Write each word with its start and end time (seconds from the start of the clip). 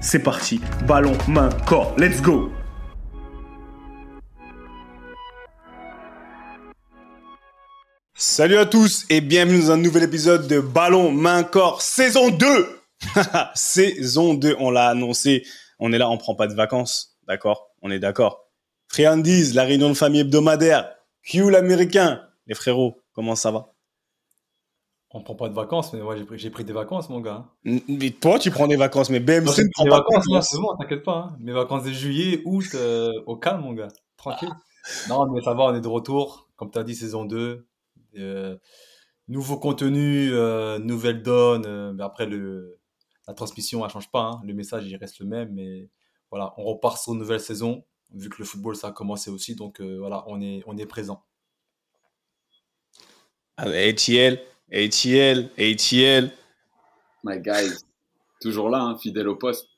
c'est 0.00 0.22
parti. 0.22 0.60
Ballon, 0.86 1.16
main, 1.28 1.50
corps. 1.66 1.94
Let's 1.98 2.20
go 2.20 2.50
Salut 8.14 8.58
à 8.58 8.66
tous 8.66 9.06
et 9.08 9.22
bienvenue 9.22 9.60
dans 9.60 9.70
un 9.72 9.76
nouvel 9.78 10.02
épisode 10.02 10.46
de 10.46 10.60
Ballon, 10.60 11.10
main, 11.10 11.42
corps, 11.42 11.80
saison 11.80 12.30
2 12.30 12.80
Saison 13.54 14.34
2, 14.34 14.56
on 14.58 14.70
l'a 14.70 14.88
annoncé. 14.88 15.46
On 15.78 15.90
est 15.92 15.98
là, 15.98 16.10
on 16.10 16.18
prend 16.18 16.34
pas 16.34 16.46
de 16.46 16.54
vacances. 16.54 17.16
D'accord? 17.26 17.70
On 17.80 17.90
est 17.90 17.98
d'accord. 17.98 18.50
Friandies, 18.88 19.52
la 19.54 19.64
réunion 19.64 19.88
de 19.88 19.94
famille 19.94 20.20
hebdomadaire. 20.20 20.90
Q 21.22 21.50
l'américain. 21.50 22.20
Les 22.46 22.54
frérots, 22.54 23.00
comment 23.14 23.36
ça 23.36 23.50
va? 23.50 23.69
On 25.12 25.22
prend 25.22 25.34
pas 25.34 25.48
de 25.48 25.54
vacances, 25.54 25.92
mais 25.92 26.00
moi 26.00 26.14
j'ai 26.32 26.50
pris, 26.50 26.64
des 26.64 26.72
vacances, 26.72 27.08
mon 27.10 27.20
gars. 27.20 27.46
Mais 27.64 28.10
toi, 28.10 28.38
tu 28.38 28.50
prends 28.50 28.68
des 28.68 28.76
vacances, 28.76 29.10
mais 29.10 29.18
BMC 29.18 29.42
ne 29.42 29.72
prend 29.72 29.84
pas 29.84 30.04
de 30.04 30.24
vacances. 30.24 30.52
Moi, 30.54 30.76
t'inquiète 30.78 31.02
pas. 31.02 31.30
Hein. 31.32 31.36
Mes 31.40 31.52
vacances 31.52 31.82
de 31.82 31.90
juillet, 31.90 32.42
août, 32.44 32.66
euh, 32.74 33.10
au 33.26 33.36
calme, 33.36 33.62
mon 33.62 33.72
gars. 33.72 33.88
Tranquille. 34.16 34.52
non, 35.08 35.28
mais 35.32 35.42
ça 35.42 35.54
va, 35.54 35.64
on 35.64 35.74
est 35.74 35.80
de 35.80 35.88
retour. 35.88 36.48
Comme 36.56 36.70
tu 36.70 36.78
as 36.78 36.84
dit, 36.84 36.94
saison 36.94 37.24
2. 37.24 37.66
Euh, 38.18 38.56
nouveau 39.26 39.58
contenu, 39.58 40.30
euh, 40.32 40.78
nouvelle 40.78 41.22
donne. 41.22 41.92
mais 41.94 42.04
après, 42.04 42.26
le, 42.26 42.78
la 43.26 43.34
transmission, 43.34 43.84
elle 43.84 43.90
change 43.90 44.10
pas. 44.12 44.22
Hein. 44.22 44.40
Le 44.44 44.54
message, 44.54 44.86
il 44.86 44.94
reste 44.94 45.18
le 45.18 45.26
même. 45.26 45.52
Mais 45.52 45.90
voilà, 46.30 46.54
on 46.56 46.62
repart 46.62 46.96
sur 47.02 47.14
une 47.14 47.18
nouvelle 47.18 47.40
saison. 47.40 47.84
Vu 48.14 48.28
que 48.28 48.36
le 48.38 48.44
football, 48.44 48.76
ça 48.76 48.88
a 48.88 48.92
commencé 48.92 49.28
aussi. 49.28 49.56
Donc 49.56 49.80
voilà, 49.80 50.22
on 50.28 50.40
est, 50.40 50.62
on 50.66 50.76
est 50.76 50.86
présent. 50.86 51.24
Allez, 53.56 53.92
Thiel. 53.96 54.40
ATL, 54.72 55.50
ATL. 55.58 56.30
My 57.24 57.40
guys, 57.40 57.84
toujours 58.40 58.70
là, 58.70 58.80
hein, 58.80 58.96
fidèle 58.98 59.28
au 59.28 59.36
poste. 59.36 59.68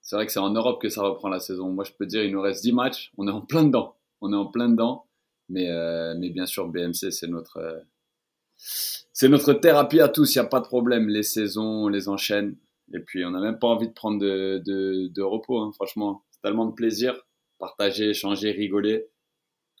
C'est 0.00 0.14
vrai 0.14 0.24
que 0.24 0.30
c'est 0.30 0.38
en 0.38 0.50
Europe 0.50 0.80
que 0.80 0.88
ça 0.88 1.02
reprend 1.02 1.28
la 1.28 1.40
saison. 1.40 1.70
Moi, 1.70 1.82
je 1.84 1.90
peux 1.92 2.06
dire, 2.06 2.22
il 2.22 2.30
nous 2.30 2.40
reste 2.40 2.62
10 2.62 2.72
matchs. 2.72 3.12
On 3.18 3.26
est 3.26 3.32
en 3.32 3.40
plein 3.40 3.64
dedans. 3.64 3.96
On 4.20 4.32
est 4.32 4.36
en 4.36 4.46
plein 4.46 4.68
dedans. 4.68 5.06
Mais, 5.48 5.68
euh, 5.68 6.14
mais 6.16 6.30
bien 6.30 6.46
sûr, 6.46 6.68
BMC, 6.68 7.10
c'est 7.10 7.26
notre, 7.26 7.56
euh, 7.56 9.28
notre 9.28 9.52
thérapie 9.52 10.00
à 10.00 10.08
tous. 10.08 10.34
Il 10.34 10.38
n'y 10.38 10.44
a 10.44 10.48
pas 10.48 10.60
de 10.60 10.66
problème. 10.66 11.08
Les 11.08 11.24
saisons, 11.24 11.86
on 11.86 11.88
les 11.88 12.08
enchaîne. 12.08 12.56
Et 12.94 13.00
puis, 13.00 13.24
on 13.24 13.30
n'a 13.30 13.40
même 13.40 13.58
pas 13.58 13.66
envie 13.66 13.88
de 13.88 13.92
prendre 13.92 14.20
de, 14.20 14.62
de, 14.64 15.08
de 15.08 15.22
repos. 15.22 15.58
Hein, 15.58 15.72
franchement, 15.74 16.22
c'est 16.30 16.40
tellement 16.40 16.66
de 16.66 16.74
plaisir. 16.74 17.20
Partager, 17.58 18.10
échanger, 18.10 18.52
rigoler. 18.52 19.08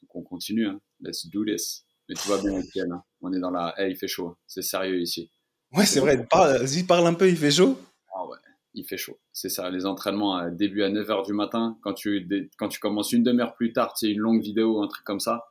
Donc, 0.02 0.16
on 0.16 0.22
continue. 0.22 0.66
Hein. 0.66 0.80
Let's 1.00 1.26
do 1.26 1.44
this. 1.44 1.85
Mais 2.08 2.14
tu 2.14 2.28
vois 2.28 2.40
bien, 2.40 2.58
Etienne. 2.58 2.92
Hein. 2.92 3.02
On 3.20 3.32
est 3.32 3.40
dans 3.40 3.50
la. 3.50 3.74
Eh, 3.78 3.90
il 3.90 3.96
fait 3.96 4.08
chaud. 4.08 4.36
C'est 4.46 4.62
sérieux 4.62 5.00
ici. 5.00 5.30
Ouais, 5.72 5.86
c'est 5.86 6.00
vrai. 6.00 6.26
Vas-y, 6.32 6.84
parle 6.84 7.06
un 7.06 7.14
peu, 7.14 7.28
il 7.28 7.36
fait 7.36 7.50
chaud. 7.50 7.78
Ah 8.14 8.24
ouais, 8.26 8.38
il 8.74 8.84
fait 8.84 8.96
chaud. 8.96 9.18
C'est 9.32 9.48
ça. 9.48 9.68
Les 9.70 9.86
entraînements 9.86 10.48
début 10.50 10.82
à 10.82 10.90
9h 10.90 11.26
du 11.26 11.32
matin. 11.32 11.76
Quand 11.82 11.94
tu, 11.94 12.28
quand 12.58 12.68
tu 12.68 12.78
commences 12.78 13.12
une 13.12 13.22
demi-heure 13.22 13.54
plus 13.54 13.72
tard, 13.72 13.94
tu 13.94 14.06
sais, 14.06 14.12
une 14.12 14.20
longue 14.20 14.42
vidéo, 14.42 14.82
un 14.82 14.88
truc 14.88 15.04
comme 15.04 15.20
ça. 15.20 15.44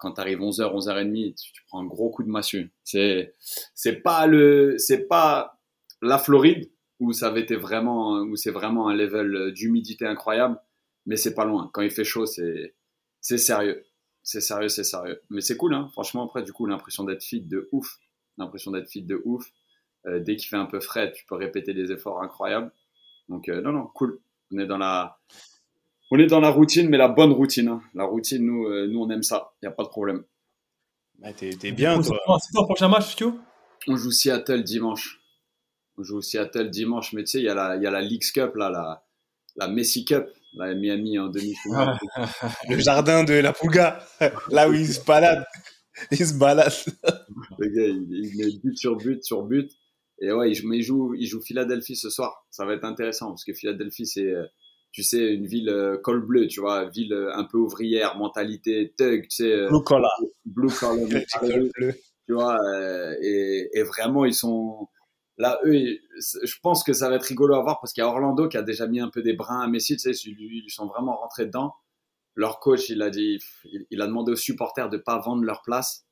quand 0.00 0.12
tu 0.12 0.20
arrives 0.20 0.40
11h, 0.40 0.72
11h30, 0.72 1.34
tu, 1.34 1.62
prends 1.66 1.80
un 1.80 1.86
gros 1.86 2.10
coup 2.10 2.22
de 2.22 2.30
massue. 2.30 2.72
C'est, 2.84 3.34
c'est 3.74 3.96
pas 3.96 4.26
le, 4.26 4.76
c'est 4.78 5.08
pas 5.08 5.58
la 6.00 6.18
Floride 6.18 6.70
où 7.00 7.12
ça 7.12 7.28
avait 7.28 7.40
été 7.40 7.56
vraiment, 7.56 8.20
où 8.20 8.36
c'est 8.36 8.52
vraiment 8.52 8.88
un 8.88 8.94
level 8.94 9.52
d'humidité 9.52 10.06
incroyable, 10.06 10.56
mais 11.04 11.16
c'est 11.16 11.34
pas 11.34 11.44
loin. 11.44 11.68
Quand 11.72 11.82
il 11.82 11.90
fait 11.90 12.04
chaud, 12.04 12.26
c'est, 12.26 12.76
c'est 13.20 13.38
sérieux. 13.38 13.84
C'est 14.22 14.40
sérieux, 14.40 14.68
c'est 14.68 14.84
sérieux. 14.84 15.20
Mais 15.30 15.40
c'est 15.40 15.56
cool, 15.56 15.74
hein. 15.74 15.88
Franchement, 15.92 16.24
après, 16.24 16.42
du 16.42 16.52
coup, 16.52 16.66
l'impression 16.66 17.04
d'être 17.04 17.22
fit 17.22 17.40
de 17.40 17.68
ouf. 17.72 17.98
L'impression 18.38 18.70
d'être 18.70 18.88
fit 18.88 19.02
de 19.02 19.20
ouf. 19.24 19.50
Euh, 20.06 20.20
dès 20.20 20.36
qu'il 20.36 20.48
fait 20.48 20.56
un 20.56 20.66
peu 20.66 20.80
frais, 20.80 21.12
tu 21.12 21.24
peux 21.26 21.34
répéter 21.34 21.74
des 21.74 21.92
efforts 21.92 22.22
incroyables. 22.22 22.72
Donc, 23.28 23.48
euh, 23.48 23.60
non, 23.60 23.72
non, 23.72 23.86
cool. 23.94 24.20
On 24.52 24.58
est 24.58 24.66
dans 24.66 24.78
la, 24.78 25.18
on 26.10 26.18
est 26.18 26.26
dans 26.26 26.40
la 26.40 26.50
routine, 26.50 26.88
mais 26.88 26.98
la 26.98 27.08
bonne 27.08 27.32
routine. 27.32 27.68
Hein. 27.68 27.82
La 27.94 28.04
routine, 28.04 28.44
nous, 28.44 28.66
euh, 28.66 28.86
nous, 28.86 29.00
on 29.00 29.10
aime 29.10 29.22
ça. 29.22 29.52
Il 29.60 29.66
n'y 29.66 29.72
a 29.72 29.74
pas 29.74 29.84
de 29.84 29.88
problème. 29.88 30.24
Bah, 31.18 31.32
t'es, 31.32 31.72
bien, 31.72 32.00
toi. 32.00 32.38
C'est 32.40 32.52
ton 32.52 32.64
prochain 32.64 32.88
match, 32.88 33.16
tu 33.16 33.24
On 33.88 33.96
joue 33.96 34.10
Seattle 34.10 34.62
dimanche. 34.62 35.20
On 35.98 36.02
joue 36.02 36.20
Seattle 36.20 36.70
dimanche, 36.70 37.12
mais 37.12 37.22
tu 37.24 37.32
sais, 37.32 37.38
il 37.38 37.44
y 37.44 37.48
a 37.48 37.54
la, 37.54 37.76
il 37.76 37.82
y 37.82 37.86
a 37.86 37.90
la 37.90 38.00
Leagues 38.00 38.32
Cup, 38.32 38.54
là, 38.56 38.70
la, 38.70 39.04
la 39.56 39.68
Messi 39.68 40.04
Cup 40.04 40.28
la 40.54 40.74
Miami 40.74 41.18
en 41.18 41.28
demi-finale. 41.28 41.98
le 42.68 42.78
jardin 42.78 43.24
de 43.24 43.34
la 43.34 43.52
Puga, 43.52 44.04
là 44.50 44.68
où 44.68 44.72
il 44.72 44.86
se 44.86 45.04
balade. 45.04 45.44
Il 46.10 46.26
se 46.26 46.34
balade. 46.34 46.72
le 47.58 47.68
gars, 47.68 47.86
il, 47.86 48.36
met 48.36 48.58
but 48.62 48.76
sur 48.76 48.96
but 48.96 49.22
sur 49.24 49.42
but. 49.42 49.70
Et 50.20 50.32
ouais, 50.32 50.52
il, 50.52 50.82
joue, 50.82 51.14
il 51.14 51.26
joue 51.26 51.40
Philadelphie 51.40 51.96
ce 51.96 52.08
soir. 52.08 52.46
Ça 52.50 52.64
va 52.64 52.74
être 52.74 52.84
intéressant 52.84 53.28
parce 53.28 53.44
que 53.44 53.52
Philadelphie, 53.52 54.06
c'est, 54.06 54.30
euh, 54.30 54.46
tu 54.92 55.02
sais, 55.02 55.34
une 55.34 55.46
ville 55.46 55.68
euh, 55.68 55.96
col 55.98 56.24
bleu, 56.24 56.46
tu 56.46 56.60
vois, 56.60 56.88
ville 56.90 57.12
euh, 57.12 57.34
un 57.34 57.44
peu 57.44 57.58
ouvrière, 57.58 58.16
mentalité 58.16 58.94
thug, 58.96 59.22
tu 59.22 59.28
sais. 59.30 59.66
Blue 59.68 59.82
collar. 59.82 60.16
Blue 60.44 60.68
collar. 60.68 60.96
tu 62.26 62.34
vois, 62.34 62.56
et, 63.20 63.68
et 63.72 63.82
vraiment, 63.82 64.24
ils 64.24 64.34
sont, 64.34 64.88
Là, 65.38 65.58
eux, 65.64 65.72
je 65.72 66.54
pense 66.62 66.84
que 66.84 66.92
ça 66.92 67.08
va 67.08 67.16
être 67.16 67.24
rigolo 67.24 67.54
à 67.54 67.62
voir 67.62 67.80
parce 67.80 67.92
qu'il 67.92 68.02
y 68.02 68.04
a 68.04 68.08
Orlando 68.08 68.48
qui 68.48 68.56
a 68.56 68.62
déjà 68.62 68.86
mis 68.86 69.00
un 69.00 69.08
peu 69.08 69.22
des 69.22 69.32
brins 69.32 69.60
à 69.60 69.66
Messi. 69.66 69.96
Tu 69.96 70.12
sais, 70.14 70.28
ils 70.28 70.70
sont 70.70 70.86
vraiment 70.86 71.16
rentrés 71.16 71.46
dedans. 71.46 71.74
Leur 72.34 72.60
coach, 72.60 72.88
il 72.90 73.02
a 73.02 73.10
dit, 73.10 73.38
il, 73.90 74.00
a 74.00 74.06
demandé 74.06 74.32
aux 74.32 74.36
supporters 74.36 74.88
de 74.88 74.98
pas 74.98 75.18
vendre 75.18 75.42
leur 75.42 75.62
place, 75.62 76.06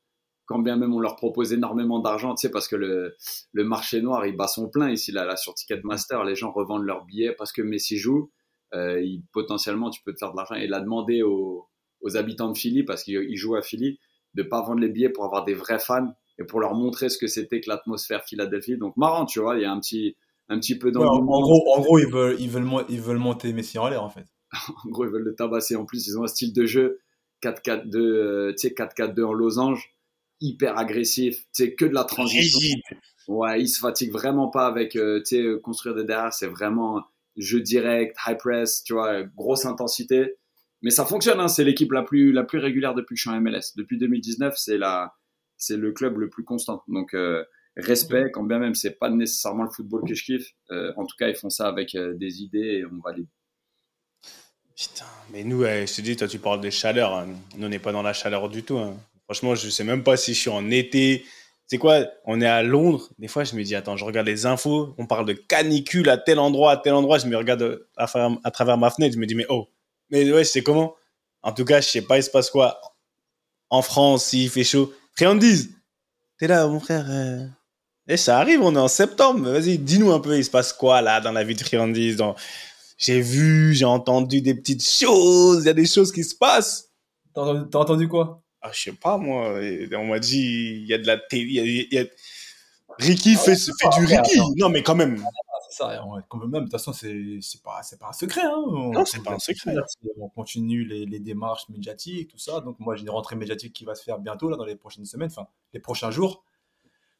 quand 0.45 0.59
bien 0.59 0.75
même 0.75 0.93
on 0.93 0.99
leur 0.99 1.15
propose 1.15 1.53
énormément 1.53 1.99
d'argent. 1.99 2.35
Tu 2.35 2.47
sais, 2.47 2.51
parce 2.51 2.67
que 2.67 2.75
le, 2.75 3.15
le 3.53 3.63
marché 3.63 4.01
noir, 4.01 4.25
il 4.25 4.35
bat 4.35 4.47
son 4.47 4.69
plein 4.69 4.89
ici 4.91 5.11
là, 5.11 5.25
là 5.25 5.35
sur 5.35 5.53
Ticketmaster. 5.55 6.23
Les 6.23 6.35
gens 6.35 6.51
revendent 6.51 6.85
leurs 6.85 7.05
billets 7.05 7.33
parce 7.33 7.51
que 7.51 7.61
Messi 7.61 7.97
joue. 7.97 8.31
Euh, 8.73 9.01
il, 9.01 9.23
potentiellement, 9.33 9.89
tu 9.89 10.01
peux 10.03 10.13
te 10.13 10.19
faire 10.19 10.31
de 10.31 10.37
l'argent. 10.37 10.55
Il 10.55 10.73
a 10.73 10.79
demandé 10.79 11.23
aux, 11.23 11.67
habitants 12.15 12.51
de 12.51 12.57
Philly 12.57 12.83
parce 12.83 13.03
qu'il 13.03 13.37
joue 13.37 13.55
à 13.55 13.61
Philly 13.61 13.99
de 14.33 14.43
pas 14.43 14.61
vendre 14.61 14.79
les 14.79 14.89
billets 14.89 15.09
pour 15.09 15.25
avoir 15.25 15.43
des 15.45 15.53
vrais 15.53 15.79
fans 15.79 16.13
et 16.39 16.43
pour 16.43 16.59
leur 16.59 16.73
montrer 16.73 17.09
ce 17.09 17.17
que 17.17 17.27
c'était 17.27 17.61
que 17.61 17.69
l'atmosphère 17.69 18.23
Philadelphie. 18.23 18.77
Donc 18.77 18.97
marrant, 18.97 19.25
tu 19.25 19.39
vois, 19.39 19.57
il 19.57 19.61
y 19.61 19.65
a 19.65 19.71
un 19.71 19.79
petit, 19.79 20.15
un 20.49 20.59
petit 20.59 20.77
peu 20.77 20.91
dans. 20.91 21.03
en, 21.03 21.21
gros, 21.21 21.73
en 21.75 21.81
gros, 21.81 21.99
ils 21.99 22.11
veulent, 22.11 22.35
ils 22.39 22.49
veulent, 22.49 22.67
ils 22.89 23.01
veulent 23.01 23.17
monter 23.17 23.53
Messi 23.53 23.77
en 23.77 23.87
l'air 23.89 24.03
en 24.03 24.09
fait. 24.09 24.25
en 24.85 24.89
gros, 24.89 25.05
ils 25.05 25.11
veulent 25.11 25.23
le 25.23 25.35
tabasser. 25.35 25.75
En 25.75 25.85
plus, 25.85 26.07
ils 26.07 26.17
ont 26.17 26.23
un 26.23 26.27
style 26.27 26.53
de 26.53 26.65
jeu 26.65 26.99
4-4-2, 27.43 27.97
euh, 27.97 28.51
tu 28.51 28.67
sais, 28.67 28.73
4-4-2 28.73 29.23
en 29.23 29.33
losange, 29.33 29.89
hyper 30.39 30.77
agressif, 30.77 31.39
tu 31.39 31.45
sais, 31.65 31.75
que 31.75 31.85
de 31.85 31.93
la 31.93 32.03
transition. 32.03 32.77
Ouais, 33.27 33.61
ils 33.61 33.69
se 33.69 33.79
fatiguent 33.79 34.11
vraiment 34.11 34.49
pas 34.49 34.65
avec, 34.65 34.95
euh, 34.95 35.19
tu 35.19 35.37
sais, 35.37 35.61
construire 35.61 35.95
des 35.95 36.03
derrière. 36.03 36.33
C'est 36.33 36.47
vraiment 36.47 37.03
jeu 37.37 37.61
direct, 37.61 38.17
high 38.27 38.37
press, 38.37 38.83
tu 38.83 38.93
vois, 38.93 39.23
grosse 39.23 39.65
intensité. 39.65 40.35
Mais 40.81 40.89
ça 40.89 41.05
fonctionne, 41.05 41.39
hein, 41.39 41.47
c'est 41.47 41.63
l'équipe 41.63 41.91
la 41.91 42.01
plus, 42.01 42.31
la 42.31 42.43
plus 42.43 42.59
régulière 42.59 42.95
depuis 42.95 43.13
que 43.13 43.21
je 43.21 43.29
suis 43.29 43.29
en 43.29 43.39
MLS. 43.39 43.75
Depuis 43.75 43.97
2019, 43.97 44.55
c'est 44.57 44.77
la, 44.77 45.13
c'est 45.61 45.77
le 45.77 45.91
club 45.91 46.17
le 46.17 46.29
plus 46.29 46.43
constant. 46.43 46.83
Donc 46.87 47.13
euh, 47.13 47.45
respect, 47.77 48.31
quand 48.33 48.43
bien 48.43 48.59
même 48.59 48.75
c'est 48.75 48.97
pas 48.97 49.09
nécessairement 49.09 49.63
le 49.63 49.69
football 49.69 50.01
que 50.07 50.15
je 50.15 50.23
kiffe. 50.23 50.49
Euh, 50.71 50.91
en 50.97 51.05
tout 51.05 51.15
cas, 51.17 51.29
ils 51.29 51.35
font 51.35 51.49
ça 51.49 51.67
avec 51.67 51.95
euh, 51.95 52.13
des 52.15 52.41
idées 52.41 52.79
et 52.79 52.85
on 52.85 52.99
va 53.03 53.13
les. 53.13 53.27
Putain, 54.75 55.05
mais 55.31 55.43
nous, 55.43 55.63
je 55.63 55.95
te 55.95 56.01
dis, 56.01 56.15
toi 56.15 56.27
tu 56.27 56.39
parles 56.39 56.59
des 56.59 56.71
chaleurs. 56.71 57.13
Hein. 57.13 57.27
Nous, 57.55 57.67
on 57.67 57.69
n'est 57.69 57.79
pas 57.79 57.91
dans 57.91 58.01
la 58.01 58.13
chaleur 58.13 58.49
du 58.49 58.63
tout. 58.63 58.79
Hein. 58.79 58.97
Franchement, 59.25 59.53
je 59.53 59.69
sais 59.69 59.83
même 59.83 60.03
pas 60.03 60.17
si 60.17 60.33
je 60.33 60.39
suis 60.39 60.49
en 60.49 60.69
été. 60.71 61.23
C'est 61.67 61.77
quoi? 61.77 62.05
On 62.25 62.41
est 62.41 62.47
à 62.47 62.63
Londres. 62.63 63.09
Des 63.19 63.29
fois, 63.29 63.43
je 63.43 63.55
me 63.55 63.63
dis, 63.63 63.75
attends, 63.75 63.95
je 63.95 64.03
regarde 64.03 64.27
les 64.27 64.45
infos. 64.45 64.95
On 64.97 65.05
parle 65.05 65.25
de 65.25 65.33
canicule 65.33 66.09
à 66.09 66.17
tel 66.17 66.39
endroit, 66.39 66.71
à 66.71 66.77
tel 66.77 66.93
endroit. 66.93 67.19
Je 67.19 67.27
me 67.27 67.37
regarde 67.37 67.85
à, 67.95 68.07
à 68.43 68.51
travers 68.51 68.77
ma 68.77 68.89
fenêtre. 68.89 69.13
Je 69.13 69.19
me 69.19 69.25
dis, 69.27 69.35
mais 69.35 69.45
oh, 69.47 69.69
mais 70.09 70.29
ouais, 70.33 70.43
c'est 70.43 70.63
comment? 70.63 70.95
En 71.43 71.53
tout 71.53 71.63
cas, 71.63 71.79
je 71.79 71.87
sais 71.87 72.01
pas, 72.01 72.17
il 72.17 72.23
se 72.23 72.29
passe 72.29 72.49
quoi? 72.49 72.81
En 73.69 73.81
France 73.81 74.25
s'il 74.25 74.49
fait 74.49 74.65
chaud. 74.65 74.93
Friandises, 75.15 75.69
t'es 76.39 76.47
là, 76.47 76.67
mon 76.67 76.79
frère. 76.79 77.05
Euh... 77.09 77.45
Et 78.07 78.13
eh, 78.13 78.17
ça 78.17 78.39
arrive, 78.39 78.61
on 78.61 78.75
est 78.75 78.79
en 78.79 78.87
septembre. 78.87 79.49
Vas-y, 79.49 79.77
dis-nous 79.77 80.11
un 80.11 80.19
peu, 80.19 80.37
il 80.37 80.43
se 80.43 80.49
passe 80.49 80.73
quoi 80.73 81.01
là 81.01 81.21
dans 81.21 81.31
la 81.31 81.43
vie 81.43 81.55
de 81.55 81.61
Friandises 81.61 82.17
dans... 82.17 82.35
J'ai 82.97 83.21
vu, 83.21 83.73
j'ai 83.73 83.85
entendu 83.85 84.41
des 84.41 84.53
petites 84.53 84.87
choses, 84.87 85.63
il 85.63 85.67
y 85.67 85.69
a 85.69 85.73
des 85.73 85.87
choses 85.87 86.11
qui 86.11 86.23
se 86.23 86.35
passent. 86.35 86.89
T'as 87.33 87.79
entendu, 87.79 88.07
quoi? 88.07 88.43
Ah, 88.61 88.69
Je 88.71 88.79
sais 88.79 88.91
pas, 88.91 89.17
moi. 89.17 89.59
On 89.95 90.05
m'a 90.05 90.19
dit, 90.19 90.81
il 90.81 90.87
y 90.87 90.93
a 90.93 90.99
de 90.99 91.07
la 91.07 91.17
télé. 91.17 91.87
Y 91.91 91.97
a... 91.97 92.03
Ricky 92.99 93.35
fait, 93.35 93.55
fait 93.55 93.89
du 93.97 94.05
Ricky. 94.05 94.39
Non, 94.57 94.69
mais 94.69 94.83
quand 94.83 94.95
même. 94.95 95.23
C'est 95.71 95.77
ça, 95.77 96.03
quand 96.27 96.37
même, 96.39 96.51
de 96.51 96.59
toute 96.59 96.71
façon, 96.71 96.91
c'est 96.91 97.39
pas, 97.63 97.81
pas 97.99 98.09
un 98.09 98.13
secret. 98.13 98.41
Hein. 98.43 98.65
non, 98.67 99.05
c'est 99.05 99.23
pas 99.23 99.33
un 99.33 99.39
secret. 99.39 99.73
On 100.17 100.27
continue 100.27 100.83
les, 100.83 101.05
les, 101.05 101.19
démarches 101.19 101.69
médiatiques, 101.69 102.29
tout 102.29 102.37
ça. 102.37 102.59
Donc, 102.59 102.77
moi, 102.79 102.95
j'ai 102.95 103.03
une 103.03 103.09
rentrée 103.09 103.37
médiatique 103.37 103.73
qui 103.73 103.85
va 103.85 103.95
se 103.95 104.03
faire 104.03 104.19
bientôt, 104.19 104.49
là, 104.49 104.57
dans 104.57 104.65
les 104.65 104.75
prochaines 104.75 105.05
semaines, 105.05 105.29
enfin, 105.31 105.47
les 105.73 105.79
prochains 105.79 106.11
jours. 106.11 106.43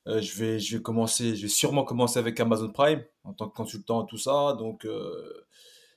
Euh, 0.07 0.19
je, 0.21 0.36
vais, 0.38 0.59
je 0.59 0.77
vais 0.77 0.83
commencer, 0.83 1.36
je 1.36 1.44
vais 1.44 1.48
sûrement 1.48 1.83
commencer 1.86 2.19
avec 2.19 2.39
Amazon 2.39 2.71
Prime 2.71 3.03
en 3.24 3.33
tant 3.33 3.48
que 3.48 3.56
consultant, 3.56 4.03
tout 4.03 4.18
ça. 4.18 4.53
Donc, 4.59 4.83
euh, 4.86 5.45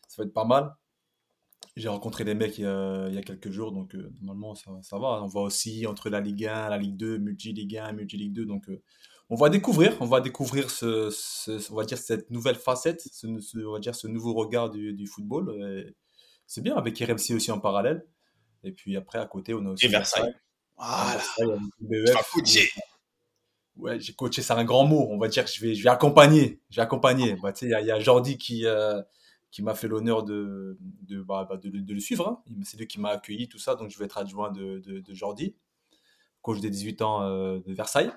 ça 0.06 0.22
va 0.22 0.26
être 0.26 0.34
pas 0.34 0.44
mal. 0.44 0.76
J'ai 1.76 1.88
rencontré 1.88 2.24
des 2.24 2.34
mecs 2.34 2.56
il 2.58 2.62
y 2.62 2.66
a, 2.66 3.08
il 3.08 3.14
y 3.14 3.18
a 3.18 3.22
quelques 3.22 3.50
jours, 3.50 3.72
donc 3.72 3.96
euh, 3.96 4.12
normalement 4.20 4.54
ça, 4.54 4.70
ça, 4.82 4.98
va. 4.98 5.20
On 5.22 5.26
voit 5.26 5.42
aussi 5.42 5.86
entre 5.86 6.08
la 6.08 6.20
Ligue 6.20 6.46
1, 6.46 6.68
la 6.68 6.78
Ligue 6.78 6.96
2, 6.96 7.18
Multi-Ligue 7.18 7.78
1, 7.78 7.92
Multi-Ligue 7.94 8.32
2. 8.32 8.44
Donc 8.46 8.68
on 9.31 9.37
va 9.37 9.49
découvrir, 9.49 9.97
on 10.00 10.06
va 10.06 10.21
découvrir 10.21 10.71
ce, 10.71 11.11
on 11.73 11.76
va 11.76 11.85
dire 11.85 11.99
cette 11.99 12.31
nouvelle 12.31 12.56
facette, 12.56 13.03
ce, 13.12 13.26
on 13.67 13.73
va 13.73 13.79
dire 13.79 13.94
ce 13.94 14.06
nouveau 14.06 14.35
regard 14.35 14.71
du, 14.71 14.93
du 14.93 15.06
football. 15.06 15.94
C'est 16.47 16.61
bien 16.61 16.76
avec 16.76 16.99
RMC 16.99 17.35
aussi 17.35 17.50
en 17.50 17.59
parallèle. 17.59 18.06
Et 18.62 18.73
puis 18.73 18.97
après 18.97 19.19
à 19.19 19.26
côté 19.26 19.55
on 19.55 19.65
a 19.67 19.71
aussi 19.71 19.87
Et 19.87 19.88
Versailles. 19.88 20.35
Voilà. 20.76 21.21
Versailles, 21.81 22.69
Ouais, 23.76 23.99
j'ai 23.99 24.12
coaché, 24.12 24.41
c'est 24.41 24.53
un 24.53 24.65
grand 24.65 24.87
mot. 24.87 25.09
On 25.11 25.19
va 25.19 25.29
dire 25.29 25.44
que 25.44 25.50
je 25.50 25.61
vais, 25.61 25.75
je 25.75 25.82
vais 25.82 25.91
accompagner. 25.91 26.61
Je 26.71 26.76
vais 26.76 26.82
accompagner. 26.82 27.37
Bah, 27.43 27.53
tu 27.53 27.69
sais, 27.69 27.81
il 27.81 27.87
y, 27.87 27.91
a 27.91 27.99
Jordi 27.99 28.38
qui, 28.38 28.67
euh, 28.67 29.03
qui 29.50 29.62
m'a 29.62 29.75
fait 29.75 29.88
l'honneur 29.88 30.23
de, 30.23 30.79
de, 31.03 31.21
bah, 31.23 31.47
bah 31.49 31.56
de, 31.56 31.93
le 31.93 32.00
suivre. 32.00 32.29
Hein. 32.29 32.43
C'est 32.62 32.76
lui 32.76 32.87
qui 32.87 33.00
m'a 33.00 33.11
accueilli, 33.11 33.49
tout 33.49 33.59
ça. 33.59 33.75
Donc, 33.75 33.91
je 33.91 33.99
vais 33.99 34.05
être 34.05 34.19
adjoint 34.19 34.53
de 34.53 35.03
Jordi, 35.09 35.56
coach 36.41 36.61
des 36.61 36.71
18 36.71 37.03
ans 37.03 37.23
euh, 37.23 37.59
de 37.67 37.75
Versailles. 37.75 38.12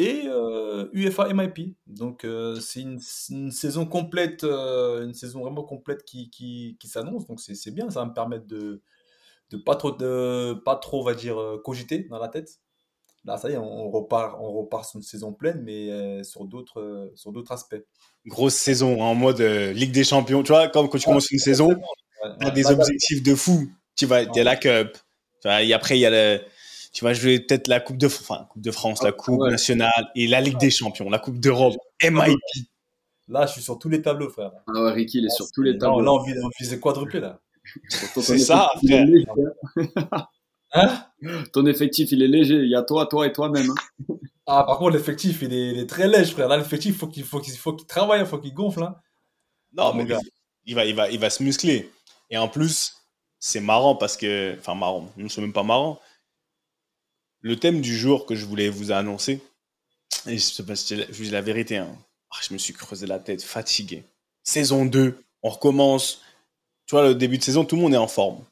Et 0.00 0.24
euh, 0.26 0.88
UFA 0.92 1.32
MIP. 1.32 1.76
Donc, 1.86 2.24
euh, 2.24 2.58
c'est 2.60 2.80
une, 2.80 2.98
une, 3.30 3.50
saison 3.50 3.84
complète, 3.86 4.44
une 4.44 5.14
saison 5.14 5.40
vraiment 5.40 5.64
complète 5.64 6.04
qui, 6.04 6.30
qui, 6.30 6.76
qui 6.80 6.88
s'annonce. 6.88 7.26
Donc, 7.26 7.40
c'est 7.40 7.70
bien. 7.70 7.90
Ça 7.90 8.00
va 8.00 8.06
me 8.06 8.14
permettre 8.14 8.46
de, 8.46 8.82
de 9.50 9.56
pas 9.58 9.76
trop, 9.76 9.92
de, 9.92 10.54
pas 10.64 10.76
trop, 10.76 11.00
on 11.00 11.04
va 11.04 11.14
dire, 11.14 11.36
cogiter 11.64 12.04
dans 12.04 12.18
la 12.18 12.28
tête 12.28 12.60
Là, 13.24 13.36
ça 13.36 13.50
y 13.50 13.52
est, 13.52 13.58
on 13.58 13.90
repart, 13.90 14.38
on 14.40 14.50
repart 14.52 14.88
sur 14.88 14.96
une 14.96 15.02
saison 15.02 15.32
pleine, 15.34 15.62
mais 15.62 15.90
euh, 15.90 16.22
sur 16.22 16.46
d'autres, 16.46 16.80
euh, 16.80 17.12
sur 17.14 17.32
d'autres 17.32 17.52
aspects. 17.52 17.82
Grosse 18.26 18.54
saison 18.54 19.02
en 19.02 19.14
mode 19.14 19.42
euh, 19.42 19.72
Ligue 19.72 19.92
des 19.92 20.04
Champions. 20.04 20.42
Tu 20.42 20.52
vois, 20.52 20.68
comme 20.68 20.88
quand 20.88 20.96
tu 20.96 21.04
commences 21.04 21.30
une 21.30 21.38
saison, 21.38 21.68
tu 22.40 22.46
as 22.46 22.50
des 22.50 22.66
objectifs 22.70 23.22
de 23.22 23.34
fou. 23.34 23.68
Tu 23.94 24.06
vas, 24.06 24.22
il 24.22 24.34
y 24.34 24.40
a 24.40 24.44
la 24.44 24.56
Cup. 24.56 24.96
et 25.44 25.74
après, 25.74 25.98
il 25.98 26.00
y 26.00 26.06
a 26.06 26.10
le, 26.10 26.40
tu 26.92 27.04
vas 27.04 27.14
jouer 27.14 27.40
peut-être 27.40 27.68
la 27.68 27.80
Coupe 27.80 27.96
de, 27.96 28.06
enfin, 28.06 28.46
coupe 28.50 28.62
de 28.62 28.70
France, 28.70 29.02
la 29.02 29.12
Coupe 29.12 29.42
nationale 29.42 30.10
et 30.16 30.26
la 30.26 30.40
Ligue 30.40 30.58
des 30.58 30.70
Champions, 30.70 31.08
la 31.08 31.18
Coupe 31.18 31.38
d'Europe, 31.38 31.76
MIP. 32.02 32.38
Là, 33.28 33.46
je 33.46 33.52
suis 33.52 33.62
sur 33.62 33.78
tous 33.78 33.88
les 33.88 34.02
tableaux, 34.02 34.28
frère. 34.28 34.50
Ah 34.66 34.82
ouais, 34.82 34.92
Ricky, 34.92 35.18
il 35.18 35.26
est 35.26 35.30
sur 35.30 35.46
tous 35.52 35.62
les 35.62 35.78
tableaux. 35.78 36.00
là, 36.00 36.12
on 36.12 36.22
vise, 36.22 36.74
on 36.74 36.78
quadruplé, 36.78 37.20
là. 37.20 37.40
C'est 38.16 38.38
ça, 38.38 38.68
frère. 38.84 39.06
Hein 40.72 41.04
Ton 41.52 41.66
effectif, 41.66 42.12
il 42.12 42.22
est 42.22 42.28
léger. 42.28 42.54
Il 42.54 42.70
y 42.70 42.76
a 42.76 42.82
toi, 42.82 43.06
toi 43.06 43.26
et 43.26 43.32
toi-même. 43.32 43.70
Hein. 43.70 44.14
ah, 44.46 44.64
par 44.64 44.78
contre, 44.78 44.96
l'effectif, 44.96 45.42
il 45.42 45.52
est, 45.52 45.88
très 45.88 46.08
léger, 46.08 46.32
frère. 46.32 46.48
Là, 46.48 46.56
l'effectif, 46.56 46.96
faut 46.96 47.08
qu'il 47.08 47.24
faut 47.24 47.40
qu'il 47.40 47.54
faut 47.54 47.72
qu'il 47.72 47.86
travaille, 47.86 48.20
il 48.20 48.26
faut 48.26 48.38
qu'il 48.38 48.54
gonfle. 48.54 48.82
Hein. 48.82 48.96
Non, 49.72 49.94
mais 49.94 50.06
il 50.64 50.74
va, 50.74 50.84
il 50.84 50.94
va, 50.94 51.08
il 51.08 51.18
va 51.18 51.30
se 51.30 51.42
muscler. 51.42 51.90
Et 52.30 52.38
en 52.38 52.48
plus, 52.48 52.94
c'est 53.38 53.60
marrant 53.60 53.96
parce 53.96 54.16
que, 54.16 54.56
enfin 54.58 54.74
marrant, 54.74 55.08
ne 55.16 55.28
sont 55.28 55.40
même 55.40 55.52
pas 55.52 55.62
marrant. 55.62 56.00
Le 57.40 57.56
thème 57.56 57.80
du 57.80 57.96
jour 57.96 58.26
que 58.26 58.34
je 58.34 58.44
voulais 58.44 58.68
vous 58.68 58.92
annoncer, 58.92 59.40
et 60.26 60.38
je, 60.38 61.30
la 61.30 61.40
vérité, 61.40 61.78
hein. 61.78 61.96
Ah, 62.32 62.38
je 62.46 62.52
me 62.52 62.58
suis 62.58 62.74
creusé 62.74 63.06
la 63.06 63.18
tête, 63.18 63.42
fatigué. 63.42 64.04
Saison 64.44 64.84
2, 64.84 65.18
on 65.42 65.48
recommence. 65.48 66.22
Tu 66.86 66.94
vois, 66.94 67.08
le 67.08 67.14
début 67.14 67.38
de 67.38 67.42
saison, 67.42 67.64
tout 67.64 67.76
le 67.76 67.82
monde 67.82 67.94
est 67.94 67.98
en 67.98 68.08
forme 68.08 68.44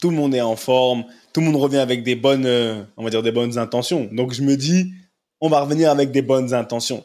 tout 0.00 0.10
le 0.10 0.16
monde 0.16 0.34
est 0.34 0.40
en 0.40 0.56
forme, 0.56 1.04
tout 1.32 1.40
le 1.40 1.46
monde 1.46 1.56
revient 1.56 1.78
avec 1.78 2.02
des 2.02 2.14
bonnes, 2.14 2.46
euh, 2.46 2.82
on 2.96 3.04
va 3.04 3.10
dire 3.10 3.22
des 3.22 3.32
bonnes 3.32 3.58
intentions. 3.58 4.08
Donc 4.12 4.32
je 4.32 4.42
me 4.42 4.56
dis, 4.56 4.92
on 5.40 5.48
va 5.48 5.60
revenir 5.60 5.90
avec 5.90 6.10
des 6.10 6.22
bonnes 6.22 6.54
intentions. 6.54 7.04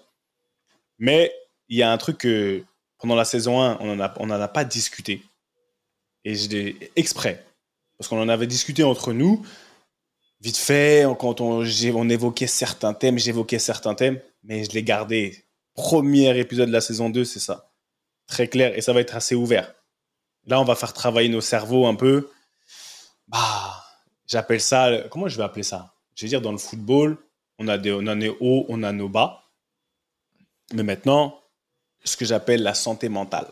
Mais 1.00 1.34
il 1.70 1.78
y 1.78 1.84
a 1.84 1.92
un 1.92 1.98
truc 1.98 2.20
que 2.20 2.64
pendant 3.00 3.16
la 3.16 3.26
saison 3.26 3.62
1, 3.62 3.78
on 3.80 3.96
n'en 3.96 4.04
a, 4.32 4.44
a 4.44 4.48
pas 4.48 4.64
discuté. 4.64 5.24
Et 6.24 6.36
je 6.36 6.50
l'ai 6.50 6.92
exprès. 6.96 7.44
Parce 7.98 8.08
qu'on 8.08 8.22
en 8.22 8.30
avait 8.30 8.48
discuté 8.48 8.84
entre 8.84 9.12
nous, 9.12 9.46
vite 10.44 10.57
fait, 10.57 11.06
quand 11.18 11.42
on, 11.42 11.63
évoquait 11.63 12.48
certains 12.48 12.94
thèmes, 12.94 13.18
j'évoquais 13.18 13.60
certains 13.60 13.95
thèmes, 13.95 14.19
mais 14.44 14.66
je 14.66 14.72
l'ai 14.72 14.84
gardé. 14.84 15.45
Premier 15.74 16.38
épisode 16.38 16.68
de 16.68 16.74
la 16.74 16.81
saison 16.81 17.10
2, 17.10 17.24
c'est 17.24 17.40
ça. 17.40 17.72
Très 18.28 18.48
clair, 18.48 18.78
et 18.78 18.81
ça 18.81 18.94
va 18.94 19.00
être 19.00 19.16
assez 19.16 19.36
ouvert. 19.36 19.74
Là, 20.45 20.60
on 20.60 20.66
va 20.66 20.75
faire 20.75 20.94
travailler 20.94 21.30
nos 21.30 21.42
cerveaux 21.42 21.88
un 21.88 21.95
peu 21.95 22.30
bah, 23.28 23.84
j'appelle 24.28 24.62
ça, 24.62 24.92
comment 25.10 25.28
je 25.28 25.38
vais 25.38 25.44
appeler 25.44 25.63
ça? 25.63 25.95
Je 26.16 26.25
vais 26.25 26.30
dire, 26.30 26.42
dans 26.42 26.51
le 26.51 26.57
football, 26.57 27.18
on 27.57 27.68
a, 27.68 27.78
des, 27.78 27.92
on 27.92 28.06
a 28.06 28.16
nos 28.16 28.38
hauts, 28.39 28.66
on 28.69 28.84
a 28.84 28.92
nos 28.92 29.10
bas. 29.10 29.44
Mais 30.74 30.84
maintenant, 30.84 31.39
ce 32.04 32.18
que 32.18 32.25
j'appelle 32.25 32.62
la 32.62 32.74
santé 32.74 33.10
mentale. 33.10 33.48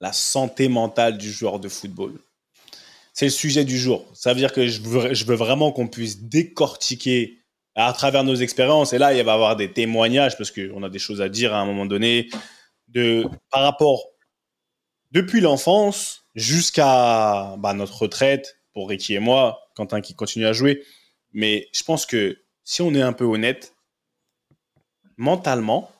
La 0.00 0.12
santé 0.12 0.68
mentale 0.68 1.18
du 1.18 1.32
joueur 1.32 1.58
de 1.58 1.68
football. 1.68 2.20
C'est 3.18 3.24
le 3.24 3.32
sujet 3.32 3.64
du 3.64 3.76
jour. 3.76 4.06
Ça 4.14 4.32
veut 4.32 4.38
dire 4.38 4.52
que 4.52 4.68
je 4.68 4.80
veux, 4.80 5.34
vraiment 5.34 5.72
qu'on 5.72 5.88
puisse 5.88 6.22
décortiquer 6.22 7.42
à 7.74 7.92
travers 7.92 8.22
nos 8.22 8.36
expériences. 8.36 8.92
Et 8.92 8.98
là, 8.98 9.12
il 9.12 9.24
va 9.24 9.32
y 9.32 9.34
avoir 9.34 9.56
des 9.56 9.72
témoignages 9.72 10.38
parce 10.38 10.52
qu'on 10.52 10.84
a 10.84 10.88
des 10.88 11.00
choses 11.00 11.20
à 11.20 11.28
dire 11.28 11.52
à 11.52 11.58
un 11.58 11.66
moment 11.66 11.84
donné 11.84 12.30
de, 12.86 13.28
par 13.50 13.62
rapport 13.62 14.04
depuis 15.10 15.40
l'enfance 15.40 16.26
jusqu'à 16.36 17.56
bah, 17.58 17.74
notre 17.74 18.02
retraite 18.02 18.60
pour 18.72 18.88
Ricky 18.88 19.14
et 19.14 19.18
moi, 19.18 19.62
Quentin 19.74 20.00
qui 20.00 20.14
continue 20.14 20.46
à 20.46 20.52
jouer. 20.52 20.84
Mais 21.32 21.66
je 21.72 21.82
pense 21.82 22.06
que 22.06 22.38
si 22.62 22.82
on 22.82 22.94
est 22.94 23.02
un 23.02 23.12
peu 23.12 23.24
honnête, 23.24 23.74
mentalement, 25.16 25.90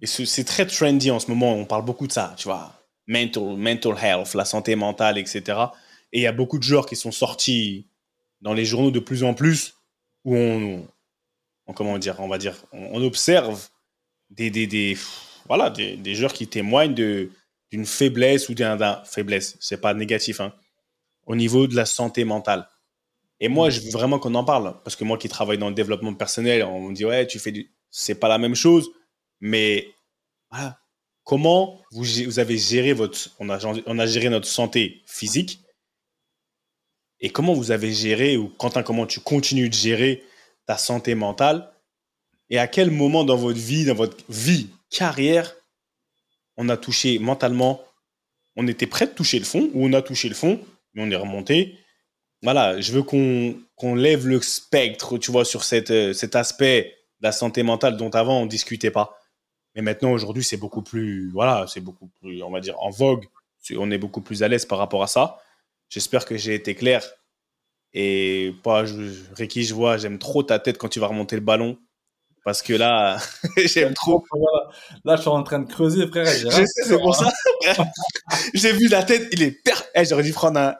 et 0.00 0.06
c'est 0.06 0.44
très 0.44 0.64
trendy 0.64 1.10
en 1.10 1.18
ce 1.18 1.26
moment, 1.26 1.54
on 1.54 1.64
parle 1.64 1.84
beaucoup 1.84 2.06
de 2.06 2.12
ça, 2.12 2.36
tu 2.38 2.44
vois, 2.44 2.72
mental, 3.08 3.56
mental 3.56 3.96
health, 4.00 4.34
la 4.34 4.44
santé 4.44 4.76
mentale, 4.76 5.18
etc. 5.18 5.58
Et 6.12 6.20
il 6.20 6.22
y 6.22 6.26
a 6.26 6.32
beaucoup 6.32 6.58
de 6.58 6.62
joueurs 6.62 6.86
qui 6.86 6.96
sont 6.96 7.12
sortis 7.12 7.88
dans 8.40 8.54
les 8.54 8.64
journaux 8.64 8.90
de 8.90 9.00
plus 9.00 9.24
en 9.24 9.34
plus 9.34 9.74
où 10.24 10.36
on, 10.36 10.86
comment 11.74 11.98
dire, 11.98 12.16
on 12.20 12.28
va 12.28 12.38
dire, 12.38 12.56
on, 12.72 13.02
observe 13.02 13.68
des, 14.30 14.50
des, 14.50 14.66
des 14.66 14.96
voilà, 15.46 15.70
des, 15.70 15.96
des, 15.96 16.14
joueurs 16.14 16.32
qui 16.32 16.46
témoignent 16.46 16.94
de, 16.94 17.30
d'une 17.70 17.86
faiblesse 17.86 18.48
ou 18.48 18.54
d'un 18.54 19.02
faiblesse, 19.04 19.56
c'est 19.60 19.80
pas 19.80 19.94
négatif, 19.94 20.40
hein, 20.40 20.52
au 21.26 21.36
niveau 21.36 21.66
de 21.66 21.76
la 21.76 21.86
santé 21.86 22.24
mentale. 22.24 22.68
Et 23.40 23.48
moi, 23.48 23.70
je 23.70 23.80
veux 23.80 23.90
vraiment 23.90 24.18
qu'on 24.18 24.34
en 24.34 24.44
parle 24.44 24.74
parce 24.82 24.96
que 24.96 25.04
moi 25.04 25.16
qui 25.16 25.28
travaille 25.28 25.58
dans 25.58 25.68
le 25.68 25.74
développement 25.74 26.14
personnel, 26.14 26.64
on 26.64 26.88
me 26.88 26.94
dit 26.94 27.04
ouais, 27.04 27.26
tu 27.26 27.38
fais 27.38 27.52
du, 27.52 27.72
c'est 27.90 28.16
pas 28.18 28.28
la 28.28 28.38
même 28.38 28.54
chose, 28.54 28.90
mais 29.40 29.88
voilà, 30.50 30.80
comment 31.22 31.80
vous, 31.92 32.04
vous 32.24 32.38
avez 32.38 32.58
géré 32.58 32.92
votre, 32.92 33.30
on 33.38 33.48
a, 33.50 33.64
on 33.86 33.98
a 33.98 34.06
géré 34.06 34.28
notre 34.28 34.48
santé 34.48 35.02
physique 35.06 35.60
et 37.20 37.30
comment 37.30 37.54
vous 37.54 37.70
avez 37.70 37.92
géré 37.92 38.36
ou 38.36 38.48
Quentin, 38.48 38.82
comment 38.82 39.06
tu 39.06 39.20
continues 39.20 39.68
de 39.68 39.74
gérer 39.74 40.22
ta 40.66 40.76
santé 40.76 41.14
mentale? 41.14 41.70
Et 42.50 42.58
à 42.58 42.66
quel 42.66 42.90
moment 42.90 43.24
dans 43.24 43.36
votre 43.36 43.58
vie, 43.58 43.84
dans 43.84 43.94
votre 43.94 44.16
vie, 44.28 44.68
carrière, 44.90 45.54
on 46.56 46.68
a 46.68 46.76
touché 46.76 47.18
mentalement, 47.18 47.80
on 48.56 48.66
était 48.66 48.86
prêt 48.86 49.06
de 49.06 49.12
toucher 49.12 49.38
le 49.38 49.44
fond, 49.44 49.70
ou 49.74 49.86
on 49.86 49.92
a 49.92 50.02
touché 50.02 50.28
le 50.28 50.34
fond, 50.34 50.60
mais 50.94 51.02
on 51.02 51.10
est 51.10 51.16
remonté. 51.16 51.76
Voilà, 52.42 52.80
je 52.80 52.92
veux 52.92 53.02
qu'on 53.02 53.94
lève 53.94 54.26
le 54.26 54.40
spectre, 54.40 55.18
tu 55.18 55.32
vois, 55.32 55.44
sur 55.44 55.62
euh, 55.72 56.12
cet 56.12 56.36
aspect 56.36 56.94
de 57.20 57.26
la 57.26 57.32
santé 57.32 57.62
mentale 57.62 57.96
dont 57.96 58.10
avant 58.10 58.40
on 58.40 58.44
ne 58.44 58.50
discutait 58.50 58.90
pas. 58.90 59.18
Mais 59.74 59.82
maintenant, 59.82 60.12
aujourd'hui, 60.12 60.44
c'est 60.44 60.56
beaucoup 60.56 60.82
plus, 60.82 61.30
voilà, 61.32 61.66
c'est 61.68 61.80
beaucoup 61.80 62.08
plus, 62.20 62.42
on 62.42 62.50
va 62.50 62.60
dire, 62.60 62.80
en 62.80 62.90
vogue. 62.90 63.26
On 63.76 63.90
est 63.90 63.98
beaucoup 63.98 64.20
plus 64.20 64.42
à 64.42 64.48
l'aise 64.48 64.64
par 64.64 64.78
rapport 64.78 65.02
à 65.02 65.08
ça. 65.08 65.38
J'espère 65.88 66.24
que 66.24 66.36
j'ai 66.36 66.54
été 66.54 66.74
clair 66.74 67.02
Et 67.92 68.54
pas, 68.62 68.84
Ricky, 69.36 69.64
je 69.64 69.74
vois, 69.74 69.96
j'aime 69.96 70.18
trop 70.18 70.42
ta 70.42 70.58
tête 70.58 70.78
quand 70.78 70.88
tu 70.88 71.00
vas 71.00 71.06
remonter 71.06 71.36
le 71.36 71.42
ballon. 71.42 71.78
Parce 72.44 72.62
que 72.62 72.72
là, 72.72 73.18
j'aime 73.56 73.94
trop. 73.94 74.24
Là, 75.04 75.16
je 75.16 75.20
suis 75.20 75.30
en 75.30 75.42
train 75.42 75.58
de 75.58 75.70
creuser, 75.70 76.06
frère. 76.06 76.26
Je 76.26 76.48
sais, 76.48 76.64
c'est 76.66 76.98
pour 76.98 77.14
ça. 77.14 77.30
J'ai 78.54 78.72
vu 78.72 78.88
la 78.88 79.02
tête, 79.02 79.28
il 79.32 79.42
est 79.42 79.50
per... 79.50 79.74
Eh, 79.94 80.04
J'aurais 80.04 80.22
dû 80.22 80.32
prendre 80.32 80.58
un, 80.58 80.74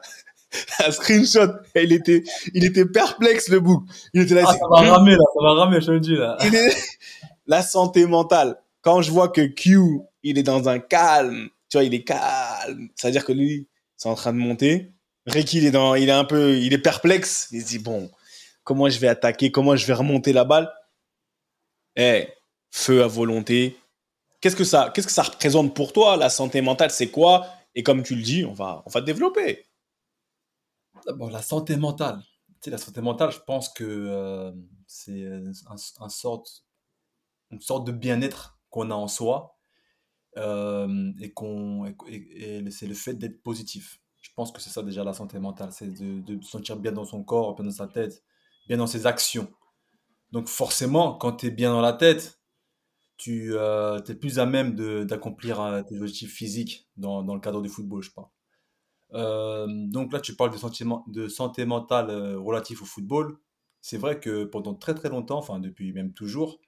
un 0.85 0.91
screenshot. 0.91 1.53
Il 1.75 1.91
était, 1.93 2.23
il 2.53 2.65
était 2.65 2.85
perplexe, 2.85 3.49
le 3.49 3.59
bouc. 3.59 3.83
Il 4.13 4.21
était 4.21 4.35
là. 4.35 4.45
Ah, 4.47 4.53
ça 4.53 4.65
va 4.69 4.91
ramer, 4.93 5.11
là. 5.11 5.23
Ça 5.35 5.43
va 5.43 5.53
ramer, 5.53 5.81
je 5.81 5.85
te 5.85 5.91
le 5.91 5.99
dis, 5.99 6.15
là. 6.15 6.37
La 7.45 7.61
santé 7.61 8.05
mentale. 8.05 8.57
Quand 8.81 9.01
je 9.01 9.11
vois 9.11 9.29
que 9.29 9.41
Q, 9.41 9.99
il 10.23 10.37
est 10.37 10.43
dans 10.43 10.69
un 10.69 10.79
calme, 10.79 11.49
tu 11.69 11.77
vois, 11.77 11.83
il 11.83 11.93
est 11.93 12.03
calme. 12.03 12.89
C'est-à-dire 12.95 13.25
que 13.25 13.33
lui, 13.33 13.67
c'est 13.97 14.09
en 14.09 14.15
train 14.15 14.33
de 14.33 14.37
monter. 14.37 14.91
Ricky, 15.25 15.57
il 15.57 15.65
est 15.65 15.71
dans, 15.71 15.95
il 15.95 16.09
est 16.09 16.13
un 16.13 16.25
peu, 16.25 16.57
il 16.57 16.73
est 16.73 16.77
perplexe. 16.79 17.49
Il 17.51 17.61
se 17.61 17.67
dit, 17.67 17.79
bon, 17.79 18.09
comment 18.63 18.89
je 18.89 18.99
vais 18.99 19.07
attaquer? 19.07 19.51
Comment 19.51 19.75
je 19.75 19.85
vais 19.85 19.93
remonter 19.93 20.33
la 20.33 20.45
balle? 20.45 20.71
Eh, 21.95 22.27
feu 22.71 23.03
à 23.03 23.07
volonté. 23.07 23.77
Qu'est-ce 24.41 24.55
que 24.55 24.63
ça, 24.63 24.91
qu'est-ce 24.93 25.07
que 25.07 25.13
ça 25.13 25.23
représente 25.23 25.75
pour 25.75 25.91
toi, 25.91 26.15
la 26.15 26.29
santé 26.29 26.61
mentale? 26.61 26.91
C'est 26.91 27.09
quoi? 27.09 27.47
Et 27.75 27.83
comme 27.83 28.03
tu 28.03 28.15
le 28.15 28.21
dis, 28.21 28.45
on 28.45 28.53
va, 28.53 28.83
on 28.85 28.89
va 28.89 29.01
développer. 29.01 29.65
La 31.05 31.41
santé 31.41 31.75
mentale. 31.75 32.21
Tu 32.47 32.65
sais, 32.65 32.71
la 32.71 32.77
santé 32.77 33.01
mentale, 33.01 33.31
je 33.31 33.39
pense 33.39 33.69
que 33.69 33.83
euh, 33.83 34.51
c'est 34.87 35.25
un, 35.67 36.09
sorte, 36.09 36.65
une 37.51 37.61
sorte 37.61 37.85
de 37.85 37.91
bien-être 37.91 38.59
qu'on 38.69 38.91
a 38.91 38.95
en 38.95 39.07
soi 39.07 39.57
euh, 40.37 41.11
et, 41.21 41.31
qu'on, 41.31 41.85
et, 42.07 42.63
c'est 42.71 42.87
le 42.87 42.95
fait 42.95 43.13
d'être 43.13 43.41
positif. 43.43 43.98
Pense 44.39 44.53
que 44.53 44.61
c'est 44.61 44.69
ça 44.69 44.83
déjà 44.83 45.03
la 45.03 45.11
santé 45.11 45.37
mentale, 45.37 45.73
c'est 45.73 45.89
de, 45.89 46.41
se 46.41 46.49
sentir 46.49 46.77
bien 46.77 46.93
dans 46.93 47.03
son 47.03 47.25
corps, 47.25 47.55
bien 47.55 47.65
dans 47.65 47.71
sa 47.71 47.87
tête, 47.87 48.23
bien 48.69 48.77
dans 48.77 48.87
ses 48.87 49.05
actions. 49.05 49.51
Donc 50.31 50.47
forcément, 50.47 51.15
quand 51.15 51.33
tu 51.33 51.47
es 51.47 51.51
bien 51.51 51.73
dans 51.73 51.81
la 51.81 51.91
tête, 51.91 52.39
tu 53.17 53.49
euh, 53.57 54.01
es 54.01 54.15
plus 54.15 54.39
à 54.39 54.45
même 54.45 54.77
d'accomplir 55.05 55.59
euh, 55.59 55.81
tes 55.81 55.97
objectifs 55.97 56.31
physiques 56.33 56.87
dans, 56.95 57.21
dans, 57.21 57.35
le 57.35 57.41
cadre 57.41 57.61
du 57.61 57.67
football, 57.67 58.01
je 58.01 58.11
pense. 58.11 58.29
Euh, 59.13 59.67
donc 59.67 60.13
là, 60.13 60.21
tu 60.21 60.33
parles 60.37 60.53
de, 60.53 60.57
sentiment, 60.57 61.03
de 61.07 61.27
santé 61.27 61.65
mentale 61.65 62.09
euh, 62.09 62.39
relative 62.39 62.81
au 62.81 62.85
football. 62.85 63.39
C'est 63.81 63.97
vrai 63.97 64.21
que 64.21 64.45
pendant 64.45 64.73
très 64.73 64.95
très 64.95 65.09
longtemps, 65.09 65.39
enfin 65.39 65.59
depuis 65.59 65.91
même 65.91 66.13
toujours, 66.13 66.61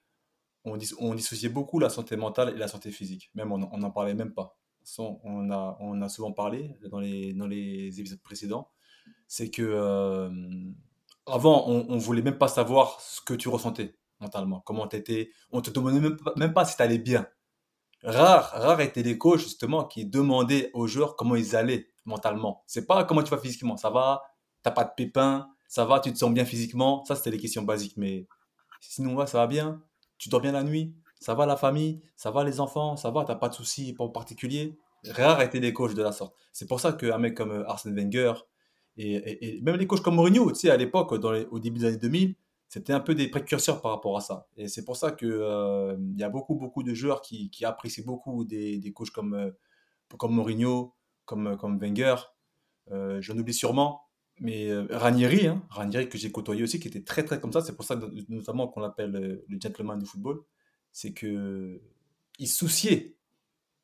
on, 0.66 0.78
on 1.00 1.16
dissociait 1.16 1.48
beaucoup 1.48 1.80
la 1.80 1.90
santé 1.90 2.18
mentale 2.18 2.50
et 2.50 2.58
la 2.58 2.68
santé 2.68 2.92
physique. 2.92 3.32
Même 3.34 3.54
on 3.54 3.78
n'en 3.78 3.92
parlait 3.92 4.14
même 4.14 4.34
pas. 4.34 4.58
On 4.98 5.52
a, 5.52 5.78
on 5.80 6.02
a 6.02 6.10
souvent 6.10 6.32
parlé 6.32 6.76
dans 6.90 7.00
les, 7.00 7.34
dans 7.34 7.48
les 7.48 8.00
épisodes 8.00 8.22
précédents. 8.22 8.70
C'est 9.28 9.50
que 9.50 9.62
euh, 9.62 10.30
avant, 11.26 11.70
on, 11.70 11.86
on 11.90 11.98
voulait 11.98 12.22
même 12.22 12.38
pas 12.38 12.48
savoir 12.48 13.00
ce 13.00 13.22
que 13.22 13.34
tu 13.34 13.50
ressentais 13.50 13.96
mentalement, 14.20 14.62
comment 14.62 14.88
tu. 14.88 15.34
On 15.52 15.62
te 15.62 15.72
demandait 15.72 16.00
même 16.00 16.18
pas, 16.18 16.34
même 16.38 16.54
pas 16.54 16.66
si 16.66 16.76
tu 16.76 16.82
allais 16.82 17.00
bien. 17.00 17.28
Rare, 18.04 18.52
rare 18.54 18.82
étaient 18.82 19.04
les 19.04 19.18
coachs 19.18 19.40
justement 19.40 19.86
qui 19.86 20.06
demandaient 20.06 20.72
aux 20.74 20.88
joueurs 20.88 21.16
comment 21.16 21.36
ils 21.36 21.56
allaient 21.56 21.88
mentalement. 22.06 22.64
C'est 22.68 22.86
pas 22.86 23.04
comment 23.04 23.24
tu 23.24 23.30
vas 23.32 23.38
physiquement. 23.38 23.78
Ça 23.78 23.90
va, 23.90 24.24
t'as 24.64 24.72
pas 24.72 24.84
de 24.84 24.92
pépins, 24.96 25.50
ça 25.68 25.86
va, 25.86 26.00
tu 26.00 26.12
te 26.12 26.18
sens 26.18 26.32
bien 26.32 26.46
physiquement. 26.46 27.06
Ça, 27.06 27.16
c'était 27.16 27.32
les 27.32 27.38
questions 27.38 27.64
basiques. 27.64 27.98
Mais 27.98 28.28
sinon, 28.80 29.26
ça 29.26 29.40
va 29.40 29.48
bien. 29.48 29.82
Tu 30.18 30.30
dors 30.30 30.42
bien 30.42 30.52
la 30.52 30.64
nuit? 30.64 30.96
Ça 31.22 31.34
va 31.34 31.46
la 31.46 31.56
famille. 31.56 32.02
Ça 32.18 32.32
va 32.32 32.44
les 32.44 32.60
enfants. 32.60 32.98
Ça 32.98 33.12
va, 33.12 33.24
t'as 33.24 33.36
pas 33.36 33.48
de 33.48 33.54
soucis 33.54 33.96
en 33.98 34.10
particulier. 34.10 34.78
Rare 35.06 35.42
étaient 35.42 35.62
les 35.62 35.72
coachs 35.72 35.96
de 35.96 36.04
la 36.04 36.12
sorte. 36.12 36.36
C'est 36.52 36.68
pour 36.68 36.82
ça 36.82 36.92
qu'un 36.92 37.18
mec 37.18 37.36
comme 37.36 37.52
euh, 37.52 37.70
Arsène 37.70 37.96
Wenger 37.96 38.34
et, 38.98 39.62
même 39.64 39.78
les 39.78 39.88
coachs 39.88 40.02
comme 40.02 40.16
Mourinho, 40.16 40.52
tu 40.52 40.60
sais, 40.60 40.70
à 40.70 40.76
l'époque, 40.76 41.14
au 41.14 41.60
début 41.60 41.80
des 41.80 41.86
années 41.86 41.98
2000, 41.98 42.36
c'était 42.68 42.92
un 42.92 43.00
peu 43.00 43.16
des 43.16 43.30
précurseurs 43.30 43.82
par 43.82 43.92
rapport 43.92 44.18
à 44.18 44.22
ça. 44.22 44.48
Et 44.58 44.68
c'est 44.68 44.84
pour 44.84 44.98
ça 44.98 45.12
qu'il 45.12 45.32
euh, 45.32 45.96
y 46.18 46.24
a 46.24 46.30
beaucoup, 46.30 46.56
beaucoup 46.56 46.84
de 46.84 46.94
joueurs 46.94 47.22
qui, 47.22 47.50
qui 47.50 47.64
apprécient 47.64 48.04
beaucoup 48.06 48.44
des, 48.44 48.78
des 48.80 48.92
coachs 48.92 49.10
comme, 49.10 49.34
euh, 49.34 49.50
comme 50.18 50.34
Mourinho, 50.34 50.94
comme, 51.26 51.58
comme 51.58 51.80
Wenger. 51.80 52.16
Euh, 52.92 53.22
J'en 53.22 53.38
oublie 53.38 53.54
sûrement. 53.54 54.04
Mais 54.40 54.70
euh, 54.70 54.88
Ranieri, 54.90 55.48
hein, 55.48 55.62
Ranieri 55.70 56.10
que 56.10 56.18
j'ai 56.18 56.32
côtoyé 56.32 56.64
aussi, 56.64 56.80
qui 56.80 56.88
était 56.88 57.04
très 57.04 57.24
très 57.24 57.40
comme 57.40 57.54
ça, 57.54 57.62
c'est 57.62 57.76
pour 57.76 57.86
ça 57.86 58.00
notamment 58.28 58.68
qu'on 58.68 58.80
l'appelle 58.80 59.16
euh, 59.16 59.46
le 59.48 59.60
gentleman 59.62 60.00
du 60.00 60.06
football, 60.06 60.42
c'est 60.92 61.14
que 61.14 61.82
il 62.40 62.48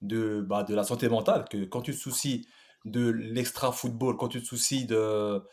de, 0.01 0.41
bah, 0.41 0.63
de 0.63 0.75
la 0.75 0.83
santé 0.83 1.09
mentale, 1.09 1.45
que 1.49 1.65
quand 1.65 1.81
tu 1.81 1.91
te 1.91 1.97
soucies 1.97 2.47
de 2.85 3.09
l'extra 3.09 3.71
football, 3.71 4.17
quand 4.17 4.29
tu 4.29 4.41
te 4.41 4.45
soucies 4.45 4.85
de, 4.85 5.43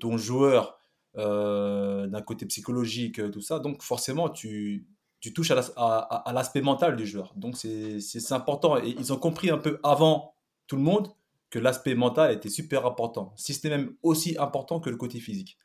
ton 0.00 0.16
joueur, 0.16 0.78
euh, 1.16 2.06
d'un 2.06 2.22
côté 2.22 2.46
psychologique, 2.46 3.30
tout 3.30 3.40
ça, 3.40 3.60
donc 3.60 3.82
forcément 3.82 4.28
tu, 4.28 4.86
tu 5.20 5.32
touches 5.32 5.52
à 5.52 6.32
l'aspect 6.34 6.60
mental 6.60 6.96
du 6.96 7.06
joueur. 7.06 7.32
Donc 7.36 7.56
c'est 7.56 8.32
important. 8.32 8.76
Et 8.76 8.94
ils 8.98 9.12
ont 9.12 9.18
compris 9.18 9.50
un 9.50 9.58
peu 9.58 9.80
avant 9.82 10.34
tout 10.66 10.76
le 10.76 10.82
monde 10.82 11.08
que 11.48 11.58
l'aspect 11.58 11.94
mental 11.94 12.32
était 12.32 12.50
super 12.50 12.84
important, 12.84 13.32
si 13.36 13.58
n'est 13.64 13.70
même 13.70 13.94
aussi 14.02 14.36
important 14.38 14.80
que 14.80 14.90
le 14.90 14.96
côté 14.96 15.20
physique. 15.20 15.56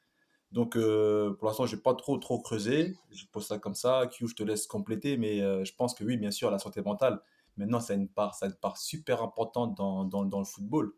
Donc 0.51 0.75
euh, 0.75 1.33
pour 1.35 1.47
l'instant, 1.47 1.65
je 1.65 1.75
n'ai 1.75 1.81
pas 1.81 1.93
trop 1.93 2.17
trop 2.17 2.39
creusé. 2.39 2.95
Je 3.11 3.25
pose 3.31 3.45
ça 3.45 3.59
comme 3.59 3.75
ça. 3.75 4.07
Q, 4.11 4.27
je 4.27 4.35
te 4.35 4.43
laisse 4.43 4.67
compléter, 4.67 5.17
mais 5.17 5.41
euh, 5.41 5.63
je 5.63 5.73
pense 5.75 5.93
que 5.93 6.03
oui, 6.03 6.17
bien 6.17 6.31
sûr, 6.31 6.49
la 6.51 6.59
santé 6.59 6.81
mentale. 6.81 7.21
Maintenant, 7.57 7.79
ça 7.79 7.93
a 7.93 7.95
une 7.95 8.07
part, 8.07 8.35
ça 8.35 8.47
une 8.47 8.53
part 8.53 8.77
super 8.77 9.21
importante 9.21 9.75
dans, 9.75 10.05
dans, 10.05 10.39
le 10.39 10.45
football. 10.45 10.93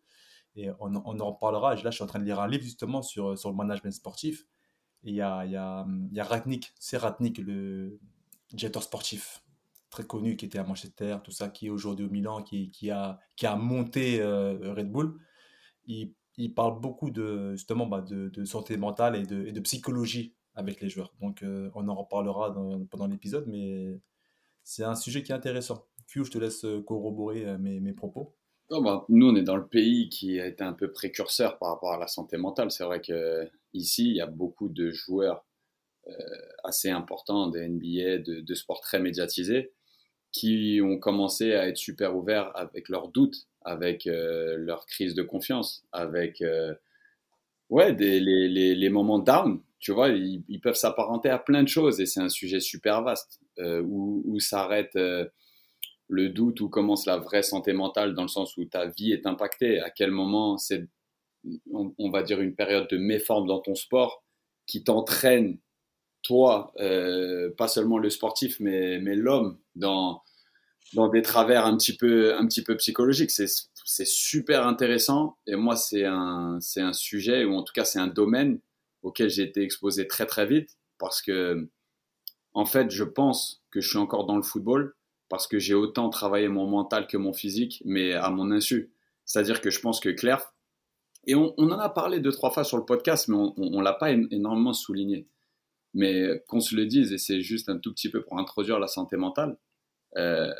Et 0.56 0.70
on, 0.80 0.96
en 0.96 1.32
reparlera. 1.32 1.76
Là, 1.76 1.90
je 1.90 1.96
suis 1.96 2.04
en 2.04 2.08
train 2.08 2.20
de 2.20 2.26
lire 2.26 2.40
un 2.40 2.48
livre 2.48 2.64
justement 2.64 3.02
sur, 3.02 3.38
sur 3.38 3.50
le 3.50 3.56
management 3.56 3.92
sportif. 3.92 4.46
Et 5.04 5.10
il 5.10 5.16
y 5.16 5.22
a, 5.22 5.46
y, 5.46 5.52
y 5.52 6.20
a 6.20 6.24
Ratnik, 6.24 6.74
c'est 6.80 6.98
Ratnik, 6.98 7.40
le 7.40 8.00
directeur 8.54 8.84
sportif 8.84 9.44
très 9.92 10.06
connu 10.06 10.38
qui 10.38 10.46
était 10.46 10.58
à 10.58 10.64
Manchester, 10.64 11.18
tout 11.24 11.32
ça, 11.32 11.50
qui 11.50 11.68
est 11.68 11.70
aujourd'hui 11.70 12.06
au 12.06 12.10
Milan, 12.10 12.42
qui, 12.42 12.72
qui, 12.72 12.90
a, 12.90 13.20
qui 13.36 13.46
a 13.46 13.56
monté 13.56 14.22
euh, 14.22 14.74
Red 14.74 14.90
Bull, 14.90 15.20
il, 15.86 16.14
il, 16.38 16.54
parle 16.54 16.80
beaucoup 16.80 17.12
de, 17.12 17.54
justement 17.54 17.86
bah, 17.86 18.02
de, 18.02 18.46
santé 18.46 18.78
mentale 18.78 19.16
et 19.16 19.26
de, 19.26 19.60
psychologie 19.62 20.36
avec 20.56 20.82
les 20.82 20.90
joueurs. 20.90 21.14
Donc 21.22 21.44
euh, 21.44 21.70
on 21.76 21.88
en 21.88 21.96
reparlera 21.96 22.54
pendant 22.90 23.08
l'épisode, 23.08 23.46
mais 23.48 24.00
c'est 24.64 24.84
un 24.84 24.96
sujet 24.96 25.24
qui 25.24 25.32
est 25.32 25.36
intéressant. 25.36 25.86
Q, 26.08 26.26
je 26.26 26.32
te 26.32 26.38
laisse 26.38 26.66
euh, 26.66 26.82
corroborer 26.82 27.58
mes, 27.58 27.80
mes 27.80 27.94
propos. 27.94 28.36
Oh 28.70 28.82
bah, 28.82 29.06
nous, 29.10 29.30
on 29.30 29.36
est 29.36 29.44
dans 29.44 29.58
le 29.58 29.68
pays 29.68 30.10
qui 30.10 30.40
a 30.40 30.48
été 30.48 30.64
un 30.64 30.74
peu 30.74 30.92
précurseur 30.92 31.58
par 31.58 31.70
rapport 31.70 31.94
à 31.94 31.98
la 31.98 32.08
santé 32.08 32.38
mentale. 32.38 32.72
C'est 32.72 32.84
vrai 32.84 33.02
que 33.02 33.50
ici, 33.74 34.10
il 34.10 34.16
y 34.16 34.22
a 34.22 34.28
beaucoup 34.28 34.70
de 34.70 34.92
joueurs 34.92 35.46
assez 36.64 36.90
importants 36.90 37.48
de 37.48 37.60
NBA, 37.60 38.18
de 38.42 38.56
sports 38.56 38.82
très 38.82 39.00
médiatisés, 39.00 39.72
qui 40.32 40.80
ont 40.84 40.98
commencé 40.98 41.54
à 41.54 41.68
être 41.68 41.78
super 41.78 42.16
ouverts 42.16 42.52
avec 42.56 42.90
leurs 42.90 43.10
doutes, 43.10 43.48
avec 43.64 44.08
euh, 44.08 44.56
leur 44.58 44.86
crise 44.86 45.16
de 45.16 45.24
confiance, 45.24 45.86
avec 45.92 46.42
euh, 46.42 46.74
ouais, 47.70 47.94
les, 47.94 48.20
les, 48.20 48.90
moments 48.90 49.20
down. 49.20 49.62
Tu 49.80 49.92
vois, 49.92 50.10
ils, 50.10 50.60
peuvent 50.62 50.76
s'apparenter 50.76 51.30
à 51.30 51.40
plein 51.40 51.64
de 51.64 51.68
choses 51.68 52.00
et 52.00 52.06
c'est 52.06 52.20
un 52.20 52.30
sujet 52.30 52.60
super 52.60 53.02
vaste 53.02 53.40
euh, 53.60 53.82
où, 53.82 54.22
où 54.26 54.40
s'arrête 54.40 54.96
le 54.96 56.30
doute, 56.30 56.62
où 56.62 56.70
commence 56.70 57.06
la 57.06 57.18
vraie 57.18 57.44
santé 57.44 57.74
mentale 57.74 58.14
dans 58.14 58.24
le 58.24 58.28
sens 58.28 58.58
où 58.58 58.66
ta 58.66 58.88
vie 58.88 59.12
est 59.12 59.26
impactée, 59.26 59.80
à 59.80 59.90
quel 59.90 60.12
moment 60.12 60.58
c'est, 60.58 60.88
on, 61.72 61.94
on 61.98 62.10
va 62.10 62.22
dire, 62.22 62.42
une 62.42 62.56
période 62.56 62.88
de 62.90 62.98
méforme 62.98 63.48
dans 63.48 63.60
ton 63.60 63.76
sport 63.76 64.24
qui 64.68 64.84
t'entraîne 64.84 65.58
toi, 66.22 66.72
pas 67.58 67.68
seulement 67.68 67.98
le 67.98 68.12
sportif, 68.12 68.60
mais, 68.60 69.00
mais 69.00 69.16
l'homme, 69.16 69.58
dans, 69.76 70.22
dans 70.94 71.08
des 71.08 71.22
travers 71.22 71.66
un 71.66 71.78
petit 71.78 71.96
peu, 71.96 72.36
un 72.36 72.46
petit 72.46 72.64
peu 72.64 72.76
psychologiques. 72.78 73.32
C'est, 73.32 73.48
c'est 73.86 74.08
super 74.08 74.68
intéressant. 74.68 75.38
Et 75.48 75.56
moi, 75.56 75.76
c'est 75.76 76.06
un, 76.06 76.58
c'est 76.60 76.82
un 76.82 76.94
sujet, 76.94 77.46
ou 77.46 77.56
en 77.56 77.64
tout 77.64 77.74
cas, 77.74 77.86
c'est 77.86 78.00
un 78.00 78.08
domaine 78.08 78.60
auquel 79.02 79.30
j'ai 79.30 79.44
été 79.44 79.62
exposé 79.62 80.08
très, 80.08 80.26
très 80.26 80.46
vite. 80.46 80.78
Parce 80.98 81.22
que, 81.22 81.70
en 82.54 82.66
fait, 82.66 82.92
je 82.92 83.04
pense 83.04 83.64
que 83.72 83.82
je 83.82 83.90
suis 83.90 83.98
encore 83.98 84.26
dans 84.26 84.36
le 84.36 84.44
football 84.44 84.94
parce 85.30 85.48
que 85.48 85.60
j'ai 85.60 85.74
autant 85.74 86.10
travaillé 86.10 86.50
mon 86.50 86.68
mental 86.68 87.08
que 87.08 87.16
mon 87.16 87.32
physique, 87.32 87.82
mais 87.86 88.14
à 88.14 88.30
mon 88.30 88.52
insu. 88.52 88.92
C'est-à-dire 89.24 89.62
que 89.62 89.70
je 89.70 89.80
pense 89.80 90.02
que 90.02 90.10
Claire, 90.10 90.54
et 91.26 91.36
on, 91.36 91.54
on, 91.58 91.72
en 91.72 91.80
a 91.80 91.88
parlé 91.88 92.20
deux, 92.20 92.32
trois 92.32 92.52
fois 92.52 92.66
sur 92.66 92.78
le 92.78 92.84
podcast, 92.84 93.30
mais 93.30 93.38
on 93.38 93.54
ne 93.56 93.82
l'a 93.82 93.94
pas 93.94 94.12
énormément 94.12 94.74
souligné. 94.74 95.28
Mais 95.94 96.44
qu'on 96.48 96.60
se 96.60 96.76
le 96.76 96.86
dise, 96.86 97.14
et 97.14 97.18
c'est 97.18 97.42
juste 97.42 97.70
un 97.70 97.78
tout 97.78 97.94
petit 97.94 98.10
peu 98.10 98.22
pour 98.24 98.40
introduire 98.40 98.80
la 98.80 98.88
santé 98.88 99.16
mentale, 99.16 99.58
euh, 100.18 100.52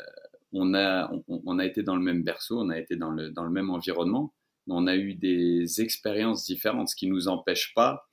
on, 0.52 0.74
a, 0.74 1.10
on, 1.28 1.58
a 1.58 1.66
été 1.66 1.82
dans 1.82 1.96
le 1.96 2.02
même 2.02 2.22
berceau, 2.22 2.60
on 2.60 2.70
a 2.70 2.78
été 2.78 2.96
dans 2.96 3.10
le, 3.10 3.30
dans 3.30 3.44
le 3.44 3.50
même 3.50 3.70
environnement, 3.70 4.34
on 4.68 4.86
a 4.86 4.96
eu 4.96 5.14
des 5.14 5.80
expériences 5.80 6.44
différentes, 6.44 6.88
ce 6.88 6.96
qui 6.96 7.06
ne 7.06 7.12
nous 7.12 7.28
empêche 7.28 7.72
pas 7.74 8.08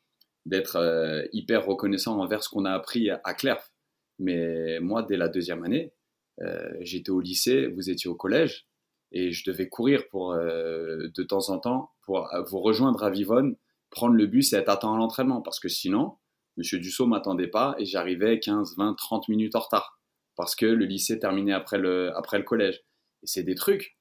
d'être 0.45 0.77
euh, 0.77 1.23
hyper 1.33 1.65
reconnaissant 1.65 2.19
envers 2.19 2.43
ce 2.43 2.49
qu'on 2.49 2.65
a 2.65 2.71
appris 2.71 3.09
à, 3.09 3.21
à 3.23 3.33
Clerf. 3.33 3.71
Mais 4.17 4.79
moi, 4.79 5.03
dès 5.03 5.17
la 5.17 5.29
deuxième 5.29 5.63
année, 5.63 5.93
euh, 6.41 6.71
j'étais 6.81 7.11
au 7.11 7.19
lycée, 7.19 7.67
vous 7.67 7.89
étiez 7.89 8.09
au 8.09 8.15
collège, 8.15 8.67
et 9.11 9.31
je 9.31 9.49
devais 9.49 9.69
courir 9.69 10.07
pour, 10.09 10.33
euh, 10.33 11.07
de 11.15 11.23
temps 11.23 11.49
en 11.49 11.59
temps 11.59 11.91
pour 12.03 12.29
vous 12.47 12.59
rejoindre 12.59 13.03
à 13.03 13.09
Vivonne 13.09 13.55
prendre 13.89 14.13
le 14.13 14.27
bus 14.27 14.53
et 14.53 14.57
être 14.57 14.69
à 14.69 14.77
temps 14.77 14.93
à 14.93 14.97
l'entraînement. 14.97 15.41
Parce 15.41 15.59
que 15.59 15.69
sinon, 15.69 16.17
Monsieur 16.57 16.79
Dussault 16.79 17.07
m'attendait 17.07 17.47
pas 17.47 17.75
et 17.77 17.85
j'arrivais 17.85 18.39
15, 18.39 18.75
20, 18.77 18.95
30 18.95 19.29
minutes 19.29 19.55
en 19.55 19.59
retard. 19.59 19.98
Parce 20.39 20.55
que 20.55 20.65
le 20.65 20.85
lycée 20.85 21.19
terminait 21.19 21.51
après 21.51 21.77
le, 21.77 22.15
après 22.15 22.37
le 22.37 22.45
collège. 22.45 22.85
Et 23.23 23.27
c'est 23.27 23.43
des 23.43 23.55
trucs, 23.55 23.97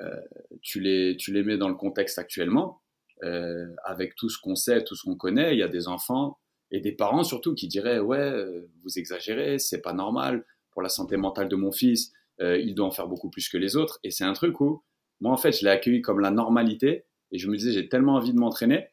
euh, 0.00 0.22
tu, 0.62 0.80
les, 0.80 1.18
tu 1.18 1.34
les 1.34 1.42
mets 1.42 1.58
dans 1.58 1.68
le 1.68 1.74
contexte 1.74 2.18
actuellement, 2.18 2.80
euh, 3.24 3.66
avec 3.84 4.14
tout 4.16 4.30
ce 4.30 4.38
qu'on 4.40 4.54
sait, 4.54 4.84
tout 4.84 4.96
ce 4.96 5.02
qu'on 5.02 5.16
connaît, 5.16 5.52
il 5.52 5.58
y 5.58 5.62
a 5.62 5.68
des 5.68 5.86
enfants 5.86 6.38
et 6.70 6.80
des 6.80 6.92
parents 6.92 7.24
surtout 7.24 7.54
qui 7.54 7.68
diraient 7.68 7.98
ouais, 7.98 8.16
euh, 8.16 8.70
vous 8.84 8.98
exagérez, 8.98 9.58
c'est 9.58 9.82
pas 9.82 9.92
normal 9.92 10.46
pour 10.70 10.80
la 10.80 10.88
santé 10.88 11.18
mentale 11.18 11.50
de 11.50 11.56
mon 11.56 11.72
fils, 11.72 12.10
il 12.40 12.74
doit 12.74 12.86
en 12.86 12.90
faire 12.90 13.06
beaucoup 13.06 13.28
plus 13.28 13.50
que 13.50 13.58
les 13.58 13.76
autres. 13.76 13.98
Et 14.02 14.10
c'est 14.10 14.24
un 14.24 14.32
truc 14.32 14.62
où 14.62 14.82
moi 15.20 15.32
en 15.32 15.36
fait 15.36 15.52
je 15.52 15.62
l'ai 15.62 15.70
accueilli 15.70 16.00
comme 16.00 16.20
la 16.20 16.30
normalité 16.30 17.04
et 17.32 17.38
je 17.38 17.50
me 17.50 17.56
disais 17.56 17.72
j'ai 17.72 17.90
tellement 17.90 18.14
envie 18.14 18.32
de 18.32 18.38
m'entraîner 18.38 18.88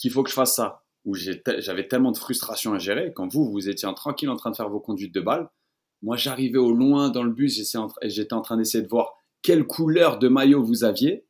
qu'il 0.00 0.10
faut 0.10 0.24
que 0.24 0.30
je 0.30 0.34
fasse 0.34 0.56
ça. 0.56 0.82
Où 1.04 1.14
j'avais 1.14 1.86
tellement 1.86 2.10
de 2.10 2.16
frustration 2.16 2.72
à 2.72 2.78
gérer 2.78 3.12
quand 3.12 3.26
vous 3.32 3.48
vous 3.50 3.68
étiez 3.68 3.88
tranquille 3.94 4.30
en 4.30 4.36
train 4.36 4.50
de 4.50 4.56
faire 4.56 4.68
vos 4.68 4.80
conduites 4.80 5.14
de 5.14 5.20
balles. 5.20 5.48
Moi 6.02 6.16
j'arrivais 6.16 6.58
au 6.58 6.72
loin 6.72 7.10
dans 7.10 7.22
le 7.22 7.32
bus, 7.32 7.60
j'étais 8.02 8.34
en 8.34 8.42
train 8.42 8.56
d'essayer 8.56 8.82
de 8.82 8.88
voir 8.88 9.14
quelle 9.42 9.64
couleur 9.64 10.18
de 10.18 10.28
maillot 10.28 10.62
vous 10.62 10.84
aviez 10.84 11.26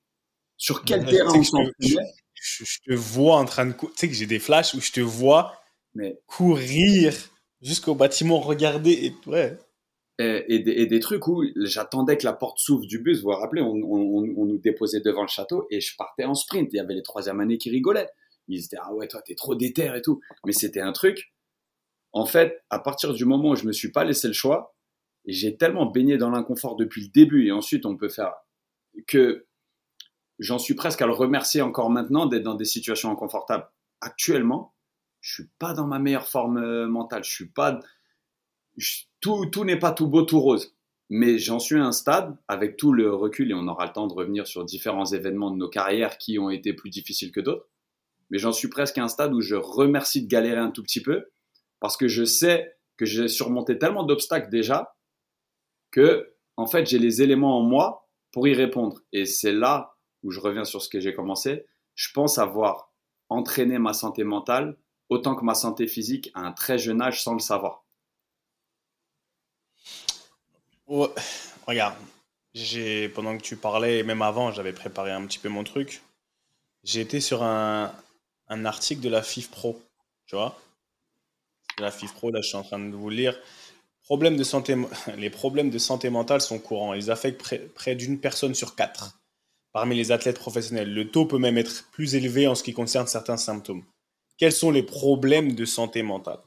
sur 0.56 0.84
quel 0.84 1.04
terrain 1.04 1.32
on 1.34 1.42
je, 1.42 2.64
je, 2.64 2.78
te 2.86 2.94
vois 2.94 3.36
en 3.36 3.44
train 3.44 3.66
de. 3.66 3.72
Tu 3.72 3.86
sais 3.96 4.08
que 4.08 4.14
j'ai 4.14 4.26
des 4.26 4.38
flashs 4.38 4.74
où 4.74 4.80
je 4.80 4.92
te 4.92 5.00
vois 5.00 5.54
mais... 5.94 6.20
courir 6.26 7.14
jusqu'au 7.60 7.94
bâtiment, 7.94 8.40
regarder 8.40 8.92
et. 8.92 9.14
Ouais. 9.28 9.58
Et, 10.18 10.60
des, 10.60 11.00
trucs 11.00 11.26
où 11.26 11.42
j'attendais 11.64 12.16
que 12.16 12.24
la 12.24 12.32
porte 12.32 12.58
s'ouvre 12.60 12.86
du 12.86 13.00
bus. 13.00 13.18
Vous 13.18 13.30
vous 13.30 13.36
rappelez, 13.36 13.60
on, 13.60 13.74
nous 13.74 14.58
déposait 14.58 15.00
devant 15.00 15.22
le 15.22 15.28
château 15.28 15.66
et 15.68 15.80
je 15.80 15.96
partais 15.96 16.24
en 16.24 16.34
sprint. 16.34 16.68
Il 16.72 16.76
y 16.76 16.80
avait 16.80 16.94
les 16.94 17.02
troisième 17.02 17.40
années 17.40 17.58
qui 17.58 17.70
rigolaient. 17.70 18.08
Ils 18.46 18.60
disaient 18.60 18.76
Ah 18.80 18.94
ouais, 18.94 19.08
toi, 19.08 19.20
t'es 19.22 19.34
trop 19.34 19.56
déter 19.56 19.90
et 19.92 20.00
tout. 20.00 20.20
Mais 20.46 20.52
c'était 20.52 20.80
un 20.80 20.92
truc. 20.92 21.31
En 22.12 22.26
fait, 22.26 22.62
à 22.70 22.78
partir 22.78 23.14
du 23.14 23.24
moment 23.24 23.50
où 23.50 23.56
je 23.56 23.66
me 23.66 23.72
suis 23.72 23.90
pas 23.90 24.04
laissé 24.04 24.28
le 24.28 24.34
choix, 24.34 24.74
j'ai 25.26 25.56
tellement 25.56 25.86
baigné 25.86 26.18
dans 26.18 26.30
l'inconfort 26.30 26.76
depuis 26.76 27.02
le 27.02 27.08
début, 27.08 27.46
et 27.46 27.52
ensuite 27.52 27.86
on 27.86 27.96
peut 27.96 28.08
faire 28.08 28.32
que 29.06 29.46
j'en 30.38 30.58
suis 30.58 30.74
presque 30.74 31.00
à 31.02 31.06
le 31.06 31.12
remercier 31.12 31.62
encore 31.62 31.90
maintenant 31.90 32.26
d'être 32.26 32.42
dans 32.42 32.54
des 32.54 32.64
situations 32.64 33.10
inconfortables. 33.10 33.68
Actuellement, 34.00 34.74
je 35.20 35.34
suis 35.34 35.48
pas 35.58 35.72
dans 35.72 35.86
ma 35.86 35.98
meilleure 35.98 36.26
forme 36.26 36.58
euh, 36.58 36.88
mentale. 36.88 37.24
Je 37.24 37.30
suis 37.30 37.48
pas. 37.48 37.80
tout 39.20 39.46
tout 39.46 39.64
n'est 39.64 39.78
pas 39.78 39.92
tout 39.92 40.08
beau, 40.08 40.22
tout 40.22 40.40
rose. 40.40 40.76
Mais 41.08 41.38
j'en 41.38 41.58
suis 41.58 41.76
à 41.76 41.84
un 41.84 41.92
stade, 41.92 42.36
avec 42.48 42.76
tout 42.76 42.92
le 42.92 43.14
recul, 43.14 43.50
et 43.50 43.54
on 43.54 43.68
aura 43.68 43.86
le 43.86 43.92
temps 43.92 44.06
de 44.06 44.14
revenir 44.14 44.46
sur 44.46 44.64
différents 44.64 45.04
événements 45.04 45.50
de 45.50 45.56
nos 45.56 45.68
carrières 45.68 46.18
qui 46.18 46.38
ont 46.38 46.50
été 46.50 46.72
plus 46.72 46.90
difficiles 46.90 47.32
que 47.32 47.40
d'autres. 47.40 47.68
Mais 48.30 48.38
j'en 48.38 48.52
suis 48.52 48.68
presque 48.68 48.98
à 48.98 49.04
un 49.04 49.08
stade 49.08 49.34
où 49.34 49.42
je 49.42 49.54
remercie 49.54 50.22
de 50.22 50.28
galérer 50.28 50.58
un 50.58 50.70
tout 50.70 50.82
petit 50.82 51.02
peu, 51.02 51.26
parce 51.82 51.96
que 51.96 52.06
je 52.06 52.24
sais 52.24 52.76
que 52.96 53.04
j'ai 53.04 53.26
surmonté 53.26 53.76
tellement 53.76 54.04
d'obstacles 54.04 54.48
déjà, 54.50 54.94
que, 55.90 56.32
en 56.56 56.68
fait, 56.68 56.86
j'ai 56.86 57.00
les 57.00 57.22
éléments 57.22 57.58
en 57.58 57.62
moi 57.62 58.08
pour 58.30 58.46
y 58.46 58.54
répondre. 58.54 59.00
Et 59.12 59.26
c'est 59.26 59.50
là 59.50 59.96
où 60.22 60.30
je 60.30 60.38
reviens 60.38 60.64
sur 60.64 60.80
ce 60.80 60.88
que 60.88 61.00
j'ai 61.00 61.12
commencé, 61.12 61.66
je 61.96 62.12
pense 62.12 62.38
avoir 62.38 62.92
entraîné 63.28 63.80
ma 63.80 63.94
santé 63.94 64.22
mentale 64.22 64.78
autant 65.08 65.34
que 65.34 65.44
ma 65.44 65.54
santé 65.54 65.88
physique 65.88 66.30
à 66.34 66.42
un 66.42 66.52
très 66.52 66.78
jeune 66.78 67.02
âge 67.02 67.20
sans 67.20 67.34
le 67.34 67.40
savoir. 67.40 67.84
regarde, 71.66 71.96
j'ai 72.54 73.08
pendant 73.08 73.36
que 73.36 73.42
tu 73.42 73.56
parlais, 73.56 73.98
et 73.98 74.02
même 74.04 74.22
avant, 74.22 74.52
j'avais 74.52 74.72
préparé 74.72 75.10
un 75.10 75.26
petit 75.26 75.40
peu 75.40 75.48
mon 75.48 75.64
truc. 75.64 76.00
J'ai 76.84 77.00
été 77.00 77.20
sur 77.20 77.42
un, 77.42 77.92
un 78.46 78.64
article 78.66 79.00
de 79.00 79.08
la 79.08 79.22
FIF 79.24 79.50
Pro, 79.50 79.82
tu 80.26 80.36
vois. 80.36 80.56
La 81.78 81.90
FIF 81.90 82.12
Pro, 82.12 82.30
là, 82.30 82.40
je 82.42 82.48
suis 82.48 82.56
en 82.56 82.62
train 82.62 82.78
de 82.78 82.94
vous 82.94 83.10
lire. 83.10 83.38
De 84.10 84.44
santé, 84.44 84.76
les 85.16 85.30
problèmes 85.30 85.70
de 85.70 85.78
santé 85.78 86.10
mentale 86.10 86.42
sont 86.42 86.58
courants. 86.58 86.92
Ils 86.92 87.10
affectent 87.10 87.40
près, 87.40 87.58
près 87.58 87.94
d'une 87.94 88.20
personne 88.20 88.54
sur 88.54 88.74
quatre 88.74 89.18
parmi 89.72 89.96
les 89.96 90.12
athlètes 90.12 90.38
professionnels. 90.38 90.92
Le 90.92 91.10
taux 91.10 91.26
peut 91.26 91.38
même 91.38 91.58
être 91.58 91.90
plus 91.92 92.14
élevé 92.14 92.46
en 92.46 92.54
ce 92.54 92.62
qui 92.62 92.72
concerne 92.72 93.06
certains 93.06 93.36
symptômes. 93.36 93.84
Quels 94.38 94.52
sont 94.52 94.70
les 94.70 94.82
problèmes 94.82 95.54
de 95.54 95.64
santé 95.64 96.02
mentale? 96.02 96.40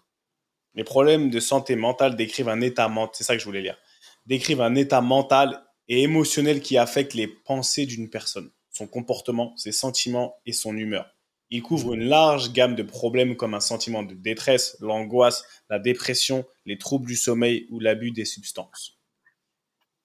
Les 0.75 0.83
problèmes 0.83 1.29
de 1.29 1.39
santé 1.39 1.75
mentale 1.75 2.15
décrivent 2.15 2.49
un 2.49 2.61
état 2.61 2.88
mental, 2.88 3.15
c'est 3.15 3.23
ça 3.23 3.33
que 3.33 3.39
je 3.39 3.45
voulais 3.45 3.61
lire, 3.61 3.77
décrivent 4.25 4.61
un 4.61 4.75
état 4.75 5.01
mental 5.01 5.63
et 5.88 6.03
émotionnel 6.03 6.61
qui 6.61 6.77
affecte 6.77 7.13
les 7.13 7.27
pensées 7.27 7.85
d'une 7.85 8.09
personne, 8.09 8.51
son 8.71 8.88
comportement, 8.88 9.55
ses 9.55 9.71
sentiments 9.71 10.35
et 10.45 10.51
son 10.51 10.75
humeur. 10.75 11.14
Il 11.51 11.62
couvre 11.62 11.93
une 11.93 12.05
large 12.05 12.51
gamme 12.53 12.75
de 12.75 12.84
problèmes 12.84 13.36
comme 13.36 13.53
un 13.53 13.60
sentiment 13.60 14.03
de 14.03 14.13
détresse, 14.13 14.77
l'angoisse, 14.79 15.43
la 15.69 15.79
dépression, 15.79 16.45
les 16.65 16.77
troubles 16.77 17.08
du 17.08 17.15
sommeil 17.15 17.67
ou 17.69 17.79
l'abus 17.79 18.12
des 18.12 18.25
substances 18.25 18.95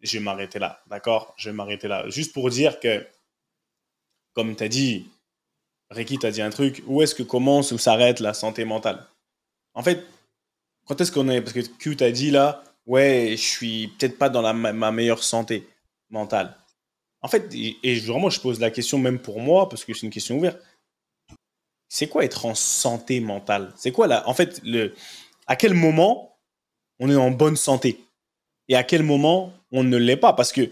je 0.00 0.18
vais 0.18 0.24
m'arrêter 0.24 0.58
là, 0.58 0.82
d'accord? 0.86 1.34
Je 1.36 1.50
vais 1.50 1.56
m'arrêter 1.56 1.88
là. 1.88 2.08
Juste 2.08 2.32
pour 2.32 2.50
dire 2.50 2.80
que, 2.80 3.06
comme 4.32 4.56
tu 4.56 4.64
as 4.64 4.68
dit, 4.68 5.10
Ricky 5.90 6.18
t'a 6.18 6.30
dit 6.30 6.42
un 6.42 6.50
truc, 6.50 6.82
où 6.86 7.02
est-ce 7.02 7.14
que 7.14 7.22
commence 7.22 7.72
ou 7.72 7.78
s'arrête 7.78 8.20
la 8.20 8.34
santé 8.34 8.64
mentale? 8.64 9.06
En 9.74 9.82
fait, 9.82 10.04
quand 10.86 11.00
est-ce 11.00 11.12
qu'on 11.12 11.28
est? 11.28 11.40
Parce 11.40 11.52
que 11.52 11.60
Q 11.60 11.96
t'a 11.96 12.10
dit 12.10 12.30
là, 12.30 12.64
ouais, 12.86 13.30
je 13.32 13.42
suis 13.42 13.88
peut-être 13.88 14.18
pas 14.18 14.28
dans 14.28 14.54
ma 14.54 14.92
meilleure 14.92 15.22
santé 15.22 15.68
mentale. 16.08 16.56
En 17.22 17.28
fait, 17.28 17.52
et, 17.54 18.00
vraiment, 18.00 18.30
je 18.30 18.40
pose 18.40 18.60
la 18.60 18.70
question 18.70 18.98
même 18.98 19.18
pour 19.18 19.40
moi, 19.40 19.68
parce 19.68 19.84
que 19.84 19.92
c'est 19.92 20.06
une 20.06 20.12
question 20.12 20.38
ouverte. 20.38 20.58
C'est 21.92 22.06
quoi 22.06 22.24
être 22.24 22.46
en 22.46 22.54
santé 22.54 23.18
mentale? 23.18 23.72
C'est 23.76 23.90
quoi 23.90 24.06
là 24.06 24.22
En 24.28 24.32
fait, 24.32 24.60
le, 24.64 24.94
à 25.48 25.56
quel 25.56 25.74
moment 25.74 26.38
on 27.00 27.10
est 27.10 27.16
en 27.16 27.32
bonne 27.32 27.56
santé? 27.56 27.98
Et 28.68 28.76
à 28.76 28.84
quel 28.84 29.02
moment 29.02 29.52
on 29.72 29.82
ne 29.82 29.96
l'est 29.96 30.16
pas? 30.16 30.32
Parce 30.32 30.52
que 30.52 30.70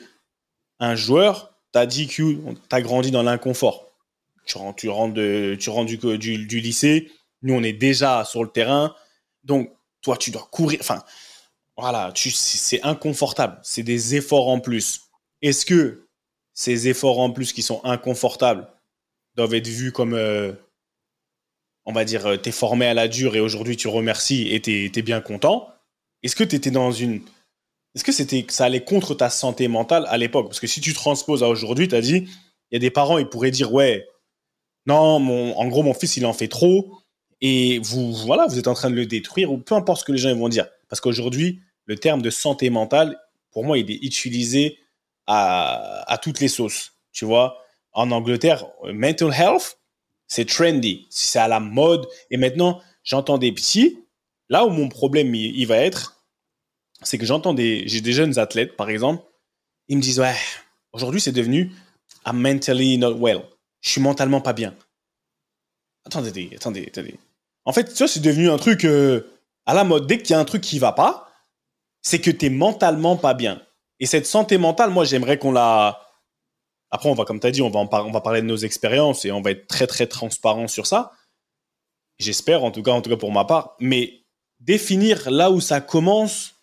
un 0.78 0.94
joueur, 0.94 1.52
t'as 1.72 1.86
dit 1.86 2.06
que 2.06 2.22
t'as 2.68 2.80
grandi 2.80 3.10
dans 3.10 3.24
l'inconfort. 3.24 3.90
Tu 4.46 4.58
rentres, 4.58 4.76
tu 4.76 4.88
rentres, 4.88 5.20
tu 5.58 5.70
rentres 5.70 5.90
du, 5.90 6.46
du, 6.46 6.60
lycée, 6.60 7.10
nous 7.42 7.54
on 7.54 7.64
est 7.64 7.72
déjà 7.72 8.24
sur 8.24 8.44
le 8.44 8.50
terrain, 8.50 8.94
donc 9.42 9.72
toi 10.02 10.16
tu 10.16 10.30
dois 10.30 10.46
courir. 10.52 10.78
Enfin, 10.80 11.02
voilà, 11.76 12.12
c'est 12.14 12.82
inconfortable. 12.84 13.58
C'est 13.64 13.82
des 13.82 14.14
efforts 14.14 14.46
en 14.46 14.60
plus. 14.60 15.08
Est-ce 15.42 15.66
que 15.66 16.06
ces 16.54 16.86
efforts 16.86 17.18
en 17.18 17.32
plus 17.32 17.52
qui 17.52 17.62
sont 17.62 17.84
inconfortables 17.84 18.68
doivent 19.34 19.54
être 19.54 19.66
vus 19.66 19.90
comme, 19.90 20.14
euh, 20.14 20.52
on 21.88 21.92
va 21.92 22.04
dire, 22.04 22.26
euh, 22.26 22.36
t'es 22.36 22.52
formé 22.52 22.86
à 22.86 22.92
la 22.92 23.08
dure 23.08 23.34
et 23.34 23.40
aujourd'hui 23.40 23.76
tu 23.76 23.88
remercies 23.88 24.46
et 24.54 24.60
t'es 24.60 24.92
es 24.94 25.02
bien 25.02 25.22
content 25.22 25.68
Est-ce 26.22 26.36
que 26.36 26.44
tu 26.44 26.54
étais 26.54 26.70
dans 26.70 26.92
une 26.92 27.22
est-ce 27.94 28.04
que 28.04 28.12
c'était 28.12 28.44
ça 28.50 28.66
allait 28.66 28.84
contre 28.84 29.14
ta 29.14 29.30
santé 29.30 29.66
mentale 29.66 30.04
à 30.08 30.18
l'époque? 30.18 30.46
Parce 30.48 30.60
que 30.60 30.66
si 30.66 30.82
tu 30.82 30.92
transposes 30.92 31.42
à 31.42 31.48
aujourd'hui, 31.48 31.88
tu 31.88 31.94
as 31.94 32.02
dit, 32.02 32.28
il 32.70 32.74
y 32.74 32.76
a 32.76 32.78
des 32.78 32.90
parents, 32.90 33.16
ils 33.16 33.26
pourraient 33.26 33.50
dire, 33.50 33.72
ouais, 33.72 34.06
non, 34.86 35.18
mon, 35.18 35.56
en 35.56 35.66
gros, 35.66 35.82
mon 35.82 35.94
fils, 35.94 36.18
il 36.18 36.26
en 36.26 36.34
fait 36.34 36.48
trop, 36.48 36.98
et 37.40 37.78
vous, 37.78 38.12
voilà, 38.12 38.46
vous 38.46 38.58
êtes 38.58 38.68
en 38.68 38.74
train 38.74 38.90
de 38.90 38.94
le 38.94 39.06
détruire, 39.06 39.50
ou 39.50 39.56
peu 39.56 39.74
importe 39.74 40.00
ce 40.00 40.04
que 40.04 40.12
les 40.12 40.18
gens 40.18 40.36
vont 40.36 40.50
dire. 40.50 40.66
Parce 40.90 41.00
qu'aujourd'hui, 41.00 41.60
le 41.86 41.96
terme 41.96 42.20
de 42.20 42.30
santé 42.30 42.68
mentale, 42.68 43.18
pour 43.50 43.64
moi, 43.64 43.78
il 43.78 43.90
est 43.90 44.04
utilisé 44.04 44.78
à, 45.26 46.04
à 46.12 46.18
toutes 46.18 46.40
les 46.40 46.48
sauces. 46.48 46.92
Tu 47.12 47.24
vois, 47.24 47.58
en 47.92 48.10
Angleterre, 48.10 48.66
mental 48.92 49.32
health, 49.32 49.77
c'est 50.28 50.48
trendy, 50.48 51.06
c'est 51.10 51.38
à 51.38 51.48
la 51.48 51.58
mode. 51.58 52.06
Et 52.30 52.36
maintenant, 52.36 52.80
j'entends 53.02 53.38
des 53.38 53.52
petits. 53.52 53.98
Là 54.48 54.64
où 54.64 54.70
mon 54.70 54.88
problème 54.88 55.34
il 55.34 55.64
va 55.66 55.76
être, 55.76 56.22
c'est 57.02 57.18
que 57.18 57.26
j'entends 57.26 57.54
des, 57.54 57.86
j'ai 57.86 58.00
des 58.00 58.12
jeunes 58.12 58.38
athlètes, 58.38 58.76
par 58.76 58.88
exemple, 58.88 59.24
ils 59.88 59.96
me 59.96 60.02
disent, 60.02 60.20
ouais, 60.20 60.36
aujourd'hui 60.92 61.20
c'est 61.20 61.32
devenu 61.32 61.72
I'm 62.26 62.40
mentally 62.40 62.98
not 62.98 63.14
well. 63.14 63.42
Je 63.80 63.90
suis 63.90 64.00
mentalement 64.00 64.40
pas 64.40 64.52
bien. 64.52 64.74
Attendez, 66.04 66.50
attendez, 66.54 66.86
attendez. 66.88 67.14
En 67.64 67.72
fait, 67.72 67.94
ça, 67.94 68.08
c'est 68.08 68.20
devenu 68.20 68.50
un 68.50 68.56
truc 68.56 68.84
euh, 68.84 69.30
à 69.66 69.74
la 69.74 69.84
mode. 69.84 70.06
Dès 70.06 70.18
qu'il 70.18 70.30
y 70.30 70.34
a 70.34 70.38
un 70.38 70.44
truc 70.44 70.62
qui 70.62 70.78
va 70.78 70.92
pas, 70.92 71.30
c'est 72.02 72.20
que 72.20 72.30
tu 72.30 72.46
es 72.46 72.50
mentalement 72.50 73.16
pas 73.16 73.34
bien. 73.34 73.62
Et 74.00 74.06
cette 74.06 74.26
santé 74.26 74.58
mentale, 74.58 74.90
moi, 74.90 75.04
j'aimerais 75.04 75.38
qu'on 75.38 75.52
la. 75.52 76.00
Après, 76.90 77.08
on 77.08 77.14
va, 77.14 77.24
comme 77.24 77.40
tu 77.40 77.46
as 77.46 77.50
dit, 77.50 77.62
on 77.62 77.70
va, 77.70 77.80
on 77.80 78.10
va 78.10 78.20
parler 78.20 78.40
de 78.40 78.46
nos 78.46 78.56
expériences 78.56 79.24
et 79.24 79.32
on 79.32 79.40
va 79.40 79.50
être 79.50 79.66
très, 79.66 79.86
très 79.86 80.06
transparent 80.06 80.68
sur 80.68 80.86
ça. 80.86 81.12
J'espère, 82.18 82.64
en 82.64 82.70
tout 82.70 82.82
cas, 82.82 82.92
en 82.92 83.02
tout 83.02 83.10
cas 83.10 83.16
pour 83.16 83.32
ma 83.32 83.44
part. 83.44 83.76
Mais 83.78 84.24
définir 84.60 85.30
là 85.30 85.50
où 85.50 85.60
ça 85.60 85.80
commence 85.80 86.58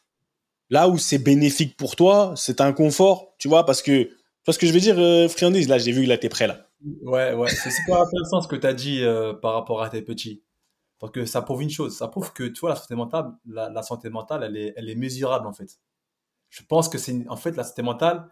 là 0.70 0.90
où 0.90 0.98
c'est 0.98 1.20
bénéfique 1.20 1.78
pour 1.78 1.96
toi, 1.96 2.34
c'est 2.36 2.62
un 2.62 2.74
confort, 2.74 3.36
tu 3.38 3.48
vois, 3.48 3.66
parce 3.66 3.82
que, 3.82 4.04
tu 4.04 4.16
vois 4.46 4.54
ce 4.54 4.60
que 4.60 4.68
je 4.68 4.74
veux 4.74 4.80
dire, 4.80 4.98
euh, 4.98 5.28
friandise, 5.28 5.68
là, 5.68 5.78
j'ai 5.78 5.92
vu 5.92 6.04
que 6.04 6.10
là, 6.10 6.18
t'es 6.18 6.30
prêt, 6.30 6.48
là. 6.48 6.68
Ouais, 7.04 7.34
ouais, 7.34 7.50
c'est 7.50 7.72
super 7.72 8.02
intéressant 8.02 8.42
ce 8.42 8.48
que 8.48 8.56
tu 8.56 8.68
as 8.68 8.74
dit 8.74 9.04
euh, 9.04 9.34
par 9.34 9.54
rapport 9.54 9.82
à 9.82 9.90
tes 9.90 10.02
petits. 10.02 10.44
Parce 11.00 11.12
que 11.12 11.26
ça 11.26 11.42
prouve 11.42 11.62
une 11.62 11.70
chose, 11.70 11.96
ça 11.98 12.08
prouve 12.08 12.32
que, 12.34 12.44
tu 12.44 12.60
vois, 12.62 12.70
la 12.70 12.76
santé 12.76 12.96
mentale, 12.96 13.32
la, 13.46 13.84
santé 13.84 14.10
mentale, 14.10 14.44
elle 14.44 14.58
est, 14.58 14.74
elle 14.76 14.90
est 14.90 14.96
mesurable, 14.96 15.48
en 15.48 15.54
fait. 15.54 15.80
Je 16.50 16.64
pense 16.64 16.90
que 16.90 16.98
c'est, 16.98 17.28
en 17.28 17.38
fait, 17.38 17.56
la 17.56 17.64
santé 17.64 17.82
mentale, 17.82 18.28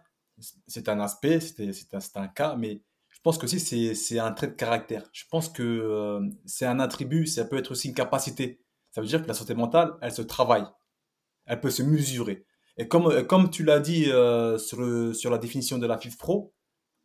c'est 0.66 0.88
un 0.88 1.00
aspect, 1.00 1.40
c'est 1.40 1.94
un, 1.94 2.22
un 2.22 2.28
cas, 2.28 2.56
mais 2.56 2.82
pense 3.24 3.38
que 3.38 3.46
c'est 3.46 4.18
un 4.18 4.32
trait 4.32 4.48
de 4.48 4.52
caractère. 4.52 5.08
Je 5.12 5.24
pense 5.30 5.48
que 5.48 5.62
euh, 5.62 6.20
c'est 6.44 6.66
un 6.66 6.78
attribut, 6.78 7.26
ça 7.26 7.46
peut 7.46 7.56
être 7.56 7.72
aussi 7.72 7.88
une 7.88 7.94
capacité. 7.94 8.60
Ça 8.90 9.00
veut 9.00 9.06
dire 9.06 9.22
que 9.22 9.26
la 9.26 9.34
santé 9.34 9.54
mentale, 9.54 9.94
elle 10.02 10.12
se 10.12 10.22
travaille, 10.22 10.66
elle 11.46 11.60
peut 11.60 11.70
se 11.70 11.82
mesurer. 11.82 12.44
Et 12.76 12.86
comme, 12.86 13.06
euh, 13.06 13.24
comme 13.24 13.48
tu 13.48 13.64
l'as 13.64 13.80
dit 13.80 14.12
euh, 14.12 14.58
sur, 14.58 15.16
sur 15.16 15.30
la 15.30 15.38
définition 15.38 15.78
de 15.78 15.86
la 15.86 15.96
FIF 15.96 16.18
Pro, 16.18 16.52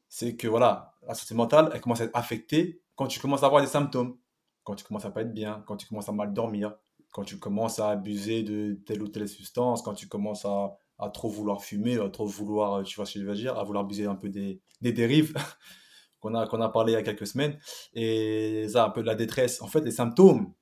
c'est 0.09 0.35
que 0.35 0.47
voilà, 0.47 0.93
la 1.07 1.13
santé 1.13 1.35
mentale, 1.35 1.71
elle 1.73 1.79
commence 1.79 2.01
à 2.01 2.03
être 2.03 2.15
affectée 2.15 2.81
quand 2.95 3.07
tu 3.07 3.21
commences 3.21 3.43
à 3.43 3.45
avoir 3.45 3.61
des 3.61 3.69
symptômes, 3.69 4.17
quand 4.65 4.75
tu 4.75 4.83
commences 4.83 5.05
à 5.05 5.11
pas 5.11 5.21
être 5.21 5.33
bien, 5.33 5.63
quand 5.67 5.77
tu 5.77 5.87
commences 5.87 6.09
à 6.09 6.11
mal 6.11 6.33
dormir, 6.33 6.75
quand 7.11 7.23
tu 7.23 7.39
commences 7.39 7.79
à 7.79 7.91
abuser 7.91 8.43
de 8.43 8.77
telle 8.85 9.01
ou 9.01 9.07
telle 9.07 9.29
substance, 9.29 9.81
quand 9.83 9.93
tu 9.93 10.09
commences 10.09 10.43
à, 10.43 10.75
à 10.99 11.09
trop 11.09 11.29
vouloir 11.29 11.63
fumer, 11.63 11.97
à 11.97 12.09
trop 12.09 12.25
vouloir, 12.25 12.83
tu 12.83 12.95
vois 12.95 13.05
ce 13.05 13.15
que 13.15 13.21
je 13.21 13.25
veux 13.25 13.35
dire, 13.35 13.57
à 13.57 13.63
vouloir 13.63 13.85
abuser 13.85 14.05
un 14.05 14.15
peu 14.15 14.29
des, 14.29 14.61
des 14.81 14.91
dérives 14.91 15.33
qu'on 16.19 16.35
a, 16.35 16.45
qu'on 16.45 16.61
a 16.61 16.69
parlé 16.69 16.91
il 16.93 16.95
y 16.95 16.99
a 16.99 17.03
quelques 17.03 17.27
semaines, 17.27 17.57
et 17.93 18.67
ça, 18.69 18.85
un 18.85 18.89
peu 18.89 19.01
de 19.01 19.07
la 19.07 19.15
détresse. 19.15 19.61
En 19.61 19.67
fait, 19.67 19.81
les 19.81 19.91
symptômes 19.91 20.53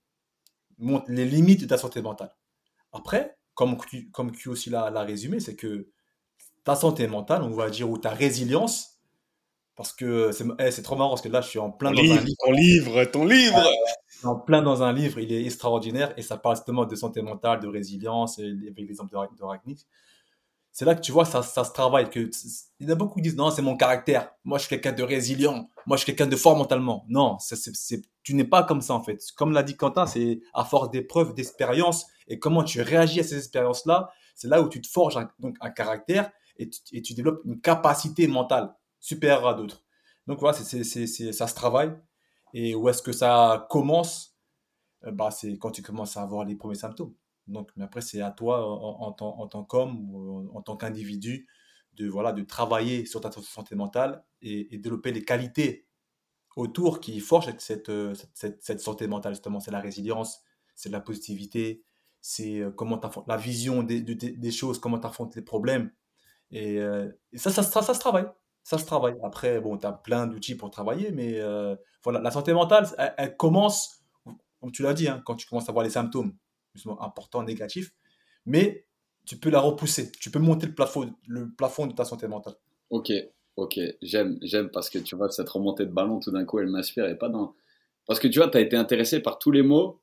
montrent 0.78 1.10
les 1.12 1.26
limites 1.26 1.62
de 1.62 1.66
ta 1.66 1.78
santé 1.78 2.02
mentale. 2.02 2.36
Après, 2.92 3.38
comme 3.56 3.78
Q, 3.78 4.10
comme 4.12 4.32
Q 4.32 4.50
aussi 4.50 4.70
l'a 4.70 4.90
résumé, 5.02 5.40
c'est 5.40 5.56
que 5.56 5.90
ta 6.64 6.76
santé 6.76 7.08
mentale, 7.08 7.42
on 7.42 7.50
va 7.50 7.70
dire, 7.70 7.90
ou 7.90 7.98
ta 7.98 8.12
résilience, 8.12 9.00
parce 9.76 9.94
que 9.94 10.32
c'est 10.32 10.46
eh, 10.60 10.72
c'est 10.72 10.84
trop 10.84 10.96
marrant, 10.96 11.12
parce 11.12 11.22
que 11.22 11.30
là, 11.30 11.42
je 11.42 11.50
suis 11.50 11.60
en 11.60 11.72
plein 11.72 11.92
Ton 11.92 12.04
dans 12.04 12.14
un 12.14 12.22
livre, 12.22 12.38
ton 12.46 12.52
livre, 12.52 13.06
ton 13.06 13.26
livre. 13.26 13.64
en 14.24 14.36
plein 14.36 14.62
dans 14.62 14.84
un 14.84 14.94
livre, 14.94 15.20
il 15.20 15.32
est 15.32 15.46
extraordinaire, 15.46 16.14
et 16.18 16.22
ça 16.22 16.38
parle 16.38 16.56
justement 16.58 16.86
de 16.86 16.96
santé 16.96 17.22
mentale, 17.22 17.60
de 17.60 17.68
résilience, 17.68 18.38
et 18.38 18.44
avec 18.44 18.78
l'exemple 18.78 19.12
de, 19.12 19.38
de 19.38 19.44
Ragnick. 19.44 19.88
C'est 20.78 20.86
là 20.86 20.94
que 20.94 21.02
tu 21.02 21.12
vois, 21.12 21.26
ça, 21.26 21.42
ça 21.42 21.64
se 21.64 21.72
travaille. 21.72 22.08
Il 22.14 22.62
y 22.82 22.86
en 22.86 22.90
a 22.92 22.96
beaucoup 22.96 23.16
qui 23.16 23.24
disent, 23.24 23.36
non, 23.36 23.50
c'est 23.50 23.64
mon 23.64 23.76
caractère. 23.76 24.30
Moi, 24.44 24.60
je 24.60 24.66
suis 24.68 24.70
quelqu'un 24.70 24.92
de 24.92 25.02
résilient. 25.02 25.72
Moi, 25.88 25.98
je 25.98 26.04
suis 26.04 26.06
quelqu'un 26.14 26.30
de 26.30 26.36
fort 26.36 26.56
mentalement. 26.56 27.04
Non, 27.10 27.40
tu 28.22 28.36
n'es 28.36 28.44
pas 28.44 28.62
comme 28.62 28.82
ça, 28.82 28.94
en 28.94 29.02
fait. 29.02 29.20
Comme 29.36 29.54
l'a 29.54 29.64
dit 29.64 29.76
Quentin, 29.76 30.06
c'est 30.06 30.40
à 30.54 30.64
force 30.66 30.92
d'épreuves, 30.92 31.34
d'expériences, 31.34 32.06
et 32.28 32.38
comment 32.38 32.64
tu 32.64 32.80
réagis 32.84 33.22
à 33.22 33.24
ces 33.24 33.40
expériences-là, 33.40 34.12
c'est 34.36 34.50
là 34.50 34.62
où 34.62 34.70
tu 34.70 34.80
te 34.80 34.88
forges 34.88 35.18
un, 35.18 35.28
donc 35.40 35.58
un 35.62 35.72
caractère 35.72 36.30
et 36.58 36.70
tu, 36.70 37.16
développes 37.16 37.42
une 37.46 37.60
capacité 37.60 38.28
mentale 38.28 38.72
supérieure 39.00 39.48
à 39.48 39.56
d'autres. 39.56 39.84
Donc 40.28 40.40
voilà, 40.40 40.56
c'est- 40.56 40.84
ça 41.34 41.48
se 41.48 41.56
travaille. 41.56 41.92
Et 42.54 42.76
où 42.76 42.88
est-ce 42.88 43.02
que 43.02 43.14
ça 43.14 43.66
commence? 43.72 44.38
Euh, 45.06 45.12
bah, 45.12 45.32
C'est 45.32 45.58
quand 45.58 45.72
tu 45.72 45.82
commences 45.82 46.18
à 46.18 46.22
avoir 46.22 46.46
les 46.46 46.56
premiers 46.56 46.76
symptômes. 46.76 47.16
Donc, 47.48 47.72
mais 47.76 47.84
après, 47.86 48.02
c'est 48.02 48.22
à 48.22 48.32
toi, 48.32 48.66
en, 48.68 49.02
en 49.08 49.12
tant, 49.12 49.40
en 49.40 49.48
tant 49.48 49.64
qu'homme 49.64 50.14
ou 50.14 50.50
en, 50.54 50.62
tant 50.62 50.78
qu'individu, 50.78 51.48
de, 51.94 52.08
voilà, 52.08 52.32
de 52.34 52.44
travailler 52.44 53.06
sur 53.06 53.22
ta 53.22 53.32
santé 53.32 53.76
mentale 53.76 54.24
et, 54.42 54.78
développer 54.78 55.12
les 55.12 55.24
qualités 55.24 55.88
autour 56.56 57.00
qui 57.00 57.20
forgent 57.20 57.54
cette, 57.60 57.90
euh, 57.90 58.14
cette, 58.34 58.64
cette- 58.64 58.82
santé 58.82 59.08
mentale, 59.08 59.34
justement. 59.34 59.60
C'est 59.60 59.72
la 59.72 59.80
résilience, 59.80 60.42
c'est 60.76 60.90
la 60.90 61.00
positivité, 61.02 61.84
c'est 62.22 62.60
euh, 62.60 62.72
comment 62.72 63.00
la 63.28 63.38
vision 63.38 63.84
des, 63.84 64.02
de- 64.02 64.14
des- 64.14 64.32
des 64.32 64.52
choses, 64.52 64.80
comment 64.80 65.00
tu 65.00 65.08
affrontes 65.08 65.36
les 65.36 65.42
problèmes. 65.42 65.92
Et, 66.52 66.80
euh, 66.80 67.12
ça, 67.36 67.52
ça, 67.52 67.64
se 67.64 68.00
travaille. 68.00 68.28
Ça 68.64 68.78
se 68.78 68.86
travaille. 68.86 69.16
Après, 69.24 69.60
bon, 69.62 69.78
tu 69.78 69.86
as 69.86 69.94
plein 69.94 70.28
d'outils 70.28 70.56
pour 70.56 70.70
travailler, 70.72 71.12
mais 71.12 71.40
euh, 71.40 71.76
voilà, 72.04 72.20
la 72.22 72.32
santé 72.32 72.54
mentale, 72.54 72.88
elle, 72.98 73.14
elle 73.18 73.38
commence, 73.38 74.04
comme 74.62 74.72
tu 74.72 74.84
l'as 74.84 74.94
dit, 74.94 75.08
hein, 75.08 75.22
quand 75.26 75.36
tu 75.36 75.48
commences 75.48 75.70
à 75.70 75.72
voir 75.72 75.84
les 75.86 75.92
symptômes, 75.92 76.34
justement, 76.78 77.02
importants, 77.04 77.44
négatifs, 77.44 77.94
mais 78.46 78.86
tu 79.26 79.38
peux 79.38 79.50
la 79.50 79.60
repousser. 79.60 80.12
Tu 80.20 80.32
peux 80.32 80.40
monter 80.40 80.68
le 80.68 80.74
plafond, 80.74 81.14
le 81.28 81.50
plafond 81.52 81.86
de 81.88 81.94
ta 81.94 82.06
santé 82.06 82.28
mentale. 82.28 82.56
Ok, 82.90 83.12
ok, 83.58 83.80
j'aime, 84.02 84.40
j'aime 84.42 84.70
parce 84.70 84.90
que 84.90 85.00
tu 85.00 85.16
vois, 85.16 85.30
cette 85.30 85.50
remontée 85.50 85.86
de 85.86 85.92
ballon, 85.92 86.20
tout 86.20 86.32
d'un 86.32 86.46
coup, 86.46 86.60
elle 86.60 86.68
m'inspire 86.68 87.08
et 87.08 87.18
pas 87.18 87.30
dans. 87.30 87.54
Parce 88.06 88.20
que 88.20 88.28
tu 88.28 88.40
vois, 88.40 88.48
tu 88.48 88.58
as 88.58 88.62
été 88.62 88.78
intéressé 88.78 89.20
par 89.20 89.38
tous 89.38 89.52
les 89.52 89.64
mots 89.64 90.02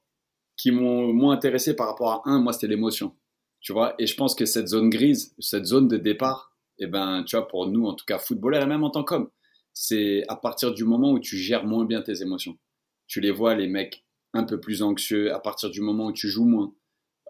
qui 0.57 0.71
m'ont 0.71 1.13
moins 1.13 1.33
intéressé 1.35 1.75
par 1.75 1.89
rapport 1.89 2.11
à 2.13 2.23
un, 2.31 2.41
moi, 2.41 2.53
c'était 2.53 2.67
l'émotion. 2.67 3.17
Tu 3.61 3.73
vois, 3.73 3.95
et 3.99 4.07
je 4.07 4.15
pense 4.15 4.35
que 4.35 4.45
cette 4.45 4.69
zone 4.69 4.91
grise, 4.91 5.35
cette 5.39 5.65
zone 5.65 5.89
de 5.89 5.97
départ, 5.97 6.55
eh 6.79 6.87
ben, 6.87 7.25
tu 7.27 7.37
vois, 7.37 7.49
pour 7.49 7.67
nous, 7.67 7.87
en 7.87 7.95
tout 7.95 8.05
cas, 8.05 8.19
footballeurs 8.19 8.63
et 8.63 8.67
même 8.67 8.85
en 8.85 8.91
tant 8.91 9.05
qu'homme, 9.05 9.31
c'est 9.73 10.23
à 10.29 10.37
partir 10.37 10.73
du 10.75 10.85
moment 10.85 11.13
où 11.13 11.19
tu 11.19 11.39
gères 11.39 11.65
moins 11.65 11.87
bien 11.87 12.03
tes 12.03 12.21
émotions. 12.21 12.59
Tu 13.07 13.21
les 13.21 13.31
vois, 13.31 13.55
les 13.55 13.69
mecs 13.69 14.04
un 14.35 14.45
peu 14.45 14.61
plus 14.61 14.83
anxieux, 14.83 15.33
à 15.33 15.39
partir 15.39 15.71
du 15.71 15.81
moment 15.81 16.07
où 16.07 16.13
tu 16.13 16.29
joues 16.29 16.45
moins, 16.45 16.75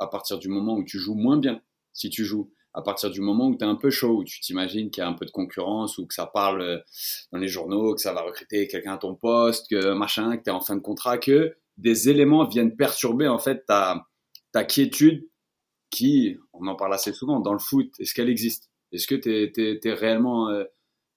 à 0.00 0.06
partir 0.06 0.38
du 0.38 0.48
moment 0.48 0.76
où 0.76 0.84
tu 0.84 0.98
joues 0.98 1.14
moins 1.14 1.38
bien, 1.38 1.60
si 1.92 2.10
tu 2.10 2.24
joues, 2.24 2.50
à 2.72 2.82
partir 2.82 3.10
du 3.10 3.20
moment 3.20 3.48
où 3.48 3.56
tu 3.56 3.64
es 3.64 3.68
un 3.68 3.76
peu 3.76 3.90
chaud, 3.90 4.18
où 4.18 4.24
tu 4.24 4.40
t'imagines 4.40 4.90
qu'il 4.90 5.02
y 5.02 5.04
a 5.04 5.08
un 5.08 5.12
peu 5.12 5.26
de 5.26 5.30
concurrence, 5.30 5.98
ou 5.98 6.06
que 6.06 6.14
ça 6.14 6.26
parle 6.26 6.62
euh, 6.62 6.78
dans 7.30 7.38
les 7.38 7.46
journaux, 7.46 7.94
que 7.94 8.00
ça 8.00 8.12
va 8.12 8.22
recruter 8.22 8.66
quelqu'un 8.66 8.94
à 8.94 8.98
ton 8.98 9.14
poste, 9.14 9.68
que 9.70 9.92
machin, 9.92 10.36
que 10.36 10.42
tu 10.42 10.50
es 10.50 10.52
en 10.52 10.60
fin 10.60 10.74
de 10.74 10.80
contrat, 10.80 11.18
que 11.18 11.56
des 11.76 12.08
éléments 12.08 12.46
viennent 12.46 12.74
perturber 12.74 13.28
en 13.28 13.38
fait 13.38 13.64
ta, 13.66 14.06
ta 14.52 14.64
quiétude 14.64 15.28
qui, 15.90 16.36
on 16.52 16.66
en 16.66 16.74
parle 16.74 16.94
assez 16.94 17.12
souvent, 17.12 17.38
dans 17.38 17.52
le 17.52 17.58
foot, 17.60 17.88
est-ce 18.00 18.14
qu'elle 18.14 18.28
existe? 18.28 18.70
Est-ce 18.90 19.06
que 19.06 19.14
tu 19.14 19.88
es, 19.88 19.92
réellement 19.92 20.48
euh, 20.50 20.64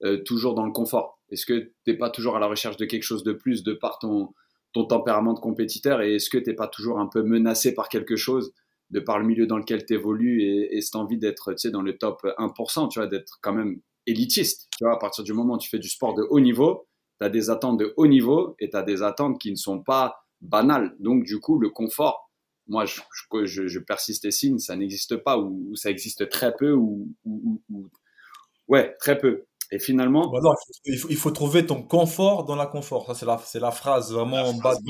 euh, 0.04 0.22
toujours 0.24 0.54
dans 0.54 0.66
le 0.66 0.72
confort? 0.72 1.20
Est-ce 1.30 1.46
que 1.46 1.74
tu 1.86 1.98
pas 1.98 2.10
toujours 2.10 2.36
à 2.36 2.40
la 2.40 2.48
recherche 2.48 2.78
de 2.78 2.86
quelque 2.86 3.04
chose 3.04 3.24
de 3.24 3.34
plus 3.34 3.64
de 3.64 3.74
par 3.74 3.98
ton, 4.00 4.34
ton 4.78 4.86
tempérament 4.86 5.34
de 5.34 5.40
compétiteur 5.40 6.02
Et 6.02 6.16
est-ce 6.16 6.30
que 6.30 6.38
tu 6.38 6.54
pas 6.56 6.68
toujours 6.68 7.00
un 7.00 7.08
peu 7.08 7.24
menacé 7.24 7.74
par 7.74 7.90
quelque 7.90 8.16
chose 8.16 8.54
de 8.90 9.00
par 9.00 9.20
le 9.20 9.26
milieu 9.26 9.48
dans 9.48 9.58
lequel 9.58 9.86
tu 9.86 9.94
évolues 9.94 10.42
et, 10.44 10.78
et 10.78 10.82
cette 10.82 10.96
envie 10.96 11.18
d'être 11.18 11.52
tu 11.52 11.58
sais, 11.58 11.72
dans 11.72 11.82
le 11.82 11.98
top 11.98 12.24
1%, 12.24 12.90
tu 12.90 13.00
vois, 13.00 13.08
d'être 13.08 13.40
quand 13.42 13.54
même 13.54 13.82
élitiste. 14.06 14.70
Tu 14.78 14.86
vois, 14.86 14.96
à 14.96 14.98
partir 14.98 15.24
du 15.24 15.34
moment 15.34 15.56
où 15.56 15.58
tu 15.58 15.70
fais 15.70 15.80
du 15.80 15.90
sport 15.90 16.14
de 16.14 16.24
haut 16.30 16.40
niveau, 16.40 16.88
tu 17.20 17.26
as 17.26 17.30
des 17.30 17.50
attentes 17.50 17.78
de 17.78 17.94
haut 17.98 18.08
niveau 18.08 18.56
et 18.60 18.70
tu 18.70 18.78
as 18.78 18.84
des 18.84 19.04
attentes 19.04 19.40
qui 19.40 19.52
ne 19.52 19.58
sont 19.58 19.82
pas 19.82 20.24
banales. 20.42 20.96
Donc, 21.00 21.24
du 21.24 21.40
coup, 21.40 21.60
le 21.60 21.70
confort, 21.70 22.32
moi, 22.68 22.86
je 22.86 23.80
persiste 23.80 24.26
et 24.26 24.32
signe, 24.32 24.60
ça 24.60 24.76
n'existe 24.76 25.18
pas 25.18 25.38
ou, 25.38 25.68
ou, 25.70 25.76
ça 25.76 25.90
existe 25.90 26.30
très 26.30 26.56
peu 26.56 26.74
ou, 26.74 27.14
ou, 27.26 27.62
ou, 27.70 27.90
ouais, 28.68 28.96
très 29.00 29.18
peu. 29.18 29.46
Et 29.72 29.80
finalement, 29.80 30.30
bah 30.30 30.40
non, 30.42 30.54
il, 30.86 30.98
faut, 30.98 31.10
il, 31.10 31.18
faut, 31.18 31.32
trouver 31.32 31.66
ton 31.66 31.84
confort 31.84 32.46
dans 32.46 32.56
la 32.56 32.68
confort. 32.68 33.06
Ça, 33.06 33.14
c'est 33.14 33.26
la, 33.26 33.38
c'est 33.44 33.60
la 33.60 33.72
phrase 33.72 34.14
vraiment 34.14 34.38
en 34.38 34.54
bas 34.54 34.76
de 34.76 34.82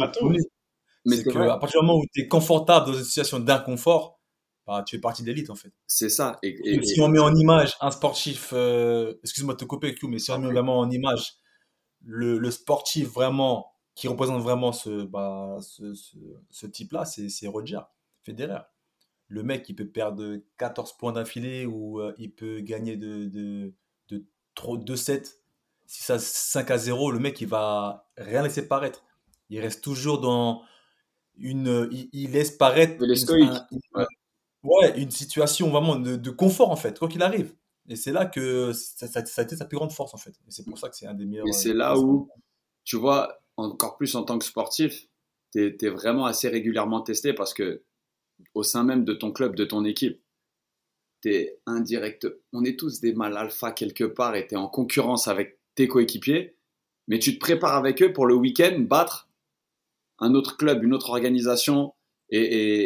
mais 1.07 1.15
c'est 1.15 1.23
qu'à 1.23 1.57
partir 1.57 1.81
du 1.81 1.87
moment 1.87 1.99
où 1.99 2.05
tu 2.13 2.21
es 2.21 2.27
confortable 2.27 2.87
dans 2.87 2.93
une 2.93 3.03
situation 3.03 3.39
d'inconfort, 3.39 4.19
bah, 4.65 4.83
tu 4.85 4.97
es 4.97 4.99
partie 4.99 5.23
d'élite 5.23 5.49
en 5.49 5.55
fait. 5.55 5.71
C'est 5.87 6.09
ça. 6.09 6.37
Et, 6.43 6.55
et, 6.65 6.83
si 6.83 6.99
on 6.99 7.07
met 7.07 7.19
en 7.19 7.33
image 7.33 7.75
un 7.79 7.91
sportif, 7.91 8.49
euh, 8.53 9.13
excuse-moi 9.23 9.53
de 9.53 9.59
te 9.59 9.65
couper, 9.65 9.95
Q, 9.95 10.07
mais 10.09 10.19
si 10.19 10.31
on 10.31 10.39
met 10.39 10.51
vraiment 10.51 10.79
en 10.79 10.89
image 10.89 11.35
le, 12.03 12.37
le 12.37 12.51
sportif 12.51 13.07
vraiment 13.07 13.71
qui 13.95 14.07
représente 14.07 14.43
vraiment 14.43 14.73
ce, 14.73 15.05
bah, 15.05 15.57
ce, 15.61 15.93
ce, 15.93 16.17
ce 16.51 16.67
type-là, 16.67 17.05
c'est 17.05 17.47
Roger 17.47 17.79
Federer. 18.23 18.61
Le 19.29 19.43
mec, 19.43 19.67
il 19.69 19.75
peut 19.75 19.87
perdre 19.87 20.37
14 20.57 20.97
points 20.97 21.13
d'affilée 21.13 21.65
ou 21.65 21.99
euh, 21.99 22.13
il 22.17 22.31
peut 22.31 22.59
gagner 22.59 22.95
de, 22.95 23.25
de, 23.25 23.73
de 24.65 24.95
2-7. 24.95 25.35
Si 25.85 26.03
ça 26.03 26.19
5 26.19 26.71
à 26.71 26.77
0, 26.77 27.11
le 27.11 27.19
mec, 27.19 27.39
il 27.39 27.47
va 27.47 28.09
rien 28.17 28.43
laisser 28.43 28.67
paraître. 28.67 29.03
Il 29.49 29.61
reste 29.61 29.81
toujours 29.81 30.19
dans, 30.19 30.63
une, 31.39 31.87
il, 31.91 32.09
il, 32.13 32.31
laisse 32.31 32.51
paraître 32.51 33.01
une, 33.03 33.11
un, 33.11 33.67
une, 33.71 33.79
ouais. 33.95 34.05
ouais. 34.63 34.99
une 34.99 35.11
situation 35.11 35.69
vraiment 35.69 35.95
de, 35.95 36.15
de, 36.15 36.29
confort 36.29 36.71
en 36.71 36.75
fait, 36.75 36.97
quoi 36.97 37.07
qu'il 37.07 37.21
arrive. 37.21 37.53
Et 37.87 37.95
c'est 37.95 38.11
là 38.11 38.25
que 38.25 38.73
ça, 38.73 39.07
ça, 39.07 39.25
ça, 39.25 39.41
a 39.41 39.43
été 39.45 39.55
sa 39.55 39.65
plus 39.65 39.77
grande 39.77 39.91
force 39.91 40.13
en 40.13 40.17
fait. 40.17 40.31
Et 40.47 40.51
c'est 40.51 40.65
pour 40.65 40.77
ça 40.77 40.89
que 40.89 40.95
c'est 40.95 41.07
un 41.07 41.13
des 41.13 41.25
meilleurs. 41.25 41.47
Et 41.47 41.53
c'est 41.53 41.73
là 41.73 41.97
où, 41.97 42.29
tu 42.83 42.97
vois, 42.97 43.39
encore 43.55 43.97
plus 43.97 44.15
en 44.15 44.23
tant 44.23 44.37
que 44.37 44.45
sportif, 44.45 45.07
tu 45.53 45.63
es, 45.63 45.77
es, 45.81 45.89
vraiment 45.89 46.25
assez 46.25 46.49
régulièrement 46.49 47.01
testé 47.01 47.33
parce 47.33 47.53
que 47.53 47.83
au 48.53 48.63
sein 48.63 48.83
même 48.83 49.05
de 49.05 49.13
ton 49.13 49.31
club, 49.31 49.55
de 49.55 49.65
ton 49.65 49.85
équipe, 49.85 50.21
tu 51.21 51.33
es 51.33 51.59
indirect. 51.65 52.27
On 52.53 52.63
est 52.63 52.77
tous 52.77 52.99
des 52.99 53.13
mâles 53.13 53.37
alpha 53.37 53.71
quelque 53.71 54.03
part 54.03 54.35
et 54.35 54.47
tu 54.47 54.53
es 54.53 54.57
en 54.57 54.67
concurrence 54.67 55.27
avec 55.27 55.59
tes 55.75 55.87
coéquipiers, 55.87 56.55
mais 57.07 57.19
tu 57.19 57.33
te 57.35 57.39
prépares 57.39 57.75
avec 57.75 58.01
eux 58.01 58.13
pour 58.13 58.25
le 58.25 58.35
week-end 58.35 58.79
battre 58.79 59.29
un 60.19 60.33
autre 60.33 60.57
club, 60.57 60.83
une 60.83 60.93
autre 60.93 61.11
organisation 61.11 61.93
et, 62.29 62.41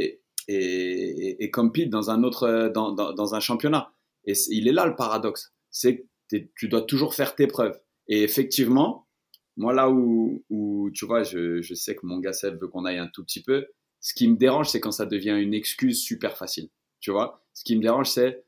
et, 0.07 0.21
et, 0.47 1.43
et 1.45 1.85
dans 1.87 2.09
un 2.09 2.23
autre 2.23 2.69
dans, 2.73 2.91
dans, 2.91 3.13
dans 3.13 3.35
un 3.35 3.39
championnat. 3.39 3.93
Et 4.25 4.33
il 4.49 4.67
est 4.67 4.73
là 4.73 4.85
le 4.85 4.95
paradoxe, 4.95 5.53
c'est 5.69 6.05
que 6.29 6.37
tu 6.55 6.67
dois 6.67 6.81
toujours 6.81 7.15
faire 7.15 7.35
tes 7.35 7.47
preuves. 7.47 7.79
Et 8.07 8.23
effectivement, 8.23 9.07
moi 9.57 9.73
là 9.73 9.89
où, 9.89 10.43
où 10.49 10.89
tu 10.91 11.05
vois, 11.05 11.23
je, 11.23 11.61
je 11.61 11.73
sais 11.73 11.95
que 11.95 12.05
mon 12.05 12.19
gars 12.19 12.33
Seb 12.33 12.59
veut 12.59 12.67
qu'on 12.67 12.85
aille 12.85 12.97
un 12.97 13.07
tout 13.07 13.23
petit 13.23 13.41
peu. 13.41 13.65
Ce 13.99 14.13
qui 14.13 14.27
me 14.27 14.35
dérange, 14.35 14.69
c'est 14.69 14.79
quand 14.79 14.91
ça 14.91 15.05
devient 15.05 15.37
une 15.39 15.53
excuse 15.53 16.01
super 16.01 16.37
facile. 16.37 16.69
Tu 17.01 17.11
vois, 17.11 17.43
ce 17.53 17.63
qui 17.63 17.75
me 17.75 17.81
dérange, 17.81 18.07
c'est 18.07 18.45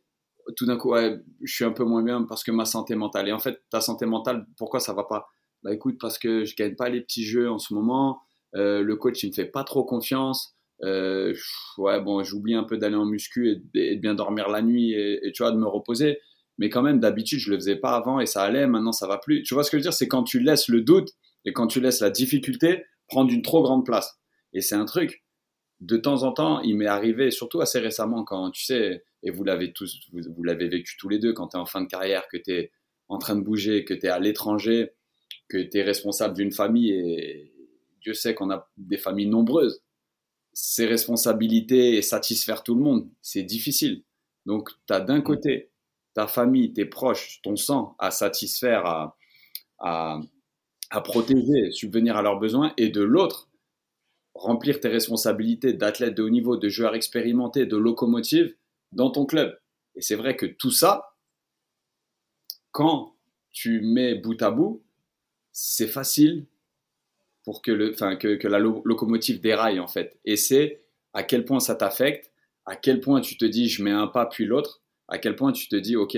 tout 0.55 0.65
d'un 0.65 0.77
coup, 0.77 0.91
ouais, 0.91 1.19
je 1.41 1.53
suis 1.53 1.65
un 1.65 1.71
peu 1.71 1.83
moins 1.83 2.03
bien 2.03 2.23
parce 2.23 2.43
que 2.43 2.51
ma 2.51 2.65
santé 2.65 2.95
mentale. 2.95 3.27
Et 3.29 3.31
en 3.31 3.39
fait, 3.39 3.61
ta 3.69 3.81
santé 3.81 4.05
mentale, 4.05 4.45
pourquoi 4.57 4.79
ça 4.79 4.93
va 4.93 5.03
pas? 5.03 5.27
Bah 5.63 5.73
écoute, 5.73 5.97
parce 5.99 6.19
que 6.19 6.43
je 6.43 6.55
gagne 6.55 6.75
pas 6.75 6.89
les 6.89 7.01
petits 7.01 7.23
jeux 7.23 7.49
en 7.49 7.57
ce 7.57 7.73
moment. 7.73 8.21
Euh, 8.55 8.81
le 8.83 8.95
coach 8.95 9.23
il 9.23 9.29
me 9.29 9.33
fait 9.33 9.45
pas 9.45 9.63
trop 9.63 9.83
confiance. 9.83 10.55
Euh, 10.83 11.33
ouais 11.77 12.01
bon, 12.01 12.23
j'oublie 12.23 12.55
un 12.55 12.65
peu 12.65 12.77
d'aller 12.77 12.95
en 12.95 13.05
muscu 13.05 13.49
et, 13.49 13.55
de 13.95 13.99
bien 13.99 14.15
dormir 14.15 14.49
la 14.49 14.61
nuit 14.61 14.91
et, 14.91 15.25
et, 15.25 15.31
tu 15.31 15.43
vois 15.43 15.51
de 15.51 15.57
me 15.57 15.67
reposer. 15.67 16.19
mais 16.57 16.69
quand 16.69 16.81
même, 16.81 16.99
d'habitude, 16.99 17.39
je 17.39 17.51
le 17.51 17.57
faisais 17.57 17.77
pas 17.77 17.95
avant 17.95 18.19
et 18.19 18.25
ça 18.25 18.43
allait, 18.43 18.67
maintenant 18.67 18.91
ça 18.91 19.07
va 19.07 19.17
plus. 19.17 19.43
Tu 19.43 19.53
vois 19.53 19.63
ce 19.63 19.71
que 19.71 19.77
je 19.77 19.79
veux 19.79 19.83
dire? 19.83 19.93
C'est 19.93 20.07
quand 20.07 20.23
tu 20.23 20.39
laisses 20.39 20.67
le 20.67 20.81
doute 20.81 21.09
et 21.45 21.53
quand 21.53 21.67
tu 21.67 21.79
laisses 21.79 22.01
la 22.01 22.09
difficulté 22.09 22.83
prendre 23.07 23.31
une 23.31 23.41
trop 23.41 23.63
grande 23.63 23.85
place. 23.85 24.19
Et 24.53 24.61
c'est 24.61 24.75
un 24.75 24.85
truc, 24.85 25.22
de 25.83 25.97
temps 25.97 26.23
en 26.23 26.31
temps, 26.31 26.61
il 26.61 26.77
m'est 26.77 26.87
arrivé, 26.87 27.29
surtout 27.29 27.59
assez 27.59 27.79
récemment, 27.79 28.23
quand 28.23 28.51
tu 28.51 28.63
sais, 28.63 29.03
et 29.21 29.31
vous 29.31 29.43
l'avez 29.43 29.73
tous, 29.73 29.99
vous, 30.13 30.43
l'avez 30.43 30.69
vécu 30.69 30.95
tous 30.97 31.09
les 31.09 31.19
deux, 31.19 31.33
quand 31.33 31.49
tu 31.49 31.57
es 31.57 31.59
en 31.59 31.65
fin 31.65 31.81
de 31.81 31.87
carrière, 31.87 32.27
que 32.29 32.37
tu 32.37 32.51
es 32.51 32.71
en 33.09 33.17
train 33.17 33.35
de 33.35 33.41
bouger, 33.41 33.83
que 33.83 33.93
tu 33.93 34.05
es 34.05 34.09
à 34.09 34.19
l'étranger, 34.19 34.93
que 35.49 35.57
tu 35.57 35.77
es 35.77 35.83
responsable 35.83 36.35
d'une 36.35 36.53
famille, 36.53 36.91
et 36.91 37.53
Dieu 38.01 38.13
sait 38.13 38.33
qu'on 38.33 38.49
a 38.49 38.69
des 38.77 38.97
familles 38.97 39.27
nombreuses. 39.27 39.83
Ces 40.53 40.85
responsabilités 40.85 41.97
et 41.97 42.01
satisfaire 42.01 42.63
tout 42.63 42.75
le 42.75 42.81
monde, 42.81 43.09
c'est 43.21 43.43
difficile. 43.43 44.03
Donc, 44.45 44.69
tu 44.87 44.93
as 44.93 45.01
d'un 45.01 45.19
mm. 45.19 45.23
côté 45.23 45.71
ta 46.13 46.27
famille, 46.27 46.71
tes 46.71 46.85
proches, 46.85 47.41
ton 47.43 47.57
sang 47.57 47.95
à 47.99 48.09
satisfaire, 48.11 48.85
à, 48.85 49.17
à, 49.79 50.21
à 50.91 51.01
protéger, 51.01 51.71
subvenir 51.71 52.15
à 52.15 52.21
leurs 52.21 52.39
besoins, 52.39 52.73
et 52.77 52.87
de 52.87 53.01
l'autre, 53.01 53.49
remplir 54.35 54.79
tes 54.79 54.87
responsabilités 54.87 55.73
d'athlète 55.73 56.15
de 56.15 56.23
haut 56.23 56.29
niveau, 56.29 56.57
de 56.57 56.69
joueur 56.69 56.95
expérimenté, 56.95 57.65
de 57.65 57.77
locomotive 57.77 58.55
dans 58.91 59.11
ton 59.11 59.25
club. 59.25 59.57
Et 59.95 60.01
c'est 60.01 60.15
vrai 60.15 60.35
que 60.35 60.45
tout 60.45 60.71
ça, 60.71 61.15
quand 62.71 63.15
tu 63.51 63.81
mets 63.81 64.15
bout 64.15 64.41
à 64.41 64.51
bout, 64.51 64.83
c'est 65.51 65.87
facile 65.87 66.47
pour 67.43 67.61
que, 67.61 67.71
la 67.71 68.59
locomotive 68.59 69.39
déraille 69.39 69.79
en 69.79 69.87
fait. 69.87 70.17
Et 70.25 70.37
c'est 70.37 70.81
à 71.13 71.23
quel 71.23 71.45
point 71.45 71.59
ça 71.59 71.75
t'affecte, 71.75 72.31
à 72.65 72.75
quel 72.75 72.99
point 72.99 73.21
tu 73.21 73.37
te 73.37 73.45
dis 73.45 73.69
je 73.69 73.83
mets 73.83 73.91
un 73.91 74.07
pas 74.07 74.25
puis 74.25 74.45
l'autre, 74.45 74.81
à 75.07 75.19
quel 75.19 75.35
point 75.35 75.51
tu 75.51 75.67
te 75.67 75.75
dis 75.75 75.95
ok, 75.95 76.17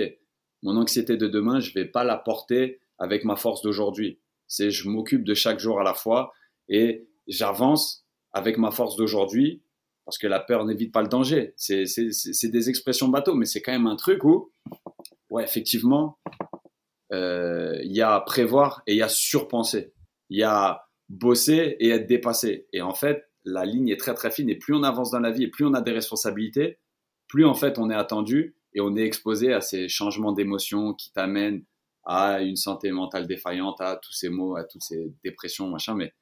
mon 0.63 0.77
anxiété 0.77 1.17
de 1.17 1.27
demain, 1.27 1.59
je 1.59 1.73
vais 1.73 1.85
pas 1.85 2.03
la 2.03 2.17
porter 2.17 2.79
avec 2.97 3.25
ma 3.25 3.35
force 3.35 3.61
d'aujourd'hui. 3.61 4.19
C'est 4.47 4.71
je 4.71 4.87
m'occupe 4.87 5.23
de 5.23 5.33
chaque 5.33 5.59
jour 5.59 5.79
à 5.79 5.83
la 5.83 5.93
fois 5.93 6.33
et 6.69 7.07
j'avance 7.27 8.04
avec 8.35 8.57
ma 8.57 8.69
force 8.69 8.95
d'aujourd'hui 8.97 9.63
parce 10.05 10.19
que 10.19 10.27
la 10.27 10.39
peur 10.39 10.65
n'évite 10.65 10.93
pas 10.93 11.01
le 11.01 11.07
danger. 11.07 11.53
C'est 11.57 11.83
des 12.43 12.69
expressions 12.69 13.07
bateau, 13.07 13.33
mais 13.33 13.45
c'est 13.45 13.61
quand 13.61 13.71
même 13.71 13.87
un 13.87 13.95
truc 13.95 14.23
où, 14.23 14.51
ouais, 15.31 15.43
effectivement, 15.43 16.19
euh, 17.11 17.79
il 17.83 17.91
y 17.95 18.03
a 18.03 18.19
prévoir 18.19 18.83
et 18.85 18.93
il 18.93 18.97
y 18.97 19.01
a 19.01 19.09
surpenser. 19.09 19.93
Il 20.29 20.37
y 20.37 20.43
a 20.43 20.83
bosser 21.09 21.77
et 21.79 21.89
être 21.89 22.07
dépassé. 22.07 22.67
Et 22.71 22.81
en 22.81 22.93
fait, 22.93 23.23
la 23.45 23.65
ligne 23.65 23.89
est 23.89 23.99
très 23.99 24.13
très 24.13 24.29
fine 24.29 24.49
et 24.49 24.55
plus 24.55 24.75
on 24.75 24.83
avance 24.83 25.11
dans 25.11 25.19
la 25.19 25.31
vie 25.31 25.43
et 25.43 25.49
plus 25.49 25.65
on 25.65 25.73
a 25.73 25.81
des 25.81 25.91
responsabilités, 25.91 26.79
plus 27.27 27.45
en 27.45 27.53
fait 27.53 27.77
on 27.77 27.91
est 27.91 27.95
attendu 27.95 28.55
et 28.73 28.81
on 28.81 28.95
est 28.95 29.03
exposé 29.03 29.53
à 29.53 29.61
ces 29.61 29.87
changements 29.87 30.33
d'émotions 30.33 30.93
qui 30.93 31.11
t'amènent 31.11 31.63
à 32.05 32.41
une 32.41 32.55
santé 32.55 32.91
mentale 32.91 33.27
défaillante, 33.27 33.81
à 33.81 33.97
tous 33.97 34.13
ces 34.13 34.29
mots, 34.29 34.55
à 34.55 34.63
toutes 34.63 34.83
ces 34.83 35.13
dépressions, 35.23 35.69
machin. 35.69 35.95
Mais 35.95 36.13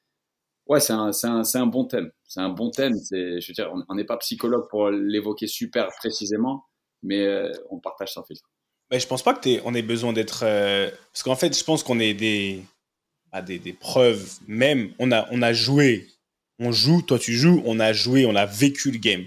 ouais, 0.67 0.79
c'est 0.79 0.93
un, 0.93 1.11
un, 1.23 1.43
un, 1.53 1.65
bon 1.65 1.85
thème. 1.85 2.11
C'est 2.27 2.39
un 2.39 2.49
bon 2.49 2.69
thème. 2.71 2.95
Je 3.11 3.47
veux 3.47 3.53
dire, 3.53 3.71
on 3.89 3.95
n'est 3.95 4.03
pas 4.03 4.17
psychologue 4.17 4.67
pour 4.69 4.89
l'évoquer 4.89 5.47
super 5.47 5.89
précisément, 5.97 6.65
mais 7.01 7.25
euh, 7.25 7.51
on 7.69 7.79
partage 7.79 8.13
sans 8.13 8.23
filtre. 8.23 8.49
Mais 8.91 8.99
je 8.99 9.07
pense 9.07 9.23
pas 9.23 9.33
que 9.33 9.61
on 9.65 9.73
ait 9.73 9.81
besoin 9.81 10.13
d'être. 10.13 10.43
Euh, 10.43 10.89
parce 11.11 11.23
qu'en 11.23 11.35
fait, 11.35 11.57
je 11.57 11.63
pense 11.63 11.83
qu'on 11.83 11.99
est 11.99 12.13
des, 12.13 12.63
des, 13.45 13.59
des, 13.59 13.73
preuves 13.73 14.39
même. 14.47 14.93
On 14.99 15.11
a, 15.11 15.27
on 15.31 15.41
a 15.41 15.53
joué. 15.53 16.07
On 16.59 16.71
joue, 16.71 17.01
toi 17.01 17.17
tu 17.17 17.33
joues, 17.33 17.63
on 17.65 17.79
a 17.79 17.93
joué, 17.93 18.25
on 18.25 18.35
a 18.35 18.45
vécu 18.45 18.91
le 18.91 18.99
game. 18.99 19.25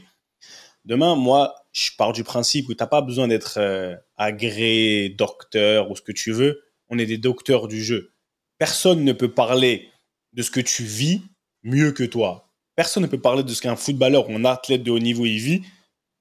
Demain, 0.84 1.16
moi, 1.16 1.56
je 1.72 1.90
pars 1.98 2.12
du 2.12 2.22
principe 2.22 2.68
que 2.68 2.72
tu 2.72 2.82
n'as 2.82 2.86
pas 2.86 3.02
besoin 3.02 3.26
d'être 3.26 3.58
euh, 3.58 3.96
agréé, 4.16 5.08
docteur 5.08 5.90
ou 5.90 5.96
ce 5.96 6.02
que 6.02 6.12
tu 6.12 6.30
veux. 6.30 6.62
On 6.88 6.98
est 6.98 7.06
des 7.06 7.18
docteurs 7.18 7.66
du 7.66 7.82
jeu. 7.82 8.12
Personne 8.58 9.04
ne 9.04 9.12
peut 9.12 9.34
parler 9.34 9.90
de 10.36 10.42
ce 10.42 10.50
que 10.50 10.60
tu 10.60 10.84
vis 10.84 11.22
mieux 11.62 11.90
que 11.92 12.04
toi. 12.04 12.48
Personne 12.76 13.02
ne 13.02 13.08
peut 13.08 13.20
parler 13.20 13.42
de 13.42 13.52
ce 13.52 13.62
qu'un 13.62 13.74
footballeur 13.74 14.28
ou 14.28 14.34
un 14.34 14.44
athlète 14.44 14.82
de 14.82 14.90
haut 14.90 14.98
niveau 14.98 15.24
y 15.24 15.38
vit. 15.38 15.62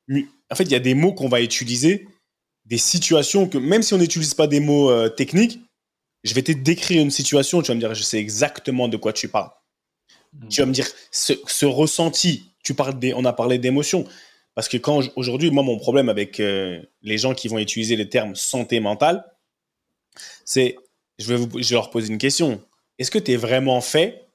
En 0.09 0.55
fait, 0.55 0.63
il 0.63 0.71
y 0.71 0.75
a 0.75 0.79
des 0.79 0.95
mots 0.95 1.13
qu'on 1.13 1.27
va 1.27 1.41
utiliser, 1.41 2.07
des 2.63 2.77
situations 2.77 3.47
que 3.47 3.57
même 3.57 3.83
si 3.83 3.93
on 3.93 3.97
n'utilise 3.97 4.33
pas 4.33 4.47
des 4.47 4.61
mots 4.61 4.89
euh, 4.89 5.09
techniques, 5.09 5.59
je 6.23 6.33
vais 6.33 6.41
te 6.41 6.53
décrire 6.53 7.01
une 7.01 7.11
situation, 7.11 7.61
tu 7.61 7.67
vas 7.67 7.75
me 7.75 7.79
dire, 7.79 7.93
je 7.93 8.01
sais 8.01 8.17
exactement 8.17 8.87
de 8.87 8.97
quoi 8.97 9.13
tu 9.13 9.27
parles. 9.27 9.51
Hmm. 10.33 10.47
Tu 10.47 10.61
vas 10.61 10.65
me 10.65 10.71
dire, 10.71 10.87
ce, 11.11 11.65
ressenti, 11.65 12.51
tu 12.63 12.73
parles 12.73 12.97
des, 12.97 13.13
on 13.13 13.25
a 13.25 13.33
parlé 13.33 13.59
d'émotion. 13.59 14.07
Parce 14.55 14.69
que 14.69 14.77
quand 14.77 15.01
aujourd'hui, 15.17 15.51
moi, 15.51 15.61
mon 15.61 15.77
problème 15.77 16.07
avec 16.07 16.39
euh, 16.39 16.81
les 17.01 17.17
gens 17.17 17.35
qui 17.35 17.49
vont 17.49 17.59
utiliser 17.59 17.97
les 17.97 18.07
termes 18.07 18.35
santé 18.35 18.79
mentale, 18.79 19.25
c'est, 20.45 20.77
je 21.19 21.27
vais, 21.27 21.35
vous, 21.35 21.49
je 21.61 21.69
vais 21.69 21.75
leur 21.75 21.89
poser 21.89 22.07
une 22.11 22.17
question 22.17 22.61
est-ce 22.97 23.11
que 23.11 23.19
tu 23.19 23.31
es 23.31 23.35
vraiment 23.35 23.81
fait 23.81 24.27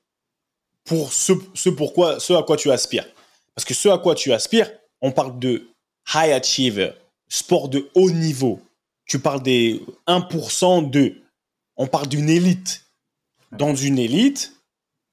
pour 0.85 1.13
ce, 1.13 1.33
ce, 1.55 1.69
pourquoi, 1.69 2.21
ce 2.21 2.33
à 2.33 2.43
quoi 2.43 2.57
tu 2.57 2.71
aspires? 2.71 3.07
Parce 3.55 3.65
que 3.65 3.75
ce 3.75 3.89
à 3.89 3.99
quoi 3.99 4.15
tu 4.15 4.33
aspires, 4.33 4.71
on 5.01 5.13
parle 5.13 5.39
de 5.39 5.69
high 6.15 6.33
achiever, 6.33 6.93
sport 7.29 7.69
de 7.69 7.89
haut 7.95 8.11
niveau. 8.11 8.61
Tu 9.07 9.19
parles 9.19 9.43
des 9.43 9.83
1% 10.07 10.91
de. 10.91 11.15
On 11.77 11.87
parle 11.87 12.09
d'une 12.09 12.29
élite. 12.29 12.87
Dans 13.53 13.75
une 13.75 13.99
élite, 13.99 14.53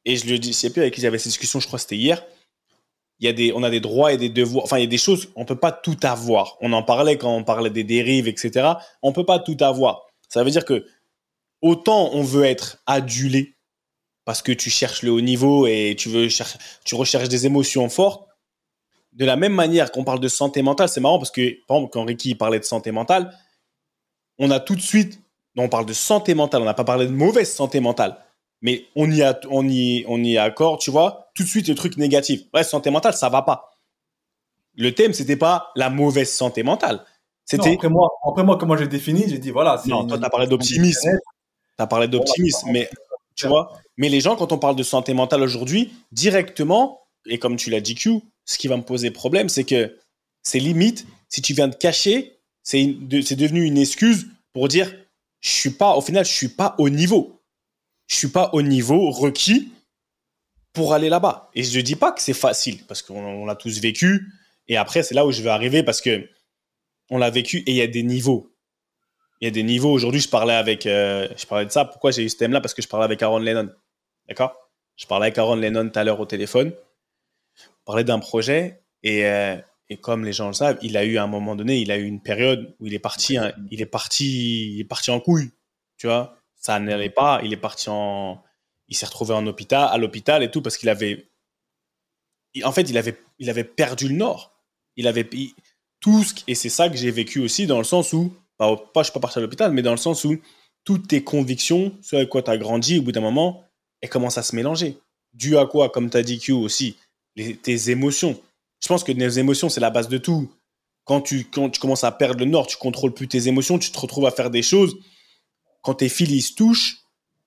et 0.06 0.16
je 0.16 0.28
le 0.28 0.38
dis, 0.38 0.54
c'est 0.54 0.70
plus 0.70 0.82
avec 0.82 0.94
qui 0.94 1.02
j'avais 1.02 1.18
cette 1.18 1.30
discussion, 1.30 1.60
je 1.60 1.66
crois 1.66 1.78
que 1.78 1.82
c'était 1.82 1.98
hier, 1.98 2.24
il 3.20 3.26
y 3.26 3.30
a 3.30 3.34
des, 3.34 3.52
on 3.54 3.64
a 3.64 3.70
des 3.70 3.80
droits 3.80 4.14
et 4.14 4.18
des 4.18 4.30
devoirs. 4.30 4.64
Enfin, 4.64 4.78
il 4.78 4.82
y 4.82 4.86
a 4.86 4.90
des 4.90 4.98
choses, 4.98 5.30
on 5.36 5.44
peut 5.44 5.58
pas 5.58 5.72
tout 5.72 5.98
avoir. 6.04 6.56
On 6.62 6.72
en 6.72 6.84
parlait 6.84 7.18
quand 7.18 7.36
on 7.36 7.44
parlait 7.44 7.72
des 7.72 7.84
dérives, 7.84 8.28
etc. 8.28 8.74
On 9.02 9.12
peut 9.12 9.26
pas 9.26 9.40
tout 9.40 9.58
avoir. 9.60 10.06
Ça 10.30 10.44
veut 10.44 10.52
dire 10.52 10.66
que 10.66 10.86
autant 11.62 12.12
on 12.14 12.24
veut 12.24 12.46
être 12.46 12.78
adulé 12.86 13.58
parce 14.26 14.42
que 14.42 14.52
tu 14.52 14.70
cherches 14.70 15.04
le 15.04 15.12
haut 15.12 15.22
niveau 15.22 15.68
et 15.68 15.96
tu 15.98 16.10
veux 16.10 16.28
tu 16.84 16.96
recherches 16.96 17.30
des 17.30 17.46
émotions 17.46 17.88
fortes. 17.90 18.28
De 19.14 19.26
la 19.26 19.36
même 19.38 19.54
manière 19.54 19.92
qu'on 19.92 20.04
parle 20.04 20.20
de 20.20 20.28
santé 20.28 20.62
mentale, 20.62 20.90
c'est 20.90 21.00
marrant 21.00 21.18
parce 21.18 21.32
que, 21.32 21.66
par 21.66 21.78
exemple, 21.78 21.94
quand 21.94 22.06
Ricky 22.06 22.36
parlait 22.36 22.60
de 22.60 22.66
santé 22.66 22.92
mentale, 22.92 23.34
on 24.38 24.52
a 24.52 24.60
tout 24.60 24.76
de 24.76 24.82
suite, 24.82 25.22
on 25.56 25.70
parle 25.70 25.86
de 25.86 25.94
santé 25.94 26.36
mentale, 26.36 26.62
on 26.62 26.66
n'a 26.66 26.74
pas 26.74 26.84
parlé 26.84 27.08
de 27.08 27.12
mauvaise 27.12 27.52
santé 27.52 27.80
mentale, 27.80 28.18
mais 28.62 28.86
on 28.96 29.10
y 29.10 29.24
a, 29.24 29.40
on 29.50 29.68
y, 29.68 30.06
on 30.08 30.24
y 30.24 30.38
accorde, 30.38 30.80
tu 30.82 30.92
vois, 30.92 31.32
tout 31.34 31.44
de 31.44 31.48
suite 31.48 31.68
le 31.68 31.76
truc 31.76 31.98
négatif. 31.98 32.42
Ouais, 32.54 32.64
santé 32.64 32.92
mentale, 32.92 33.14
ça 33.14 33.30
va 33.30 33.42
pas. 33.42 33.72
Le 34.76 34.94
thème, 34.94 35.14
c'était 35.14 35.38
pas 35.38 35.72
la 35.76 35.90
mauvaise 35.90 36.32
santé 36.32 36.64
mentale. 36.64 37.04
C'était. 37.46 37.74
Après 37.76 37.90
moi, 37.90 38.10
après 38.28 38.44
moi, 38.44 38.58
comment 38.58 38.76
j'ai 38.76 38.88
défini, 38.88 39.24
j'ai 39.28 39.40
dit 39.40 39.52
voilà. 39.52 39.82
Non, 39.88 40.06
toi, 40.06 40.20
t'as 40.20 40.30
parlé 40.30 40.48
d'optimisme. 40.48 41.18
Tu 41.78 41.84
as 41.84 41.88
parlé 41.88 42.08
d'optimisme, 42.08 42.70
mais 42.72 42.90
tu 43.36 43.48
vois, 43.48 43.80
mais 43.98 44.10
les 44.10 44.22
gens, 44.22 44.36
quand 44.36 44.52
on 44.52 44.58
parle 44.58 44.76
de 44.76 44.84
santé 44.84 45.14
mentale 45.14 45.42
aujourd'hui, 45.44 45.92
directement, 46.12 47.02
et 47.26 47.38
comme 47.40 47.56
tu 47.56 47.70
l'as 47.70 47.82
dit, 47.82 47.96
Q, 47.96 48.22
ce 48.46 48.58
qui 48.58 48.68
va 48.68 48.78
me 48.78 48.84
poser 48.84 49.12
problème, 49.12 49.50
c'est 49.50 49.64
que 49.64 49.98
c'est 50.42 50.60
limite, 50.60 51.06
si 51.30 51.42
tu 51.42 51.54
viens 51.54 51.68
de 51.68 51.76
cacher, 51.76 52.40
c'est 52.64 52.86
devenu 52.86 53.64
une 53.64 53.78
excuse 53.78 54.28
pour 54.54 54.68
dire, 54.68 54.94
je 55.42 55.50
suis 55.50 55.70
pas, 55.70 55.96
au 55.96 56.02
final, 56.02 56.26
je 56.26 56.32
suis 56.32 56.50
pas 56.50 56.76
au 56.80 56.90
niveau. 56.90 57.42
Je 58.08 58.16
suis 58.16 58.30
pas 58.30 58.50
au 58.54 58.62
niveau 58.62 59.12
requis 59.12 59.72
pour 60.74 60.94
aller 60.94 61.10
là-bas. 61.10 61.50
Et 61.54 61.64
je 61.64 61.78
ne 61.78 61.84
dis 61.84 61.96
pas 61.96 62.12
que 62.12 62.22
c'est 62.22 62.34
facile, 62.34 62.84
parce 62.88 63.02
qu'on 63.02 63.46
l'a 63.46 63.56
tous 63.56 63.80
vécu. 63.80 64.32
Et 64.68 64.78
après, 64.78 65.04
c'est 65.04 65.16
là 65.16 65.26
où 65.26 65.32
je 65.32 65.42
vais 65.42 65.50
arriver, 65.50 65.84
parce 65.84 66.02
que 66.02 66.28
on 67.10 67.18
l'a 67.18 67.30
vécu 67.30 67.60
et 67.60 67.72
il 67.72 67.76
y 67.76 67.82
a 67.82 67.88
des 67.88 68.04
niveaux 68.04 68.52
il 69.40 69.46
y 69.46 69.48
a 69.48 69.52
des 69.52 69.64
niveaux. 69.64 69.92
Aujourd'hui, 69.92 70.22
je 70.22 70.30
parlais 70.30 70.54
avec, 70.54 70.86
euh, 70.86 71.28
je 71.38 71.46
parlais 71.46 71.66
de 71.66 71.72
ça. 71.72 71.86
Pourquoi 71.86 72.12
j'ai 72.12 72.24
eu 72.24 72.30
ce 72.30 72.38
thème-là? 72.38 72.62
Parce 72.62 72.74
que 72.74 72.82
je 72.82 72.88
parlais 72.88 73.06
avec 73.06 73.22
Aaron 73.22 73.40
Lennon. 73.40 73.70
D'accord? 74.28 74.56
Je 74.96 75.06
parlais 75.06 75.28
avec 75.28 75.38
Aaron 75.38 75.56
Lennon 75.56 75.90
tout 75.90 76.00
à 76.00 76.04
l'heure 76.04 76.20
au 76.20 76.26
téléphone. 76.26 76.74
On 77.82 77.86
parlait 77.86 78.04
d'un 78.04 78.20
projet 78.20 78.82
et, 79.04 79.26
euh, 79.26 79.58
et, 79.90 79.98
comme 79.98 80.26
les 80.26 80.34
gens 80.34 80.48
le 80.48 80.54
savent, 80.54 80.78
il 80.82 80.98
a 80.98 81.06
eu 81.06 81.18
à 81.18 81.24
un 81.24 81.28
moment 81.28 81.56
donné, 81.56 81.80
il 81.80 81.92
a 81.92 81.98
eu 81.98 82.06
une 82.06 82.22
période 82.22 82.76
où 82.80 82.88
il 82.88 82.94
est 82.94 83.00
parti, 83.00 83.38
hein, 83.38 83.54
il 83.72 83.82
est 83.82 83.86
parti, 83.86 84.74
il 84.74 84.80
est 84.82 84.86
parti 84.86 85.12
en 85.12 85.20
couille. 85.20 85.52
Tu 85.98 86.08
vois? 86.08 86.36
Ça 86.56 86.80
n'allait 86.80 87.10
pas. 87.10 87.40
Il 87.44 87.54
est 87.54 87.58
parti 87.58 87.90
en, 87.90 88.44
il 88.88 88.98
s'est 88.98 89.06
retrouvé 89.06 89.34
en 89.34 89.46
hôpital, 89.46 89.88
à 89.92 89.98
l'hôpital 89.98 90.44
et 90.44 90.50
tout 90.50 90.62
parce 90.62 90.78
qu'il 90.78 90.90
avait, 90.90 91.30
en 92.64 92.72
fait, 92.72 92.90
il 92.90 92.98
avait, 92.98 93.22
il 93.38 93.50
avait 93.50 93.64
perdu 93.64 94.08
le 94.08 94.16
nord. 94.16 94.60
Il 94.96 95.08
avait 95.08 95.30
tout 96.00 96.24
ce 96.24 96.34
et 96.48 96.56
c'est 96.56 96.70
ça 96.70 96.90
que 96.90 96.98
j'ai 96.98 97.12
vécu 97.12 97.40
aussi 97.40 97.68
dans 97.68 97.78
le 97.78 97.84
sens 97.84 98.14
où 98.14 98.36
pas, 98.58 98.76
je 98.98 99.04
suis 99.04 99.14
pas 99.14 99.20
parti 99.20 99.40
à 99.40 99.42
l'hôpital, 99.42 99.72
mais 99.72 99.82
dans 99.82 99.92
le 99.92 99.98
sens 99.98 100.24
où 100.26 100.38
toutes 100.84 101.08
tes 101.08 101.24
convictions, 101.24 101.94
ce 102.02 102.16
avec 102.16 102.30
quoi 102.30 102.42
tu 102.42 102.52
as 102.52 102.58
grandi, 102.58 103.00
au 103.00 103.02
bout 103.02 103.12
d'un 103.12 103.22
moment, 103.22 103.64
elles 104.02 104.10
commencent 104.10 104.38
à 104.38 104.44
se 104.44 104.56
mélanger. 104.56 104.98
Dû 105.34 105.58
à 105.58 105.66
quoi, 105.66 105.90
comme 105.90 106.10
tu 106.10 106.18
as 106.18 106.24
dit 106.24 106.40
Q 106.40 106.54
aussi, 106.54 106.98
tes 107.36 107.90
émotions. 107.90 108.40
Je 108.82 108.88
pense 108.88 109.04
que 109.04 109.12
les 109.12 109.40
émotions, 109.40 109.70
c'est 109.70 109.82
la 109.82 109.90
base 109.90 110.08
de 110.08 110.18
tout. 110.18 110.52
Quand 111.04 111.22
tu, 111.22 111.46
quand 111.46 111.70
tu 111.70 111.80
commences 111.80 112.04
à 112.04 112.12
perdre 112.12 112.40
le 112.40 112.46
nord, 112.46 112.68
tu 112.68 112.78
contrôles 112.78 113.14
plus 113.14 113.28
tes 113.28 113.48
émotions, 113.48 113.80
tu 113.80 113.92
te 113.92 114.00
retrouves 114.00 114.26
à 114.26 114.32
faire 114.32 114.50
des 114.50 114.62
choses. 114.62 114.98
Quand 115.82 115.96
tes 115.96 116.10
fils 116.10 116.50
se 116.50 116.54
touchent, 116.54 116.98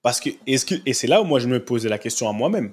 parce 0.02 0.20
que, 0.20 0.30
est-ce 0.46 0.64
que, 0.64 0.74
et 0.86 0.94
c'est 0.94 1.06
là 1.06 1.20
où 1.20 1.24
moi 1.24 1.40
je 1.40 1.48
me 1.48 1.62
posais 1.62 1.88
la 1.88 1.98
question 1.98 2.28
à 2.28 2.32
moi-même. 2.32 2.72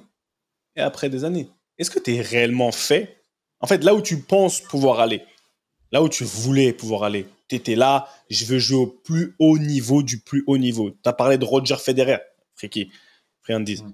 Et 0.76 0.82
après 0.82 1.10
des 1.10 1.26
années, 1.26 1.50
est-ce 1.78 1.92
que 1.92 2.00
tu 2.00 2.16
es 2.16 2.22
réellement 2.22 2.72
fait? 2.72 3.24
En 3.60 3.68
fait, 3.68 3.84
là 3.84 3.96
où 3.96 4.02
tu 4.02 4.22
penses 4.22 4.62
pouvoir 4.62 5.00
aller, 5.00 5.24
là 5.92 6.02
où 6.02 6.10
tu 6.10 6.24
voulais 6.24 6.74
pouvoir 6.74 7.04
aller. 7.04 7.28
Tu 7.48 7.56
étais 7.56 7.76
là, 7.76 8.10
je 8.30 8.46
veux 8.46 8.60
jouer 8.60 8.78
au 8.78 8.88
plus 8.88 9.36
haut 9.40 9.58
niveau 9.58 10.04
du 10.04 10.20
plus 10.20 10.44
haut 10.48 10.58
niveau. 10.58 10.92
Tu 10.92 11.10
as 11.10 11.14
parlé 11.14 11.38
de 11.38 11.46
Roger 11.46 11.78
Federer, 11.78 12.20
Friki, 12.56 12.92
friandise. 13.42 13.84
Mm. 13.84 13.94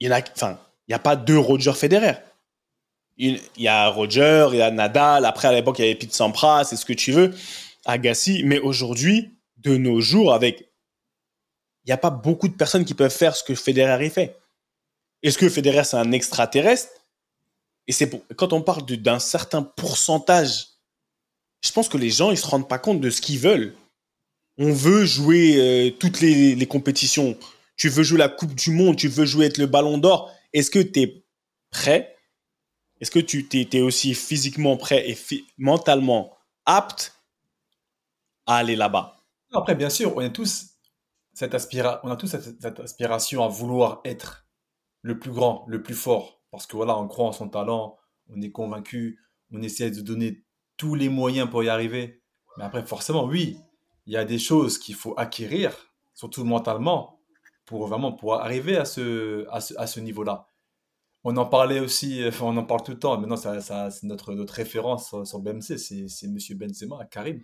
Il 0.00 0.08
y 0.08 0.12
en 0.12 0.16
a, 0.16 0.20
enfin, 0.34 0.58
n'y 0.88 0.94
a 0.94 0.98
pas 0.98 1.16
deux 1.16 1.38
Roger 1.38 1.72
Federer. 1.72 2.14
Il 3.16 3.40
il 3.56 3.62
y 3.62 3.68
a 3.68 3.88
Roger, 3.88 4.48
il 4.52 4.58
y 4.58 4.62
a 4.62 4.70
Nadal, 4.70 5.24
après 5.24 5.48
à 5.48 5.52
l'époque 5.52 5.78
il 5.78 5.82
y 5.82 5.84
avait 5.84 5.94
Pete 5.94 6.12
Sampras, 6.12 6.64
c'est 6.64 6.76
ce 6.76 6.84
que 6.84 6.92
tu 6.92 7.12
veux, 7.12 7.32
Agassi, 7.84 8.42
mais 8.44 8.58
aujourd'hui, 8.58 9.38
de 9.58 9.76
nos 9.76 10.00
jours, 10.00 10.34
avec, 10.34 10.60
il 11.84 11.88
n'y 11.88 11.92
a 11.92 11.98
pas 11.98 12.10
beaucoup 12.10 12.48
de 12.48 12.54
personnes 12.54 12.84
qui 12.84 12.94
peuvent 12.94 13.14
faire 13.14 13.36
ce 13.36 13.44
que 13.44 13.54
Federer 13.54 14.10
fait. 14.10 14.38
Est-ce 15.22 15.38
que 15.38 15.48
Federer 15.48 15.84
c'est 15.84 15.96
un 15.96 16.12
extraterrestre? 16.12 16.90
Et 17.86 17.92
c'est 17.92 18.08
pour, 18.08 18.22
quand 18.36 18.52
on 18.52 18.62
parle 18.62 18.84
d'un 18.84 19.18
certain 19.18 19.62
pourcentage, 19.62 20.68
je 21.64 21.72
pense 21.72 21.88
que 21.88 21.96
les 21.96 22.10
gens 22.10 22.30
ils 22.30 22.36
se 22.36 22.46
rendent 22.46 22.68
pas 22.68 22.78
compte 22.78 23.00
de 23.00 23.10
ce 23.10 23.20
qu'ils 23.20 23.38
veulent. 23.38 23.74
On 24.58 24.72
veut 24.72 25.04
jouer 25.04 25.56
euh, 25.56 25.90
toutes 25.98 26.20
les, 26.20 26.66
compétitions. 26.66 27.36
Tu 27.76 27.88
veux 27.88 28.04
jouer 28.04 28.18
la 28.18 28.28
Coupe 28.28 28.54
du 28.54 28.70
Monde, 28.70 28.96
tu 28.96 29.08
veux 29.08 29.24
jouer 29.24 29.46
avec 29.46 29.58
le 29.58 29.66
Ballon 29.66 29.98
d'Or. 29.98 30.30
Est-ce 30.52 30.70
que 30.70 30.78
tu 30.78 31.00
es 31.00 31.24
prêt? 31.70 32.16
Est-ce 33.00 33.10
que 33.10 33.18
tu 33.18 33.48
es, 33.50 33.80
aussi 33.80 34.14
physiquement 34.14 34.76
prêt 34.76 35.10
et 35.10 35.18
mentalement 35.58 36.36
apte 36.66 37.20
à 38.46 38.56
aller 38.56 38.76
là-bas? 38.76 39.16
Après, 39.52 39.74
bien 39.74 39.90
sûr, 39.90 40.14
on 40.16 40.20
a 40.20 40.28
tous 40.28 40.66
cette, 41.32 41.54
on 42.02 42.10
a 42.10 42.16
tous 42.16 42.28
cette 42.28 42.80
aspiration 42.80 43.42
à 43.42 43.48
vouloir 43.48 44.00
être 44.04 44.46
le 45.02 45.18
plus 45.18 45.32
grand, 45.32 45.64
le 45.66 45.82
plus 45.82 45.94
fort. 45.94 46.42
Parce 46.50 46.66
que 46.66 46.76
voilà, 46.76 46.96
on 46.96 47.08
croit 47.08 47.26
en 47.26 47.32
son 47.32 47.48
talent, 47.48 47.98
on 48.28 48.40
est 48.40 48.52
convaincu, 48.52 49.18
on 49.50 49.62
essaie 49.62 49.90
de 49.90 50.00
donner 50.00 50.43
tous 50.76 50.94
les 50.94 51.08
moyens 51.08 51.48
pour 51.50 51.62
y 51.64 51.68
arriver. 51.68 52.22
Mais 52.56 52.64
après, 52.64 52.84
forcément, 52.84 53.24
oui, 53.24 53.58
il 54.06 54.12
y 54.12 54.16
a 54.16 54.24
des 54.24 54.38
choses 54.38 54.78
qu'il 54.78 54.94
faut 54.94 55.14
acquérir, 55.16 55.74
surtout 56.14 56.44
mentalement, 56.44 57.20
pour 57.66 57.86
vraiment 57.86 58.12
pouvoir 58.12 58.42
arriver 58.42 58.76
à 58.76 58.84
ce, 58.84 59.46
à 59.50 59.60
ce, 59.60 59.74
à 59.78 59.86
ce 59.86 60.00
niveau-là. 60.00 60.46
On 61.24 61.36
en 61.38 61.46
parlait 61.46 61.80
aussi, 61.80 62.22
enfin, 62.26 62.46
on 62.46 62.56
en 62.58 62.64
parle 62.64 62.82
tout 62.82 62.92
le 62.92 62.98
temps. 62.98 63.18
Maintenant, 63.18 63.36
ça, 63.36 63.60
ça, 63.60 63.90
c'est 63.90 64.06
notre, 64.06 64.34
notre 64.34 64.52
référence 64.54 65.08
sur, 65.24 65.40
BMC, 65.40 65.78
c'est, 65.78 66.28
Monsieur 66.28 66.54
Benzema, 66.54 67.04
Karim. 67.06 67.40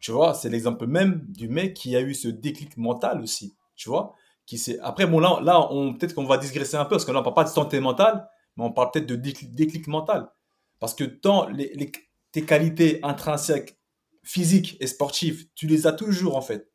Tu 0.00 0.12
vois, 0.12 0.34
c'est 0.34 0.48
l'exemple 0.48 0.86
même 0.86 1.24
du 1.28 1.48
mec 1.48 1.74
qui 1.74 1.96
a 1.96 2.00
eu 2.00 2.14
ce 2.14 2.28
déclic 2.28 2.76
mental 2.76 3.20
aussi. 3.20 3.56
Tu 3.74 3.88
vois, 3.88 4.14
qui. 4.46 4.60
Après, 4.82 5.06
bon, 5.06 5.18
là, 5.18 5.40
là 5.42 5.72
on, 5.72 5.94
peut-être 5.94 6.14
qu'on 6.14 6.24
va 6.24 6.38
digresser 6.38 6.76
un 6.76 6.84
peu, 6.84 6.90
parce 6.90 7.04
que 7.04 7.12
là, 7.12 7.20
on 7.20 7.22
parle 7.24 7.34
pas 7.34 7.44
de 7.44 7.48
santé 7.48 7.80
mentale, 7.80 8.28
mais 8.56 8.64
on 8.64 8.72
parle 8.72 8.90
peut-être 8.92 9.06
de 9.06 9.16
déclic, 9.16 9.88
mental. 9.88 10.30
Parce 10.78 10.94
que 10.94 11.04
tant 11.04 11.48
les- 11.48 11.90
tes 12.32 12.42
qualités 12.42 13.00
intrinsèques, 13.02 13.78
physiques 14.22 14.76
et 14.80 14.86
sportives, 14.86 15.46
tu 15.54 15.66
les 15.66 15.86
as 15.86 15.92
toujours, 15.92 16.36
en 16.36 16.42
fait. 16.42 16.70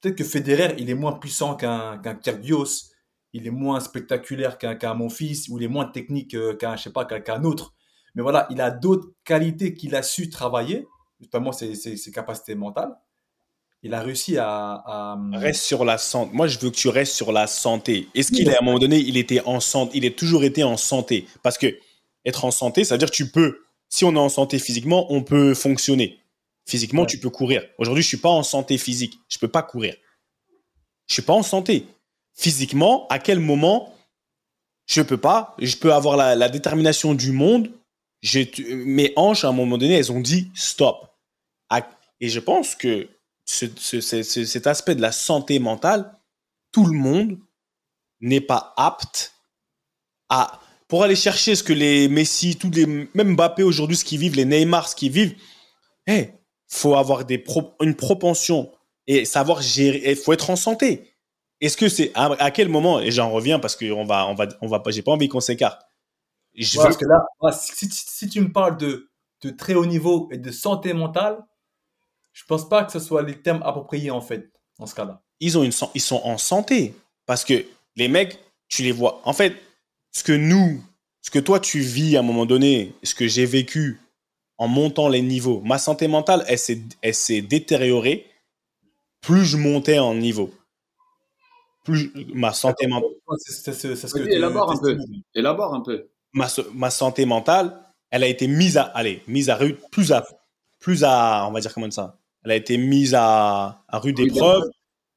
Peut-être 0.00 0.16
que 0.16 0.24
Federer, 0.24 0.74
il 0.78 0.90
est 0.90 0.94
moins 0.94 1.14
puissant 1.14 1.54
qu'un 1.56 1.98
qu'un 1.98 2.14
Kyrgios, 2.14 2.90
il 3.32 3.46
est 3.46 3.50
moins 3.50 3.80
spectaculaire 3.80 4.58
qu'un 4.58 4.74
qu'un 4.74 4.94
Monfils, 4.94 5.48
ou 5.48 5.58
il 5.58 5.64
est 5.64 5.68
moins 5.68 5.86
technique 5.86 6.34
euh, 6.34 6.54
qu'un, 6.54 6.76
je 6.76 6.82
sais 6.84 6.92
pas, 6.92 7.04
qu'un 7.04 7.44
autre. 7.44 7.72
Mais 8.14 8.22
voilà, 8.22 8.46
il 8.50 8.60
a 8.60 8.70
d'autres 8.70 9.08
qualités 9.24 9.74
qu'il 9.74 9.96
a 9.96 10.02
su 10.02 10.28
travailler, 10.28 10.86
notamment 11.20 11.52
ses, 11.52 11.74
ses, 11.74 11.96
ses 11.96 12.12
capacités 12.12 12.54
mentales. 12.54 12.94
Il 13.82 13.92
a 13.92 14.00
réussi 14.00 14.38
à, 14.38 14.82
à- 14.86 15.18
Reste 15.32 15.62
sur 15.62 15.84
la 15.84 15.98
santé. 15.98 16.30
Moi, 16.34 16.46
je 16.46 16.58
veux 16.58 16.70
que 16.70 16.76
tu 16.76 16.88
restes 16.88 17.14
sur 17.14 17.32
la 17.32 17.46
santé. 17.46 18.08
Est-ce 18.14 18.30
qu'il 18.30 18.48
est 18.48 18.54
à 18.56 18.60
un 18.60 18.64
moment 18.64 18.78
donné, 18.78 18.98
il 18.98 19.16
était 19.16 19.40
en 19.46 19.60
santé, 19.60 19.98
il 19.98 20.06
a 20.06 20.10
toujours 20.10 20.44
été 20.44 20.62
en 20.62 20.76
santé? 20.76 21.26
Parce 21.42 21.58
que 21.58 21.66
être 22.24 22.44
en 22.44 22.50
santé, 22.50 22.84
ça 22.84 22.94
veut 22.94 22.98
dire 22.98 23.10
que 23.10 23.16
tu 23.16 23.30
peux. 23.30 23.63
Si 23.94 24.04
on 24.04 24.12
est 24.16 24.18
en 24.18 24.28
santé 24.28 24.58
physiquement, 24.58 25.06
on 25.12 25.22
peut 25.22 25.54
fonctionner. 25.54 26.18
Physiquement, 26.66 27.02
Ouais. 27.02 27.06
tu 27.06 27.18
peux 27.20 27.30
courir. 27.30 27.62
Aujourd'hui, 27.78 28.02
je 28.02 28.08
suis 28.08 28.16
pas 28.16 28.28
en 28.28 28.42
santé 28.42 28.76
physique. 28.76 29.20
Je 29.28 29.38
peux 29.38 29.46
pas 29.46 29.62
courir. 29.62 29.94
Je 31.06 31.12
suis 31.14 31.22
pas 31.22 31.32
en 31.34 31.44
santé. 31.44 31.86
Physiquement, 32.34 33.06
à 33.08 33.20
quel 33.20 33.38
moment 33.38 33.94
je 34.86 35.00
peux 35.00 35.16
pas? 35.16 35.54
Je 35.60 35.76
peux 35.76 35.92
avoir 35.92 36.16
la, 36.16 36.34
la 36.34 36.48
détermination 36.48 37.14
du 37.14 37.30
monde. 37.30 37.70
Mes 38.68 39.12
hanches, 39.14 39.44
à 39.44 39.48
un 39.50 39.52
moment 39.52 39.78
donné, 39.78 39.94
elles 39.94 40.10
ont 40.10 40.20
dit 40.20 40.50
stop. 40.56 40.96
Et 42.20 42.28
je 42.28 42.40
pense 42.40 42.74
que 42.74 43.08
ce- 43.44 43.66
ce- 43.76 44.00
ce- 44.00 44.22
ce- 44.24 44.44
cet 44.44 44.66
aspect 44.66 44.96
de 44.96 45.02
la 45.02 45.12
santé 45.12 45.60
mentale, 45.60 46.18
tout 46.72 46.86
le 46.86 46.96
monde 46.98 47.38
n'est 48.20 48.40
pas 48.40 48.72
apte 48.76 49.34
à 50.30 50.60
pour 50.88 51.02
aller 51.02 51.16
chercher 51.16 51.54
ce 51.56 51.62
que 51.62 51.72
les 51.72 52.08
Messi, 52.08 52.56
tous 52.56 52.70
les 52.70 52.86
même 53.14 53.34
Mbappé 53.34 53.62
aujourd'hui, 53.62 53.96
ce 53.96 54.04
qu'ils 54.04 54.18
vivent, 54.20 54.36
les 54.36 54.44
Neymar, 54.44 54.88
ce 54.88 54.96
qu'ils 54.96 55.12
vivent. 55.12 55.34
Il 56.08 56.30
faut 56.68 56.94
avoir 56.96 57.24
des 57.24 57.38
pro- 57.38 57.74
une 57.80 57.94
propension 57.94 58.72
et 59.06 59.24
savoir 59.24 59.62
gérer. 59.62 60.02
Il 60.10 60.16
faut 60.16 60.32
être 60.32 60.50
en 60.50 60.56
santé. 60.56 61.14
Est-ce 61.60 61.76
que 61.76 61.88
c'est 61.88 62.10
à, 62.14 62.26
à 62.42 62.50
quel 62.50 62.68
moment 62.68 63.00
et 63.00 63.10
j'en 63.10 63.30
reviens 63.30 63.58
parce 63.58 63.76
que 63.76 63.90
on 63.92 64.04
va 64.04 64.26
on 64.26 64.34
va 64.34 64.48
on 64.60 64.66
va 64.68 64.80
pas 64.80 64.90
j'ai 64.90 65.02
pas 65.02 65.12
envie 65.12 65.28
qu'on 65.28 65.40
s'écarte. 65.40 65.82
Je 66.54 66.78
Ouais, 66.78 66.82
veux 66.82 66.84
parce 66.84 66.96
que 66.96 67.06
là, 67.06 67.24
si, 67.52 67.72
si- 67.88 67.88
si 67.90 68.28
tu 68.28 68.40
me 68.40 68.52
parles 68.52 68.76
de, 68.76 69.10
de 69.42 69.50
très 69.50 69.74
haut 69.74 69.86
niveau 69.86 70.28
et 70.32 70.38
de 70.38 70.50
santé 70.50 70.92
mentale, 70.92 71.38
je 72.32 72.44
pense 72.46 72.68
pas 72.68 72.84
que 72.84 72.92
ce 72.92 73.00
soit 73.00 73.22
les 73.22 73.40
termes 73.42 73.62
appropriés 73.64 74.10
en 74.12 74.20
fait, 74.22 74.50
dans 74.78 74.86
ce 74.86 74.94
cas-là. 74.94 75.22
ils, 75.40 75.58
ont 75.58 75.64
une, 75.64 75.72
ils 75.94 76.00
sont 76.00 76.20
en 76.24 76.38
santé. 76.38 76.94
Parce 77.26 77.44
que 77.44 77.64
les 77.96 78.08
mecs, 78.08 78.38
tu 78.68 78.82
les 78.82 78.92
vois. 78.92 79.20
En 79.24 79.32
fait, 79.32 79.54
ce 80.14 80.22
que 80.22 80.32
nous, 80.32 80.82
ce 81.20 81.30
que 81.30 81.38
toi 81.38 81.60
tu 81.60 81.80
vis 81.80 82.16
à 82.16 82.20
un 82.20 82.22
moment 82.22 82.46
donné, 82.46 82.94
ce 83.02 83.14
que 83.14 83.26
j'ai 83.28 83.44
vécu 83.44 84.00
en 84.56 84.68
montant 84.68 85.08
les 85.08 85.20
niveaux, 85.20 85.60
ma 85.64 85.78
santé 85.78 86.06
mentale, 86.08 86.44
elle 86.48 86.58
s'est, 86.58 86.80
elle 87.02 87.14
s'est 87.14 87.42
détériorée 87.42 88.26
plus 89.20 89.44
je 89.44 89.56
montais 89.56 89.98
en 89.98 90.14
niveau. 90.14 90.52
Plus 91.84 92.12
ma 92.34 92.52
santé, 92.52 92.86
men- 92.86 93.02
Ouais, 93.26 93.36
C'est 93.40 93.52
c'est- 93.52 93.72
c'est- 93.72 93.96
c'est 93.96 94.08
ce 94.08 94.14
que 94.14 94.20
Vas-y, 94.20 94.28
tu- 94.30 94.34
élabore 94.36 94.70
un 94.70 94.76
peu. 94.78 94.96
Élabore 95.34 95.74
un 95.74 95.80
peu. 95.80 96.06
ma, 96.32 96.90
santé 96.90 97.26
mentale, 97.26 97.78
elle 98.10 98.22
a 98.24 98.26
été 98.26 98.46
mise 98.46 98.76
à, 98.76 98.82
allez, 98.82 99.22
mise 99.28 99.50
à 99.50 99.56
rude, 99.56 99.76
plus 99.92 100.12
à, 100.12 100.26
plus 100.80 101.04
à, 101.04 101.46
on 101.48 101.52
va 101.52 101.60
dire 101.60 101.72
comment 101.74 101.90
ça, 101.90 102.18
elle 102.44 102.50
a 102.52 102.56
été 102.56 102.76
mise 102.76 103.14
à, 103.14 103.82
à 103.88 103.98
rude 103.98 104.18
épreuve, 104.20 104.62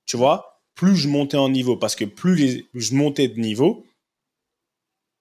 tu 0.06 0.16
vois, 0.18 0.62
plus 0.76 0.96
je 0.96 1.08
montais 1.08 1.38
en 1.38 1.50
niveau, 1.50 1.76
parce 1.78 1.96
que 1.96 2.06
plus 2.06 2.36
les- 2.36 2.68
je 2.76 2.94
montais 2.96 3.28
de 3.30 3.40
niveau, 3.40 3.84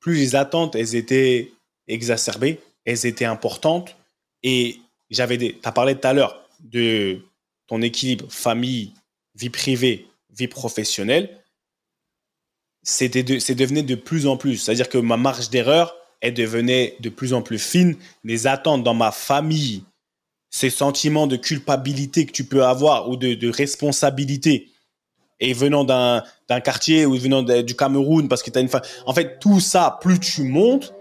plus 0.07 0.15
les 0.15 0.37
attentes, 0.37 0.77
elles 0.77 0.95
étaient 0.95 1.51
exacerbées, 1.89 2.61
elles 2.85 3.07
étaient 3.07 3.25
importantes, 3.25 3.97
et 4.45 4.79
j'avais 5.11 5.37
des, 5.37 5.59
t'as 5.61 5.73
parlé 5.73 5.97
tout 5.97 6.07
à 6.07 6.13
l'heure 6.13 6.49
de 6.61 7.23
ton 7.67 7.83
équilibre 7.83 8.31
famille, 8.31 8.93
vie 9.35 9.51
privée, 9.51 10.07
vie 10.31 10.47
professionnelle, 10.47 11.43
c'était 12.85 13.25
de, 13.25 13.41
c'est 13.41 13.57
devenu 13.57 13.83
de 13.83 13.97
plus 13.97 14.29
en 14.29 14.37
plus. 14.37 14.59
C'est-à-dire 14.59 14.89
que 14.89 14.99
ma 14.99 15.17
marge 15.17 15.51
d'erreur, 15.51 15.97
elle 16.21 16.35
devenait 16.35 16.95
de 17.01 17.09
plus 17.09 17.33
en 17.33 17.43
plus 17.43 17.59
fine. 17.59 17.97
Les 18.23 18.47
attentes 18.47 18.85
dans 18.85 18.95
ma 18.95 19.11
famille, 19.11 19.83
ces 20.51 20.71
sentiments 20.71 21.27
de 21.27 21.35
culpabilité 21.35 22.27
que 22.27 22.33
tu 22.33 22.45
peux 22.45 22.65
avoir 22.65 23.09
ou 23.09 23.17
de 23.17 23.49
responsabilité, 23.51 24.69
et 25.41 25.53
venant 25.53 25.85
d'un, 25.85 26.23
d'un 26.49 26.61
quartier 26.61 27.05
ou 27.07 27.15
venant 27.17 27.43
de- 27.43 27.61
du 27.63 27.77
Cameroun, 27.77 28.29
parce 28.29 28.43
que 28.43 28.51
tu 28.51 28.59
as 28.59 28.63
une 28.63 28.69
fa- 28.69 28.83
En 29.07 29.13
fait, 29.15 29.39
tout 29.39 29.61
ça, 29.61 29.99
plus 30.01 30.19
tu 30.19 30.43
montes, 30.43 30.95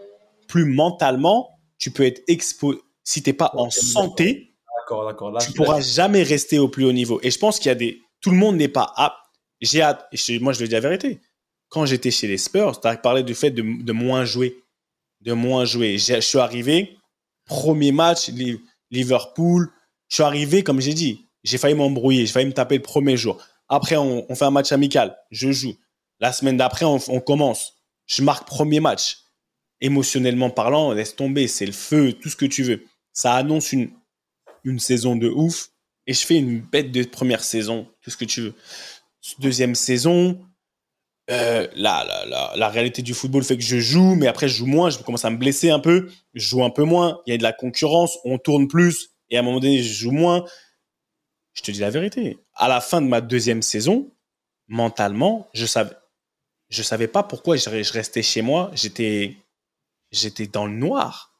plus 0.47 0.65
mentalement, 0.65 1.49
tu 1.77 1.91
peux 1.91 2.03
être 2.03 2.21
exposé. 2.27 2.79
Si 3.03 3.21
tu 3.23 3.29
n'es 3.29 3.33
pas 3.33 3.51
en 3.55 3.69
santé, 3.71 4.51
D'accord, 4.77 5.05
d'accord. 5.05 5.31
Là, 5.31 5.39
tu 5.39 5.51
pourras 5.53 5.81
jamais 5.81 6.21
rester 6.21 6.59
au 6.59 6.67
plus 6.67 6.85
haut 6.85 6.91
niveau. 6.91 7.19
Et 7.23 7.31
je 7.31 7.39
pense 7.39 7.57
qu'il 7.59 7.69
y 7.69 7.71
a 7.71 7.75
des. 7.75 7.99
Tout 8.21 8.29
le 8.29 8.37
monde 8.37 8.55
n'est 8.57 8.67
pas 8.67 8.93
apte. 8.97 9.15
J'ai 9.61 9.81
hâte. 9.81 10.05
Moi, 10.41 10.53
je 10.53 10.59
le 10.61 10.67
dis 10.67 10.73
la 10.73 10.79
vérité. 10.79 11.21
Quand 11.69 11.85
j'étais 11.87 12.11
chez 12.11 12.27
les 12.27 12.37
Spurs, 12.37 12.79
tu 12.79 12.87
as 12.87 12.95
parlé 12.97 13.23
du 13.23 13.33
fait 13.33 13.49
de, 13.49 13.63
de 13.83 13.91
moins 13.93 14.25
jouer. 14.25 14.57
De 15.21 15.33
moins 15.33 15.65
jouer. 15.65 15.97
Je 15.97 16.19
suis 16.19 16.37
arrivé, 16.37 16.97
premier 17.45 17.91
match, 17.91 18.27
Li- 18.29 18.59
Liverpool. 18.91 19.69
Je 20.07 20.15
suis 20.15 20.23
arrivé, 20.23 20.61
comme 20.63 20.81
j'ai 20.81 20.93
dit, 20.93 21.25
j'ai 21.43 21.57
failli 21.57 21.73
m'embrouiller. 21.75 22.25
J'ai 22.27 22.31
failli 22.33 22.45
me 22.47 22.53
taper 22.53 22.75
le 22.75 22.81
premier 22.83 23.17
jour. 23.17 23.37
Après, 23.69 23.97
on, 23.97 24.35
fait 24.35 24.45
un 24.45 24.51
match 24.51 24.71
amical. 24.71 25.17
Je 25.31 25.51
joue. 25.51 25.75
La 26.19 26.31
semaine 26.31 26.57
d'après, 26.57 26.85
on, 26.85 27.19
commence. 27.19 27.73
Je 28.05 28.21
marque 28.21 28.47
premier 28.47 28.79
match. 28.79 29.19
Émotionnellement 29.81 30.49
parlant, 30.49 30.91
laisse 30.93 31.15
tomber. 31.15 31.47
C'est 31.47 31.65
le 31.65 31.71
feu, 31.71 32.13
tout 32.13 32.29
ce 32.29 32.35
que 32.35 32.45
tu 32.45 32.63
veux. 32.63 32.83
Ça 33.13 33.33
annonce 33.33 33.71
une, 33.71 33.91
une 34.63 34.79
saison 34.79 35.15
de 35.15 35.29
ouf 35.29 35.69
et 36.07 36.13
je 36.13 36.25
fais 36.25 36.35
une 36.35 36.59
bête 36.59 36.91
de 36.91 37.03
première 37.03 37.43
saison, 37.43 37.87
tout 38.01 38.11
ce 38.11 38.17
que 38.17 38.25
tu 38.25 38.41
veux. 38.41 38.53
Deuxième 39.39 39.73
saison, 39.73 40.39
euh, 41.31 41.67
la 41.75 42.69
réalité 42.69 43.01
du 43.01 43.13
football 43.13 43.43
fait 43.43 43.57
que 43.57 43.63
je 43.63 43.79
joue, 43.79 44.15
mais 44.15 44.27
après 44.27 44.47
je 44.47 44.57
joue 44.57 44.67
moins, 44.67 44.89
je 44.89 44.99
commence 44.99 45.25
à 45.25 45.31
me 45.31 45.37
blesser 45.37 45.71
un 45.71 45.79
peu, 45.79 46.11
je 46.33 46.47
joue 46.47 46.63
un 46.63 46.69
peu 46.69 46.83
moins, 46.83 47.21
il 47.25 47.31
y 47.31 47.33
a 47.33 47.37
de 47.37 47.43
la 47.43 47.53
concurrence, 47.53 48.19
on 48.25 48.37
tourne 48.37 48.67
plus 48.67 49.15
et 49.29 49.37
à 49.37 49.39
un 49.39 49.43
moment 49.43 49.59
donné 49.59 49.81
je 49.81 49.93
joue 49.93 50.11
moins. 50.11 50.45
Je 51.53 51.61
te 51.63 51.71
dis 51.71 51.79
la 51.79 51.89
vérité, 51.89 52.37
à 52.55 52.67
la 52.67 52.81
fin 52.81 53.01
de 53.01 53.07
ma 53.07 53.21
deuxième 53.21 53.61
saison, 53.61 54.09
mentalement, 54.67 55.47
je 55.53 55.65
savais, 55.65 55.95
je 56.69 56.83
savais 56.83 57.07
pas 57.07 57.23
pourquoi 57.23 57.57
je, 57.57 57.83
je 57.83 57.93
restais 57.93 58.23
chez 58.23 58.41
moi, 58.41 58.71
j'étais, 58.73 59.37
j'étais 60.11 60.47
dans 60.47 60.65
le 60.65 60.73
noir. 60.73 61.31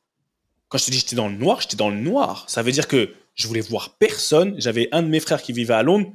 Quand 0.68 0.78
je 0.78 0.86
te 0.86 0.92
dis 0.92 1.00
j'étais 1.00 1.16
dans 1.16 1.30
le 1.30 1.36
noir, 1.36 1.62
j'étais 1.62 1.78
dans 1.78 1.90
le 1.90 2.00
noir. 2.00 2.46
Ça 2.48 2.64
veut 2.64 2.72
dire 2.72 2.88
que 2.88 3.14
je 3.36 3.48
voulais 3.48 3.62
voir 3.62 3.92
personne. 3.98 4.56
J'avais 4.58 4.90
un 4.92 5.04
de 5.04 5.08
mes 5.08 5.20
frères 5.20 5.42
qui 5.42 5.54
vivait 5.54 5.74
à 5.74 5.84
Londres. 5.84 6.12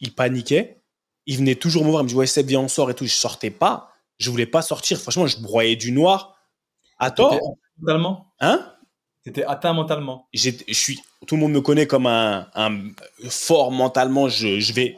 Il 0.00 0.14
paniquait. 0.14 0.82
Il 1.26 1.38
venait 1.38 1.54
toujours 1.54 1.84
me 1.84 1.90
voir. 1.90 2.02
Il 2.02 2.04
me 2.04 2.08
dit 2.08 2.14
Ouais, 2.14 2.26
Seb, 2.26 2.46
viens, 2.46 2.60
on 2.60 2.68
sort 2.68 2.90
et 2.90 2.94
tout. 2.94 3.06
Je 3.06 3.14
sortais 3.14 3.50
pas. 3.50 3.92
Je 4.18 4.28
voulais 4.30 4.46
pas 4.46 4.60
sortir. 4.60 5.00
Franchement, 5.00 5.26
je 5.26 5.40
broyais 5.40 5.76
du 5.76 5.92
noir. 5.92 6.36
À 6.98 7.10
tort. 7.10 7.38
Mentalement 7.78 8.32
Hein? 8.40 8.72
T'étais 9.24 9.44
atteint 9.44 9.72
mentalement. 9.72 10.26
Je 10.32 10.50
suis, 10.72 11.00
tout 11.26 11.36
le 11.36 11.40
monde 11.40 11.52
me 11.52 11.60
connaît 11.60 11.86
comme 11.86 12.06
un, 12.06 12.48
fort 13.28 13.70
mentalement. 13.70 14.28
Je, 14.28 14.58
je 14.58 14.72
vais, 14.72 14.96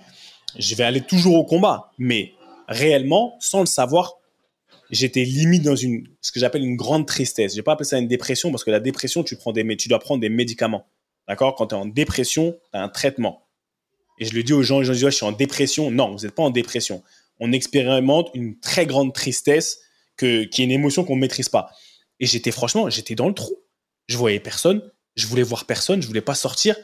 je 0.59 0.75
vais 0.75 0.85
aller 0.85 1.03
toujours 1.03 1.35
au 1.35 1.45
combat, 1.45 1.93
mais 1.99 2.33
réellement, 2.67 3.37
sans 3.41 3.61
le 3.61 3.67
savoir, 3.67 4.15
j'étais 4.91 5.25
limite 5.25 5.63
dans 5.63 5.77
une, 5.77 6.09
ce 6.21 6.33
que 6.33 6.41
j'appelle 6.41 6.65
une 6.65 6.77
grande 6.77 7.07
tristesse. 7.07 7.53
Je 7.53 7.57
vais 7.57 7.63
pas 7.63 7.73
appeler 7.73 7.89
ça 7.89 7.99
une 7.99 8.09
dépression 8.09 8.51
parce 8.51 8.65
que 8.65 8.71
la 8.71 8.81
dépression, 8.81 9.23
tu 9.25 9.37
prends 9.37 9.53
des, 9.53 9.77
tu 9.77 9.89
dois 9.89 9.99
prendre 9.99 10.21
des 10.21 10.31
médicaments. 10.31 10.87
D'accord? 11.29 11.55
Quand 11.55 11.69
tu 11.69 11.75
es 11.75 11.79
en 11.79 11.87
dépression, 11.87 12.53
tu 12.73 12.79
as 12.79 12.83
un 12.83 12.89
traitement. 12.89 13.47
Et 14.19 14.25
je 14.25 14.35
le 14.35 14.43
dis 14.43 14.53
aux 14.53 14.63
gens, 14.63 14.79
Ouais, 14.79 14.85
je 14.85 15.09
suis 15.09 15.27
en 15.27 15.33
dépression. 15.33 15.91
Non, 15.91 16.15
vous 16.15 16.25
n'êtes 16.25 16.35
pas 16.35 16.43
en 16.43 16.51
dépression. 16.51 17.03
On 17.41 17.53
expérimente 17.53 18.31
une 18.35 18.59
très 18.59 18.87
grande 18.87 19.13
tristesse 19.13 19.81
que, 20.17 20.45
qui 20.45 20.63
est 20.63 20.65
une 20.65 20.71
émotion 20.71 21.05
qu'on 21.05 21.17
ne 21.17 21.21
maîtrise 21.21 21.49
pas. 21.49 21.71
Et 22.21 22.27
j'étais 22.27 22.53
franchement, 22.53 22.89
j'étais 22.91 23.17
dans 23.17 23.29
le 23.29 23.35
trou. 23.35 23.57
Je 24.07 24.17
voyais 24.17 24.41
personne, 24.41 24.83
je 25.17 25.27
voulais 25.27 25.43
voir 25.43 25.65
personne, 25.65 26.03
je 26.03 26.07
voulais 26.07 26.21
pas 26.21 26.35
sortir. 26.35 26.77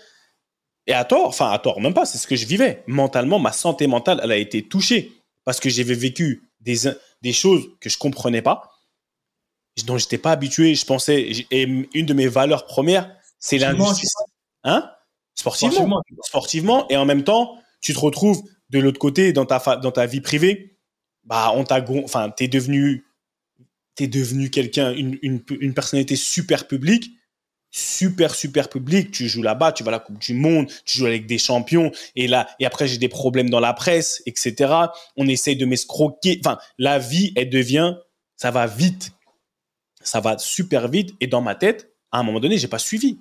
Et 0.87 0.93
à 0.93 1.05
tort, 1.05 1.27
enfin 1.27 1.51
à 1.51 1.59
tort, 1.59 1.81
même 1.81 1.95
pas, 1.95 2.07
c'est 2.07 2.19
ce 2.19 2.27
que 2.27 2.37
je 2.37 2.47
vivais. 2.47 2.83
Mentalement, 2.87 3.39
ma 3.39 3.53
santé 3.53 3.87
mentale, 3.87 4.21
elle 4.23 4.33
a 4.33 4.37
été 4.37 4.67
touchée 4.67 5.13
parce 5.45 5.61
que 5.61 5.69
j'avais 5.69 5.95
vécu 5.95 6.51
des, 6.61 6.91
des 7.23 7.33
choses 7.33 7.69
que 7.81 7.89
je 7.89 7.99
comprenais 7.99 8.43
pas, 8.43 8.71
dont 9.85 9.99
j'étais 9.99 10.19
pas 10.19 10.33
habitué. 10.33 10.75
Je 10.75 10.85
pensais, 10.85 11.31
et 11.51 11.63
une 11.63 12.07
de 12.07 12.15
mes 12.15 12.29
valeurs 12.29 12.67
premières, 12.67 13.15
c'est 13.39 13.59
l'injustice. 13.59 14.13
Hein? 14.65 14.91
Sportivement. 15.35 15.73
Sportivement. 15.73 16.03
Sportivement. 16.23 16.89
Et 16.89 16.97
en 16.97 17.05
même 17.05 17.25
temps, 17.25 17.57
tu 17.81 17.95
te 17.95 17.99
retrouves 17.99 18.43
de 18.71 18.79
l'autre 18.79 18.99
côté 18.99 19.33
dans 19.33 19.47
ta, 19.47 19.77
dans 19.77 19.93
ta 19.93 20.07
vie 20.07 20.21
privée. 20.21 20.79
Bah, 21.25 21.53
on 21.55 21.65
t'a, 21.65 21.85
enfin, 22.05 22.31
t'es 22.31 22.49
devenu, 22.49 23.05
t'es 23.95 24.07
devenu 24.07 24.51
quelqu'un, 24.51 24.93
une, 24.95 25.19
une, 25.23 25.75
personnalité 25.75 26.17
super 26.17 26.67
publique, 26.67 27.11
super, 27.71 28.35
super 28.35 28.69
publique. 28.69 29.11
Tu 29.11 29.29
joues 29.29 29.43
là-bas, 29.43 29.73
tu 29.73 29.83
vas 29.83 29.91
à 29.91 29.93
la 29.93 29.99
Coupe 29.99 30.19
du 30.19 30.35
Monde, 30.35 30.71
tu 30.85 30.99
joues 30.99 31.07
avec 31.07 31.27
des 31.27 31.39
champions. 31.39 31.91
Et 32.17 32.27
là, 32.27 32.49
et 32.59 32.67
après, 32.67 32.89
j'ai 32.89 32.99
des 32.99 33.09
problèmes 33.09 33.51
dans 33.51 33.61
la 33.61 33.73
presse, 33.73 34.23
etc. 34.27 34.73
On 35.17 35.27
essaye 35.29 35.57
de 35.57 35.67
m'escroquer. 35.67 36.41
Enfin, 36.45 36.59
la 36.79 36.99
vie, 36.99 37.33
elle 37.37 37.51
devient, 37.51 37.97
ça 38.37 38.51
va 38.51 38.67
vite. 38.67 39.13
Ça 40.03 40.21
va 40.21 40.39
super 40.39 40.89
vite. 40.89 41.15
Et 41.21 41.27
dans 41.27 41.43
ma 41.43 41.55
tête, 41.55 41.95
à 42.11 42.21
un 42.21 42.23
moment 42.23 42.41
donné, 42.41 42.59
j'ai 42.59 42.69
pas 42.69 42.79
suivi. 42.79 43.19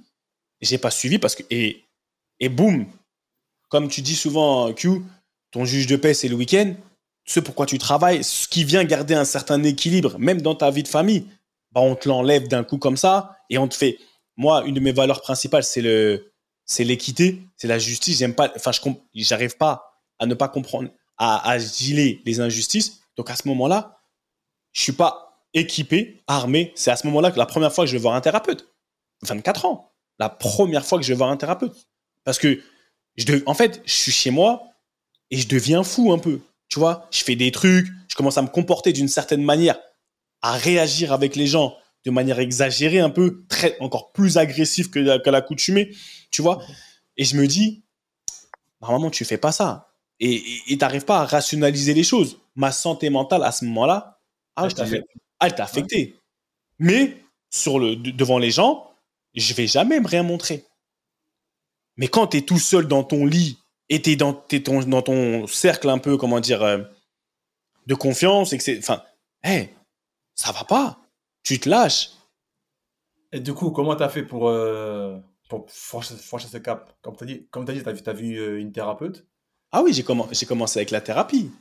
J'ai 0.61 0.78
pas 0.78 0.91
suivi 0.91 1.20
parce 1.20 1.36
que, 1.36 1.43
et, 1.49 1.86
et 2.39 2.49
boum, 2.49 2.86
comme 3.70 3.88
tu 3.88 4.01
dis 4.01 4.15
souvent, 4.15 4.74
Q, 4.74 5.01
ton 5.51 5.65
juge 5.65 5.88
de 5.88 5.95
paix, 5.95 6.13
c'est 6.13 6.28
le 6.28 6.36
week-end. 6.36 6.74
Ce 7.30 7.39
pourquoi 7.39 7.67
tu 7.67 7.77
travailles, 7.77 8.23
ce 8.23 8.47
qui 8.47 8.63
vient 8.63 8.84
garder 8.84 9.13
un 9.13 9.23
certain 9.23 9.61
équilibre, 9.61 10.17
même 10.17 10.41
dans 10.41 10.55
ta 10.55 10.71
vie 10.71 10.82
de 10.82 10.88
famille, 10.88 11.27
bah 11.71 11.80
on 11.80 11.93
te 11.93 12.09
l'enlève 12.09 12.47
d'un 12.47 12.63
coup 12.63 12.80
comme 12.80 12.97
ça 12.97 13.38
et 13.51 13.59
on 13.59 13.67
te 13.67 13.75
fait. 13.75 13.99
Moi, 14.36 14.63
une 14.65 14.73
de 14.73 14.80
mes 14.80 14.93
valeurs 14.93 15.21
principales, 15.21 15.63
c'est 15.63 15.84
le, 15.84 16.34
c'est 16.65 16.84
l'équité, 16.84 17.43
c'est 17.55 17.67
la 17.67 17.77
justice. 17.77 18.17
J'aime 18.17 18.34
pas, 18.34 18.51
enfin, 18.55 18.71
j'arrive 19.13 19.57
pas 19.57 20.01
à 20.17 20.25
ne 20.25 20.34
pas 20.34 20.47
comprendre, 20.47 20.89
à, 21.19 21.47
à 21.47 21.59
giler 21.59 22.23
les 22.25 22.39
injustices. 22.39 23.01
Donc 23.15 23.30
à 23.30 23.36
ce 23.36 23.47
moment-là, 23.49 24.01
je 24.71 24.82
suis 24.82 24.93
pas 24.93 25.43
équipé, 25.53 26.23
armé. 26.25 26.71
C'est 26.73 26.89
à 26.89 26.95
ce 26.95 27.05
moment-là 27.05 27.30
que 27.30 27.38
la 27.38 27.45
première 27.45 27.71
fois 27.71 27.84
que 27.84 27.91
je 27.91 27.95
vais 27.95 28.01
voir 28.01 28.15
un 28.15 28.21
thérapeute. 28.21 28.73
24 29.21 29.65
ans. 29.65 29.91
La 30.17 30.30
première 30.30 30.84
fois 30.84 30.97
que 30.97 31.05
je 31.05 31.13
vais 31.13 31.17
voir 31.17 31.30
un 31.30 31.38
thérapeute. 31.38 31.75
Parce 32.23 32.39
que, 32.39 32.59
je 33.17 33.43
en 33.45 33.53
fait, 33.53 33.84
je 33.86 33.93
suis 33.93 34.11
chez 34.11 34.32
moi 34.32 34.63
et 35.30 35.38
je 35.38 35.47
deviens 35.47 35.84
fou 35.84 36.11
un 36.11 36.17
peu. 36.17 36.41
Tu 36.70 36.80
vois, 36.80 37.07
je 37.11 37.24
fais 37.24 37.36
des 37.36 37.51
trucs, 37.51 37.88
je 38.07 38.15
commence 38.15 38.38
à 38.38 38.41
me 38.41 38.47
comporter 38.47 38.93
d'une 38.93 39.07
certaine 39.07 39.43
manière, 39.43 39.78
à 40.41 40.53
réagir 40.53 41.11
avec 41.13 41.36
les 41.36 41.47
gens 41.47 41.76
de 42.05 42.11
manière 42.11 42.39
exagérée 42.39 42.99
un 42.99 43.09
peu, 43.09 43.43
très, 43.49 43.76
encore 43.80 44.11
plus 44.13 44.38
agressif 44.38 44.89
que, 44.89 44.99
la- 44.99 45.20
que 45.20 45.30
l'accoutumée, 45.30 45.91
tu 46.32 46.41
vois. 46.41 46.63
Et 47.17 47.26
je 47.26 47.36
me 47.36 47.45
dis, 47.47 47.84
normalement, 48.82 49.09
tu 49.09 49.26
fais 49.26 49.38
pas 49.38 49.51
ça. 49.51 49.88
Et 50.22 50.43
tu 50.67 50.78
n'arrives 50.78 51.05
pas 51.05 51.20
à 51.22 51.26
rationaliser 51.26 51.93
les 51.93 52.03
choses. 52.03 52.38
Ma 52.55 52.72
santé 52.72 53.09
mentale, 53.09 53.43
à 53.43 53.51
ce 53.51 53.65
moment-là, 53.65 54.20
ah, 54.55 54.63
Elle 55.41 55.55
t'a 55.55 55.63
affecté. 55.63 56.15
ah. 56.17 56.22
Mais 56.80 57.17
sur 57.49 57.80
le, 57.80 57.95
de- 57.95 58.11
devant 58.11 58.38
les 58.38 58.51
gens, 58.51 58.91
je 59.34 59.53
vais 59.53 59.67
jamais 59.67 59.99
me 59.99 60.07
rien 60.07 60.24
montrer. 60.24 60.65
Mais 61.97 62.07
quand 62.07 62.28
tu 62.28 62.38
es 62.38 62.41
tout 62.41 62.59
seul 62.59 62.88
dans 62.88 63.03
ton 63.03 63.26
lit 63.26 63.57
et 63.89 64.01
tu 64.01 64.11
es 64.11 64.15
dans, 64.15 64.33
ton, 64.33 64.79
dans 64.81 65.01
ton 65.01 65.47
cercle 65.47 65.89
un 65.89 65.97
peu, 65.97 66.17
comment 66.17 66.39
dire, 66.39 66.61
euh, 66.63 66.79
de 67.87 67.95
confiance, 67.95 68.53
et 68.53 68.57
que 68.57 68.63
c'est. 68.63 68.77
Enfin, 68.77 69.01
hé, 69.43 69.69
ça 70.35 70.51
va 70.51 70.63
pas. 70.63 70.99
Tu 71.43 71.59
te 71.59 71.67
lâches. 71.67 72.11
Et 73.31 73.39
du 73.39 73.53
coup, 73.53 73.71
comment 73.71 73.95
t'as 73.95 74.09
fait 74.09 74.23
pour, 74.23 74.49
euh, 74.49 75.17
pour 75.49 75.69
franchir, 75.69 76.17
franchir 76.17 76.49
ce 76.49 76.57
cap? 76.57 76.95
Comme 77.01 77.15
t'as 77.15 77.25
dit, 77.25 77.47
comme 77.51 77.65
t'as 77.65 77.73
dit, 77.73 77.83
t'as 77.83 78.13
vu, 78.13 78.37
euh, 78.37 78.59
une 78.59 78.71
thérapeute. 78.71 79.25
Ah 79.71 79.83
oui, 79.83 79.93
j'ai 79.93 80.03
commen- 80.03 80.27
j'ai 80.31 80.45
commencé 80.45 80.79
avec 80.79 80.91
la 80.91 81.01
thérapie. 81.01 81.51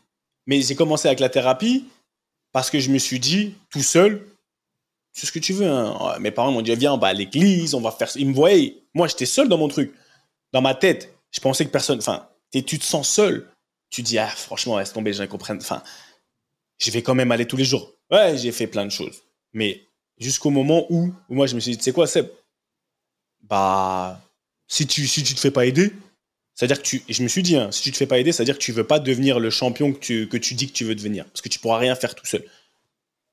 Mais 0.47 0.63
j'ai 0.63 0.75
commencé 0.75 1.09
avec 1.09 1.21
la 1.21 1.29
thérapie 1.29 1.87
parce 2.53 2.71
que 2.71 2.79
je 2.81 2.91
me 2.91 2.99
suis 2.99 3.21
dit, 3.21 3.55
tout 3.71 3.83
seul, 3.83 4.27
c'est 5.13 5.27
ce 5.27 5.33
que 5.33 5.39
tu 5.39 5.53
veux. 5.53 5.67
hein. 5.69 6.19
Mes 6.21 6.31
parents 6.31 6.51
m'ont 6.51 6.63
dit, 6.63 6.75
viens, 6.75 6.95
on 6.95 6.99
va 6.99 7.09
à 7.09 7.13
l'église, 7.13 7.75
on 7.75 7.83
va 7.83 7.91
faire... 7.91 8.09
Ils 8.17 8.29
me 8.29 8.35
voyaient. 8.35 8.83
Moi, 8.95 9.09
j'étais 9.09 9.27
seul 9.27 9.49
dans 9.49 9.59
mon 9.59 9.69
truc. 9.69 9.95
Dans 10.53 10.63
ma 10.63 10.75
tête, 10.75 11.15
je 11.31 11.41
pensais 11.41 11.65
que 11.65 11.71
personne... 11.71 11.99
Enfin, 11.99 12.29
tu 12.53 12.79
te 12.79 12.85
sens 12.85 13.09
seul. 13.09 13.51
Tu 13.91 14.03
dis, 14.03 14.19
ah, 14.19 14.29
franchement, 14.29 14.79
laisse 14.79 14.93
tomber, 14.93 15.13
gens 15.13 15.25
ils 15.25 15.29
comprennent. 15.29 15.59
Enfin, 15.59 15.83
je 16.79 16.91
vais 16.91 17.03
quand 17.03 17.15
même 17.15 17.33
aller 17.33 17.47
tous 17.47 17.57
les 17.57 17.65
jours. 17.65 17.93
Ouais, 18.11 18.37
j'ai 18.37 18.53
fait 18.53 18.67
plein 18.67 18.85
de 18.85 18.91
choses. 18.91 19.23
Mais 19.53 19.83
jusqu'au 20.19 20.51
moment 20.51 20.87
où, 20.91 21.13
moi, 21.29 21.47
je 21.47 21.55
me 21.55 21.61
suis 21.61 21.73
dit, 21.73 21.79
tu 21.79 21.85
sais 21.85 21.93
quoi, 21.93 22.07
Seb? 22.07 22.29
Bah, 23.43 24.21
si 24.67 24.87
tu, 24.87 25.07
si 25.07 25.23
tu 25.23 25.35
te 25.35 25.41
fais 25.41 25.51
pas 25.51 25.67
aider, 25.67 25.93
c'est-à-dire 26.55 26.79
que 26.83 26.87
tu, 26.87 27.03
je 27.09 27.23
me 27.23 27.29
suis 27.29 27.43
dit, 27.43 27.57
hein, 27.57 27.71
si 27.71 27.83
tu 27.83 27.93
te 27.93 27.97
fais 27.97 28.07
pas 28.07 28.19
aider, 28.19 28.33
c'est-à-dire 28.33 28.59
que 28.59 28.63
tu 28.63 28.73
veux 28.73 28.87
pas 28.87 28.99
devenir 28.99 29.39
le 29.41 29.49
champion 29.49 29.93
que 29.93 29.99
tu, 29.99 30.29
que 30.29 30.37
tu 30.37 30.55
dis 30.55 30.67
que 30.67 30.73
tu 30.73 30.85
veux 30.85 30.95
devenir, 30.95 31.25
parce 31.27 31.41
que 31.41 31.49
tu 31.49 31.59
pourras 31.59 31.79
rien 31.79 31.95
faire 31.95 32.15
tout 32.15 32.27
seul. 32.27 32.45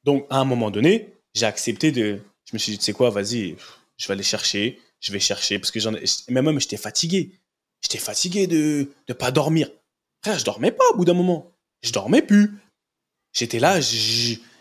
Donc, 0.04 0.28
à 0.30 0.38
un 0.38 0.46
moment 0.46 0.72
donné, 0.72 1.14
j'ai 1.34 1.46
accepté 1.46 1.92
de, 1.92 2.22
je 2.46 2.52
me 2.54 2.60
suis 2.60 2.74
dit, 2.74 2.78
tu 2.78 2.84
sais 2.86 2.94
quoi, 2.94 3.10
vas-y, 3.10 3.56
je 3.98 4.08
vais 4.08 4.14
aller 4.14 4.24
chercher, 4.24 4.80
je 5.00 5.12
vais 5.12 5.20
chercher, 5.20 5.60
parce 5.60 5.72
que 5.72 5.80
j'en 5.80 5.96
ai, 5.96 6.06
même 6.30 6.46
même, 6.46 6.60
j'étais 6.60 6.78
fatigué. 6.78 7.32
J'étais 7.86 8.00
fatigué 8.04 8.48
de, 8.48 8.90
de 9.08 9.14
pas 9.14 9.30
dormir. 9.30 9.70
Frère, 10.24 10.40
je 10.40 10.44
dormais 10.46 10.72
pas 10.72 10.84
au 10.92 10.98
bout 10.98 11.06
d'un 11.06 11.14
moment. 11.14 11.52
Je 11.84 11.92
dormais 11.92 12.24
plus. 12.24 12.58
J'étais 13.32 13.60
là, 13.60 13.80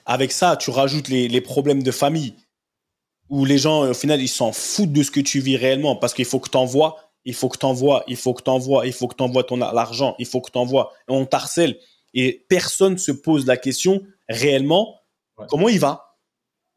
avec 0.04 0.30
ça, 0.30 0.58
tu 0.58 0.68
rajoutes 0.68 1.08
les, 1.08 1.26
les 1.28 1.40
problèmes 1.40 1.82
de 1.82 1.90
famille, 1.90 2.34
où 3.30 3.46
les 3.46 3.56
gens, 3.56 3.88
au 3.88 3.94
final, 3.94 4.20
ils 4.20 4.28
s'en 4.28 4.52
foutent 4.52 4.92
de 4.92 5.02
ce 5.02 5.10
que 5.10 5.20
tu 5.20 5.40
vis 5.40 5.56
réellement, 5.56 5.96
parce 5.96 6.12
qu'il 6.12 6.26
faut 6.26 6.38
que 6.38 6.50
tu 6.50 6.58
envoies 6.58 6.98
il 7.26 7.32
faut 7.32 7.48
que 7.48 7.56
t'envoies, 7.56 8.04
il 8.06 8.16
faut 8.18 8.34
que 8.34 8.42
t'envoies, 8.42 8.86
il 8.86 8.92
faut 8.92 9.08
que 9.08 9.14
t'envoies 9.14 9.44
ton 9.44 9.56
l'argent, 9.56 10.14
il 10.18 10.26
faut 10.26 10.42
que 10.42 10.50
t'envoies. 10.50 10.92
Et 11.08 11.12
on 11.12 11.24
t'harcèle. 11.24 11.78
Et 12.12 12.44
personne 12.50 12.98
se 12.98 13.12
pose 13.12 13.46
la 13.46 13.56
question 13.56 14.02
réellement 14.28 15.00
Ouais. 15.38 15.46
comment 15.48 15.70
il 15.70 15.78
va? 15.80 16.18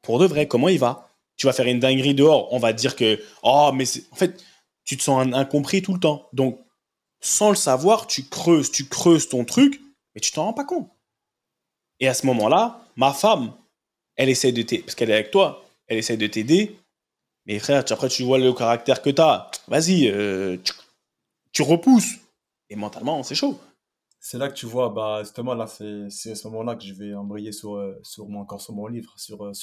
Pour 0.01 0.19
de 0.19 0.25
vrai, 0.25 0.47
comment 0.47 0.69
il 0.69 0.79
va? 0.79 1.09
Tu 1.35 1.47
vas 1.47 1.51
faire 1.51 1.67
une 1.67 1.81
dinguerie 1.81 2.15
dehors, 2.15 2.47
on 2.53 2.59
va 2.59 2.71
te 2.73 2.79
dire 2.79 2.95
que 2.95 3.19
oh 3.43 3.71
mais 3.73 3.83
c'est- 3.83 4.05
en 4.11 4.15
fait 4.15 4.41
tu 4.87 4.97
te 4.97 5.03
sens 5.03 5.27
in- 5.27 5.33
incompris 5.33 5.83
tout 5.83 5.93
le 5.93 5.99
temps. 5.99 6.27
Donc 6.33 6.59
sans 7.19 7.49
le 7.49 7.55
savoir, 7.55 8.07
tu 8.07 8.23
creuses, 8.23 8.71
tu 8.71 8.87
creuses 8.87 9.29
ton 9.29 9.45
truc, 9.45 9.79
mais 10.15 10.21
tu 10.21 10.31
t'en 10.31 10.45
rends 10.45 10.53
pas 10.53 10.65
compte. 10.65 10.89
Et 11.99 12.07
à 12.07 12.13
ce 12.13 12.25
moment-là, 12.25 12.81
ma 12.95 13.13
femme, 13.13 13.53
elle 14.15 14.29
essaie 14.29 14.51
de 14.51 14.61
t'aider 14.61 14.83
parce 14.83 14.95
qu'elle 14.95 15.09
est 15.11 15.15
avec 15.15 15.31
toi, 15.31 15.63
elle 15.87 15.97
essaie 15.97 16.17
de 16.17 16.27
t'aider. 16.27 16.77
Mais 17.45 17.59
frère, 17.59 17.83
après 17.89 18.09
tu 18.09 18.23
vois 18.23 18.39
le 18.39 18.53
caractère 18.53 19.01
que 19.01 19.09
tu 19.09 19.21
as. 19.21 19.51
Vas-y, 19.67 20.07
euh, 20.07 20.57
tu, 21.51 21.61
repousses. 21.61 22.15
Et 22.69 22.75
mentalement, 22.75 23.23
c'est 23.23 23.35
chaud. 23.35 23.59
C'est 24.19 24.37
là 24.37 24.49
que 24.49 24.53
tu 24.53 24.65
vois, 24.65 24.89
bah, 24.89 25.21
justement, 25.23 25.53
là, 25.53 25.67
c'est 25.67 26.31
à 26.31 26.35
ce 26.35 26.47
moment-là 26.47 26.75
que 26.75 26.83
je 26.83 26.93
vais 26.93 27.13
embrayer 27.13 27.51
sur, 27.51 27.75
euh, 27.75 28.01
mon, 28.27 28.41
encore 28.41 28.61
sur 28.61 28.73
mon 28.73 28.87
livre, 28.87 29.13
sur, 29.17 29.45
euh. 29.45 29.53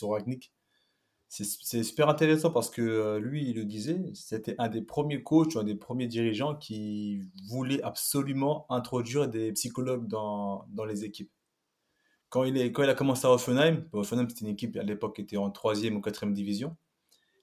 C'est 1.42 1.82
super 1.82 2.08
intéressant 2.08 2.52
parce 2.52 2.70
que 2.70 2.80
euh, 2.80 3.18
lui, 3.18 3.48
il 3.48 3.56
le 3.56 3.64
disait, 3.64 4.00
c'était 4.14 4.54
un 4.58 4.68
des 4.68 4.82
premiers 4.82 5.20
coachs, 5.24 5.56
un 5.56 5.64
des 5.64 5.74
premiers 5.74 6.06
dirigeants 6.06 6.54
qui 6.54 7.22
voulait 7.48 7.82
absolument 7.82 8.66
introduire 8.70 9.26
des 9.26 9.52
psychologues 9.52 10.06
dans, 10.06 10.64
dans 10.68 10.84
les 10.84 11.04
équipes. 11.04 11.32
Quand 12.28 12.44
il, 12.44 12.56
est, 12.56 12.70
quand 12.70 12.84
il 12.84 12.88
a 12.88 12.94
commencé 12.94 13.26
à 13.26 13.32
Hoffenheim, 13.32 13.84
Hoffenheim 13.92 14.28
c'était 14.28 14.44
une 14.44 14.52
équipe 14.52 14.76
à 14.76 14.84
l'époque 14.84 15.16
qui 15.16 15.22
était 15.22 15.36
en 15.36 15.50
troisième 15.50 15.96
ou 15.96 16.00
quatrième 16.00 16.34
division, 16.34 16.76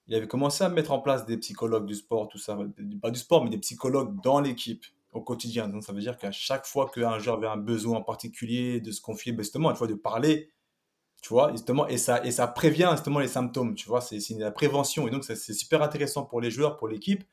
il 0.07 0.15
avait 0.15 0.27
commencé 0.27 0.63
à 0.63 0.69
mettre 0.69 0.93
en 0.93 0.99
place 0.99 1.25
des 1.25 1.37
psychologues 1.37 1.85
du 1.85 1.95
sport, 1.95 2.29
tout 2.29 2.37
ça, 2.37 2.57
pas 3.01 3.11
du 3.11 3.19
sport, 3.19 3.43
mais 3.43 3.49
des 3.49 3.59
psychologues 3.59 4.21
dans 4.21 4.39
l'équipe 4.39 4.85
au 5.11 5.21
quotidien. 5.21 5.67
Donc 5.67 5.83
ça 5.83 5.91
veut 5.91 5.99
dire 5.99 6.17
qu'à 6.17 6.31
chaque 6.31 6.65
fois 6.65 6.89
qu'un 6.89 7.19
joueur 7.19 7.37
avait 7.37 7.47
un 7.47 7.57
besoin 7.57 7.97
en 7.97 8.03
particulier 8.03 8.79
de 8.79 8.91
se 8.91 9.01
confier, 9.01 9.33
ben 9.33 9.43
justement, 9.43 9.73
tu 9.73 9.79
vois, 9.79 9.87
de 9.87 9.95
parler, 9.95 10.49
Tu 11.22 11.30
vois, 11.30 11.51
justement, 11.51 11.88
et 11.88 11.97
ça, 11.97 12.26
et 12.26 12.32
ça 12.32 12.47
prévient 12.47 12.89
justement 12.93 13.19
les 13.19 13.28
symptômes, 13.28 13.76
tu 13.76 13.88
vois, 13.88 14.01
c'est 14.01 14.19
la 14.39 14.51
prévention. 14.51 15.07
Et 15.07 15.11
donc, 15.11 15.24
c'est 15.24 15.36
super 15.53 15.84
intéressant 15.84 16.26
pour 16.26 16.41
les 16.41 16.49
joueurs, 16.49 16.78
pour 16.78 16.88
l'équipe. 16.88 17.24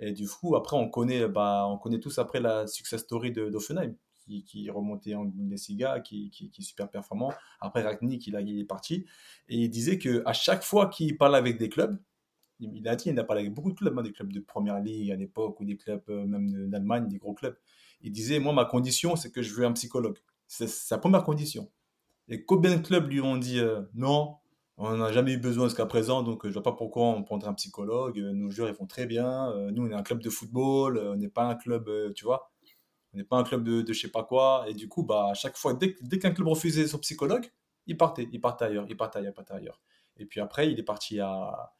Et 0.00 0.12
du 0.12 0.28
coup, 0.28 0.56
après, 0.56 0.76
on 0.76 0.88
connaît, 0.88 1.28
bah, 1.28 1.66
on 1.68 1.78
connaît 1.78 2.00
tous 2.00 2.18
après 2.18 2.40
la 2.40 2.66
success 2.66 3.02
story 3.02 3.32
d'Offenheim, 3.32 3.94
qui, 4.24 4.44
qui 4.44 4.70
remonté 4.70 5.14
en 5.14 5.24
Bundesliga, 5.24 6.00
qui, 6.00 6.30
qui, 6.30 6.50
est 6.58 6.62
super 6.62 6.90
performant. 6.90 7.32
Après, 7.60 7.82
Ragnick, 7.82 8.26
il, 8.26 8.36
a, 8.36 8.40
il 8.40 8.58
est 8.58 8.64
parti. 8.64 9.06
Et 9.48 9.56
il 9.64 9.70
disait 9.70 9.98
qu'à 9.98 10.32
chaque 10.32 10.64
fois 10.64 10.88
qu'il 10.88 11.16
parle 11.18 11.36
avec 11.36 11.58
des 11.58 11.68
clubs, 11.68 11.98
il 12.60 12.88
a 12.88 12.96
dit, 12.96 13.10
il 13.10 13.18
a 13.18 13.24
parlé 13.24 13.42
avec 13.42 13.54
beaucoup 13.54 13.70
de 13.70 13.76
clubs, 13.76 13.98
hein, 13.98 14.02
des 14.02 14.12
clubs 14.12 14.32
de 14.32 14.40
première 14.40 14.80
ligue 14.80 15.10
à 15.10 15.16
l'époque, 15.16 15.60
ou 15.60 15.64
des 15.64 15.76
clubs 15.76 16.02
euh, 16.08 16.26
même 16.26 16.70
d'Allemagne, 16.70 17.08
des 17.08 17.18
gros 17.18 17.34
clubs. 17.34 17.56
Il 18.00 18.12
disait, 18.12 18.38
moi, 18.38 18.52
ma 18.52 18.64
condition, 18.64 19.16
c'est 19.16 19.30
que 19.30 19.42
je 19.42 19.52
veux 19.54 19.64
un 19.66 19.72
psychologue. 19.72 20.18
C'est 20.46 20.68
sa 20.68 20.98
première 20.98 21.24
condition. 21.24 21.70
Et 22.28 22.44
combien 22.44 22.76
de 22.76 22.82
clubs 22.82 23.08
lui 23.08 23.20
ont 23.20 23.36
dit 23.36 23.60
euh, 23.60 23.82
non, 23.94 24.36
on 24.78 24.96
n'a 24.96 25.12
jamais 25.12 25.32
eu 25.32 25.38
besoin 25.38 25.66
jusqu'à 25.66 25.86
présent, 25.86 26.22
donc 26.22 26.44
euh, 26.44 26.48
je 26.48 26.48
ne 26.48 26.52
vois 26.54 26.62
pas 26.62 26.72
pourquoi 26.72 27.06
on 27.06 27.22
prendrait 27.22 27.48
un 27.48 27.54
psychologue. 27.54 28.18
Euh, 28.18 28.32
nos 28.32 28.50
joueurs, 28.50 28.68
ils 28.68 28.74
font 28.74 28.86
très 28.86 29.06
bien. 29.06 29.52
nous, 29.72 29.86
on 29.86 29.90
est 29.90 29.94
un 29.94 30.02
club 30.02 30.20
de 30.20 30.30
football, 30.30 30.98
on 30.98 31.16
n'est 31.16 31.28
pas 31.28 31.44
un 31.44 31.54
club, 31.54 31.90
tu 32.14 32.24
vois, 32.24 32.50
on 33.14 33.18
n'est 33.18 33.24
pas 33.24 33.36
un 33.36 33.44
club 33.44 33.64
de, 33.64 33.82
de 33.82 33.92
je 33.92 34.00
sais 34.00 34.10
pas 34.10 34.24
quoi. 34.24 34.64
Et 34.68 34.74
du 34.74 34.88
coup, 34.88 35.04
bah, 35.04 35.28
à 35.30 35.34
chaque 35.34 35.56
fois, 35.56 35.74
dès, 35.74 35.96
dès 36.02 36.18
qu'un 36.18 36.32
club 36.32 36.48
refusait 36.48 36.86
son 36.86 36.98
psychologue, 36.98 37.50
il 37.86 37.96
partait, 37.96 38.28
il 38.32 38.40
partait 38.40 38.64
ailleurs, 38.66 38.86
il 38.88 38.96
partait 38.96 39.20
ailleurs, 39.20 39.32
il 39.32 39.34
partait 39.34 39.54
ailleurs. 39.54 39.80
Et 40.16 40.26
puis 40.26 40.40
après, 40.40 40.70
il 40.70 40.78
est 40.78 40.82
parti 40.82 41.20
à, 41.20 41.72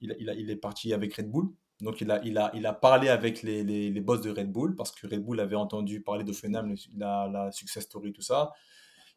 il, 0.00 0.16
il, 0.18 0.34
il 0.38 0.50
est 0.50 0.56
parti 0.56 0.92
avec 0.92 1.14
Red 1.14 1.30
Bull. 1.30 1.50
Donc 1.80 2.00
il 2.00 2.10
a, 2.10 2.20
il 2.24 2.38
a, 2.38 2.50
il 2.54 2.66
a 2.66 2.72
parlé 2.72 3.08
avec 3.08 3.42
les, 3.42 3.64
les, 3.64 3.90
les 3.90 4.00
boss 4.00 4.20
de 4.20 4.30
Red 4.30 4.50
Bull 4.50 4.76
parce 4.76 4.92
que 4.92 5.06
Red 5.06 5.24
Bull 5.24 5.40
avait 5.40 5.56
entendu 5.56 6.00
parler 6.02 6.24
de 6.24 6.32
Fenam, 6.32 6.74
la, 6.96 7.28
la 7.32 7.52
success 7.52 7.84
story, 7.84 8.12
tout 8.12 8.22
ça 8.22 8.52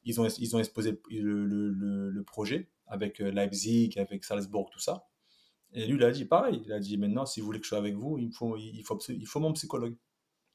ils 0.07 0.21
ont, 0.21 0.59
exposé 0.59 1.01
le, 1.09 2.23
projet 2.23 2.69
avec 2.87 3.19
euh, 3.19 3.29
Leipzig, 3.29 3.91
avec 3.97 4.23
Salzbourg, 4.23 4.69
tout 4.71 4.79
ça. 4.79 5.05
Et 5.73 5.85
lui, 5.85 5.95
il 5.95 6.03
a 6.03 6.11
dit 6.11 6.23
pareil. 6.23 6.61
Il 6.65 6.71
a 6.71 6.79
dit 6.79 6.97
maintenant, 6.97 7.25
si 7.25 7.41
vous 7.41 7.45
voulez 7.45 7.59
que 7.59 7.65
je 7.65 7.69
sois 7.69 7.77
avec 7.77 7.95
vous, 7.95 8.17
il 8.17 8.31
faut, 8.31 9.39
mon 9.39 9.53
psychologue. 9.53 9.97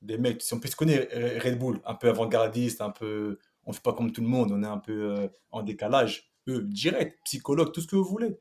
Les 0.00 0.16
mecs, 0.16 0.40
si 0.40 0.55
on 0.55 0.59
peut 0.59 0.68
se 0.68 0.74
connaître 0.74 1.14
Red 1.14 1.59
Bull, 1.59 1.80
un 1.84 1.94
peu 1.94 2.09
avant-gardiste, 2.09 2.80
un 2.80 2.90
peu. 2.90 3.38
On 3.64 3.70
ne 3.70 3.74
fait 3.74 3.82
pas 3.82 3.92
comme 3.92 4.11
tout 4.11 4.22
le 4.22 4.26
monde, 4.26 4.50
on 4.50 4.62
est 4.62 4.66
un 4.66 4.78
peu 4.78 5.12
euh, 5.12 5.28
en 5.50 5.62
décalage. 5.62 6.32
Eux, 6.48 6.62
direct, 6.62 7.20
psychologue, 7.24 7.72
tout 7.72 7.82
ce 7.82 7.86
que 7.86 7.94
vous 7.94 8.05
voulez. 8.05 8.36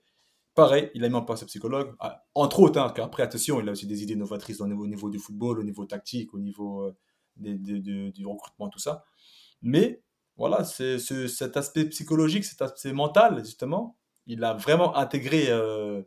Pareil, 0.55 0.89
il 0.95 1.03
a 1.03 1.09
mis 1.09 1.15
en 1.15 1.23
place 1.23 1.43
un 1.43 1.45
psychologue. 1.45 1.93
Ah, 1.99 2.25
entre 2.33 2.61
autres, 2.61 2.79
hein, 2.79 2.91
après, 2.97 3.21
attention, 3.21 3.59
il 3.59 3.69
a 3.69 3.73
aussi 3.73 3.85
des 3.85 4.01
idées 4.01 4.15
novatrices 4.15 4.61
au 4.61 4.67
niveau, 4.67 4.85
au 4.85 4.87
niveau 4.87 5.09
du 5.09 5.19
football, 5.19 5.59
au 5.59 5.63
niveau 5.63 5.85
tactique, 5.85 6.33
au 6.33 6.39
niveau 6.39 6.83
euh, 6.83 6.95
du 7.35 8.25
recrutement, 8.25 8.69
tout 8.69 8.79
ça. 8.79 9.03
Mais 9.61 10.01
voilà, 10.37 10.63
c'est 10.63 10.97
cet 10.99 11.57
aspect 11.57 11.85
psychologique, 11.85 12.45
cet 12.45 12.61
aspect 12.61 12.93
mental, 12.93 13.43
justement, 13.43 13.97
il 14.27 14.43
a 14.43 14.53
vraiment 14.53 14.95
intégré 14.95 15.47
euh, 15.49 16.01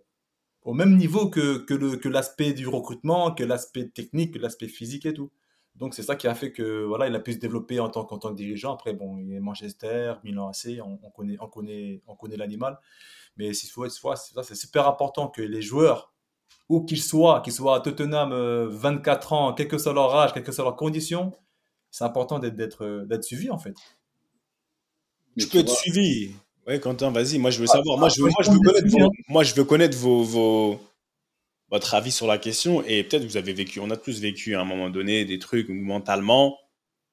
au 0.62 0.74
même 0.74 0.96
niveau 0.96 1.28
que, 1.28 1.58
que 1.58 2.08
l'aspect 2.08 2.52
du 2.52 2.66
recrutement, 2.66 3.32
que 3.32 3.44
l'aspect 3.44 3.88
technique, 3.88 4.34
que 4.34 4.38
l'aspect 4.38 4.68
physique 4.68 5.06
et 5.06 5.14
tout. 5.14 5.30
Donc 5.76 5.94
c'est 5.94 6.04
ça 6.04 6.14
qui 6.14 6.28
a 6.28 6.34
fait 6.34 6.52
que 6.52 6.84
voilà, 6.84 7.08
il 7.08 7.14
a 7.14 7.20
pu 7.20 7.32
se 7.32 7.38
développer 7.38 7.80
en 7.80 7.88
tant, 7.88 8.04
que 8.04 8.34
dirigeant. 8.34 8.74
Après, 8.74 8.92
bon, 8.94 9.18
il 9.18 9.32
est 9.34 9.40
Manchester, 9.40 10.14
Milan 10.22 10.48
AC, 10.48 10.80
on, 10.80 11.00
on 11.02 11.10
connaît, 11.10 11.36
on 11.40 11.48
connaît, 11.48 12.02
on 12.06 12.14
connaît 12.14 12.36
l'animal. 12.36 12.78
Mais 13.36 13.52
c'est 13.54 13.66
c'est 13.66 14.54
super 14.54 14.86
important 14.86 15.28
que 15.28 15.42
les 15.42 15.62
joueurs, 15.62 16.12
où 16.68 16.84
qu'ils 16.84 17.02
soient, 17.02 17.40
qu'ils 17.40 17.52
soient 17.52 17.76
à 17.76 17.80
Tottenham 17.80 18.32
24 18.68 19.32
euh, 19.32 19.36
ans, 19.36 19.52
quel 19.52 19.66
que 19.66 19.78
soit 19.78 19.92
leur 19.92 20.14
âge, 20.14 20.32
quelles 20.32 20.44
que 20.44 20.52
soient 20.52 20.64
leurs 20.64 20.76
conditions, 20.76 21.32
c'est 21.90 22.04
important 22.04 22.38
d'être 22.38 23.22
suivi 23.22 23.50
en 23.50 23.58
fait. 23.58 23.74
Je 25.36 25.46
peux 25.46 25.58
être 25.58 25.76
suivi. 25.76 26.30
Ouais, 26.66 26.80
Quentin, 26.80 27.10
vas-y. 27.10 27.38
Moi, 27.38 27.50
je 27.50 27.60
veux 27.60 27.66
savoir. 27.66 27.98
Moi, 27.98 28.08
je 28.08 28.22
veux, 28.22 28.30
moi, 28.30 28.42
je 28.42 28.50
veux 28.50 28.58
connaître, 28.58 28.88
vos, 28.88 29.10
moi, 29.28 29.44
je 29.44 29.54
veux 29.54 29.64
connaître 29.64 29.98
vos, 29.98 30.22
vos, 30.22 30.80
votre 31.70 31.94
avis 31.94 32.12
sur 32.12 32.26
la 32.26 32.38
question. 32.38 32.82
Et 32.84 33.04
peut-être 33.04 33.24
vous 33.24 33.36
avez 33.36 33.52
vécu, 33.52 33.80
on 33.80 33.90
a 33.90 33.96
tous 33.96 34.20
vécu 34.20 34.54
à 34.54 34.60
un 34.60 34.64
moment 34.64 34.90
donné 34.90 35.24
des 35.24 35.38
trucs 35.38 35.68
mentalement. 35.68 36.58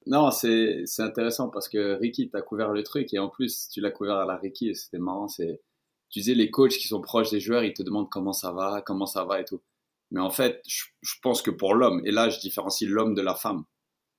Non, 0.06 0.30
c'est 0.30 0.84
intéressant 0.98 1.48
parce 1.48 1.68
que 1.68 1.94
Ricky 1.94 2.28
t'a 2.28 2.42
couvert 2.42 2.72
le 2.72 2.82
truc 2.82 3.12
et 3.14 3.18
en 3.18 3.28
plus, 3.28 3.68
tu 3.68 3.80
l'as 3.80 3.90
couvert 3.90 4.16
à 4.16 4.24
la 4.24 4.36
Ricky 4.36 4.74
c'était 4.74 4.98
marrant. 4.98 5.28
Tu 5.28 6.18
disais 6.18 6.34
les 6.34 6.50
coachs 6.50 6.72
qui 6.72 6.88
sont 6.88 7.00
proches 7.00 7.30
des 7.30 7.40
joueurs, 7.40 7.62
ils 7.62 7.72
te 7.72 7.82
demandent 7.82 8.10
comment 8.10 8.32
ça 8.32 8.52
va, 8.52 8.82
comment 8.84 9.06
ça 9.06 9.24
va 9.24 9.40
et 9.40 9.44
tout. 9.44 9.62
Mais 10.10 10.20
en 10.20 10.30
fait, 10.30 10.60
je, 10.66 10.84
je 11.02 11.14
pense 11.22 11.40
que 11.40 11.50
pour 11.50 11.74
l'homme, 11.74 12.02
et 12.04 12.10
là, 12.10 12.28
je 12.28 12.38
différencie 12.40 12.88
l'homme 12.88 13.14
de 13.14 13.22
la 13.22 13.34
femme. 13.34 13.64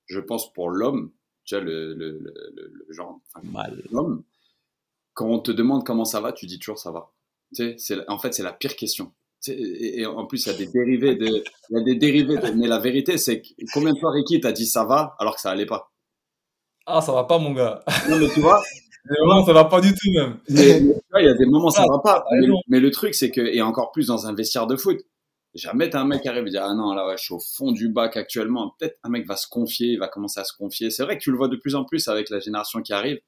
Je 0.07 0.19
pense 0.19 0.51
pour 0.53 0.69
l'homme, 0.69 1.11
tu 1.45 1.55
vois, 1.55 1.63
le, 1.63 1.93
le, 1.93 2.19
le, 2.19 2.93
genre, 2.93 3.19
mal. 3.43 3.81
L'homme, 3.91 4.23
quand 5.13 5.27
on 5.27 5.39
te 5.39 5.51
demande 5.51 5.85
comment 5.85 6.05
ça 6.05 6.21
va, 6.21 6.31
tu 6.31 6.45
dis 6.45 6.59
toujours 6.59 6.79
ça 6.79 6.91
va. 6.91 7.11
Tu 7.55 7.77
sais, 7.77 7.97
en 8.07 8.17
fait, 8.17 8.33
c'est 8.33 8.43
la 8.43 8.53
pire 8.53 8.75
question. 8.75 9.13
Et, 9.47 10.05
en 10.05 10.25
plus, 10.25 10.45
il 10.45 10.51
y 10.51 10.55
a 10.55 10.57
des 10.57 10.67
dérivés 10.67 11.15
de, 11.15 11.25
il 11.25 11.77
y 11.77 11.77
a 11.77 11.83
des 11.83 11.95
dérivés 11.95 12.37
mais 12.55 12.67
la 12.67 12.79
vérité, 12.79 13.17
c'est 13.17 13.41
que 13.41 13.49
combien 13.73 13.93
de 13.93 13.99
fois 13.99 14.11
Ricky 14.11 14.39
t'a 14.39 14.53
dit 14.53 14.65
ça 14.65 14.85
va 14.85 15.15
alors 15.19 15.35
que 15.35 15.41
ça 15.41 15.51
allait 15.51 15.65
pas? 15.65 15.91
Ah, 16.85 17.01
ça 17.01 17.11
va 17.11 17.25
pas, 17.25 17.37
mon 17.39 17.51
gars. 17.51 17.83
Non, 18.09 18.17
mais 18.17 18.29
tu 18.29 18.39
vois. 18.39 18.61
Non, 19.25 19.45
ça 19.45 19.51
va 19.51 19.65
pas 19.65 19.81
du 19.81 19.93
tout, 19.93 20.11
même. 20.15 20.39
il 20.47 20.93
y 21.13 21.27
a 21.27 21.33
des 21.33 21.45
moments, 21.45 21.69
ça 21.69 21.85
va 21.85 21.99
pas. 21.99 22.25
Mais, 22.31 22.47
mais 22.69 22.79
le 22.79 22.89
truc, 22.89 23.15
c'est 23.15 23.31
que, 23.31 23.41
et 23.41 23.61
encore 23.61 23.91
plus 23.91 24.07
dans 24.07 24.27
un 24.27 24.33
vestiaire 24.33 24.65
de 24.65 24.77
foot, 24.77 24.97
Jamais 25.55 25.89
t'as 25.89 26.01
un 26.01 26.05
mec 26.05 26.23
qui 26.23 26.27
arrive 26.27 26.47
et 26.47 26.49
dire 26.49 26.63
ah 26.63 26.73
non 26.73 26.93
là 26.93 27.07
ouais, 27.07 27.15
je 27.15 27.25
suis 27.25 27.33
au 27.33 27.39
fond 27.39 27.71
du 27.71 27.89
bac 27.89 28.17
actuellement. 28.17 28.75
Peut-être 28.79 28.97
un 29.03 29.09
mec 29.09 29.27
va 29.27 29.35
se 29.35 29.47
confier, 29.47 29.89
il 29.89 29.99
va 29.99 30.07
commencer 30.07 30.39
à 30.39 30.43
se 30.43 30.53
confier. 30.53 30.89
C'est 30.89 31.03
vrai 31.03 31.17
que 31.17 31.23
tu 31.23 31.29
le 31.29 31.37
vois 31.37 31.47
de 31.47 31.55
plus 31.55 31.75
en 31.75 31.85
plus 31.85 32.07
avec 32.07 32.31
la 32.31 32.39
génération 32.39 32.81
qui 32.81 32.91
arrive. 32.91 33.19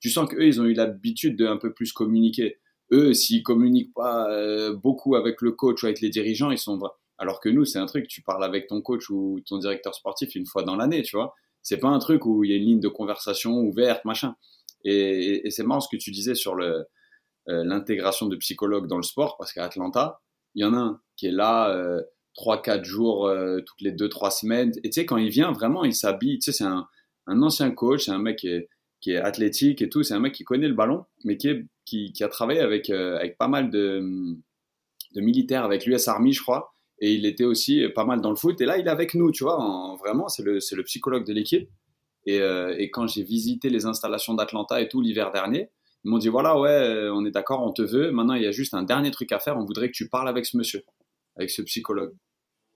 Tu 0.00 0.08
sens 0.08 0.28
qu'eux 0.28 0.46
ils 0.46 0.60
ont 0.62 0.64
eu 0.64 0.72
l'habitude 0.72 1.36
de 1.36 1.46
un 1.46 1.58
peu 1.58 1.74
plus 1.74 1.92
communiquer. 1.92 2.58
Eux 2.90 3.12
s'ils 3.12 3.42
communiquent 3.42 3.92
pas 3.94 4.30
euh, 4.30 4.74
beaucoup 4.74 5.14
avec 5.14 5.42
le 5.42 5.52
coach 5.52 5.82
ou 5.82 5.86
avec 5.86 6.00
les 6.00 6.08
dirigeants, 6.08 6.50
ils 6.50 6.58
sont 6.58 6.80
alors 7.18 7.40
que 7.40 7.50
nous 7.50 7.66
c'est 7.66 7.78
un 7.78 7.86
truc 7.86 8.08
tu 8.08 8.22
parles 8.22 8.44
avec 8.44 8.66
ton 8.66 8.80
coach 8.80 9.10
ou 9.10 9.40
ton 9.46 9.58
directeur 9.58 9.94
sportif 9.94 10.34
une 10.34 10.46
fois 10.46 10.62
dans 10.62 10.76
l'année, 10.76 11.02
tu 11.02 11.16
vois. 11.16 11.34
C'est 11.62 11.78
pas 11.78 11.88
un 11.88 11.98
truc 11.98 12.24
où 12.24 12.44
il 12.44 12.50
y 12.50 12.54
a 12.54 12.56
une 12.56 12.64
ligne 12.64 12.80
de 12.80 12.88
conversation 12.88 13.58
ouverte 13.60 14.04
machin. 14.06 14.36
Et, 14.84 15.46
et, 15.46 15.50
c'est 15.50 15.62
marrant 15.64 15.80
ce 15.80 15.88
que 15.90 15.96
tu 16.00 16.10
disais 16.10 16.34
sur 16.34 16.54
le 16.54 16.86
euh, 17.48 17.64
l'intégration 17.64 18.26
de 18.26 18.36
psychologues 18.36 18.86
dans 18.86 18.96
le 18.96 19.02
sport 19.02 19.36
parce 19.38 19.52
qu'à 19.52 19.64
Atlanta 19.64 20.20
il 20.54 20.62
y 20.62 20.64
en 20.64 20.72
a 20.72 20.78
un 20.78 21.00
qui 21.16 21.26
est 21.26 21.32
là 21.32 21.70
euh, 21.70 22.02
trois, 22.34 22.56
4 22.60 22.64
quatre 22.64 22.84
jours 22.84 23.26
euh, 23.26 23.60
toutes 23.60 23.80
les 23.80 23.92
deux, 23.92 24.08
trois 24.08 24.30
semaines. 24.30 24.72
Et 24.82 24.90
tu 24.90 25.00
sais, 25.00 25.06
quand 25.06 25.16
il 25.16 25.30
vient, 25.30 25.52
vraiment, 25.52 25.84
il 25.84 25.94
s'habille. 25.94 26.38
Tu 26.38 26.52
sais, 26.52 26.58
c'est 26.58 26.64
un, 26.64 26.86
un, 27.26 27.42
ancien 27.42 27.70
coach, 27.70 28.04
c'est 28.04 28.10
un 28.10 28.18
mec 28.18 28.38
qui 28.38 28.48
est, 28.48 28.68
qui 29.00 29.12
est, 29.12 29.18
athlétique 29.18 29.82
et 29.82 29.88
tout. 29.88 30.02
C'est 30.02 30.14
un 30.14 30.20
mec 30.20 30.34
qui 30.34 30.44
connaît 30.44 30.68
le 30.68 30.74
ballon, 30.74 31.04
mais 31.24 31.36
qui, 31.36 31.48
est, 31.48 31.64
qui, 31.84 32.12
qui 32.12 32.24
a 32.24 32.28
travaillé 32.28 32.60
avec, 32.60 32.90
euh, 32.90 33.16
avec 33.16 33.38
pas 33.38 33.48
mal 33.48 33.70
de, 33.70 34.02
de 35.14 35.20
militaires, 35.20 35.64
avec 35.64 35.86
l'US 35.86 36.08
Army, 36.08 36.32
je 36.32 36.42
crois. 36.42 36.74
Et 37.00 37.12
il 37.12 37.26
était 37.26 37.44
aussi 37.44 37.88
pas 37.94 38.04
mal 38.04 38.20
dans 38.20 38.30
le 38.30 38.36
foot. 38.36 38.60
Et 38.60 38.66
là, 38.66 38.78
il 38.78 38.86
est 38.86 38.90
avec 38.90 39.14
nous, 39.14 39.30
tu 39.32 39.44
vois. 39.44 39.60
En, 39.60 39.96
vraiment, 39.96 40.28
c'est 40.28 40.42
le, 40.42 40.58
le 40.72 40.82
psychologue 40.84 41.26
de 41.26 41.32
l'équipe. 41.32 41.68
Et, 42.26 42.38
et, 42.38 42.90
quand 42.90 43.06
j'ai 43.06 43.22
visité 43.22 43.68
les 43.68 43.84
installations 43.84 44.32
d'Atlanta 44.32 44.80
et 44.80 44.88
tout 44.88 45.02
l'hiver 45.02 45.30
dernier, 45.30 45.68
ils 46.04 46.10
m'ont 46.10 46.16
dit 46.16 46.28
voilà, 46.28 46.58
ouais, 46.58 47.10
on 47.12 47.26
est 47.26 47.30
d'accord, 47.30 47.62
on 47.62 47.72
te 47.72 47.82
veut. 47.82 48.12
Maintenant, 48.12 48.32
il 48.32 48.42
y 48.42 48.46
a 48.46 48.50
juste 48.50 48.72
un 48.72 48.82
dernier 48.82 49.10
truc 49.10 49.30
à 49.32 49.38
faire. 49.40 49.58
On 49.58 49.64
voudrait 49.66 49.88
que 49.88 49.94
tu 49.94 50.08
parles 50.08 50.28
avec 50.28 50.46
ce 50.46 50.56
monsieur, 50.56 50.84
avec 51.36 51.50
ce 51.50 51.62
psychologue. 51.62 52.14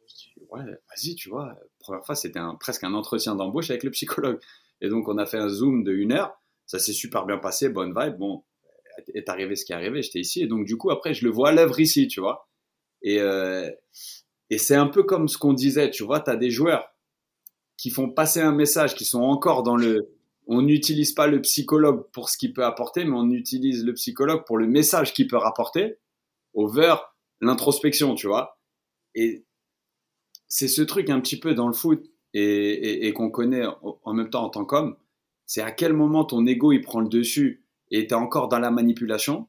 Je 0.07 0.15
dis, 0.15 0.33
ouais, 0.51 0.65
vas-y, 0.65 1.15
tu 1.15 1.29
vois. 1.29 1.57
première 1.79 2.05
fois, 2.05 2.15
c'était 2.15 2.41
presque 2.61 2.85
un 2.85 2.95
entretien 2.95 3.35
d'embauche 3.35 3.71
avec 3.71 3.83
le 3.83 3.91
psychologue. 3.91 4.41
Et 4.81 4.89
donc, 4.89 5.09
on 5.09 5.19
a 5.19 5.27
fait 5.27 5.39
un 5.39 5.49
zoom 5.49 5.85
de 5.85 5.93
une 5.93 6.13
heure. 6.13 6.41
Ça 6.67 6.79
s'est 6.79 6.93
super 6.93 7.27
bien 7.27 7.39
passé, 7.39 7.69
bonne 7.69 7.95
vibe. 7.99 8.17
Bon, 8.19 8.45
est 9.15 9.29
arrivé 9.29 9.57
ce 9.57 9.65
qui 9.65 9.73
est 9.73 9.77
arrivé. 9.77 10.03
J'étais 10.03 10.21
ici. 10.21 10.43
Et 10.43 10.47
donc, 10.47 10.67
du 10.67 10.77
coup, 10.77 10.91
après, 10.91 11.15
je 11.15 11.25
le 11.25 11.31
vois 11.31 11.51
à 11.51 11.53
l'œuvre 11.53 11.79
ici, 11.81 12.09
tu 12.09 12.21
vois. 12.21 12.49
Et, 13.03 13.21
euh, 13.21 13.71
c'est 14.57 14.75
un 14.75 14.87
peu 14.87 15.03
comme 15.03 15.29
ce 15.29 15.37
qu'on 15.37 15.53
disait, 15.53 15.91
tu 15.91 16.05
vois, 16.05 16.21
tu 16.21 16.31
as 16.31 16.37
des 16.37 16.51
joueurs 16.51 16.95
qui 17.77 17.91
font 17.91 18.11
passer 18.11 18.41
un 18.41 18.53
message, 18.53 18.95
qui 18.95 19.05
sont 19.05 19.21
encore 19.21 19.63
dans 19.63 19.77
le, 19.77 20.11
on 20.47 20.63
n'utilise 20.63 21.13
pas 21.13 21.27
le 21.27 21.41
psychologue 21.43 22.11
pour 22.13 22.31
ce 22.31 22.39
qu'il 22.39 22.53
peut 22.55 22.65
apporter, 22.65 23.05
mais 23.05 23.15
on 23.15 23.31
utilise 23.31 23.85
le 23.85 23.93
psychologue 23.93 24.45
pour 24.47 24.57
le 24.57 24.67
message 24.67 25.13
qu'il 25.13 25.29
peut 25.29 25.37
rapporter, 25.37 25.99
over 26.55 26.97
l'introspection, 27.41 28.15
tu 28.15 28.27
vois. 28.27 28.59
Et 29.15 29.45
c'est 30.47 30.69
ce 30.69 30.83
truc 30.83 31.11
un 31.11 31.21
petit 31.21 31.39
peu 31.39 31.55
dans 31.55 31.67
le 31.67 31.75
foot 31.75 32.05
et, 32.35 33.13
qu'on 33.15 33.31
connaît 33.31 33.65
en 33.83 34.15
même 34.15 34.31
temps 34.31 34.45
en 34.45 34.51
tant 34.51 34.65
qu'homme, 34.65 34.97
c'est 35.47 35.63
à 35.63 35.73
quel 35.73 35.93
moment 35.93 36.25
ton 36.25 36.47
ego 36.47 36.73
il 36.73 36.83
prend 36.83 37.01
le 37.01 37.09
dessus 37.09 37.65
et 37.91 38.07
tu 38.07 38.13
es 38.13 38.17
encore 38.17 38.49
dans 38.49 38.59
la 38.59 38.71
manipulation, 38.71 39.49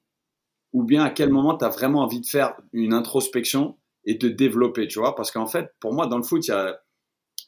ou 0.72 0.84
bien 0.84 1.04
à 1.04 1.10
quel 1.10 1.30
moment 1.30 1.58
tu 1.58 1.66
as 1.66 1.70
vraiment 1.70 2.02
envie 2.02 2.22
de 2.22 2.26
faire 2.26 2.56
une 2.72 2.94
introspection 2.94 3.78
et 4.06 4.16
de 4.16 4.30
développer, 4.30 4.88
tu 4.88 5.00
vois? 5.00 5.14
Parce 5.16 5.30
qu'en 5.32 5.48
fait, 5.48 5.74
pour 5.80 5.94
moi, 5.94 6.08
dans 6.08 6.18
le 6.18 6.24
foot, 6.24 6.48
il 6.48 6.52
y 6.52 6.54
a, 6.54 6.82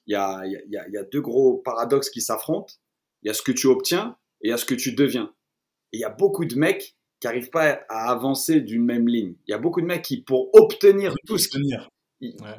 y, 0.06 0.16
a, 0.16 0.46
y 0.46 0.98
a 0.98 1.04
deux 1.04 1.22
gros 1.22 1.58
paradoxes 1.60 2.10
qui 2.10 2.22
s'affrontent 2.22 2.74
il 3.22 3.28
y 3.28 3.30
a 3.30 3.34
ce 3.34 3.42
que 3.42 3.52
tu 3.52 3.68
obtiens 3.68 4.18
et 4.42 4.48
il 4.48 4.50
y 4.52 4.54
a 4.54 4.58
ce 4.58 4.66
que 4.66 4.76
tu 4.76 4.94
deviens. 4.94 5.34
Et 5.94 5.98
il 5.98 6.00
y 6.00 6.06
a 6.06 6.10
beaucoup 6.10 6.46
de 6.46 6.56
mecs 6.56 6.96
qui 7.22 7.28
n'arrivent 7.28 7.52
pas 7.52 7.86
à 7.88 8.12
avancer 8.12 8.62
d'une 8.62 8.84
même 8.84 9.08
ligne. 9.08 9.36
Il 9.48 9.52
y 9.52 9.54
a 9.54 9.60
beaucoup 9.60 9.80
de 9.80 9.86
mecs 9.86 10.02
qui, 10.02 10.22
pour 10.22 10.50
obtenir 10.54 11.14
tout 11.28 11.38
ce 11.38 11.48
qui, 11.48 11.72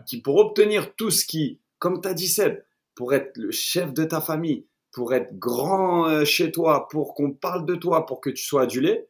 qui, 0.06 0.22
pour 0.22 0.36
obtenir 0.36 0.94
tout 0.94 1.10
ce 1.10 1.26
qui, 1.26 1.58
comme 1.78 2.00
tu 2.00 2.08
as 2.08 2.14
dit 2.14 2.28
Seb, 2.28 2.62
pour 2.94 3.12
être 3.12 3.36
le 3.36 3.50
chef 3.50 3.92
de 3.92 4.04
ta 4.04 4.20
famille, 4.20 4.66
pour 4.92 5.14
être 5.14 5.36
grand 5.36 6.08
euh, 6.08 6.24
chez 6.24 6.52
toi, 6.52 6.86
pour 6.88 7.14
qu'on 7.14 7.32
parle 7.32 7.66
de 7.66 7.74
toi, 7.74 8.06
pour 8.06 8.20
que 8.20 8.30
tu 8.30 8.44
sois 8.44 8.62
adulé, 8.62 9.08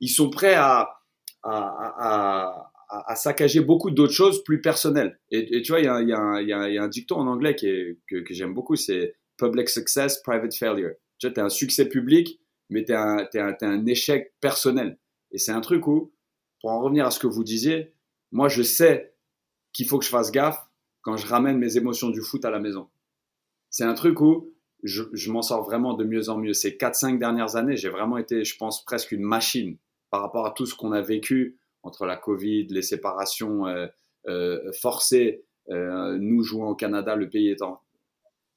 ils 0.00 0.08
sont 0.08 0.30
prêts 0.30 0.54
à, 0.54 0.98
à, 1.44 2.66
à, 2.88 3.12
à 3.12 3.14
saccager 3.14 3.60
beaucoup 3.60 3.92
d'autres 3.92 4.12
choses 4.12 4.42
plus 4.42 4.60
personnelles. 4.60 5.20
Et, 5.30 5.62
tu 5.62 5.70
vois, 5.72 5.80
il 5.80 5.84
y 5.84 5.88
a, 5.88 6.00
y, 6.00 6.12
a 6.12 6.42
y, 6.42 6.52
a, 6.52 6.68
y 6.70 6.78
a, 6.78 6.82
un 6.82 6.88
dicton 6.88 7.16
en 7.16 7.28
anglais 7.28 7.54
qui 7.54 7.68
est, 7.68 7.98
que, 8.08 8.16
que 8.16 8.34
j'aime 8.34 8.52
beaucoup, 8.52 8.74
c'est 8.74 9.14
public 9.36 9.68
success, 9.68 10.20
private 10.22 10.54
failure. 10.54 10.92
Tu 11.18 11.28
vois, 11.28 11.34
tu 11.34 11.40
as 11.40 11.44
un 11.44 11.50
succès 11.50 11.88
public, 11.88 12.40
mais 12.68 12.84
tu 12.84 12.92
un, 12.92 13.26
es 13.32 13.38
un, 13.38 13.56
un 13.60 13.86
échec 13.86 14.32
personnel. 14.40 14.98
Et 15.32 15.38
c'est 15.38 15.52
un 15.52 15.60
truc 15.60 15.86
où, 15.86 16.12
pour 16.60 16.70
en 16.70 16.80
revenir 16.80 17.06
à 17.06 17.10
ce 17.10 17.18
que 17.18 17.26
vous 17.26 17.44
disiez, 17.44 17.92
moi, 18.32 18.48
je 18.48 18.62
sais 18.62 19.14
qu'il 19.72 19.86
faut 19.86 19.98
que 19.98 20.04
je 20.04 20.10
fasse 20.10 20.32
gaffe 20.32 20.58
quand 21.02 21.16
je 21.16 21.26
ramène 21.26 21.58
mes 21.58 21.76
émotions 21.76 22.10
du 22.10 22.22
foot 22.22 22.44
à 22.44 22.50
la 22.50 22.58
maison. 22.58 22.88
C'est 23.70 23.84
un 23.84 23.94
truc 23.94 24.20
où 24.20 24.50
je, 24.82 25.04
je 25.12 25.30
m'en 25.30 25.42
sors 25.42 25.62
vraiment 25.62 25.94
de 25.94 26.04
mieux 26.04 26.28
en 26.28 26.38
mieux. 26.38 26.52
Ces 26.52 26.72
4-5 26.72 27.18
dernières 27.18 27.56
années, 27.56 27.76
j'ai 27.76 27.88
vraiment 27.88 28.18
été, 28.18 28.44
je 28.44 28.56
pense, 28.56 28.84
presque 28.84 29.12
une 29.12 29.22
machine 29.22 29.76
par 30.10 30.22
rapport 30.22 30.46
à 30.46 30.52
tout 30.52 30.66
ce 30.66 30.74
qu'on 30.74 30.92
a 30.92 31.02
vécu 31.02 31.58
entre 31.82 32.06
la 32.06 32.16
Covid, 32.16 32.66
les 32.68 32.82
séparations 32.82 33.66
euh, 33.66 33.86
euh, 34.28 34.72
forcées, 34.80 35.44
euh, 35.70 36.16
nous 36.18 36.42
jouons 36.42 36.68
au 36.68 36.74
Canada, 36.74 37.16
le 37.16 37.28
pays 37.28 37.50
étant. 37.50 37.80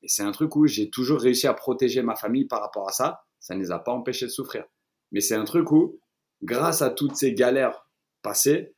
Et 0.02 0.08
c'est 0.08 0.24
un 0.24 0.32
truc 0.32 0.56
où 0.56 0.68
j'ai 0.68 0.90
toujours 0.90 1.20
réussi 1.20 1.48
à 1.48 1.54
protéger 1.54 2.02
ma 2.02 2.16
famille 2.16 2.46
par 2.46 2.62
rapport 2.62 2.88
à 2.88 2.92
ça. 2.92 3.24
Ça 3.40 3.56
ne 3.56 3.60
les 3.60 3.72
a 3.72 3.80
pas 3.80 3.92
empêchés 3.92 4.26
de 4.26 4.32
souffrir. 4.32 4.66
Mais 5.12 5.22
c'est 5.22 5.36
un 5.36 5.46
truc 5.46 5.72
où, 5.72 6.00
grâce 6.44 6.82
à 6.82 6.90
toutes 6.90 7.16
ces 7.16 7.34
galères 7.34 7.88
passées, 8.22 8.74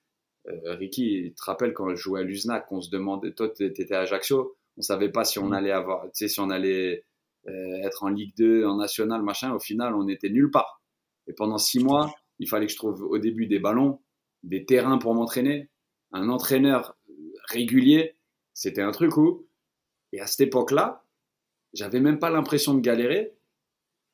Ricky, 0.46 1.24
tu 1.30 1.34
te 1.36 1.44
rappelles 1.44 1.74
quand 1.74 1.90
je 1.90 1.96
jouais 1.96 2.22
à 2.22 2.24
l'USNAC, 2.24 2.72
on 2.72 2.82
se 2.82 2.90
demandait, 2.90 3.34
toi, 3.34 3.50
tu 3.50 3.66
étais 3.66 3.94
à 3.94 4.02
Ajaccio, 4.02 4.56
on 4.78 4.82
savait 4.82 5.12
pas 5.12 5.24
si 5.24 5.40
on 5.40 5.50
mm. 5.50 5.54
allait 5.54 5.72
avoir, 5.72 6.04
tu 6.06 6.10
sais, 6.14 6.28
si 6.28 6.40
on 6.40 6.50
allait 6.50 7.06
être 7.84 8.04
en 8.04 8.10
Ligue 8.10 8.36
2, 8.38 8.66
en 8.66 8.78
National, 8.78 9.22
machin. 9.24 9.54
Au 9.54 9.60
final, 9.60 9.96
on 9.96 10.08
était 10.08 10.30
nulle 10.30 10.52
part. 10.52 10.82
Et 11.28 11.34
pendant 11.34 11.58
six 11.58 11.80
mois, 11.80 12.14
il 12.40 12.48
fallait 12.48 12.66
que 12.66 12.72
je 12.72 12.78
trouve 12.78 13.04
au 13.04 13.18
début 13.18 13.48
des 13.48 13.60
ballons, 13.60 14.02
des 14.44 14.66
terrains 14.66 14.98
pour 14.98 15.14
m'entraîner, 15.14 15.70
un 16.12 16.30
entraîneur 16.30 16.98
régulier. 17.50 18.16
C'était 18.54 18.82
un 18.82 18.92
truc 18.92 19.18
où, 19.18 19.48
et 20.12 20.20
à 20.20 20.28
cette 20.28 20.42
époque-là, 20.42 21.06
j'avais 21.74 22.00
même 22.00 22.20
pas 22.20 22.30
l'impression 22.30 22.74
de 22.74 22.82
galérer, 22.82 23.34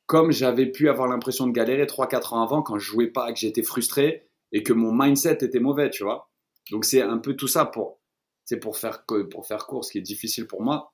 comme 0.07 0.31
j'avais 0.31 0.65
pu 0.65 0.89
avoir 0.89 1.07
l'impression 1.07 1.45
de 1.47 1.51
galérer 1.51 1.85
3-4 1.85 2.33
ans 2.33 2.43
avant 2.43 2.61
quand 2.61 2.79
je 2.79 2.85
jouais 2.85 3.07
pas, 3.07 3.31
que 3.31 3.39
j'étais 3.39 3.63
frustré 3.63 4.27
et 4.51 4.63
que 4.63 4.73
mon 4.73 4.91
mindset 4.91 5.39
était 5.41 5.59
mauvais, 5.59 5.89
tu 5.89 6.03
vois. 6.03 6.31
Donc 6.71 6.85
c'est 6.85 7.01
un 7.01 7.17
peu 7.17 7.35
tout 7.35 7.47
ça 7.47 7.65
pour, 7.65 7.99
c'est 8.45 8.59
pour 8.59 8.77
faire, 8.77 9.05
pour 9.29 9.45
faire 9.45 9.67
court, 9.67 9.85
ce 9.85 9.91
qui 9.91 9.97
est 9.99 10.01
difficile 10.01 10.47
pour 10.47 10.63
moi. 10.63 10.93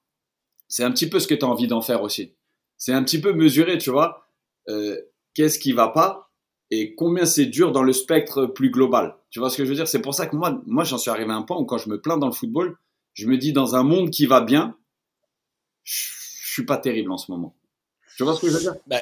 C'est 0.68 0.84
un 0.84 0.92
petit 0.92 1.10
peu 1.10 1.20
ce 1.20 1.28
que 1.28 1.36
tu 1.36 1.46
as 1.46 1.48
envie 1.48 1.68
d'en 1.68 1.82
faire 1.82 2.02
aussi. 2.02 2.36
C'est 2.78 2.94
un 2.94 3.04
petit 3.04 3.22
peu 3.22 3.34
mesurer, 3.34 3.78
tu 3.78 3.92
vois, 3.92 4.28
euh, 4.68 5.00
qu'est-ce 5.34 5.60
qui 5.60 5.72
va 5.72 5.88
pas 5.88 6.32
et 6.72 6.96
combien 6.96 7.28
c'est 7.28 7.46
dur 7.46 7.72
dans 7.72 7.84
le 7.84 7.94
spectre 7.94 8.48
plus 8.48 8.72
global. 8.72 9.16
Tu 9.30 9.38
vois 9.38 9.52
ce 9.52 9.58
que 9.58 9.64
je 9.64 9.70
veux 9.70 9.76
dire? 9.76 9.88
C'est 9.88 10.02
pour 10.02 10.16
ça 10.16 10.26
que 10.26 10.36
moi, 10.36 10.60
moi 10.66 10.84
j'en 10.84 10.98
suis 10.98 11.12
arrivé 11.12 11.32
à 11.32 11.36
un 11.36 11.44
point 11.44 11.58
où 11.58 11.66
quand 11.66 11.78
je 11.78 11.88
me 11.88 12.02
plains 12.02 12.18
dans 12.18 12.26
le 12.26 12.34
football, 12.34 12.78
je 13.14 13.28
me 13.28 13.38
dis 13.38 13.54
dans 13.54 13.76
un 13.76 13.84
monde 13.84 14.10
qui 14.10 14.26
va 14.26 14.42
bien, 14.42 14.76
je, 15.84 16.08
suis 16.52 16.66
pas 16.66 16.78
terrible 16.78 17.12
en 17.12 17.18
ce 17.18 17.32
moment. 17.32 17.56
Tu 18.18 18.24
vois 18.24 18.36
ce 18.36 18.42
que 18.42 18.48
je 18.48 18.54
veux 18.54 18.60
dire? 18.60 18.76
Bah, 18.88 19.02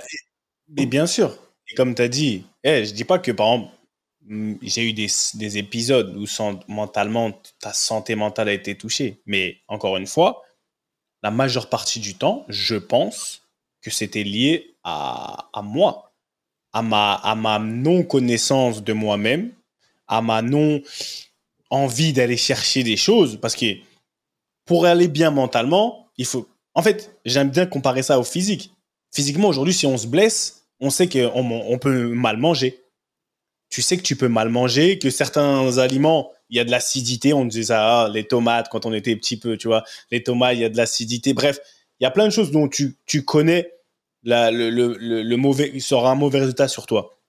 Mais 0.70 0.86
bien 0.86 1.06
sûr. 1.06 1.38
Et 1.68 1.76
comme 1.76 1.96
tu 1.96 2.02
as 2.02 2.08
dit, 2.08 2.46
hey, 2.64 2.86
je 2.86 2.94
dis 2.94 3.04
pas 3.04 3.20
que 3.20 3.32
par 3.32 3.54
exemple, 3.54 3.74
mm, 4.26 4.54
j'ai 4.62 4.90
eu 4.90 4.94
des, 4.94 5.08
des, 5.36 5.58
épisodes 5.58 6.16
où 6.16 6.26
mentalement, 6.68 7.32
ta 7.60 7.74
santé 7.74 8.16
mentale 8.16 8.50
a 8.50 8.54
été 8.54 8.76
touchée. 8.76 9.22
Mais 9.26 9.58
encore 9.68 9.98
une 9.98 10.08
fois, 10.08 10.44
la 11.24 11.32
majeure 11.32 11.70
partie 11.70 12.00
du 12.00 12.16
temps, 12.16 12.46
je 12.50 12.76
pense 12.76 13.44
que 13.82 13.90
c'était 13.90 14.24
lié 14.24 14.76
à, 14.84 15.50
à 15.54 15.62
moi 15.62 16.12
à 16.74 16.82
ma, 16.82 17.14
à 17.16 17.36
ma 17.36 17.60
non-connaissance 17.60 18.84
de 18.84 18.94
moi-même, 18.94 19.52
à 20.08 20.22
ma 20.22 20.42
non-envie 20.42 22.14
d'aller 22.14 22.38
chercher 22.38 22.84
des 22.84 22.98
choses. 22.98 23.38
Parce 23.42 23.56
que 23.56 23.78
pour 24.66 24.86
aller 24.86 25.08
bien 25.08 25.32
mentalement, 25.32 26.08
il 26.18 26.26
faut. 26.26 26.48
En 26.74 26.82
fait, 26.82 27.18
j'aime 27.26 27.50
bien 27.50 27.66
comparer 27.66 28.04
ça 28.04 28.20
au 28.20 28.24
physique. 28.24 28.72
Physiquement, 29.12 29.50
aujourd'hui, 29.50 29.74
si 29.74 29.86
on 29.86 29.98
se 29.98 30.08
blesse, 30.08 30.68
on 30.80 30.90
sait 30.90 31.08
qu'on 31.08 31.32
on 31.36 31.78
peut 31.78 32.08
mal 32.10 32.38
manger. 32.38 32.84
Tu 33.70 33.82
sais 33.82 33.98
que 33.98 34.02
tu 34.02 34.16
peux 34.16 34.28
mal 34.28 34.50
manger, 34.50 35.00
que 35.00 35.10
certains 35.10 35.78
aliments, 35.78 36.32
il 36.50 36.58
y 36.58 36.60
a 36.60 36.66
de 36.66 36.72
l'acidité. 36.72 37.34
On 37.34 37.46
disait 37.46 37.66
ça, 37.66 38.04
ah, 38.04 38.10
les 38.10 38.26
tomates, 38.26 38.68
quand 38.70 38.86
on 38.86 38.94
était 38.94 39.16
petit 39.16 39.38
peu, 39.38 39.58
tu 39.58 39.68
vois, 39.68 39.84
les 40.12 40.24
tomates, 40.24 40.56
il 40.56 40.62
y 40.62 40.66
a 40.66 40.70
de 40.70 40.78
l'acidité. 40.78 41.34
Bref, 41.34 41.60
il 42.00 42.04
y 42.04 42.08
a 42.08 42.12
plein 42.12 42.26
de 42.26 42.32
choses 42.32 42.52
dont 42.52 42.68
tu, 42.68 42.98
tu 43.06 43.24
connais 43.24 43.72
le, 44.24 44.70
le, 44.70 45.24
le, 45.24 45.38
mauvais, 45.38 45.72
il 45.74 45.82
sera 45.82 46.12
un 46.12 46.16
mauvais 46.16 46.40
résultat 46.40 46.68
sur 46.68 46.86
toi. 46.86 47.20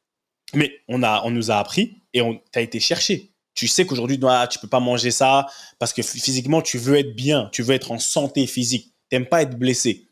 Mais 0.55 0.72
on, 0.89 1.03
a, 1.03 1.22
on 1.24 1.30
nous 1.30 1.51
a 1.51 1.57
appris 1.57 2.03
et 2.12 2.20
on 2.20 2.41
as 2.55 2.61
été 2.61 2.80
cherché. 2.80 3.33
Tu 3.55 3.68
sais 3.68 3.87
qu'aujourd'hui, 3.87 4.18
ah, 4.24 4.47
tu 4.51 4.59
peux 4.59 4.68
pas 4.68 4.80
manger 4.80 5.11
ça 5.11 5.47
parce 5.78 5.93
que 5.93 6.03
physiquement, 6.03 6.62
tu 6.62 6.78
veux 6.78 6.97
être 6.97 7.14
bien, 7.14 7.49
tu 7.53 7.62
veux 7.62 7.74
être 7.74 7.93
en 7.93 7.99
santé 7.99 8.47
physique. 8.47 8.93
T'aimes 9.09 9.26
pas 9.26 9.43
être 9.43 9.59
blessé. 9.59 10.09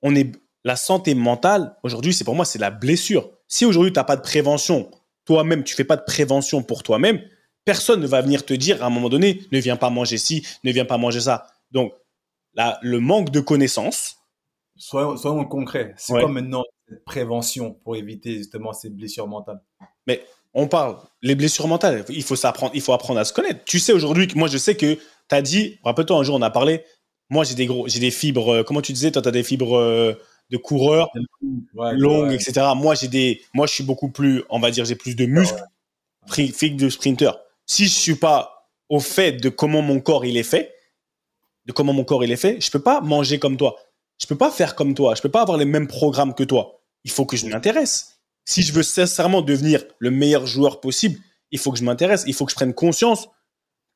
On 0.00 0.14
est, 0.14 0.32
la 0.64 0.76
santé 0.76 1.14
mentale, 1.14 1.76
aujourd'hui, 1.82 2.14
c'est 2.14 2.24
pour 2.24 2.34
moi, 2.34 2.44
c'est 2.44 2.58
la 2.58 2.70
blessure. 2.70 3.30
Si 3.48 3.64
aujourd'hui, 3.64 3.92
tu 3.92 3.98
n'as 3.98 4.04
pas 4.04 4.16
de 4.16 4.22
prévention, 4.22 4.90
toi-même, 5.24 5.64
tu 5.64 5.74
fais 5.74 5.84
pas 5.84 5.96
de 5.96 6.04
prévention 6.04 6.62
pour 6.62 6.82
toi-même, 6.82 7.20
personne 7.64 8.00
ne 8.00 8.06
va 8.06 8.20
venir 8.22 8.44
te 8.44 8.54
dire 8.54 8.82
à 8.82 8.86
un 8.86 8.90
moment 8.90 9.08
donné, 9.08 9.42
ne 9.52 9.58
viens 9.58 9.76
pas 9.76 9.90
manger 9.90 10.18
ci, 10.18 10.46
ne 10.64 10.72
viens 10.72 10.84
pas 10.84 10.98
manger 10.98 11.20
ça. 11.20 11.46
Donc, 11.70 11.92
là, 12.54 12.78
le 12.82 13.00
manque 13.00 13.30
de 13.30 13.40
connaissances, 13.40 14.16
soyons, 14.76 15.16
soyons 15.16 15.44
concrets. 15.44 15.94
C'est 15.96 16.12
quoi 16.12 16.28
maintenant 16.28 16.64
cette 16.88 17.04
prévention 17.04 17.74
pour 17.84 17.96
éviter 17.96 18.36
justement 18.36 18.72
ces 18.72 18.90
blessures 18.90 19.28
mentales? 19.28 19.60
Mais 20.06 20.24
on 20.54 20.68
parle, 20.68 20.96
les 21.22 21.34
blessures 21.34 21.68
mentales, 21.68 22.04
il 22.08 22.22
faut, 22.22 22.36
s'apprendre, 22.36 22.72
il 22.74 22.80
faut 22.80 22.92
apprendre 22.92 23.20
à 23.20 23.24
se 23.24 23.32
connaître. 23.32 23.64
Tu 23.64 23.78
sais 23.78 23.92
aujourd'hui, 23.92 24.28
moi 24.34 24.48
je 24.48 24.58
sais 24.58 24.76
que 24.76 24.94
tu 24.94 25.34
as 25.34 25.42
dit, 25.42 25.78
rappelle-toi 25.84 26.18
un 26.18 26.22
jour 26.22 26.36
on 26.36 26.42
a 26.42 26.50
parlé, 26.50 26.84
moi 27.30 27.44
j'ai 27.44 27.54
des 27.54 27.66
gros, 27.66 27.88
j'ai 27.88 28.00
des 28.00 28.10
fibres, 28.10 28.52
euh, 28.52 28.62
comment 28.62 28.82
tu 28.82 28.92
disais, 28.92 29.10
toi 29.10 29.22
tu 29.22 29.28
as 29.28 29.32
des 29.32 29.42
fibres 29.42 29.76
euh, 29.78 30.14
de 30.52 30.56
coureur 30.58 31.10
longues, 31.74 32.32
etc. 32.32 32.66
Moi 32.76 32.94
j'ai 32.94 33.08
des, 33.08 33.42
moi 33.54 33.66
je 33.66 33.74
suis 33.74 33.84
beaucoup 33.84 34.10
plus, 34.10 34.44
on 34.50 34.60
va 34.60 34.70
dire, 34.70 34.84
j'ai 34.84 34.94
plus 34.94 35.16
de 35.16 35.26
muscles, 35.26 35.64
fibres 36.28 36.80
de 36.80 36.88
sprinter. 36.88 37.32
Si 37.66 37.86
je 37.86 37.94
suis 37.94 38.14
pas 38.14 38.68
au 38.88 39.00
fait 39.00 39.32
de 39.32 39.48
comment 39.48 39.82
mon 39.82 40.00
corps 40.00 40.24
il 40.24 40.36
est 40.36 40.44
fait, 40.44 40.72
de 41.66 41.72
comment 41.72 41.92
mon 41.92 42.04
corps 42.04 42.22
il 42.22 42.30
est 42.30 42.36
fait, 42.36 42.60
je 42.60 42.70
peux 42.70 42.82
pas 42.82 43.00
manger 43.00 43.40
comme 43.40 43.56
toi 43.56 43.76
je 44.22 44.28
peux 44.28 44.36
pas 44.36 44.52
faire 44.52 44.76
comme 44.76 44.94
toi, 44.94 45.16
je 45.16 45.20
peux 45.20 45.30
pas 45.30 45.42
avoir 45.42 45.58
les 45.58 45.64
mêmes 45.64 45.88
programmes 45.88 46.32
que 46.32 46.44
toi. 46.44 46.80
Il 47.02 47.10
faut 47.10 47.26
que 47.26 47.36
je 47.36 47.46
m'intéresse. 47.46 48.20
Si 48.44 48.62
je 48.62 48.72
veux 48.72 48.84
sincèrement 48.84 49.42
devenir 49.42 49.82
le 49.98 50.12
meilleur 50.12 50.46
joueur 50.46 50.80
possible, 50.80 51.18
il 51.50 51.58
faut 51.58 51.72
que 51.72 51.78
je 51.78 51.84
m'intéresse, 51.84 52.22
il 52.28 52.34
faut 52.34 52.44
que 52.44 52.52
je 52.52 52.56
prenne 52.56 52.72
conscience 52.72 53.28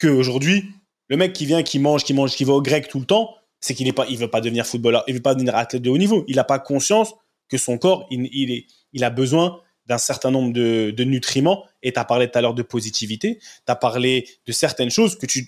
qu'aujourd'hui, 0.00 0.68
le 1.08 1.16
mec 1.16 1.32
qui 1.32 1.46
vient, 1.46 1.62
qui 1.62 1.78
mange, 1.78 2.02
qui 2.02 2.12
mange, 2.12 2.34
qui 2.34 2.42
va 2.42 2.54
au 2.54 2.60
grec 2.60 2.88
tout 2.88 2.98
le 2.98 3.06
temps, 3.06 3.36
c'est 3.66 3.74
qu'il 3.74 3.86
ne 3.86 3.92
pas, 3.92 4.06
il 4.08 4.16
veut 4.16 4.30
pas 4.30 4.40
devenir 4.40 4.66
footballeur, 4.66 5.04
il 5.08 5.14
veut 5.14 5.22
pas 5.22 5.34
devenir 5.34 5.56
athlète 5.56 5.82
de 5.82 5.90
haut 5.90 5.98
niveau. 5.98 6.24
Il 6.28 6.36
n'a 6.36 6.44
pas 6.44 6.58
conscience 6.58 7.14
que 7.48 7.58
son 7.58 7.78
corps, 7.78 8.06
il, 8.10 8.52
est, 8.52 8.66
il 8.92 9.04
a 9.04 9.10
besoin 9.10 9.60
d'un 9.86 9.98
certain 9.98 10.30
nombre 10.30 10.52
de, 10.52 10.90
de 10.90 11.04
nutriments. 11.04 11.64
Et 11.82 11.92
tu 11.92 11.98
as 11.98 12.04
parlé 12.04 12.30
tout 12.30 12.38
à 12.38 12.42
l'heure 12.42 12.54
de 12.54 12.62
positivité, 12.62 13.38
tu 13.38 13.72
as 13.72 13.76
parlé 13.76 14.28
de 14.46 14.52
certaines 14.52 14.90
choses 14.90 15.18
que 15.18 15.26
tu, 15.26 15.46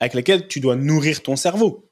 avec 0.00 0.14
lesquelles 0.14 0.48
tu 0.48 0.60
dois 0.60 0.76
nourrir 0.76 1.22
ton 1.22 1.36
cerveau 1.36 1.86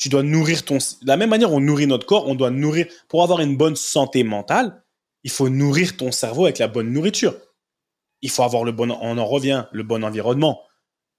tu 0.00 0.08
dois 0.08 0.22
nourrir 0.22 0.64
ton. 0.64 0.78
De 0.78 1.06
la 1.06 1.18
même 1.18 1.28
manière, 1.28 1.52
on 1.52 1.60
nourrit 1.60 1.86
notre 1.86 2.06
corps, 2.06 2.26
on 2.26 2.34
doit 2.34 2.50
nourrir. 2.50 2.86
Pour 3.06 3.22
avoir 3.22 3.40
une 3.40 3.58
bonne 3.58 3.76
santé 3.76 4.24
mentale, 4.24 4.82
il 5.24 5.30
faut 5.30 5.50
nourrir 5.50 5.98
ton 5.98 6.10
cerveau 6.10 6.44
avec 6.44 6.58
la 6.58 6.68
bonne 6.68 6.90
nourriture. 6.90 7.36
Il 8.22 8.30
faut 8.30 8.42
avoir 8.42 8.64
le 8.64 8.72
bon. 8.72 8.90
On 8.90 9.18
en 9.18 9.26
revient, 9.26 9.66
le 9.72 9.82
bon 9.82 10.02
environnement. 10.02 10.62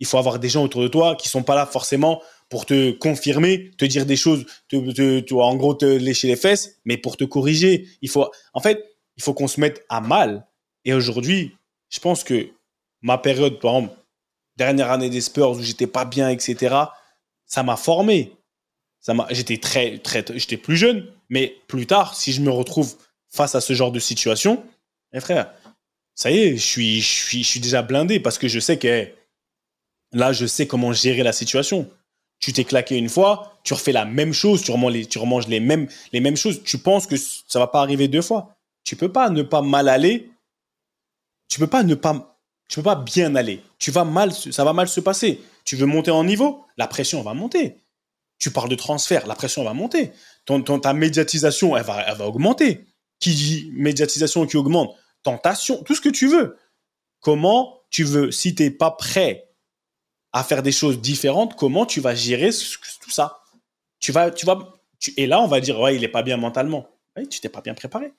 Il 0.01 0.05
faut 0.05 0.17
avoir 0.17 0.37
des 0.39 0.49
gens 0.49 0.65
autour 0.65 0.81
de 0.81 0.89
toi 0.89 1.15
qui 1.15 1.29
sont 1.29 1.43
pas 1.43 1.55
là 1.55 1.65
forcément 1.65 2.21
pour 2.49 2.65
te 2.65 2.91
confirmer, 2.91 3.71
te 3.77 3.85
dire 3.85 4.05
des 4.05 4.17
choses, 4.17 4.45
te, 4.67 5.33
en 5.33 5.55
gros 5.55 5.73
te 5.73 5.85
lécher 5.85 6.27
les 6.27 6.35
fesses, 6.35 6.75
mais 6.83 6.97
pour 6.97 7.15
te 7.15 7.23
corriger. 7.23 7.87
Il 8.01 8.09
faut, 8.09 8.29
en 8.53 8.59
fait, 8.59 8.83
il 9.15 9.23
faut 9.23 9.33
qu'on 9.33 9.47
se 9.47 9.61
mette 9.61 9.85
à 9.87 10.01
mal. 10.01 10.45
Et 10.83 10.93
aujourd'hui, 10.93 11.55
je 11.87 11.99
pense 12.01 12.25
que 12.25 12.49
ma 13.01 13.17
période, 13.17 13.61
par 13.61 13.75
exemple, 13.75 13.95
dernière 14.57 14.91
année 14.91 15.09
des 15.09 15.21
Spurs 15.21 15.51
où 15.51 15.61
j'étais 15.61 15.87
pas 15.87 16.03
bien, 16.03 16.29
etc., 16.29 16.75
ça 17.45 17.63
m'a 17.63 17.77
formé 17.77 18.33
j'étais 19.29 19.57
très, 19.57 19.97
très, 19.97 20.23
j'étais 20.35 20.57
plus 20.57 20.77
jeune, 20.77 21.07
mais 21.29 21.55
plus 21.67 21.87
tard, 21.87 22.15
si 22.15 22.33
je 22.33 22.41
me 22.41 22.51
retrouve 22.51 22.95
face 23.29 23.55
à 23.55 23.61
ce 23.61 23.73
genre 23.73 23.91
de 23.91 23.99
situation, 23.99 24.63
eh 25.13 25.19
frère, 25.19 25.51
ça 26.15 26.31
y 26.31 26.39
est, 26.39 26.57
je 26.57 26.61
suis, 26.61 27.01
je 27.01 27.07
suis, 27.07 27.43
je 27.43 27.47
suis 27.47 27.59
déjà 27.59 27.81
blindé 27.81 28.19
parce 28.19 28.37
que 28.37 28.47
je 28.47 28.59
sais 28.59 28.77
que 28.77 29.07
là, 30.11 30.33
je 30.33 30.45
sais 30.45 30.67
comment 30.67 30.93
gérer 30.93 31.23
la 31.23 31.33
situation. 31.33 31.89
Tu 32.39 32.53
t'es 32.53 32.63
claqué 32.63 32.97
une 32.97 33.09
fois, 33.09 33.59
tu 33.63 33.73
refais 33.73 33.91
la 33.91 34.05
même 34.05 34.33
chose, 34.33 34.63
tu 34.63 34.71
remanges 34.71 34.93
les, 34.93 35.05
tu 35.05 35.19
remanges 35.19 35.47
les 35.47 35.59
mêmes, 35.59 35.87
choses. 36.35 36.63
Tu 36.63 36.77
penses 36.79 37.05
que 37.05 37.15
ça 37.17 37.59
va 37.59 37.67
pas 37.67 37.81
arriver 37.81 38.07
deux 38.07 38.21
fois. 38.21 38.57
Tu 38.83 38.95
peux 38.95 39.11
pas 39.11 39.29
ne 39.29 39.43
pas 39.43 39.61
mal 39.61 39.87
aller. 39.89 40.31
Tu 41.49 41.59
peux 41.59 41.67
pas 41.67 41.83
ne 41.83 41.95
pas, 41.95 42.39
tu 42.67 42.77
peux 42.77 42.83
pas 42.83 42.95
bien 42.95 43.35
aller. 43.35 43.61
Tu 43.77 43.91
vas 43.91 44.05
mal, 44.05 44.33
ça 44.33 44.63
va 44.63 44.73
mal 44.73 44.87
se 44.87 45.01
passer. 45.01 45.41
Tu 45.65 45.75
veux 45.75 45.85
monter 45.85 46.11
en 46.11 46.23
niveau, 46.23 46.65
la 46.77 46.87
pression 46.87 47.21
va 47.21 47.33
monter 47.33 47.77
tu 48.41 48.49
parles 48.49 48.69
de 48.69 48.75
transfert, 48.75 49.27
la 49.27 49.35
pression 49.35 49.63
va 49.63 49.73
monter. 49.73 50.11
Ton, 50.45 50.61
ta 50.61 50.93
médiatisation, 50.93 51.77
elle 51.77 51.83
va, 51.83 52.03
elle 52.07 52.17
va 52.17 52.27
augmenter. 52.27 52.87
Qui 53.19 53.35
dit 53.35 53.71
médiatisation 53.73 54.47
qui 54.47 54.57
augmente? 54.57 54.95
Tentation, 55.21 55.83
tout 55.83 55.93
ce 55.93 56.01
que 56.01 56.09
tu 56.09 56.27
veux. 56.27 56.57
Comment 57.19 57.83
tu 57.91 58.03
veux, 58.03 58.31
si 58.31 58.55
tu 58.55 58.63
n'es 58.63 58.71
pas 58.71 58.89
prêt 58.89 59.50
à 60.33 60.43
faire 60.43 60.63
des 60.63 60.71
choses 60.71 60.99
différentes, 60.99 61.55
comment 61.57 61.85
tu 61.85 61.99
vas 61.99 62.15
gérer 62.15 62.49
tout 63.01 63.11
ça? 63.11 63.41
Tu 63.99 64.11
vas, 64.11 64.31
tu 64.31 64.45
vas, 64.45 64.81
et 65.17 65.27
là, 65.27 65.41
on 65.41 65.47
va 65.47 65.59
dire, 65.59 65.79
ouais, 65.79 65.95
il 65.95 66.03
est 66.03 66.09
pas 66.09 66.23
bien 66.23 66.37
mentalement. 66.37 66.87
Ouais, 67.15 67.25
tu 67.27 67.39
t'es 67.39 67.49
pas 67.49 67.61
bien 67.61 67.73
préparé. 67.73 68.13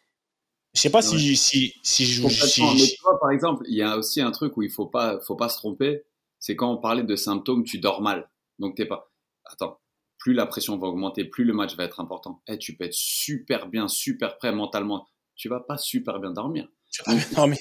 Je 0.75 0.81
sais 0.81 0.91
pas 0.91 1.03
si, 1.03 1.37
si, 1.37 1.75
si, 1.83 2.07
je. 2.07 2.27
Si, 2.29 2.63
Mais 2.63 2.87
tu 2.87 3.03
vois, 3.03 3.21
par 3.21 3.31
exemple, 3.31 3.65
il 3.69 3.77
y 3.77 3.83
a 3.83 3.97
aussi 3.99 4.21
un 4.21 4.31
truc 4.31 4.57
où 4.57 4.63
il 4.63 4.71
faut 4.71 4.87
pas, 4.87 5.21
faut 5.21 5.37
pas 5.37 5.49
se 5.49 5.59
tromper. 5.59 6.03
C'est 6.39 6.57
quand 6.57 6.73
on 6.73 6.79
parlait 6.79 7.03
de 7.03 7.15
symptômes, 7.15 7.65
tu 7.65 7.79
dors 7.79 8.01
mal. 8.01 8.31
Donc 8.59 8.77
t'es 8.77 8.87
pas. 8.87 9.13
Attends, 9.45 9.81
plus 10.19 10.33
la 10.33 10.47
pression 10.47 10.79
va 10.79 10.89
augmenter, 10.89 11.25
plus 11.25 11.45
le 11.45 11.53
match 11.53 11.77
va 11.77 11.85
être 11.85 12.01
important. 12.01 12.43
Eh, 12.47 12.59
tu 12.59 12.75
peux 12.75 12.85
être 12.85 12.95
super 12.95 13.69
bien, 13.69 13.87
super 13.87 14.39
prêt 14.39 14.53
mentalement. 14.53 15.07
Tu 15.35 15.49
vas 15.49 15.61
pas 15.61 15.77
super 15.77 16.21
bien 16.21 16.31
dormir. 16.31 16.69
Tu 16.91 17.03
vas 17.05 17.15
bien 17.15 17.27
dormir. 17.35 17.59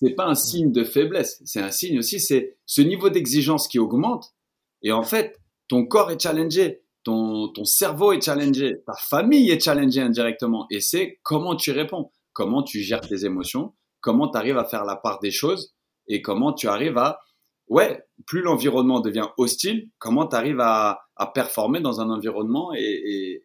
C'est 0.00 0.14
pas 0.14 0.26
un 0.26 0.34
signe 0.34 0.72
de 0.72 0.84
faiblesse. 0.84 1.42
C'est 1.44 1.60
un 1.60 1.70
signe 1.70 1.98
aussi, 1.98 2.20
c'est 2.20 2.56
ce 2.66 2.80
niveau 2.80 3.10
d'exigence 3.10 3.68
qui 3.68 3.78
augmente. 3.78 4.34
Et 4.82 4.92
en 4.92 5.02
fait, 5.02 5.38
ton 5.68 5.84
corps 5.84 6.10
est 6.10 6.20
challengé, 6.20 6.82
ton, 7.04 7.48
ton 7.48 7.64
cerveau 7.64 8.12
est 8.12 8.24
challengé, 8.24 8.82
ta 8.86 8.94
famille 8.94 9.50
est 9.50 9.62
challengée 9.62 10.00
indirectement. 10.00 10.66
Et 10.70 10.80
c'est 10.80 11.20
comment 11.22 11.54
tu 11.54 11.70
réponds 11.70 12.10
comment 12.32 12.62
tu 12.62 12.80
gères 12.80 13.00
tes 13.00 13.24
émotions, 13.24 13.74
comment 14.00 14.28
tu 14.30 14.38
arrives 14.38 14.58
à 14.58 14.64
faire 14.64 14.84
la 14.84 14.96
part 14.96 15.20
des 15.20 15.30
choses 15.30 15.74
et 16.06 16.22
comment 16.22 16.52
tu 16.52 16.68
arrives 16.68 16.98
à, 16.98 17.20
ouais, 17.68 18.04
plus 18.26 18.42
l'environnement 18.42 19.00
devient 19.00 19.28
hostile, 19.36 19.90
comment 19.98 20.26
tu 20.26 20.36
arrives 20.36 20.60
à, 20.60 21.00
performer 21.34 21.80
dans 21.80 22.00
un 22.00 22.08
environnement 22.08 22.72
et, 22.74 23.42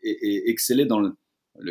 exceller 0.47 0.85
dans 0.85 0.99
le, 0.99 1.17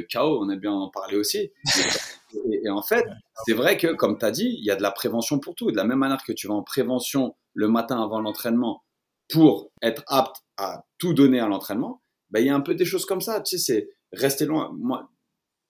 chaos, 0.08 0.38
on 0.40 0.48
a 0.48 0.56
bien 0.56 0.72
en 0.72 0.90
parlé 0.90 1.16
aussi. 1.16 1.50
Et, 2.64 2.68
en 2.68 2.82
fait, 2.82 3.06
c'est 3.46 3.52
vrai 3.52 3.76
que, 3.76 3.88
comme 3.88 4.18
tu 4.18 4.24
as 4.24 4.30
dit, 4.30 4.56
il 4.58 4.64
y 4.64 4.70
a 4.70 4.76
de 4.76 4.82
la 4.82 4.90
prévention 4.90 5.38
pour 5.38 5.54
tout. 5.54 5.70
De 5.70 5.76
la 5.76 5.84
même 5.84 5.98
manière 5.98 6.22
que 6.24 6.32
tu 6.32 6.48
vas 6.48 6.54
en 6.54 6.62
prévention 6.62 7.36
le 7.52 7.68
matin 7.68 8.02
avant 8.02 8.20
l'entraînement 8.20 8.82
pour 9.28 9.70
être 9.82 10.02
apte 10.06 10.36
à 10.56 10.84
tout 10.98 11.14
donner 11.14 11.40
à 11.40 11.46
l'entraînement, 11.46 12.02
ben, 12.30 12.40
il 12.40 12.46
y 12.46 12.50
a 12.50 12.54
un 12.54 12.60
peu 12.60 12.74
des 12.74 12.84
choses 12.84 13.06
comme 13.06 13.20
ça. 13.20 13.40
Tu 13.40 13.58
sais, 13.58 13.64
c'est 13.64 13.88
rester 14.12 14.46
loin. 14.46 14.72
Moi, 14.76 15.08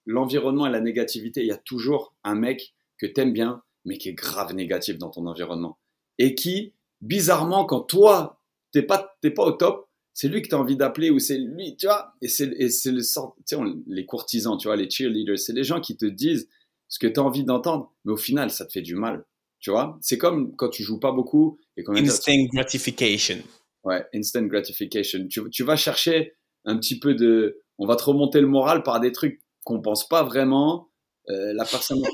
l'environnement 0.05 0.65
et 0.65 0.71
la 0.71 0.81
négativité, 0.81 1.41
il 1.41 1.47
y 1.47 1.51
a 1.51 1.57
toujours 1.57 2.15
un 2.23 2.35
mec 2.35 2.73
que 2.97 3.05
t'aimes 3.05 3.33
bien, 3.33 3.63
mais 3.85 3.97
qui 3.97 4.09
est 4.09 4.13
grave 4.13 4.53
négatif 4.53 4.97
dans 4.97 5.09
ton 5.09 5.27
environnement. 5.27 5.77
Et 6.17 6.35
qui, 6.35 6.73
bizarrement, 7.01 7.65
quand 7.65 7.81
toi, 7.81 8.41
t'es 8.71 8.81
pas, 8.81 9.15
t'es 9.21 9.31
pas 9.31 9.43
au 9.43 9.51
top, 9.51 9.84
c'est 10.15 10.29
lui 10.29 10.41
que 10.41 10.47
tu 10.47 10.55
as 10.55 10.57
envie 10.57 10.77
d'appeler 10.77 11.09
ou 11.09 11.19
c'est 11.19 11.37
lui, 11.37 11.75
tu 11.75 11.87
vois. 11.87 12.15
Et 12.21 12.29
c'est, 12.29 12.47
le 12.47 13.01
sort, 13.01 13.35
tu 13.45 13.57
sais, 13.57 13.61
les 13.85 14.05
courtisans, 14.05 14.57
tu 14.57 14.69
vois, 14.69 14.77
les 14.77 14.89
cheerleaders, 14.89 15.37
c'est 15.37 15.53
les 15.53 15.65
gens 15.65 15.81
qui 15.81 15.97
te 15.97 16.05
disent 16.05 16.47
ce 16.87 16.99
que 16.99 17.07
tu 17.07 17.19
as 17.19 17.23
envie 17.23 17.43
d'entendre, 17.43 17.93
mais 18.05 18.13
au 18.13 18.17
final, 18.17 18.49
ça 18.49 18.65
te 18.65 18.71
fait 18.71 18.81
du 18.81 18.95
mal. 18.95 19.25
Tu 19.59 19.71
vois, 19.71 19.99
c'est 20.01 20.17
comme 20.17 20.55
quand 20.55 20.69
tu 20.69 20.83
joues 20.83 20.99
pas 20.99 21.11
beaucoup 21.11 21.59
et 21.75 21.83
qu'on 21.83 21.95
instant 21.95 22.31
gratification. 22.53 23.37
Ouais, 23.83 24.05
instant 24.13 24.43
gratification. 24.43 25.27
Tu, 25.27 25.41
tu 25.49 25.63
vas 25.63 25.75
chercher 25.75 26.33
un 26.63 26.77
petit 26.77 26.97
peu 26.97 27.13
de, 27.13 27.61
on 27.77 27.85
va 27.85 27.97
te 27.97 28.03
remonter 28.03 28.39
le 28.39 28.47
moral 28.47 28.83
par 28.83 29.01
des 29.01 29.11
trucs 29.11 29.41
qu'on 29.65 29.81
pense 29.81 30.07
pas 30.07 30.23
vraiment. 30.23 30.89
Euh, 31.29 31.53
la 31.53 31.65
personne 31.65 31.99
n'a 31.99 32.09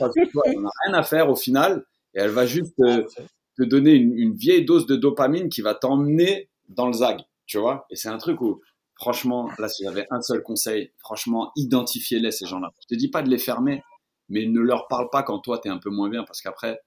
rien 0.86 0.94
à 0.94 1.04
faire 1.04 1.30
au 1.30 1.36
final 1.36 1.86
et 2.16 2.20
elle 2.20 2.32
va 2.32 2.48
juste 2.48 2.74
te, 2.78 3.64
donner 3.64 3.92
une, 3.92 4.34
vieille 4.34 4.66
dose 4.66 4.88
de 4.88 4.96
dopamine 4.96 5.50
qui 5.50 5.62
va 5.62 5.76
t'emmener 5.76 6.50
dans 6.70 6.88
le 6.88 6.94
zag, 6.94 7.20
tu 7.52 7.60
vois. 7.60 7.86
Et 7.90 7.98
c'est 7.98 8.08
un 8.08 8.18
truc 8.18 8.40
où, 8.40 8.62
franchement, 8.96 9.50
là, 9.60 9.68
si 9.68 9.84
j'avais 9.84 10.08
un 10.10 10.22
seul 10.22 10.42
conseil, 10.42 10.94
franchement, 11.00 11.52
identifiez-les, 11.58 12.32
ces 12.32 12.46
gens-là. 12.46 12.70
Je 12.82 12.96
te 12.96 12.98
dis 12.98 13.10
pas 13.10 13.22
de 13.22 13.30
les 13.30 13.38
fermer, 13.38 13.84
mais 14.30 14.46
ne 14.46 14.62
leur 14.62 14.88
parle 14.88 15.10
pas 15.12 15.22
quand 15.22 15.40
toi, 15.40 15.60
tu 15.60 15.68
es 15.68 15.72
un 15.72 15.78
peu 15.78 15.90
moins 15.90 16.10
bien 16.10 16.24
parce 16.24 16.42
qu'après, 16.42 16.80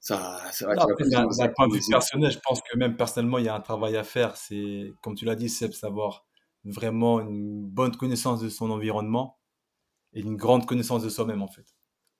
ça, 0.00 0.40
c'est 0.52 0.64
vrai 0.64 0.76
D'un 0.76 0.86
point 1.48 1.68
de 1.68 1.74
vue 1.74 1.80
personnel, 1.90 2.30
je 2.30 2.38
pense 2.42 2.62
que 2.62 2.78
même 2.78 2.96
personnellement, 2.96 3.36
il 3.36 3.44
y 3.44 3.48
a 3.48 3.54
un 3.54 3.60
travail 3.60 3.98
à 3.98 4.04
faire. 4.04 4.34
C'est, 4.36 4.92
comme 5.02 5.14
tu 5.14 5.26
l'as 5.26 5.34
dit, 5.34 5.50
c'est 5.50 5.70
savoir 5.74 6.24
vraiment 6.64 7.20
une 7.20 7.66
bonne 7.68 7.94
connaissance 7.94 8.40
de 8.40 8.48
son 8.48 8.70
environnement 8.70 9.38
et 10.14 10.20
une 10.20 10.36
grande 10.36 10.64
connaissance 10.64 11.02
de 11.02 11.10
soi-même 11.10 11.42
en 11.42 11.48
fait. 11.48 11.66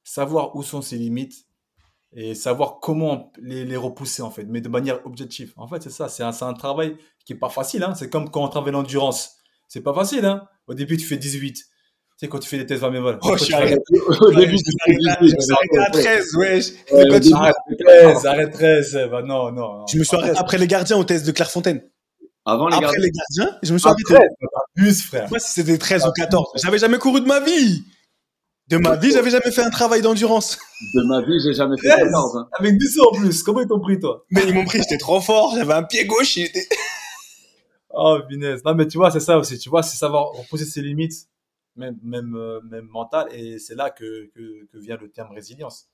Savoir 0.04 0.54
où 0.56 0.62
sont 0.62 0.82
ses 0.82 0.98
limites 0.98 1.46
et 2.12 2.34
savoir 2.34 2.80
comment 2.80 3.32
les, 3.40 3.64
les, 3.64 3.76
repousser 3.76 4.22
en 4.22 4.30
fait, 4.30 4.44
mais 4.48 4.60
de 4.60 4.68
manière 4.68 5.04
objective. 5.06 5.52
En 5.56 5.68
fait, 5.68 5.82
c'est 5.82 5.90
ça, 5.90 6.08
c'est 6.08 6.22
un, 6.22 6.32
un, 6.40 6.54
travail 6.54 6.96
qui 7.24 7.34
est 7.34 7.36
pas 7.36 7.50
facile. 7.50 7.82
Hein. 7.82 7.94
C'est 7.94 8.08
comme 8.08 8.30
quand 8.30 8.42
on 8.42 8.48
travaille 8.48 8.72
l'endurance. 8.72 9.36
C'est 9.68 9.82
pas 9.82 9.92
facile. 9.92 10.24
Hein. 10.24 10.48
Au 10.66 10.74
début, 10.74 10.96
tu 10.96 11.04
fais 11.06 11.18
18. 11.18 11.54
Tu 11.54 11.64
sais, 12.16 12.28
quand 12.28 12.38
tu 12.38 12.48
fais 12.48 12.58
des 12.58 12.66
tests 12.66 12.80
20 12.80 13.18
Oh, 13.22 13.36
je 13.36 13.44
suis 13.44 13.54
arrêté. 13.54 13.76
Au 14.20 14.32
début, 14.32 14.56
tu 14.56 14.72
fais 14.84 15.78
à 15.78 15.90
13, 15.90 16.34
ouais. 16.36 16.60
Arrête 16.90 17.78
13, 17.78 18.26
arrête 18.26 18.52
13. 18.52 18.98
Bah, 19.10 19.22
non, 19.22 19.52
non, 19.52 19.86
Je 19.86 19.98
me 19.98 20.04
suis 20.04 20.16
arrêté 20.16 20.38
après 20.38 20.58
les 20.58 20.66
gardiens 20.66 20.96
au 20.96 21.04
test 21.04 21.26
de 21.26 21.32
Clairefontaine. 21.32 21.82
Avant 22.44 22.68
les 22.68 22.76
Après 22.76 22.86
gardiens. 22.86 23.02
les 23.02 23.10
gardiens, 23.10 23.58
je 23.62 23.72
me 23.74 23.78
suis 23.78 23.88
arrêté. 23.88 24.26
Plus, 24.74 25.02
frère. 25.02 25.28
Moi, 25.28 25.38
si 25.38 25.52
c'était 25.52 25.76
13 25.76 26.06
ou 26.06 26.12
14, 26.12 26.52
j'avais 26.56 26.78
jamais 26.78 26.98
couru 26.98 27.20
de 27.20 27.26
ma 27.26 27.40
vie. 27.40 27.84
De 28.68 28.76
ma 28.76 28.96
vie, 28.96 29.12
j'avais 29.12 29.30
jamais 29.30 29.50
fait 29.50 29.62
un 29.62 29.70
travail 29.70 30.02
d'endurance. 30.02 30.58
De 30.94 31.02
ma 31.02 31.22
vie, 31.22 31.40
j'ai 31.42 31.54
jamais 31.54 31.76
fait 31.78 31.88
14. 31.88 32.36
Hein. 32.36 32.48
Avec 32.58 32.76
10 32.76 33.00
en 33.00 33.12
plus. 33.12 33.42
Comment 33.42 33.60
ils 33.60 33.66
t'ont 33.66 33.80
pris, 33.80 33.98
toi? 33.98 34.24
Mais 34.30 34.42
ils 34.46 34.54
m'ont 34.54 34.64
pris, 34.64 34.78
j'étais 34.78 34.98
trop 34.98 35.20
fort. 35.20 35.54
J'avais 35.54 35.72
un 35.74 35.82
pied 35.82 36.04
gauche, 36.06 36.36
il 36.36 36.44
était. 36.44 36.68
Oh, 37.90 38.18
punaise. 38.28 38.62
Non, 38.64 38.74
mais 38.74 38.86
tu 38.86 38.98
vois, 38.98 39.10
c'est 39.10 39.20
ça 39.20 39.38
aussi. 39.38 39.58
Tu 39.58 39.70
vois, 39.70 39.82
c'est 39.82 39.96
savoir 39.96 40.32
reposer 40.32 40.66
ses 40.66 40.82
limites, 40.82 41.28
même, 41.74 41.98
même, 42.04 42.36
euh, 42.36 42.60
même 42.70 42.86
mentales. 42.86 43.28
Et 43.32 43.58
c'est 43.58 43.74
là 43.74 43.90
que, 43.90 44.30
que, 44.34 44.66
que 44.66 44.78
vient 44.78 44.98
le 45.00 45.10
terme 45.10 45.32
résilience 45.32 45.88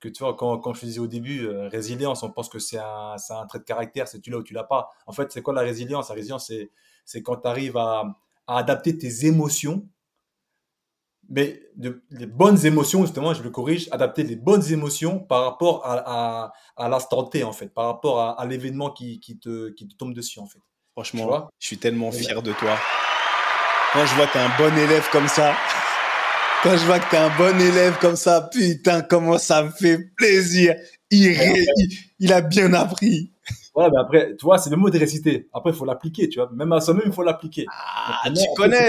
que 0.00 0.08
tu 0.08 0.24
vois, 0.24 0.34
quand, 0.34 0.58
quand 0.58 0.72
je 0.74 0.86
disais 0.86 0.98
au 0.98 1.06
début, 1.06 1.46
euh, 1.46 1.68
résilience, 1.68 2.22
on 2.22 2.30
pense 2.30 2.48
que 2.48 2.58
c'est 2.58 2.78
un, 2.78 3.16
un, 3.30 3.46
trait 3.46 3.58
de 3.58 3.64
caractère, 3.64 4.08
c'est 4.08 4.20
tu 4.20 4.30
l'as 4.30 4.38
ou 4.38 4.42
tu 4.42 4.54
l'as 4.54 4.64
pas. 4.64 4.90
En 5.06 5.12
fait, 5.12 5.30
c'est 5.30 5.42
quoi 5.42 5.52
la 5.52 5.60
résilience? 5.60 6.08
La 6.08 6.14
résilience, 6.14 6.50
c'est 7.04 7.22
quand 7.22 7.36
tu 7.36 7.48
arrives 7.48 7.76
à, 7.76 8.04
à, 8.46 8.58
adapter 8.58 8.96
tes 8.96 9.26
émotions, 9.26 9.86
mais 11.30 11.62
de, 11.76 12.02
les 12.10 12.26
bonnes 12.26 12.66
émotions, 12.66 13.02
justement, 13.02 13.32
je 13.34 13.42
le 13.42 13.50
corrige, 13.50 13.88
adapter 13.92 14.24
les 14.24 14.34
bonnes 14.34 14.64
émotions 14.72 15.20
par 15.20 15.44
rapport 15.44 15.86
à, 15.86 16.02
à, 16.04 16.52
à 16.76 16.88
l'instant 16.88 17.22
T, 17.22 17.44
en 17.44 17.52
fait, 17.52 17.68
par 17.68 17.86
rapport 17.86 18.20
à, 18.38 18.44
l'événement 18.46 18.90
qui, 18.90 19.20
qui, 19.20 19.38
te, 19.38 19.70
qui 19.70 19.86
te 19.86 19.94
tombe 19.94 20.12
dessus, 20.12 20.40
en 20.40 20.46
fait. 20.46 20.58
Franchement, 20.92 21.48
je 21.60 21.66
suis 21.68 21.78
tellement 21.78 22.10
fier 22.10 22.42
de 22.42 22.52
toi. 22.52 22.76
Quand 23.92 24.04
je 24.04 24.14
vois 24.16 24.26
que 24.26 24.32
tu 24.32 24.38
es 24.38 24.40
un 24.40 24.56
bon 24.58 24.76
élève 24.76 25.08
comme 25.12 25.28
ça, 25.28 25.54
quand 26.64 26.76
je 26.76 26.84
vois 26.84 26.98
que 26.98 27.10
t'es 27.10 27.16
un 27.16 27.36
bon 27.36 27.60
élève 27.60 27.96
comme 28.00 28.16
ça, 28.16 28.48
putain, 28.52 29.02
comment 29.02 29.38
ça 29.38 29.62
me 29.62 29.70
fait 29.70 29.98
plaisir. 30.16 30.74
Il, 31.10 31.36
il, 32.18 32.32
a 32.32 32.40
bien 32.40 32.72
appris. 32.74 33.32
Ouais, 33.72 33.88
mais 33.88 34.00
après, 34.00 34.34
tu 34.36 34.44
vois, 34.44 34.58
c'est 34.58 34.68
le 34.68 34.76
mot 34.76 34.90
de 34.90 34.98
réciter. 34.98 35.48
Après, 35.52 35.70
il 35.70 35.76
faut 35.76 35.84
l'appliquer, 35.84 36.28
tu 36.28 36.40
vois. 36.40 36.50
Même 36.52 36.72
à 36.72 36.80
soi-même, 36.80 37.04
il 37.06 37.12
faut 37.12 37.22
l'appliquer. 37.22 37.66
Ah, 37.70 38.28
tu 38.28 38.42
connais. 38.56 38.88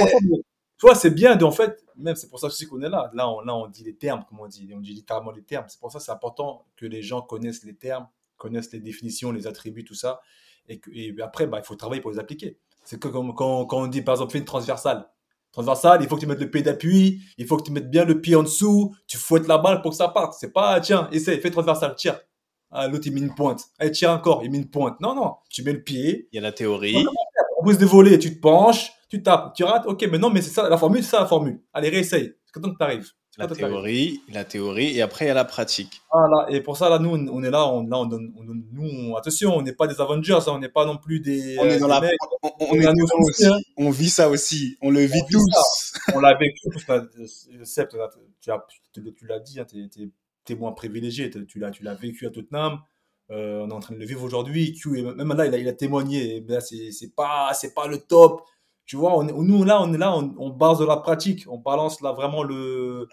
Tu 0.81 0.87
vois, 0.87 0.95
c'est 0.95 1.11
bien 1.11 1.35
de, 1.35 1.45
en 1.45 1.51
fait, 1.51 1.85
même 1.95 2.15
c'est 2.15 2.27
pour 2.27 2.39
ça 2.39 2.47
aussi 2.47 2.65
qu'on 2.65 2.81
est 2.81 2.89
là. 2.89 3.11
Là 3.13 3.29
on, 3.29 3.41
là, 3.41 3.55
on 3.55 3.67
dit 3.67 3.83
les 3.83 3.95
termes, 3.95 4.25
comme 4.27 4.39
on 4.39 4.47
dit. 4.47 4.67
On 4.75 4.79
dit 4.79 4.95
littéralement 4.95 5.29
les 5.29 5.43
termes. 5.43 5.65
C'est 5.67 5.79
pour 5.79 5.91
ça 5.91 5.99
que 5.99 6.05
c'est 6.05 6.11
important 6.11 6.65
que 6.75 6.87
les 6.87 7.03
gens 7.03 7.21
connaissent 7.21 7.63
les 7.63 7.75
termes, 7.75 8.07
connaissent 8.35 8.71
les 8.71 8.79
définitions, 8.79 9.31
les 9.31 9.45
attributs, 9.45 9.83
tout 9.83 9.93
ça. 9.93 10.21
Et, 10.67 10.79
que, 10.79 10.89
et 10.91 11.15
après, 11.21 11.45
bah, 11.45 11.59
il 11.59 11.63
faut 11.63 11.75
travailler 11.75 12.01
pour 12.01 12.09
les 12.09 12.17
appliquer. 12.17 12.57
C'est 12.83 12.99
comme 12.99 13.35
quand, 13.35 13.67
quand 13.67 13.77
on 13.77 13.85
dit, 13.85 14.01
par 14.01 14.15
exemple, 14.15 14.31
fais 14.31 14.39
une 14.39 14.45
transversale 14.45 15.07
transversal, 15.51 16.01
il 16.01 16.07
faut 16.07 16.15
que 16.15 16.21
tu 16.21 16.27
mettes 16.27 16.39
le 16.39 16.49
pied 16.49 16.61
d'appui, 16.61 17.21
il 17.37 17.45
faut 17.45 17.57
que 17.57 17.63
tu 17.63 17.71
mettes 17.73 17.91
bien 17.91 18.05
le 18.05 18.21
pied 18.21 18.35
en 18.35 18.43
dessous, 18.43 18.95
tu 19.05 19.17
fouettes 19.17 19.47
la 19.47 19.57
balle 19.57 19.81
pour 19.81 19.91
que 19.91 19.97
ça 19.97 20.07
parte. 20.07 20.33
C'est 20.39 20.51
pas, 20.51 20.79
tiens, 20.79 21.09
essaie, 21.11 21.37
fais 21.39 21.51
transversal, 21.51 21.93
tire. 21.95 22.17
Ah, 22.71 22.87
l'autre, 22.87 23.05
il 23.05 23.13
met 23.13 23.19
une 23.19 23.35
pointe. 23.35 23.65
Allez, 23.77 23.91
tire 23.91 24.11
encore, 24.11 24.43
il 24.45 24.49
met 24.49 24.57
une 24.57 24.69
pointe. 24.69 24.99
Non, 25.01 25.13
non, 25.13 25.35
tu 25.49 25.61
mets 25.61 25.73
le 25.73 25.83
pied. 25.83 26.29
Il 26.31 26.37
y 26.37 26.39
a 26.39 26.41
la 26.41 26.53
théorie. 26.53 27.05
Plus 27.61 27.77
de 27.77 27.85
voler, 27.85 28.19
tu 28.19 28.35
te 28.35 28.39
penches, 28.39 28.91
tu 29.09 29.21
tapes, 29.23 29.53
tu 29.55 29.63
rates. 29.63 29.85
Ok, 29.85 30.07
mais 30.11 30.17
non, 30.17 30.29
mais 30.29 30.41
c'est 30.41 30.51
ça, 30.51 30.69
la 30.69 30.77
formule, 30.77 31.03
c'est 31.03 31.11
ça 31.11 31.19
la 31.19 31.25
formule. 31.25 31.61
Allez, 31.73 31.89
réessaye. 31.89 32.33
C'est 32.45 32.59
quand 32.59 32.69
tu 32.69 32.75
arrives. 32.79 33.11
La 33.37 33.47
théorie, 33.47 34.21
la 34.33 34.43
théorie, 34.43 34.97
et 34.97 35.01
après 35.01 35.25
il 35.25 35.27
y 35.29 35.31
a 35.31 35.33
la 35.33 35.45
pratique. 35.45 36.01
Voilà, 36.11 36.47
et 36.49 36.59
pour 36.59 36.75
ça, 36.75 36.89
là, 36.89 36.99
nous, 36.99 37.11
on 37.11 37.43
est 37.43 37.49
là, 37.49 37.65
on, 37.65 37.87
là, 37.87 37.97
on 37.97 38.05
donne, 38.05 38.33
on 38.37 38.43
nous, 38.43 39.15
attention, 39.15 39.55
on 39.55 39.61
n'est 39.61 39.71
pas 39.71 39.87
des 39.87 40.01
Avengers, 40.01 40.33
hein, 40.33 40.51
on 40.51 40.59
n'est 40.59 40.67
pas 40.67 40.85
non 40.85 40.97
plus 40.97 41.21
des. 41.21 41.55
On 41.57 41.63
est 41.63 41.79
dans 41.79 41.87
la. 41.87 42.01
on, 42.59 42.75
est 42.75 42.87
aussi. 43.13 43.47
Hein. 43.47 43.57
On 43.77 43.89
vit 43.89 44.09
ça 44.09 44.29
aussi, 44.29 44.77
on 44.81 44.89
le 44.91 44.99
vit 45.01 45.21
tous. 45.31 45.45
on 46.13 46.19
l'a 46.19 46.35
vécu, 46.35 46.67
parce 46.73 47.07
que, 47.07 47.25
Seb, 47.63 47.87
tu 47.87 49.27
l'as 49.27 49.39
dit, 49.39 49.61
hein, 49.61 49.65
tu 49.65 49.79
es, 49.79 50.09
témoin 50.43 50.73
privilégié, 50.73 51.29
tu 51.29 51.59
l'as 51.59 51.93
vécu 51.93 52.27
à 52.27 52.31
Tottenham. 52.31 52.79
Euh, 53.31 53.61
on 53.61 53.69
est 53.69 53.73
en 53.73 53.79
train 53.79 53.95
de 53.95 53.99
le 53.99 54.05
vivre 54.05 54.23
aujourd'hui. 54.23 54.79
Même 54.85 55.33
là, 55.33 55.45
il 55.45 55.55
a, 55.55 55.57
il 55.57 55.67
a 55.67 55.73
témoigné. 55.73 56.45
C'est 56.91 57.15
pas, 57.15 57.51
pas 57.75 57.87
le 57.87 57.97
top 57.97 58.43
tu 58.91 58.97
vois, 58.97 59.17
on, 59.17 59.23
nous, 59.23 59.63
là, 59.63 59.81
on 59.81 59.93
est 59.93 59.97
là, 59.97 60.13
on, 60.13 60.49
base 60.49 60.79
de 60.79 60.85
la 60.85 60.97
pratique. 60.97 61.45
On 61.47 61.57
balance 61.57 62.01
là 62.01 62.11
vraiment 62.11 62.43
le, 62.43 63.07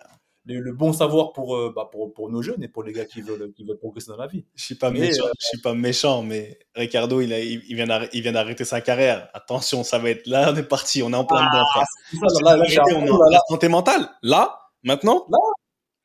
le, 0.45 0.73
bon 0.73 0.93
savoir 0.93 1.33
pour, 1.33 1.55
euh, 1.55 1.73
bah, 1.73 1.89
pour, 1.89 2.13
pour, 2.13 2.29
nos 2.31 2.43
jeunes 2.43 2.65
et 2.65 2.67
pour 2.67 2.83
les 2.83 2.93
gars 2.93 3.05
qui 3.05 3.21
veulent, 3.21 3.53
qui 3.53 3.63
veulent 3.63 3.79
progresser 3.79 4.09
dans 4.09 4.17
la 4.17 4.27
vie. 4.27 4.45
Je 4.57 4.65
suis 4.65 4.75
pas 4.75 4.91
méchant, 4.91 5.27
euh, 5.27 5.31
je 5.39 5.47
suis 5.47 5.61
pas 5.61 5.75
méchant, 5.75 6.25
mais 6.25 6.59
Ricardo, 6.75 7.21
il, 7.21 7.33
a, 7.33 7.39
il, 7.39 7.63
il 7.69 7.77
vient 8.23 8.33
d'arrêter 8.33 8.65
sa 8.65 8.81
carrière. 8.81 9.29
Attention, 9.35 9.85
ça 9.85 10.01
va 10.01 10.11
être 10.11 10.27
là, 10.27 10.51
on 10.53 10.57
est 10.57 10.65
parti, 10.65 11.01
on 11.01 11.13
est 11.13 11.17
en 11.17 11.25
plein 11.25 11.47
dedans. 11.47 11.65
Ah, 11.77 11.85
là, 12.43 12.57
là, 12.57 12.65
là, 12.67 12.83
on 12.97 13.07
est 13.07 13.11
en 13.37 13.41
santé 13.49 13.69
mentale. 13.69 14.09
Là, 14.23 14.59
maintenant, 14.83 15.27
là, 15.31 15.39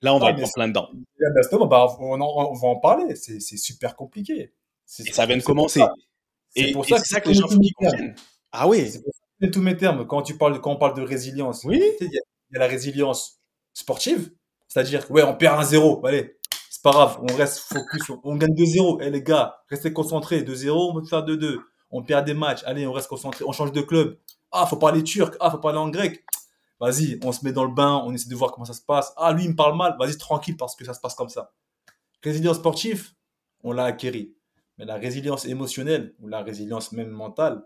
Là, 0.03 0.13
on 0.13 0.19
va 0.19 0.27
Ah, 0.27 0.31
être 0.31 0.43
en 0.43 0.51
plein 0.51 0.67
dedans. 0.67 0.89
Justement, 1.37 1.65
bah, 1.65 1.87
on, 1.99 2.19
en- 2.21 2.51
on 2.51 2.53
va 2.53 2.67
en 2.67 2.75
parler. 2.75 3.15
C'est 3.15 3.39
super 3.39 3.95
compliqué. 3.95 4.53
Et 4.99 5.11
ça 5.11 5.25
vient 5.25 5.37
de 5.37 5.41
c'est 5.41 5.45
pour 5.45 5.55
commencer. 5.55 5.79
ça- 5.79 5.93
Et 6.55 6.65
C'est 6.67 6.71
pour 6.73 6.85
et 6.85 6.89
ça 6.89 6.99
que 6.99 7.07
ça 7.07 7.17
je 7.17 7.23
que 7.23 7.27
les 7.29 7.33
gens 7.35 7.47
tous 7.47 7.57
qu'ils 7.59 7.73
comprennent. 7.73 8.15
Ah 8.51 8.67
oui. 8.67 8.91
C'est 8.91 9.01
que 9.47 9.51
tous 9.51 9.61
mes 9.61 9.75
termes. 9.77 10.05
Quand, 10.05 10.21
tu 10.21 10.37
parles, 10.37 10.59
quand 10.61 10.71
on 10.73 10.75
parle 10.75 10.95
de 10.95 11.01
résilience, 11.01 11.63
Oui. 11.63 11.81
il 12.01 12.07
y, 12.07 12.13
y 12.13 12.55
a 12.57 12.59
la 12.59 12.67
résilience 12.67 13.39
sportive, 13.73 14.31
c'est-à-dire, 14.67 15.09
ouais, 15.09 15.23
on 15.23 15.33
perd 15.35 15.59
un 15.59 15.63
0 15.63 16.05
allez, 16.05 16.37
c'est 16.69 16.83
pas 16.83 16.91
grave, 16.91 17.17
on 17.21 17.33
reste 17.35 17.59
focus, 17.59 18.09
on, 18.09 18.19
on 18.23 18.35
gagne 18.35 18.53
2-0. 18.53 18.99
Eh 19.01 19.09
les 19.09 19.23
gars, 19.23 19.63
restez 19.69 19.91
concentrés, 19.93 20.43
2-0, 20.43 20.91
on 20.91 20.93
peut 21.01 21.07
faire 21.07 21.23
2-2. 21.25 21.59
On 21.91 22.03
perd 22.03 22.25
des 22.25 22.33
matchs, 22.35 22.61
allez, 22.65 22.85
on 22.85 22.91
reste 22.91 23.07
concentré, 23.07 23.43
on 23.47 23.51
change 23.51 23.71
de 23.71 23.81
club. 23.81 24.17
Ah, 24.51 24.65
faut 24.67 24.75
parler 24.77 25.01
turc, 25.03 25.35
ah, 25.39 25.49
faut 25.49 25.57
parler 25.59 25.79
en 25.79 25.89
grec. 25.89 26.23
Vas-y, 26.83 27.17
on 27.23 27.31
se 27.31 27.45
met 27.45 27.53
dans 27.53 27.63
le 27.63 27.73
bain, 27.73 28.03
on 28.05 28.13
essaie 28.13 28.27
de 28.29 28.35
voir 28.35 28.51
comment 28.51 28.65
ça 28.65 28.73
se 28.73 28.81
passe. 28.81 29.13
Ah, 29.15 29.31
lui, 29.31 29.45
il 29.45 29.51
me 29.51 29.55
parle 29.55 29.77
mal, 29.77 29.95
vas-y, 29.97 30.17
tranquille, 30.17 30.57
parce 30.57 30.75
que 30.75 30.83
ça 30.83 30.93
se 30.93 30.99
passe 30.99 31.15
comme 31.15 31.29
ça. 31.29 31.53
Résilience 32.21 32.57
sportive, 32.57 33.11
on 33.63 33.71
l'a 33.71 33.85
acquérie. 33.85 34.33
Mais 34.77 34.85
la 34.85 34.95
résilience 34.95 35.45
émotionnelle, 35.45 36.13
ou 36.19 36.27
la 36.27 36.41
résilience 36.41 36.91
même 36.91 37.09
mentale, 37.09 37.63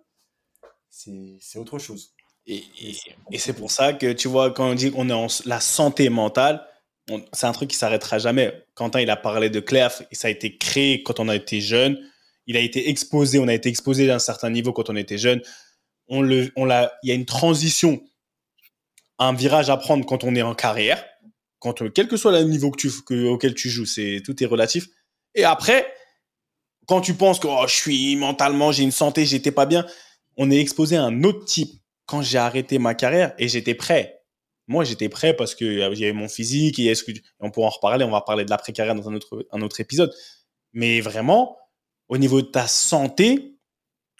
c'est 0.89 1.57
autre 1.57 1.79
chose. 1.79 2.13
Et, 2.45 2.63
et- 3.31 3.37
c'est 3.39 3.53
pour 3.53 3.71
ça 3.71 3.93
que, 3.93 4.13
tu 4.13 4.27
vois, 4.27 4.51
quand 4.51 4.69
on 4.69 4.75
dit 4.75 4.91
qu'on 4.91 5.09
est 5.09 5.13
en 5.13 5.27
la 5.45 5.59
santé 5.59 6.09
mentale, 6.09 6.65
c'est 7.33 7.47
un 7.47 7.51
truc 7.53 7.69
qui 7.71 7.77
s'arrêtera 7.77 8.19
jamais. 8.19 8.65
Quentin, 8.75 9.01
il 9.01 9.09
a 9.09 9.15
parlé 9.17 9.49
de 9.49 9.59
CLEF, 9.59 10.03
et 10.11 10.15
ça 10.15 10.27
a 10.27 10.31
été 10.31 10.57
créé 10.57 11.03
quand 11.03 11.19
on 11.19 11.27
a 11.29 11.35
été 11.35 11.59
jeune. 11.61 11.97
Il 12.45 12.55
a 12.55 12.59
été 12.59 12.89
exposé, 12.89 13.39
on 13.39 13.47
a 13.47 13.53
été 13.53 13.69
exposé 13.69 14.09
à 14.11 14.15
un 14.15 14.19
certain 14.19 14.49
niveau 14.49 14.73
quand 14.73 14.89
on 14.89 14.95
était 14.95 15.17
jeune. 15.17 15.41
On 16.07 16.21
le, 16.21 16.51
on 16.55 16.69
il 16.69 17.09
y 17.09 17.11
a 17.11 17.15
une 17.15 17.25
transition, 17.25 18.01
un 19.19 19.33
virage 19.33 19.69
à 19.69 19.77
prendre 19.77 20.05
quand 20.05 20.23
on 20.23 20.35
est 20.35 20.41
en 20.41 20.55
carrière, 20.55 21.03
quand, 21.59 21.81
on- 21.81 21.89
quel 21.89 22.07
que 22.07 22.17
soit 22.17 22.31
le 22.31 22.43
niveau 22.43 22.71
auquel 23.29 23.53
tu 23.53 23.69
joues, 23.69 23.85
c'est, 23.85 24.21
tout 24.23 24.41
est 24.43 24.45
relatif. 24.45 24.87
Et 25.35 25.43
après, 25.43 25.87
quand 26.87 27.01
tu 27.01 27.13
penses 27.13 27.39
que 27.39 27.47
oh, 27.47 27.65
je 27.67 27.73
suis 27.75 28.15
mentalement, 28.15 28.71
j'ai 28.71 28.83
une 28.83 28.91
santé, 28.91 29.25
j'étais 29.25 29.51
pas 29.51 29.65
bien, 29.65 29.85
on 30.37 30.51
est 30.51 30.59
exposé 30.59 30.97
à 30.97 31.03
un 31.03 31.23
autre 31.23 31.45
type 31.45 31.71
quand 32.05 32.21
j'ai 32.21 32.37
arrêté 32.37 32.79
ma 32.79 32.95
carrière 32.95 33.33
et 33.37 33.47
j'étais 33.47 33.75
prêt. 33.75 34.21
Moi, 34.67 34.83
j'étais 34.83 35.09
prêt 35.09 35.35
parce 35.35 35.55
que 35.55 35.65
euh, 35.65 35.89
il 35.93 35.99
y 35.99 36.03
avait 36.03 36.13
mon 36.13 36.27
physique 36.29 36.77
et 36.79 36.93
on 37.39 37.51
pourra 37.51 37.67
en 37.67 37.71
reparler. 37.71 38.03
On 38.05 38.11
va 38.11 38.21
parler 38.21 38.45
de 38.45 38.49
l'après-carrière 38.49 38.95
dans 38.95 39.09
un 39.09 39.15
autre, 39.15 39.47
un 39.51 39.61
autre 39.61 39.79
épisode. 39.79 40.13
Mais 40.73 41.01
vraiment, 41.01 41.57
au 42.09 42.17
niveau 42.17 42.41
de 42.41 42.47
ta 42.47 42.67
santé, 42.67 43.57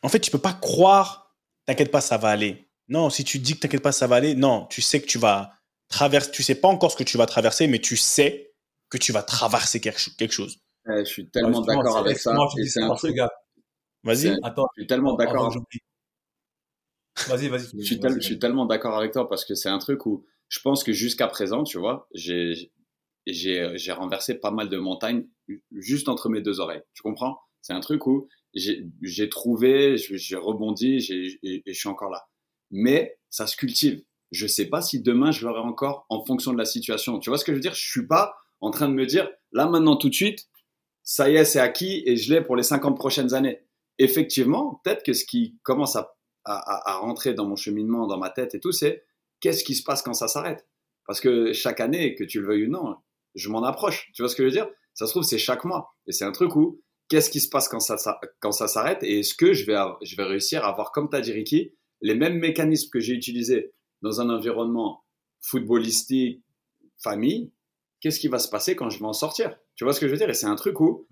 en 0.04 0.10
fait, 0.10 0.20
tu 0.20 0.32
peux 0.32 0.38
pas 0.39 0.54
croire, 0.54 1.36
t'inquiète 1.66 1.91
pas, 1.91 2.02
ça 2.02 2.18
va 2.18 2.30
aller. 2.30 2.66
Non, 2.90 3.10
si 3.10 3.24
tu 3.24 3.40
dis 3.40 3.56
que 3.56 3.60
t'inquiète 3.60 3.82
pas, 3.84 3.92
ça 3.92 4.08
va 4.08 4.16
aller, 4.18 4.36
non, 4.36 4.66
tu 4.70 4.82
sais 4.82 5.02
que 5.02 5.08
tu 5.08 5.18
vas 5.18 5.52
traverser, 5.90 6.32
tu 6.32 6.44
sais 6.44 6.56
pas 6.56 6.68
encore 6.68 6.92
ce 6.92 6.98
que 6.98 7.04
tu 7.04 7.18
vas 7.18 7.26
traverser, 7.26 7.68
mais 7.68 7.80
tu 7.80 7.98
sais 7.98 8.54
que 8.90 8.98
tu 8.98 9.12
vas 9.12 9.24
traverser 9.24 9.82
quelque, 9.82 10.00
cho- 10.00 10.12
quelque 10.18 10.34
chose. 10.34 10.58
Ouais, 10.86 11.04
je 11.04 11.10
suis 11.10 11.30
tellement 11.30 11.62
d'accord 11.62 11.98
avec 11.98 12.18
ça. 12.18 12.38
c'est 12.56 12.66
ça, 12.68 12.86
un 12.86 12.96
truc. 12.96 13.16
gars, 13.16 13.30
Vas-y. 14.04 14.38
Attends, 14.44 14.68
Je 14.76 14.82
suis 14.84 14.88
tellement 14.88 15.14
d'accord. 15.16 15.54
Vas-y, 17.28 17.50
vas-y. 17.50 17.68
Je 17.80 17.84
suis, 17.84 18.00
tel- 18.00 18.14
je 18.16 18.26
suis 18.26 18.40
tellement 18.40 18.66
d'accord 18.66 18.98
avec 18.98 19.12
toi 19.12 19.28
parce 19.28 19.44
que 19.44 19.54
c'est 19.56 19.70
un 19.70 19.80
truc 19.80 20.06
où 20.06 20.26
je 20.50 20.60
pense 20.62 20.84
que 20.84 20.94
jusqu'à 20.94 21.28
présent, 21.28 21.64
tu 21.64 21.78
vois, 21.78 22.08
j'ai 22.14 22.72
j'ai 23.26 23.72
j'ai 23.78 23.92
renversé 23.92 24.36
pas 24.36 24.52
mal 24.52 24.70
de 24.70 24.78
montagnes 24.78 25.26
juste 25.72 26.08
entre 26.08 26.30
mes 26.30 26.42
deux 26.42 26.60
oreilles. 26.62 26.84
Tu 26.94 27.02
comprends? 27.02 27.40
C'est 27.62 27.74
un 27.74 27.82
truc 27.82 28.08
où 28.08 28.30
j'ai 28.54 28.86
j'ai 29.02 29.28
trouvé, 29.30 29.98
j'ai 29.98 30.36
rebondi, 30.38 31.02
j'ai 31.02 31.38
et, 31.44 31.64
et 31.66 31.74
je 31.74 31.78
suis 31.80 31.90
encore 31.90 32.10
là. 32.12 32.28
Mais 32.72 33.20
ça 33.30 33.47
se 33.47 33.55
cultive. 33.55 34.03
Je 34.32 34.47
sais 34.47 34.65
pas 34.65 34.82
si 34.82 35.01
demain 35.01 35.32
je 35.32 35.45
l'aurai 35.45 35.61
encore 35.61 36.05
en 36.09 36.24
fonction 36.26 36.51
de 36.51 36.57
la 36.57 36.65
situation. 36.65 37.20
Tu 37.20 37.30
vois 37.30 37.38
ce 37.38 37.45
que 37.45 37.51
je 37.51 37.57
veux 37.57 37.61
dire? 37.61 37.74
Je 37.74 37.89
suis 37.89 38.07
pas 38.07 38.36
en 38.59 38.72
train 38.72 38.89
de 38.89 38.93
me 38.93 39.05
dire 39.05 39.30
là 39.51 39.68
maintenant 39.68 39.95
tout 39.95 40.09
de 40.09 40.15
suite, 40.15 40.47
ça 41.03 41.30
y 41.30 41.36
est, 41.36 41.45
c'est 41.45 41.59
acquis 41.59 42.03
et 42.05 42.18
je 42.18 42.34
l'ai 42.34 42.41
pour 42.41 42.55
les 42.55 42.63
50 42.63 42.97
prochaines 42.97 43.34
années. 43.34 43.61
Effectivement, 43.99 44.82
peut-être 44.84 45.03
que 45.03 45.13
ce 45.13 45.26
qui 45.26 45.57
commence 45.63 45.95
à 45.95 46.18
à, 46.47 46.97
rentrer 46.97 47.34
dans 47.34 47.45
mon 47.45 47.55
cheminement, 47.55 48.07
dans 48.07 48.18
ma 48.18 48.30
tête 48.30 48.55
et 48.55 48.59
tout, 48.59 48.72
c'est 48.72 49.03
qu'est-ce 49.39 49.63
qui 49.63 49.76
se 49.76 49.84
passe 49.84 50.01
quand 50.01 50.13
ça 50.13 50.28
s'arrête? 50.28 50.68
Parce 51.05 51.20
que 51.20 51.53
chaque 51.53 51.80
année, 51.80 52.15
que 52.15 52.24
tu 52.24 52.41
le 52.41 52.47
veuilles 52.47 52.68
ou 52.68 52.70
non, 52.70 52.95
je 53.36 53.49
m'en 53.49 53.63
approche. 53.63 54.09
Tu 54.13 54.22
vois 54.22 54.30
ce 54.30 54.36
que 54.36 54.43
je 54.43 54.47
veux 54.47 54.53
dire? 54.53 54.70
Ça 54.93 55.05
se 55.05 55.11
trouve, 55.11 55.24
c'est 55.24 55.38
chaque 55.38 55.63
mois. 55.63 55.93
Et 56.07 56.11
c'est 56.11 56.26
un 56.26 56.32
truc 56.32 56.55
où, 56.55 56.82
qu'est-ce 57.07 57.30
qui 57.30 57.39
se 57.39 57.49
passe 57.49 57.68
quand 57.68 57.80
ça, 57.80 57.97
quand 58.39 58.51
ça 58.51 58.68
s'arrête 58.68 59.03
Et 59.03 59.20
est-ce 59.20 59.36
que 59.36 59.53
je 59.53 59.65
vais, 59.65 59.78
je 60.01 60.15
vais 60.15 60.24
réussir 60.24 60.65
à 60.65 60.70
avoir, 60.70 60.91
comme 60.91 61.09
tu 61.09 61.15
as 61.15 61.22
dit, 61.22 61.32
Ricky, 61.32 61.74
les 62.02 62.16
mêmes 62.16 62.38
mécanismes 62.39 62.89
que 62.91 63.00
j'ai 63.00 63.14
utilisés 63.14 63.74
dans 64.02 64.22
un 64.22 64.30
environnement 64.30 65.04
footballistique, 65.41 66.43
famille 66.98 67.52
Qu'est-ce 68.00 68.20
qui 68.20 68.28
va 68.28 68.38
se 68.38 68.48
passer 68.50 68.76
quand 68.76 68.91
je 68.91 69.00
vais 69.00 69.06
en 69.06 69.14
sortir? 69.14 69.58
Tu 69.76 69.84
vois 69.84 69.91
ce 69.91 70.00
que 70.00 70.08
je 70.08 70.12
veux 70.12 70.18
dire? 70.20 70.30
Et 70.30 70.36
c'est 70.36 70.45
un 70.45 70.56
truc 70.56 70.80
où 70.82 71.08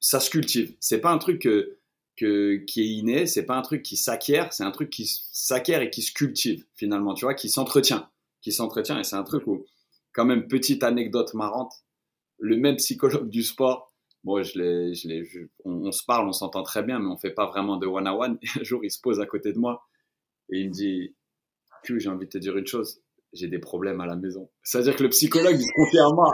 ça 0.00 0.20
se 0.20 0.30
cultive. 0.30 0.74
C'est 0.80 1.00
pas 1.00 1.10
un 1.12 1.18
truc 1.18 1.42
que 1.42 1.78
que, 2.16 2.56
qui 2.66 2.82
est 2.82 2.86
inné, 2.88 3.26
c'est 3.26 3.44
pas 3.46 3.56
un 3.56 3.62
truc 3.62 3.82
qui 3.82 3.96
s'acquiert, 3.96 4.52
c'est 4.52 4.64
un 4.64 4.70
truc 4.70 4.90
qui 4.90 5.06
s'acquiert 5.06 5.80
et 5.80 5.88
qui 5.90 6.02
se 6.02 6.12
cultive 6.12 6.66
finalement, 6.74 7.14
tu 7.14 7.24
vois, 7.24 7.32
qui 7.34 7.48
s'entretient, 7.48 8.10
qui 8.42 8.52
s'entretient. 8.52 8.98
Et 8.98 9.04
c'est 9.04 9.16
un 9.16 9.22
truc 9.24 9.46
où, 9.46 9.64
quand 10.12 10.26
même, 10.26 10.46
petite 10.46 10.82
anecdote 10.84 11.32
marrante, 11.32 11.72
le 12.38 12.56
même 12.56 12.76
psychologue 12.76 13.28
du 13.30 13.42
sport, 13.42 13.92
bon, 14.24 14.42
je 14.42 14.58
l'ai, 14.58 14.94
je 14.94 15.08
l'ai, 15.08 15.24
je- 15.24 15.40
on, 15.64 15.86
on 15.86 15.92
se 15.92 16.04
parle, 16.04 16.28
on 16.28 16.32
s'entend 16.32 16.62
très 16.62 16.82
bien, 16.82 16.98
mais 16.98 17.08
on 17.08 17.16
fait 17.16 17.30
pas 17.32 17.46
vraiment 17.46 17.76
de 17.78 17.86
one 17.86 18.06
à 18.06 18.14
one. 18.14 18.38
Un 18.60 18.64
jour, 18.64 18.84
il 18.84 18.90
se 18.90 19.00
pose 19.00 19.20
à 19.20 19.26
côté 19.26 19.52
de 19.52 19.58
moi 19.58 19.82
et 20.50 20.60
il 20.60 20.68
me 20.68 20.72
dit, 20.72 21.14
Q, 21.84 22.00
j'ai 22.00 22.08
envie 22.08 22.26
de 22.26 22.30
te 22.30 22.38
dire 22.38 22.56
une 22.56 22.66
chose, 22.66 23.02
j'ai 23.32 23.48
des 23.48 23.58
problèmes 23.58 24.00
à 24.00 24.06
la 24.06 24.16
maison. 24.16 24.50
C'est-à-dire 24.62 24.96
que 24.96 25.02
le 25.02 25.08
psychologue, 25.08 25.56
il 25.58 25.62
se 25.62 25.72
confie 25.74 25.98
à 25.98 26.08
moi. 26.12 26.32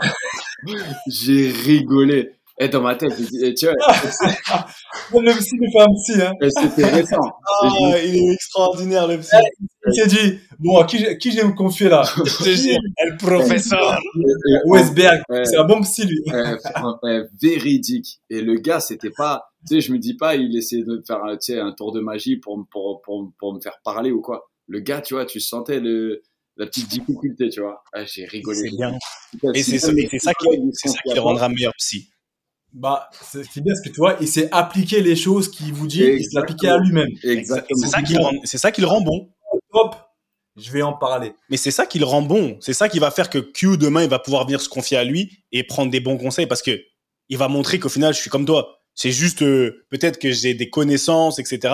j'ai 1.07 1.51
rigolé. 1.51 2.38
Et 2.61 2.67
dans 2.67 2.81
ma 2.81 2.95
tête, 2.95 3.13
eh, 3.41 3.53
tu 3.53 3.65
vois, 3.67 3.75
Le 5.21 5.31
psy 5.39 5.55
lui 5.57 5.71
fait 5.71 5.79
un 5.79 5.87
psy, 5.95 6.21
hein. 6.21 6.33
et 6.41 6.49
c'était 6.49 6.85
récent. 6.89 7.17
Ah, 7.61 7.97
il 8.03 8.15
est 8.15 8.33
extraordinaire, 8.33 9.07
le 9.07 9.17
psy. 9.19 9.35
Il 9.87 9.93
s'est 9.93 10.07
dit, 10.07 10.39
bon, 10.59 10.77
à 10.77 10.85
qui, 10.85 10.97
j'ai- 10.99 11.17
qui 11.17 11.31
je 11.31 11.37
vais 11.37 11.45
me 11.47 11.53
confier 11.53 11.87
là? 11.89 12.03
Le 12.17 13.17
professeur? 13.17 13.99
Westberg, 14.65 15.21
Ouais. 15.29 15.45
c'est 15.45 15.57
un 15.57 15.63
bon 15.63 15.81
psy, 15.81 16.05
lui. 16.05 16.19
Véridique. 17.41 18.19
Et 18.29 18.41
le 18.41 18.55
gars, 18.55 18.79
c'était 18.79 19.09
pas, 19.09 19.45
tu 19.67 19.75
sais, 19.75 19.81
je 19.81 19.91
me 19.93 19.97
dis 19.99 20.15
pas, 20.15 20.35
il 20.35 20.55
essayait 20.57 20.83
de 20.83 21.01
faire, 21.05 21.21
tu 21.41 21.53
sais, 21.53 21.59
un 21.59 21.71
tour 21.71 21.91
de 21.91 21.99
magie 22.01 22.37
pour, 22.37 22.57
me- 22.57 22.63
pour, 22.71 23.01
pour, 23.03 23.31
pour 23.39 23.53
me 23.53 23.59
faire 23.59 23.79
parler 23.83 24.11
ou 24.11 24.21
quoi. 24.21 24.49
Le 24.67 24.79
gars, 24.81 25.01
tu 25.01 25.13
vois, 25.15 25.25
tu 25.25 25.39
sentais 25.39 25.79
le, 25.79 26.21
la 26.57 26.65
petite 26.67 26.87
difficulté, 26.89 27.49
tu 27.49 27.61
vois. 27.61 27.81
Ah, 27.93 28.03
j'ai 28.05 28.25
rigolé. 28.25 28.59
C'est 28.69 28.75
bien. 28.75 28.97
Et 29.53 29.63
c'est 29.63 29.79
ça, 29.79 29.87
ça 30.19 30.33
qui, 30.33 30.47
le 31.15 31.19
rendra 31.19 31.49
meilleur 31.49 31.73
psy. 31.77 32.09
Bah, 32.73 33.09
c'est 33.31 33.43
c'est 33.51 33.61
bien 33.61 33.73
ce 33.75 33.81
que 33.81 33.89
tu 33.89 33.99
vois, 33.99 34.17
il 34.21 34.27
s'est 34.27 34.49
appliqué 34.51 35.01
les 35.01 35.15
choses 35.15 35.49
qu'il 35.49 35.73
vous 35.73 35.87
dit, 35.87 36.03
il 36.03 36.23
s'est 36.23 36.37
appliqué 36.37 36.69
à 36.69 36.77
lui-même. 36.77 37.09
Exactement. 37.23 37.79
C'est 37.81 37.87
ça 37.87 38.01
qui 38.01 38.13
le 38.13 38.19
rend, 38.21 38.31
c'est 38.43 38.57
ça 38.57 38.71
qui 38.71 38.81
le 38.81 38.87
rend 38.87 39.01
bon. 39.01 39.29
Hop, 39.71 39.95
je 40.55 40.71
vais 40.71 40.81
en 40.81 40.93
parler. 40.93 41.33
Mais 41.49 41.57
c'est 41.57 41.71
ça 41.71 41.85
qui 41.87 41.97
le 41.99 42.05
rend 42.05 42.21
bon. 42.21 42.57
C'est 42.61 42.73
ça 42.73 42.87
qui 42.87 42.99
va 42.99 43.09
faire 43.09 43.29
que 43.29 43.39
Q 43.39 43.77
demain 43.77 44.03
il 44.03 44.09
va 44.09 44.19
pouvoir 44.19 44.45
venir 44.45 44.61
se 44.61 44.69
confier 44.69 44.97
à 44.97 45.03
lui 45.03 45.43
et 45.51 45.63
prendre 45.63 45.91
des 45.91 45.99
bons 45.99 46.17
conseils 46.17 46.47
parce 46.47 46.61
que 46.61 46.79
il 47.29 47.37
va 47.37 47.47
montrer 47.47 47.79
qu'au 47.79 47.89
final 47.89 48.13
je 48.13 48.19
suis 48.19 48.29
comme 48.29 48.45
toi. 48.45 48.79
C'est 48.93 49.11
juste 49.11 49.41
euh, 49.41 49.85
peut-être 49.89 50.19
que 50.19 50.31
j'ai 50.31 50.53
des 50.53 50.69
connaissances, 50.69 51.39
etc. 51.39 51.73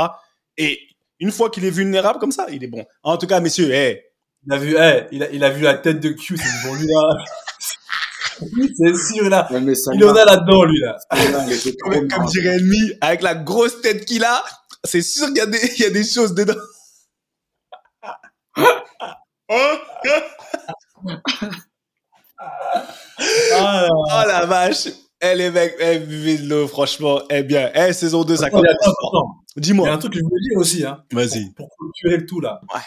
Et 0.57 0.79
une 1.19 1.31
fois 1.31 1.49
qu'il 1.49 1.65
est 1.65 1.71
vulnérable 1.71 2.19
comme 2.19 2.31
ça, 2.31 2.47
il 2.51 2.63
est 2.63 2.67
bon. 2.67 2.85
En 3.03 3.17
tout 3.17 3.27
cas, 3.27 3.39
messieurs, 3.39 3.71
hey, 3.73 4.01
Il 4.45 4.53
a 4.53 4.57
vu, 4.57 4.75
eh, 4.77 5.07
il, 5.11 5.23
a, 5.23 5.31
il 5.31 5.43
a 5.43 5.49
vu 5.49 5.63
la 5.63 5.73
tête 5.73 5.99
de 5.99 6.09
Q, 6.09 6.37
c'est 6.37 6.67
bon, 6.67 6.75
lui 6.75 6.87
là. 6.87 7.17
c'est 8.39 8.95
sûr, 9.13 9.29
là. 9.29 9.47
Ouais, 9.51 9.61
Il 9.93 10.03
en 10.05 10.15
a 10.15 10.25
là-dedans, 10.25 10.63
lui 10.65 10.79
là. 10.79 10.97
comme, 11.81 12.07
comme 12.07 12.25
dirait 12.27 12.55
Ennemi, 12.57 12.93
avec 13.01 13.21
la 13.21 13.35
grosse 13.35 13.81
tête 13.81 14.05
qu'il 14.05 14.23
a, 14.23 14.43
c'est 14.83 15.01
sûr 15.01 15.27
qu'il 15.27 15.37
y, 15.37 15.41
a 15.41 15.45
des- 15.45 15.71
il 15.77 15.81
y 15.81 15.85
a 15.85 15.89
des 15.89 16.03
choses 16.03 16.33
dedans. 16.33 16.53
oh, 19.49 19.75
Ah, 23.53 23.87
oh 23.89 24.23
la 24.27 24.45
vache. 24.45 24.87
Eh 25.21 25.33
les 25.35 25.49
mecs, 25.49 25.75
eh, 25.79 25.99
buvez 25.99 26.37
de 26.39 26.49
l'eau, 26.49 26.67
franchement. 26.67 27.21
Eh 27.29 27.41
bien, 27.43 27.71
eh, 27.73 27.93
saison 27.93 28.23
2, 28.23 28.35
ça 28.35 28.49
commence. 28.49 28.65
attends. 28.81 29.35
Il 29.55 29.59
y 29.59 29.59
a 29.59 29.61
Dis-moi. 29.61 29.89
un 29.89 29.97
truc 29.97 30.13
que 30.13 30.19
je 30.19 30.23
voulais 30.23 30.41
dire 30.49 30.57
aussi, 30.57 30.85
hein. 30.85 31.03
Vas-y. 31.11 31.51
Pour, 31.53 31.67
pour 31.69 31.77
clôturer 31.77 32.17
le 32.17 32.25
tout 32.25 32.41
là. 32.41 32.59
Ouais. 32.73 32.81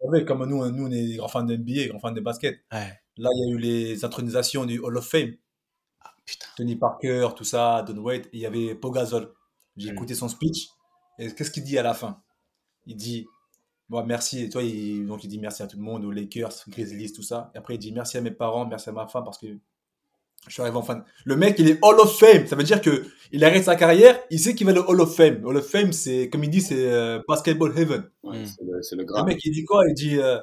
Vous 0.00 0.12
savez, 0.12 0.24
comme 0.24 0.44
nous, 0.48 0.64
nous, 0.70 0.86
on 0.86 0.90
est 0.92 1.02
des 1.08 1.16
grands 1.16 1.28
fans 1.28 1.42
de 1.42 1.56
NBA, 1.56 1.88
grands 1.88 1.98
fans 1.98 2.12
de 2.12 2.20
basket. 2.20 2.56
Ouais. 2.72 2.92
Là, 3.16 3.30
il 3.34 3.48
y 3.48 3.52
a 3.52 3.54
eu 3.54 3.58
les 3.58 4.04
intronisations 4.04 4.64
du 4.64 4.78
Hall 4.80 4.96
of 4.96 5.06
Fame. 5.08 5.34
Putain. 6.26 6.46
Tony 6.56 6.76
Parker, 6.76 7.28
tout 7.36 7.44
ça, 7.44 7.82
Don 7.86 7.98
Wade, 7.98 8.26
et 8.26 8.30
il 8.34 8.40
y 8.40 8.46
avait 8.46 8.74
Pogazol. 8.74 9.32
J'ai 9.76 9.90
écouté 9.90 10.14
son 10.14 10.28
speech. 10.28 10.68
Et 11.18 11.32
qu'est-ce 11.34 11.50
qu'il 11.50 11.64
dit 11.64 11.78
à 11.78 11.82
la 11.82 11.94
fin? 11.94 12.22
Il 12.86 12.96
dit 12.96 13.26
bon, 13.88 14.04
merci. 14.04 14.48
Toi, 14.48 14.62
il, 14.62 15.06
donc 15.06 15.22
il 15.24 15.28
dit 15.28 15.38
merci 15.38 15.62
à 15.62 15.66
tout 15.66 15.76
le 15.76 15.82
monde, 15.82 16.04
aux 16.04 16.10
Lakers, 16.10 16.52
Grizzlies, 16.68 17.12
tout 17.12 17.22
ça. 17.22 17.50
Et 17.54 17.58
après, 17.58 17.74
il 17.74 17.78
dit 17.78 17.92
merci 17.92 18.16
à 18.16 18.20
mes 18.20 18.30
parents, 18.30 18.66
merci 18.66 18.88
à 18.88 18.92
ma 18.92 19.06
femme 19.06 19.24
parce 19.24 19.38
que 19.38 19.46
je 20.46 20.52
suis 20.52 20.60
arrivé 20.62 20.76
en 20.76 20.82
fan. 20.82 21.04
Le 21.24 21.36
mec, 21.36 21.56
il 21.58 21.68
est 21.68 21.78
Hall 21.82 21.98
of 22.00 22.18
Fame. 22.18 22.46
Ça 22.46 22.56
veut 22.56 22.64
dire 22.64 22.80
que 22.80 23.06
il 23.32 23.44
arrête 23.44 23.64
sa 23.64 23.76
carrière, 23.76 24.18
il 24.30 24.38
sait 24.40 24.54
qu'il 24.54 24.66
va 24.66 24.72
le 24.72 24.80
Hall 24.88 25.00
of 25.00 25.14
Fame. 25.14 25.44
Hall 25.44 25.56
of 25.56 25.68
Fame, 25.68 25.92
c'est, 25.92 26.28
comme 26.30 26.44
il 26.44 26.50
dit, 26.50 26.60
c'est 26.62 26.90
euh, 26.92 27.22
Basketball 27.28 27.78
Heaven. 27.78 28.10
Ouais, 28.22 28.40
Mm. 28.42 28.46
c'est 28.82 28.96
le, 28.96 29.04
le 29.04 29.24
mec, 29.24 29.38
il 29.44 29.52
dit 29.52 29.64
quoi? 29.64 29.84
Il 29.88 29.94
dit 29.94 30.18
euh, 30.18 30.38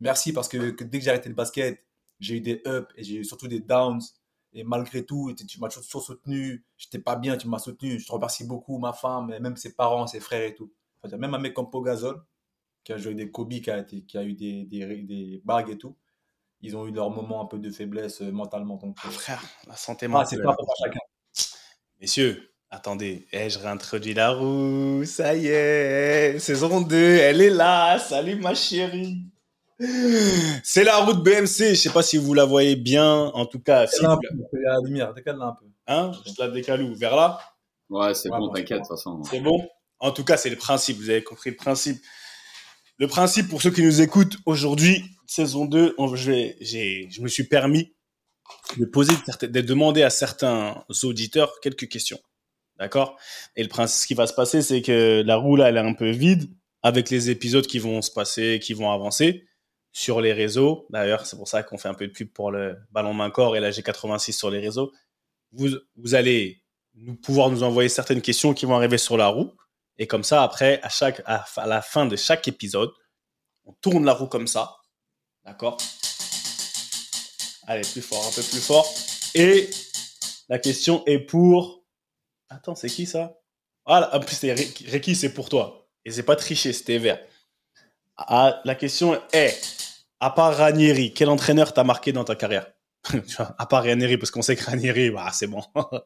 merci 0.00 0.32
parce 0.32 0.48
que, 0.48 0.70
que 0.70 0.84
dès 0.84 0.98
que 0.98 1.04
j'ai 1.04 1.10
arrêté 1.10 1.28
le 1.28 1.34
basket, 1.34 1.85
J'ai 2.20 2.36
eu 2.36 2.40
des 2.40 2.62
ups 2.66 2.88
et 2.96 3.04
j'ai 3.04 3.16
eu 3.16 3.24
surtout 3.24 3.48
des 3.48 3.60
downs. 3.60 4.00
Et 4.52 4.64
malgré 4.64 5.04
tout, 5.04 5.34
tu 5.34 5.60
m'as 5.60 5.68
toujours 5.68 6.02
soutenu. 6.02 6.64
J'étais 6.78 6.98
pas 6.98 7.16
bien, 7.16 7.36
tu 7.36 7.46
m'as 7.46 7.58
soutenu. 7.58 7.98
Je 7.98 8.06
te 8.06 8.12
remercie 8.12 8.44
beaucoup, 8.44 8.78
ma 8.78 8.92
femme, 8.94 9.32
et 9.32 9.38
même 9.40 9.56
ses 9.56 9.74
parents, 9.74 10.06
ses 10.06 10.20
frères 10.20 10.42
et 10.42 10.54
tout. 10.54 10.72
Enfin, 11.02 11.16
même 11.18 11.34
un 11.34 11.38
mec 11.38 11.52
comme 11.52 11.70
Pogazol, 11.70 12.22
qui 12.82 12.92
a 12.92 12.96
joué 12.96 13.14
des 13.14 13.30
Kobe, 13.30 13.52
qui 13.60 13.70
a, 13.70 13.78
été, 13.78 14.02
qui 14.02 14.16
a 14.16 14.24
eu 14.24 14.32
des, 14.32 14.64
des, 14.64 15.02
des 15.02 15.42
bagues 15.44 15.70
et 15.70 15.78
tout. 15.78 15.94
Ils 16.62 16.74
ont 16.76 16.86
eu 16.86 16.90
leur 16.92 17.10
moment 17.10 17.42
un 17.42 17.46
peu 17.46 17.58
de 17.58 17.70
faiblesse 17.70 18.22
euh, 18.22 18.32
mentalement. 18.32 18.76
Donc, 18.76 18.96
euh, 19.04 19.10
Frère, 19.10 19.42
la 19.66 19.76
santé 19.76 20.06
ah, 20.12 20.24
c'est 20.24 20.36
mentale. 20.36 20.56
pas 20.56 20.56
pour 20.56 20.74
chacun. 20.82 21.00
Messieurs, 22.00 22.50
attendez, 22.70 23.26
Eh, 23.32 23.50
je 23.50 23.58
réintroduis 23.58 24.14
la 24.14 24.30
roue, 24.32 25.04
ça 25.04 25.34
y 25.36 25.48
est, 25.48 26.38
saison 26.38 26.80
2, 26.80 26.96
elle 26.96 27.40
est 27.42 27.50
là, 27.50 27.98
salut 27.98 28.36
ma 28.36 28.54
chérie. 28.54 29.22
C'est 30.62 30.84
la 30.84 30.96
route 30.98 31.22
BMC, 31.22 31.70
je 31.70 31.74
sais 31.74 31.90
pas 31.90 32.02
si 32.02 32.16
vous 32.16 32.32
la 32.34 32.44
voyez 32.44 32.76
bien, 32.76 33.12
en 33.34 33.44
tout 33.46 33.60
cas, 33.60 33.86
si, 33.86 34.02
la 34.02 34.78
lumière, 34.84 35.12
décale-la 35.14 35.44
un 35.46 35.52
peu. 35.52 35.66
hein, 35.86 36.12
je 36.26 36.32
la 36.38 36.48
décale 36.48 36.82
où? 36.82 36.94
Vers 36.94 37.14
là? 37.16 37.38
Ouais, 37.90 38.14
c'est 38.14 38.30
Ouais, 38.30 38.38
bon, 38.38 38.48
t'inquiète, 38.52 38.78
de 38.78 38.82
toute 38.82 38.88
façon. 38.88 39.22
C'est 39.30 39.40
bon? 39.40 39.68
En 39.98 40.10
tout 40.12 40.24
cas, 40.24 40.36
c'est 40.36 40.50
le 40.50 40.56
principe, 40.56 40.96
vous 40.98 41.10
avez 41.10 41.22
compris 41.22 41.50
le 41.50 41.56
principe. 41.56 41.98
Le 42.98 43.06
principe, 43.06 43.48
pour 43.48 43.60
ceux 43.60 43.70
qui 43.70 43.82
nous 43.82 44.00
écoutent 44.00 44.36
aujourd'hui, 44.46 45.04
saison 45.26 45.66
2, 45.66 45.94
on- 45.98 46.14
je, 46.16 46.30
vais- 46.32 46.56
j'ai- 46.60 47.08
je 47.10 47.20
me 47.20 47.28
suis 47.28 47.44
permis 47.44 47.94
de 48.78 48.86
poser, 48.86 49.12
de 49.42 49.60
demander 49.60 50.02
à 50.02 50.10
certains 50.10 50.84
auditeurs 51.02 51.60
quelques 51.60 51.88
questions. 51.88 52.18
D'accord? 52.78 53.16
Et 53.56 53.62
le 53.62 53.68
principe, 53.68 54.00
ce 54.02 54.06
qui 54.06 54.14
va 54.14 54.26
se 54.26 54.32
passer, 54.34 54.62
c'est 54.62 54.82
que 54.82 55.22
la 55.24 55.36
roue, 55.36 55.56
là, 55.56 55.68
elle 55.68 55.76
est 55.76 55.80
un 55.80 55.94
peu 55.94 56.10
vide 56.10 56.50
avec 56.82 57.10
les 57.10 57.30
épisodes 57.30 57.66
qui 57.66 57.78
vont 57.78 58.00
se 58.02 58.10
passer, 58.10 58.58
qui 58.62 58.72
vont 58.74 58.90
avancer 58.90 59.44
sur 59.96 60.20
les 60.20 60.34
réseaux. 60.34 60.86
D'ailleurs, 60.90 61.24
c'est 61.24 61.38
pour 61.38 61.48
ça 61.48 61.62
qu'on 61.62 61.78
fait 61.78 61.88
un 61.88 61.94
peu 61.94 62.06
de 62.06 62.12
pub 62.12 62.30
pour 62.30 62.50
le 62.50 62.76
ballon 62.90 63.14
main-corps 63.14 63.56
et 63.56 63.60
la 63.60 63.70
G86 63.70 64.32
sur 64.32 64.50
les 64.50 64.58
réseaux. 64.58 64.92
Vous, 65.52 65.70
vous 65.96 66.14
allez 66.14 66.62
pouvoir 67.22 67.48
nous 67.48 67.62
envoyer 67.62 67.88
certaines 67.88 68.20
questions 68.20 68.52
qui 68.52 68.66
vont 68.66 68.76
arriver 68.76 68.98
sur 68.98 69.16
la 69.16 69.28
roue. 69.28 69.54
Et 69.96 70.06
comme 70.06 70.22
ça, 70.22 70.42
après, 70.42 70.82
à, 70.82 70.90
chaque, 70.90 71.22
à, 71.24 71.46
la 71.66 71.80
fin 71.80 72.04
de 72.04 72.14
chaque 72.14 72.46
épisode, 72.46 72.90
on 73.64 73.72
tourne 73.72 74.04
la 74.04 74.12
roue 74.12 74.26
comme 74.26 74.46
ça. 74.46 74.76
D'accord? 75.46 75.78
Allez, 77.66 77.80
plus 77.90 78.02
fort, 78.02 78.22
un 78.26 78.32
peu 78.32 78.42
plus 78.42 78.60
fort. 78.60 78.86
Et 79.34 79.70
la 80.50 80.58
question 80.58 81.04
est 81.06 81.20
pour. 81.20 81.86
Attends, 82.50 82.74
c'est 82.74 82.90
qui 82.90 83.06
ça? 83.06 83.38
Ah, 83.86 84.14
en 84.14 84.20
plus, 84.20 84.36
c'est 84.36 84.52
Ricky, 84.52 85.16
c'est 85.16 85.32
pour 85.32 85.48
toi. 85.48 85.88
Et 86.04 86.10
c'est 86.10 86.22
pas 86.22 86.36
triché, 86.36 86.74
c'était 86.74 86.98
vert. 86.98 87.18
Ah, 88.18 88.60
la 88.66 88.74
question 88.74 89.18
est 89.32 89.75
à 90.20 90.30
part 90.30 90.56
Ranieri, 90.56 91.12
quel 91.14 91.28
entraîneur 91.28 91.72
t'a 91.72 91.84
marqué 91.84 92.12
dans 92.12 92.24
ta 92.24 92.34
carrière? 92.36 92.66
À 93.58 93.66
part 93.66 93.84
Ranieri, 93.84 94.18
parce 94.18 94.30
qu'on 94.30 94.42
sait 94.42 94.56
que 94.56 94.64
Ranieri, 94.64 95.10
bah, 95.10 95.30
c'est 95.32 95.46
bon. 95.46 95.62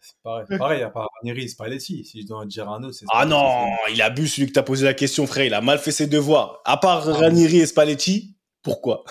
C'est 0.00 0.16
pareil, 0.22 0.46
pareil, 0.58 0.82
à 0.82 0.90
part 0.90 1.08
Ranieri, 1.20 1.48
Spalletti. 1.48 2.04
Si 2.04 2.22
je 2.22 2.26
dois 2.26 2.44
dire 2.46 2.68
un 2.68 2.82
autre, 2.82 2.94
c'est 2.94 3.04
Ah 3.12 3.24
Spalletti. 3.26 3.30
non, 3.30 3.66
il 3.92 4.02
a 4.02 4.10
bu 4.10 4.26
celui 4.26 4.48
que 4.48 4.52
t'as 4.52 4.62
posé 4.64 4.84
la 4.84 4.94
question, 4.94 5.26
frère. 5.26 5.44
Il 5.44 5.54
a 5.54 5.60
mal 5.60 5.78
fait 5.78 5.92
ses 5.92 6.06
devoirs. 6.08 6.60
À 6.64 6.76
part 6.78 7.04
Ranieri 7.04 7.58
et 7.58 7.66
Spalletti, 7.66 8.36
pourquoi? 8.62 9.04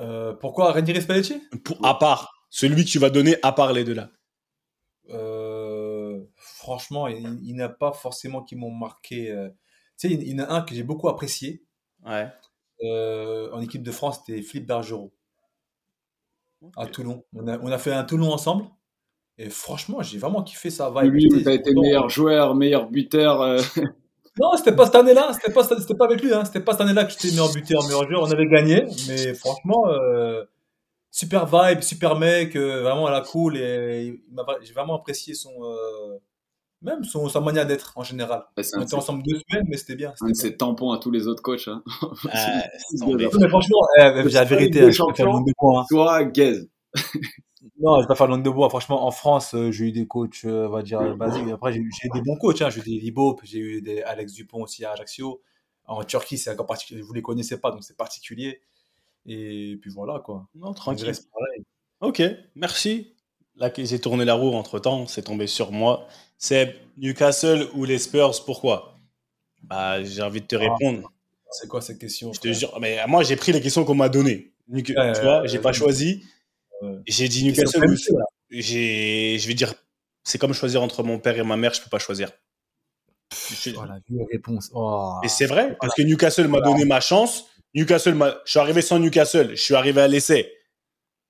Euh, 0.00 0.32
pourquoi 0.34 0.72
Ranieri 0.72 1.02
Spalletti? 1.02 1.40
Pour, 1.64 1.84
À 1.86 1.98
part 1.98 2.32
celui 2.50 2.84
que 2.84 2.90
tu 2.90 2.98
vas 2.98 3.10
donner, 3.10 3.36
à 3.42 3.52
part 3.52 3.72
les 3.72 3.84
deux 3.84 3.94
là. 3.94 4.10
Euh, 5.10 6.24
Franchement, 6.38 7.06
il, 7.08 7.18
il 7.42 7.54
n'y 7.54 7.62
en 7.62 7.66
a 7.66 7.68
pas 7.68 7.92
forcément 7.92 8.42
qui 8.42 8.56
m'ont 8.56 8.70
marqué. 8.72 9.30
euh. 9.30 9.48
Tu 9.98 10.08
sais, 10.08 10.14
il, 10.14 10.22
il 10.22 10.28
y 10.30 10.34
en 10.40 10.44
a 10.44 10.52
un 10.52 10.62
que 10.62 10.74
j'ai 10.74 10.82
beaucoup 10.82 11.08
apprécié 11.08 11.62
Ouais. 12.04 12.28
euh, 12.84 13.50
en 13.52 13.60
équipe 13.60 13.82
de 13.82 13.90
France, 13.90 14.20
c'était 14.26 14.42
Philippe 14.42 14.66
Bergerot 14.68 15.12
à 16.76 16.86
Toulon. 16.86 17.24
On 17.34 17.46
a, 17.46 17.58
on 17.58 17.70
a 17.70 17.78
fait 17.78 17.92
un 17.92 18.04
Toulon 18.04 18.32
ensemble. 18.32 18.64
Et 19.36 19.50
franchement, 19.50 20.00
j'ai 20.02 20.18
vraiment 20.18 20.42
kiffé 20.42 20.70
sa 20.70 20.90
vibe. 20.90 21.12
Lui, 21.12 21.42
t'as 21.42 21.52
été 21.52 21.72
meilleur 21.74 22.08
joueur, 22.08 22.54
meilleur 22.54 22.88
buteur. 22.88 23.42
euh, 23.42 23.60
Non, 24.40 24.56
c'était 24.56 24.74
pas 24.74 24.86
cette 24.86 24.94
année-là. 24.96 25.32
C'était 25.32 25.52
pas, 25.52 25.62
c'était 25.64 25.94
pas 25.94 26.06
avec 26.06 26.22
lui. 26.22 26.32
Hein. 26.32 26.44
C'était 26.44 26.60
pas 26.60 26.72
cette 26.72 26.80
année-là 26.82 27.04
que 27.04 27.12
j'étais 27.12 27.28
meilleur 27.30 27.52
buteur, 27.52 27.82
meilleur 27.84 28.08
joueur. 28.08 28.22
On 28.22 28.30
avait 28.32 28.46
gagné, 28.48 28.84
mais 29.08 29.34
franchement, 29.34 29.88
euh, 29.88 30.44
super 31.10 31.46
vibe, 31.46 31.82
super 31.82 32.16
mec, 32.16 32.56
euh, 32.56 32.82
vraiment 32.82 33.06
à 33.06 33.10
la 33.12 33.20
cool. 33.20 33.56
Et 33.56 34.06
il 34.28 34.34
m'a- 34.34 34.44
j'ai 34.62 34.72
vraiment 34.72 34.96
apprécié 34.96 35.34
son, 35.34 35.52
euh, 35.62 36.18
même 36.84 37.02
son, 37.02 37.28
sa 37.28 37.40
manière 37.40 37.66
d'être 37.66 37.92
en 37.96 38.04
général. 38.04 38.44
c'est 38.62 38.76
On 38.76 38.80
était 38.82 38.90
ses- 38.90 38.94
ensemble 38.96 39.22
deux 39.24 39.40
semaines, 39.48 39.66
mais 39.68 39.76
c'était 39.76 39.96
bien. 39.96 40.10
un 40.10 40.14
c'était 40.16 40.30
de 40.32 40.36
ses 40.36 40.56
tampons 40.56 40.92
à 40.92 40.98
tous 40.98 41.10
les 41.10 41.26
autres 41.26 41.42
coachs. 41.42 41.66
Hein. 41.68 41.82
Euh, 42.26 43.16
bien. 43.16 43.28
Non, 43.32 43.40
mais 43.40 43.48
franchement, 43.48 43.78
eh, 43.98 44.22
j'ai 44.26 44.30
la 44.30 44.44
vérité, 44.44 44.92
je 44.92 45.02
peux 45.02 45.14
faire 45.14 45.26
de 45.26 45.52
bois. 45.58 45.80
hein. 45.80 45.84
Toi, 45.88 46.24
Gaze. 46.24 46.68
Non, 47.80 47.96
je 47.96 48.02
vais 48.02 48.06
pas 48.08 48.14
faire 48.14 48.26
langue 48.26 48.42
de 48.44 48.50
bois. 48.50 48.68
Franchement, 48.68 49.06
en 49.06 49.10
France, 49.10 49.54
euh, 49.54 49.70
j'ai 49.70 49.86
eu 49.86 49.92
des 49.92 50.06
coachs, 50.06 50.44
euh, 50.44 50.66
on 50.68 50.70
va 50.70 50.82
dire, 50.82 51.16
basiques. 51.16 51.48
Après, 51.50 51.72
j'ai 51.72 51.80
eu 51.80 51.90
j'ai 51.98 52.08
eu 52.08 52.10
des 52.12 52.20
bons 52.20 52.36
coachs. 52.36 52.60
Hein. 52.60 52.68
J'ai 52.68 52.80
eu 52.80 52.84
des 52.84 53.00
Libop, 53.00 53.40
j'ai 53.42 53.58
eu 53.58 53.80
des 53.82 54.02
Alex 54.02 54.34
Dupont 54.34 54.62
aussi 54.62 54.84
à 54.84 54.92
Ajaccio. 54.92 55.40
En 55.86 56.04
Turquie, 56.04 56.36
c'est 56.36 56.50
encore 56.50 56.66
particulier. 56.66 57.00
Vous 57.00 57.14
les 57.14 57.22
connaissez 57.22 57.58
pas, 57.58 57.70
donc 57.70 57.82
c'est 57.82 57.96
particulier. 57.96 58.60
Et 59.26 59.78
puis 59.80 59.90
voilà, 59.90 60.18
quoi. 60.20 60.46
Non, 60.54 60.74
tranquille. 60.74 61.10
Ok, 62.00 62.22
merci. 62.54 63.13
Là, 63.56 63.70
j'ai 63.76 64.00
tourné 64.00 64.24
la 64.24 64.34
roue 64.34 64.52
entre 64.54 64.78
temps, 64.78 65.06
c'est 65.06 65.22
tombé 65.22 65.46
sur 65.46 65.70
moi. 65.70 66.08
C'est 66.38 66.76
Newcastle 66.96 67.68
ou 67.74 67.84
les 67.84 67.98
Spurs, 67.98 68.44
pourquoi? 68.44 68.98
Bah, 69.62 70.02
j'ai 70.02 70.22
envie 70.22 70.40
de 70.40 70.46
te 70.46 70.56
répondre. 70.56 71.10
C'est 71.50 71.68
quoi 71.68 71.80
cette 71.80 71.98
question 71.98 72.32
Je 72.32 72.40
te 72.40 72.52
jure, 72.52 72.76
mais 72.80 72.98
moi, 73.06 73.22
j'ai 73.22 73.36
pris 73.36 73.52
les 73.52 73.60
questions 73.60 73.84
qu'on 73.84 73.94
m'a 73.94 74.08
données. 74.08 74.52
Ouais, 74.68 74.82
tu 74.82 74.92
vois, 74.94 75.46
j'ai 75.46 75.58
ouais, 75.58 75.62
pas 75.62 75.72
choisi. 75.72 76.24
J'ai 77.06 77.28
dit 77.28 77.44
Newcastle. 77.44 77.80
je 78.50 79.46
vais 79.46 79.54
dire, 79.54 79.74
c'est 80.24 80.38
comme 80.38 80.52
choisir 80.52 80.82
entre 80.82 81.02
mon 81.02 81.18
père 81.18 81.38
et 81.38 81.44
ma 81.44 81.56
mère, 81.56 81.74
je 81.74 81.82
peux 81.82 81.90
pas 81.90 81.98
choisir. 81.98 82.30
Je- 83.50 83.70
Oh, 83.76 83.84
la 83.84 83.98
vieille 84.08 84.26
réponse. 84.30 84.70
Oh. 84.74 85.18
Et 85.22 85.28
c'est 85.28 85.46
vrai, 85.46 85.76
parce 85.80 85.94
que 85.94 86.02
Newcastle 86.02 86.48
m'a 86.48 86.60
donné 86.60 86.84
ma 86.84 87.00
chance. 87.00 87.46
Newcastle 87.74 88.16
je 88.44 88.50
suis 88.50 88.60
arrivé 88.60 88.82
sans 88.82 88.98
Newcastle, 88.98 89.50
je 89.50 89.62
suis 89.62 89.74
arrivé 89.74 90.00
à 90.00 90.08
l'essai. 90.08 90.52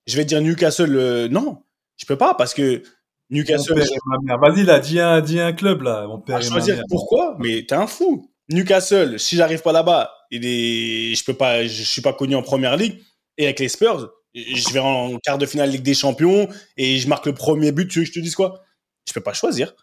Je 0.07 0.17
vais 0.17 0.25
dire 0.25 0.41
Newcastle, 0.43 0.95
euh, 0.97 1.29
non, 1.29 1.64
je 1.97 2.07
peux 2.07 2.17
pas 2.17 2.35
parce 2.35 2.55
que 2.55 2.83
Newcastle. 3.31 3.75
Vas-y, 3.75 4.65
là, 4.65 4.81
dis 4.81 5.01
un, 5.01 5.21
dis 5.21 5.41
un 5.41 5.53
club, 5.53 5.83
là. 5.83 6.07
Mon 6.07 6.21
père 6.21 6.37
ma 6.37 6.43
choisir. 6.43 6.77
mère. 6.77 6.85
Pourquoi? 6.89 7.37
Mais 7.39 7.65
t'es 7.67 7.75
un 7.75 7.87
fou. 7.87 8.31
Newcastle, 8.51 9.19
si 9.19 9.37
j'arrive 9.37 9.63
pas 9.63 9.73
là-bas, 9.73 10.13
il 10.31 10.45
est, 10.45 11.15
je 11.15 11.25
peux 11.25 11.35
pas, 11.35 11.65
je 11.67 11.83
suis 11.83 12.03
pas 12.03 12.13
connu 12.13 12.35
en 12.35 12.43
première 12.43 12.77
ligue. 12.77 13.01
Et 13.39 13.45
avec 13.45 13.59
les 13.61 13.69
Spurs, 13.69 14.13
je 14.35 14.73
vais 14.73 14.81
en 14.81 15.19
quart 15.19 15.39
de 15.39 15.47
finale 15.47 15.71
Ligue 15.71 15.83
des 15.83 15.95
Champions 15.95 16.49
et 16.77 16.99
je 16.99 17.09
marque 17.09 17.27
le 17.27 17.35
premier 17.35 17.73
but. 17.73 17.89
Tu 17.89 18.01
veux 18.01 18.05
que 18.05 18.11
je 18.11 18.15
te 18.15 18.21
dise 18.21 18.35
quoi? 18.35 18.63
Je 19.09 19.13
peux 19.13 19.23
pas 19.23 19.33
choisir. 19.33 19.75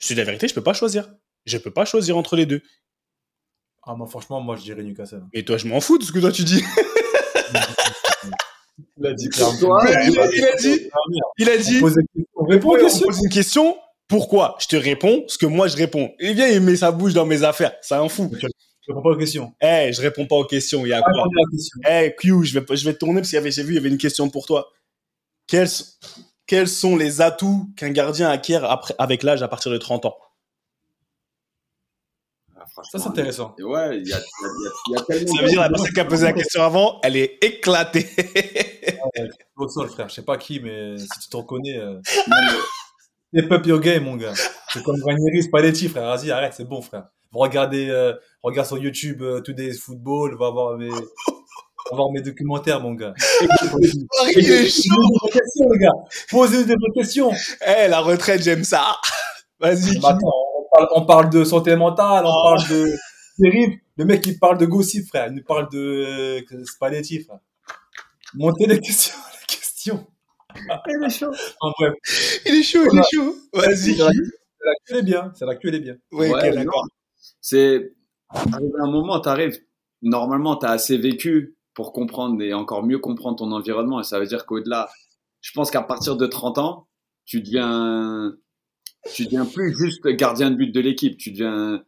Je 0.00 0.08
dis 0.08 0.14
la 0.14 0.24
vérité, 0.24 0.48
je 0.48 0.54
peux 0.54 0.62
pas 0.62 0.74
choisir. 0.74 1.08
Je 1.46 1.58
peux 1.58 1.70
pas 1.70 1.84
choisir 1.84 2.16
entre 2.16 2.36
les 2.36 2.46
deux. 2.46 2.62
Ah, 3.82 3.94
moi, 3.94 4.06
franchement, 4.06 4.40
moi, 4.40 4.56
je 4.56 4.62
dirais 4.62 4.82
Newcastle. 4.82 5.24
Et 5.32 5.44
toi, 5.44 5.58
je 5.58 5.66
m'en 5.66 5.80
fous 5.80 5.98
de 5.98 6.04
ce 6.04 6.12
que 6.12 6.18
toi 6.18 6.32
tu 6.32 6.44
dis. 6.44 6.62
Il 9.04 9.10
a 9.10 9.12
dit 9.14 9.28
Mais 9.28 10.06
il, 10.08 10.18
a, 10.18 10.26
il 10.32 10.44
a 10.44 10.56
dit, 10.56 10.88
il 11.38 11.50
a 11.50 11.56
dit, 11.58 11.76
On 11.76 11.80
pose. 11.80 11.96
On 12.36 12.44
répond 12.46 12.70
on 12.76 13.12
une 13.22 13.28
question. 13.28 13.76
Pourquoi? 14.08 14.56
Je 14.60 14.66
te 14.66 14.76
réponds 14.76 15.24
ce 15.28 15.38
que 15.38 15.46
moi 15.46 15.66
je 15.68 15.76
réponds. 15.76 16.12
Il 16.20 16.34
vient, 16.34 16.48
il 16.48 16.60
met 16.60 16.76
sa 16.76 16.90
bouche 16.92 17.14
dans 17.14 17.24
mes 17.26 17.42
affaires. 17.42 17.74
C'est 17.82 17.94
un 17.94 18.08
fou. 18.08 18.30
Je 18.40 18.46
réponds 18.92 19.02
pas 19.02 19.10
aux 19.10 19.16
questions. 19.16 19.52
Eh, 19.62 19.92
je 19.92 20.00
réponds 20.02 20.26
pas 20.26 20.36
aux 20.36 20.44
questions. 20.44 20.84
Il 20.84 20.90
y 20.90 20.92
a 20.92 21.02
Ah, 21.04 21.10
quoi? 21.10 21.24
Eh, 21.90 22.14
Q, 22.18 22.44
je 22.44 22.58
vais, 22.58 22.76
je 22.76 22.84
vais 22.84 22.94
tourner 22.94 23.20
parce 23.20 23.28
qu'il 23.30 23.36
y 23.36 23.38
avait, 23.38 23.50
j'ai 23.50 23.62
vu, 23.62 23.72
il 23.72 23.76
y 23.76 23.78
avait 23.78 23.88
une 23.88 23.96
question 23.98 24.28
pour 24.28 24.44
toi. 24.46 24.68
Quels, 25.46 25.68
quels 26.46 26.68
sont 26.68 26.96
les 26.96 27.20
atouts 27.22 27.66
qu'un 27.76 27.90
gardien 27.90 28.28
acquiert 28.30 28.64
après, 28.64 28.94
avec 28.98 29.22
l'âge 29.22 29.42
à 29.42 29.48
partir 29.48 29.72
de 29.72 29.78
30 29.78 30.04
ans? 30.04 30.16
Ah, 32.56 32.64
Ça, 32.92 32.98
c'est 32.98 33.06
intéressant. 33.08 33.54
Ouais, 33.58 33.98
il 33.98 34.08
y 34.08 34.12
a, 34.12 34.18
il 34.18 34.22
y 34.22 34.66
a- 34.66 34.70
il 34.88 34.92
y 34.92 34.96
a 34.96 35.00
tellement 35.02 35.34
Ça 35.34 35.42
veut 35.42 35.48
dire 35.48 35.60
la 35.60 35.68
personne 35.70 35.92
qui 35.92 36.00
a 36.00 36.04
posé 36.04 36.24
la 36.26 36.32
question 36.34 36.62
avant, 36.62 37.00
elle 37.02 37.16
est 37.16 37.38
éclatée. 37.42 38.06
Au 39.56 39.68
sol, 39.68 39.88
frère. 39.88 40.08
Je 40.08 40.14
sais 40.14 40.22
pas 40.22 40.36
qui, 40.36 40.60
mais 40.60 40.96
si 40.98 41.08
tu 41.22 41.28
te 41.28 41.36
reconnais, 41.36 41.78
euh, 41.78 42.00
step 43.34 43.50
up 43.52 43.66
your 43.66 43.80
game, 43.80 44.04
mon 44.04 44.16
gars. 44.16 44.34
C'est 44.72 44.82
comme 44.82 45.00
Ranieri, 45.04 45.42
Spalletti, 45.42 45.88
frère. 45.88 46.04
Vas-y, 46.16 46.30
arrête, 46.30 46.52
c'est 46.54 46.64
bon, 46.68 46.82
frère. 46.82 47.04
Regardez, 47.32 47.88
euh, 47.90 48.12
regarde 48.42 48.66
sur 48.68 48.78
YouTube 48.78 49.22
euh, 49.22 49.40
Today's 49.40 49.80
Football, 49.80 50.36
va 50.38 50.50
voir 50.50 50.76
mes, 50.78 50.88
va 51.90 51.96
voir 51.96 52.10
mes 52.12 52.22
documentaires, 52.22 52.80
mon 52.80 52.94
gars. 52.94 53.14
Posez 53.70 53.92
des 53.92 54.06
vraies 54.42 54.52
questions, 55.32 55.68
les 55.72 55.78
gars. 55.78 55.92
Posez 56.30 56.64
des 56.64 56.74
vraies 56.74 56.94
questions. 56.94 57.32
Eh, 57.66 57.88
la 57.88 58.00
retraite, 58.00 58.42
j'aime 58.42 58.64
ça. 58.64 58.96
Vas-y. 59.60 59.96
Attends, 59.98 60.18
on 60.22 60.68
parle, 60.76 60.88
on 60.94 61.06
parle 61.06 61.30
de 61.30 61.44
santé 61.44 61.74
mentale, 61.76 62.24
on 62.26 62.30
Oh. 62.30 62.42
parle 62.54 62.68
de 62.68 62.86
terrible. 63.40 63.74
Le 63.96 64.04
mec, 64.04 64.26
il 64.26 64.38
parle 64.38 64.58
de 64.58 64.66
gossip, 64.66 65.06
frère. 65.08 65.26
Il 65.28 65.34
nous 65.34 65.44
parle 65.44 65.68
de 65.70 66.42
euh, 66.52 66.64
Spalletti, 66.66 67.20
frère. 67.20 67.38
Montez 68.34 68.66
les 68.66 68.80
questions, 68.80 69.14
les 69.40 69.56
questions. 69.56 70.06
Il 70.56 71.04
est 71.04 71.10
chaud. 71.10 71.32
En 71.60 71.72
bref, 71.78 71.94
Il 72.46 72.54
est 72.54 72.62
chaud, 72.62 72.84
il 72.92 72.98
est 72.98 73.02
chaud. 73.12 73.36
Vas-y. 73.52 73.96
la 73.96 74.72
queue 74.86 74.98
est 74.98 75.02
bien. 75.02 75.32
C'est 75.34 75.46
la 75.46 75.56
queue, 75.56 75.68
elle 75.68 75.74
est 75.76 75.80
bien. 75.80 75.96
Ouais, 76.12 76.30
Ouais, 76.32 76.50
d'accord. 76.52 76.86
C'est 77.40 77.92
arrivé 78.28 78.72
un 78.80 78.90
moment, 78.90 79.20
t'arrives. 79.20 79.58
Normalement, 80.02 80.56
t'as 80.56 80.70
assez 80.70 80.96
vécu 80.96 81.56
pour 81.74 81.92
comprendre 81.92 82.40
et 82.42 82.52
encore 82.54 82.84
mieux 82.84 82.98
comprendre 82.98 83.36
ton 83.38 83.50
environnement. 83.52 84.00
Et 84.00 84.04
ça 84.04 84.20
veut 84.20 84.26
dire 84.26 84.46
qu'au-delà, 84.46 84.88
je 85.40 85.50
pense 85.52 85.70
qu'à 85.70 85.82
partir 85.82 86.16
de 86.16 86.26
30 86.26 86.58
ans, 86.58 86.88
tu 87.24 87.42
deviens, 87.42 88.34
tu 89.12 89.24
deviens 89.24 89.44
plus 89.46 89.74
juste 89.76 90.06
gardien 90.06 90.50
de 90.50 90.56
but 90.56 90.70
de 90.72 90.80
l'équipe. 90.80 91.18
Tu 91.18 91.32
deviens, 91.32 91.82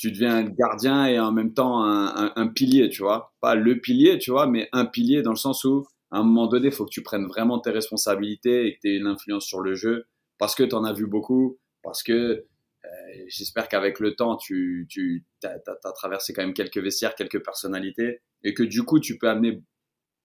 tu 0.00 0.10
deviens 0.12 0.44
gardien 0.44 1.04
et 1.04 1.20
en 1.20 1.30
même 1.30 1.52
temps 1.52 1.84
un, 1.84 2.32
un, 2.34 2.48
pilier, 2.48 2.88
tu 2.88 3.02
vois. 3.02 3.34
Pas 3.42 3.54
le 3.54 3.78
pilier, 3.80 4.18
tu 4.18 4.30
vois, 4.30 4.46
mais 4.46 4.66
un 4.72 4.86
pilier 4.86 5.20
dans 5.20 5.32
le 5.32 5.36
sens 5.36 5.62
où, 5.64 5.86
à 6.10 6.20
un 6.20 6.22
moment 6.22 6.46
donné, 6.46 6.68
il 6.68 6.72
faut 6.72 6.86
que 6.86 6.90
tu 6.90 7.02
prennes 7.02 7.26
vraiment 7.26 7.58
tes 7.58 7.68
responsabilités 7.68 8.66
et 8.66 8.74
que 8.76 8.80
tu 8.80 8.88
aies 8.88 8.96
une 8.96 9.06
influence 9.06 9.44
sur 9.44 9.60
le 9.60 9.74
jeu 9.74 10.06
parce 10.38 10.54
que 10.54 10.62
tu 10.62 10.74
en 10.74 10.84
as 10.84 10.94
vu 10.94 11.06
beaucoup, 11.06 11.58
parce 11.82 12.02
que 12.02 12.12
euh, 12.12 12.88
j'espère 13.28 13.68
qu'avec 13.68 14.00
le 14.00 14.14
temps, 14.16 14.38
tu, 14.38 14.86
tu 14.88 15.22
as, 15.44 15.92
traversé 15.92 16.32
quand 16.32 16.40
même 16.40 16.54
quelques 16.54 16.78
vestiaires, 16.78 17.14
quelques 17.14 17.44
personnalités 17.44 18.22
et 18.42 18.54
que 18.54 18.62
du 18.62 18.84
coup, 18.84 19.00
tu 19.00 19.18
peux 19.18 19.28
amener, 19.28 19.62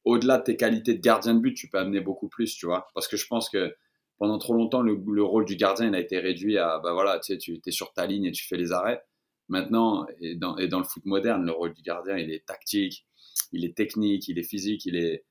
au-delà 0.06 0.38
de 0.38 0.44
tes 0.44 0.56
qualités 0.56 0.94
de 0.94 1.02
gardien 1.02 1.34
de 1.34 1.42
but, 1.42 1.54
tu 1.54 1.68
peux 1.68 1.80
amener 1.80 2.00
beaucoup 2.00 2.30
plus, 2.30 2.56
tu 2.56 2.66
vois. 2.66 2.88
Parce 2.94 3.10
que 3.10 3.18
je 3.18 3.28
pense 3.28 3.50
que 3.50 3.76
pendant 4.20 4.38
trop 4.38 4.54
longtemps, 4.54 4.82
le, 4.82 4.98
le 5.06 5.24
rôle 5.24 5.44
du 5.44 5.58
gardien, 5.58 5.90
il 5.90 5.96
a 5.96 6.00
été 6.00 6.18
réduit 6.18 6.58
à, 6.58 6.80
bah 6.80 6.94
voilà, 6.94 7.20
tu 7.20 7.34
sais, 7.34 7.38
tu 7.38 7.60
es 7.66 7.72
sur 7.72 7.92
ta 7.92 8.06
ligne 8.06 8.24
et 8.24 8.32
tu 8.32 8.48
fais 8.48 8.56
les 8.56 8.72
arrêts. 8.72 9.04
Maintenant, 9.48 10.08
et 10.20 10.36
dans, 10.36 10.56
le 10.56 10.84
foot 10.84 11.06
moderne, 11.06 11.46
le 11.46 11.52
rôle 11.52 11.74
du 11.74 11.82
gardien, 11.82 12.18
il 12.18 12.32
est 12.32 12.46
tactique, 12.46 13.06
il 13.52 13.64
est 13.64 13.76
technique, 13.76 14.28
il 14.28 14.40
est 14.40 14.44
physique, 14.44 14.86
il 14.86 14.96
est. 14.96 15.24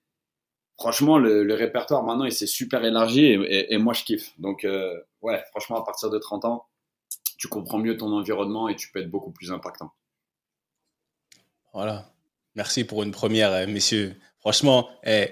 Franchement, 0.76 1.18
le, 1.18 1.52
répertoire 1.54 2.02
maintenant, 2.02 2.24
il 2.24 2.32
s'est 2.32 2.46
super 2.46 2.84
élargi 2.84 3.24
et, 3.26 3.78
moi, 3.78 3.92
je 3.92 4.04
kiffe. 4.04 4.32
Donc, 4.38 4.64
euh, 4.64 5.00
ouais, 5.22 5.42
franchement, 5.50 5.80
à 5.80 5.84
partir 5.84 6.10
de 6.10 6.18
30 6.18 6.44
ans, 6.44 6.66
tu 7.38 7.48
comprends 7.48 7.78
mieux 7.78 7.96
ton 7.96 8.12
environnement 8.12 8.68
et 8.68 8.76
tu 8.76 8.90
peux 8.90 9.00
être 9.00 9.10
beaucoup 9.10 9.30
plus 9.30 9.52
impactant. 9.52 9.92
Voilà. 11.72 12.10
Merci 12.54 12.84
pour 12.84 13.02
une 13.02 13.10
première, 13.10 13.52
euh, 13.52 13.66
messieurs. 13.66 14.14
Franchement, 14.40 14.88
eh, 15.04 15.28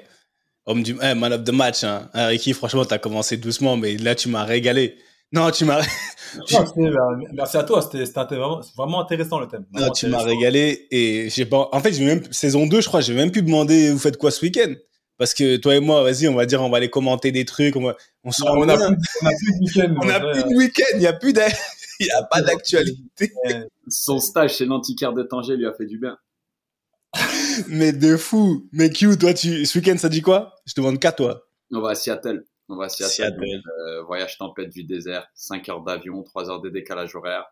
homme 0.67 0.83
du 0.83 0.97
eh, 1.03 1.15
man 1.15 1.43
match. 1.53 1.85
Hein. 1.85 2.11
hein 2.15 2.27
Ricky, 2.27 2.53
franchement, 2.53 2.85
tu 2.85 2.95
as 2.95 2.99
commencé 2.99 3.37
doucement, 3.37 3.77
mais 3.77 3.97
là, 3.97 4.15
tu 4.15 4.29
m'as 4.29 4.45
régalé. 4.45 4.99
Non, 5.33 5.51
tu 5.51 5.65
m'as. 5.65 5.81
Euh, 5.81 6.91
merci 7.33 7.57
à 7.57 7.63
toi, 7.63 7.83
c'était 7.83 8.05
vraiment, 8.37 8.61
vraiment, 8.77 9.01
intéressant 9.01 9.41
le 9.41 9.49
thème. 9.49 9.65
Non, 9.73 9.91
tu 9.91 10.07
m'as 10.07 10.23
régalé 10.23 10.87
et 10.91 11.29
j'ai 11.31 11.47
pas. 11.47 11.69
En 11.73 11.81
fait, 11.81 11.93
j'ai 11.93 12.05
même 12.05 12.23
saison 12.31 12.67
2, 12.67 12.81
je 12.81 12.89
crois, 12.89 13.01
j'ai 13.01 13.15
même 13.15 13.31
pu 13.31 13.43
demander 13.43 13.91
vous 13.91 13.99
faites 13.99 14.17
quoi 14.17 14.31
ce 14.31 14.45
week-end? 14.45 14.75
Parce 15.19 15.35
que 15.35 15.57
toi 15.57 15.77
et 15.77 15.81
moi, 15.81 16.03
vas-y, 16.03 16.29
on 16.29 16.35
va 16.35 16.47
dire, 16.47 16.63
on 16.63 16.71
va 16.71 16.79
aller 16.79 16.91
commenter 16.91 17.33
des 17.33 17.45
trucs, 17.45 17.77
on 17.77 17.83
va, 17.83 17.97
on 18.25 18.31
se 18.31 18.43
on, 18.43 18.69
a 18.69 18.77
plus, 18.77 18.97
on 19.23 19.27
a 19.27 19.31
plus 19.31 19.53
de 19.53 19.65
week-end. 19.65 19.95
on 20.03 20.09
a 20.09 20.21
plus 20.21 20.43
de 20.43 20.57
week-end, 20.57 20.97
il 20.97 21.03
y 21.03 21.07
a 21.07 21.13
plus 21.13 21.33
il 22.01 22.07
y 22.07 22.11
a 22.11 22.23
pas 22.25 22.43
d'actualité. 22.43 23.33
Son 23.89 24.19
stage 24.19 24.57
chez 24.57 24.67
l'antiquaire 24.67 25.13
de 25.13 25.23
Tanger 25.23 25.57
lui 25.57 25.67
a 25.67 25.73
fait 25.73 25.87
du 25.87 25.99
bien. 25.99 26.17
Mais 27.69 27.93
de 27.93 28.17
fou. 28.17 28.69
Mais 28.73 28.91
Q, 28.91 29.19
toi, 29.19 29.35
tu, 29.35 29.67
ce 29.67 29.79
week-end, 29.79 29.97
ça 29.99 30.09
dit 30.09 30.23
quoi? 30.23 30.55
Je 30.67 30.73
te 30.75 30.81
demande 30.81 30.99
qu'à 30.99 31.13
toi. 31.13 31.47
On 31.71 31.81
va 31.81 31.91
à 31.91 31.95
Seattle. 31.95 32.45
On 32.69 32.77
va 32.77 32.85
à 32.87 32.89
Seattle. 32.89 33.63
Euh, 33.87 34.03
voyage 34.05 34.39
tempête 34.39 34.71
du 34.71 34.85
désert, 34.85 35.27
5 35.35 35.69
heures 35.69 35.83
d'avion, 35.83 36.23
3 36.23 36.51
heures 36.51 36.61
de 36.61 36.69
décalage 36.69 37.15
horaire. 37.15 37.47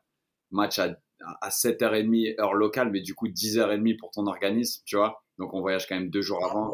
Match 0.50 0.78
à, 0.78 0.96
à 1.40 1.48
7h30 1.48 2.40
heure 2.40 2.54
locale, 2.54 2.90
mais 2.90 3.00
du 3.00 3.14
coup 3.14 3.28
10h30 3.28 3.96
pour 3.98 4.11
ton 4.11 4.26
organisme, 4.26 4.82
tu 4.86 4.96
vois. 4.96 5.22
Donc 5.38 5.54
on 5.54 5.61
voyage 5.61 5.86
quand 5.86 5.94
même 5.94 6.11
deux 6.11 6.22
jours 6.22 6.44
avant. 6.44 6.72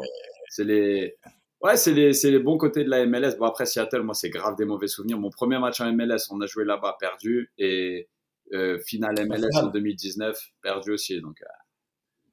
C'est 0.49 0.63
les, 0.63 1.15
ouais, 1.61 1.77
c'est 1.77 1.93
les, 1.93 2.13
c'est 2.13 2.31
les 2.31 2.39
bons 2.39 2.57
côtés 2.57 2.83
de 2.83 2.89
la 2.89 3.05
MLS. 3.05 3.37
Bon 3.37 3.45
après 3.45 3.65
Seattle, 3.65 4.01
moi 4.01 4.13
c'est 4.13 4.29
grave 4.29 4.55
des 4.55 4.65
mauvais 4.65 4.87
souvenirs. 4.87 5.19
Mon 5.19 5.29
premier 5.29 5.59
match 5.59 5.79
en 5.81 5.91
MLS, 5.91 6.29
on 6.31 6.41
a 6.41 6.45
joué 6.47 6.65
là-bas, 6.65 6.97
perdu, 6.99 7.51
et 7.57 8.09
euh, 8.53 8.79
finale 8.85 9.15
MLS 9.27 9.55
en 9.55 9.67
2019, 9.67 10.37
perdu 10.61 10.91
aussi. 10.91 11.19
Donc 11.21 11.41
euh, 11.41 11.45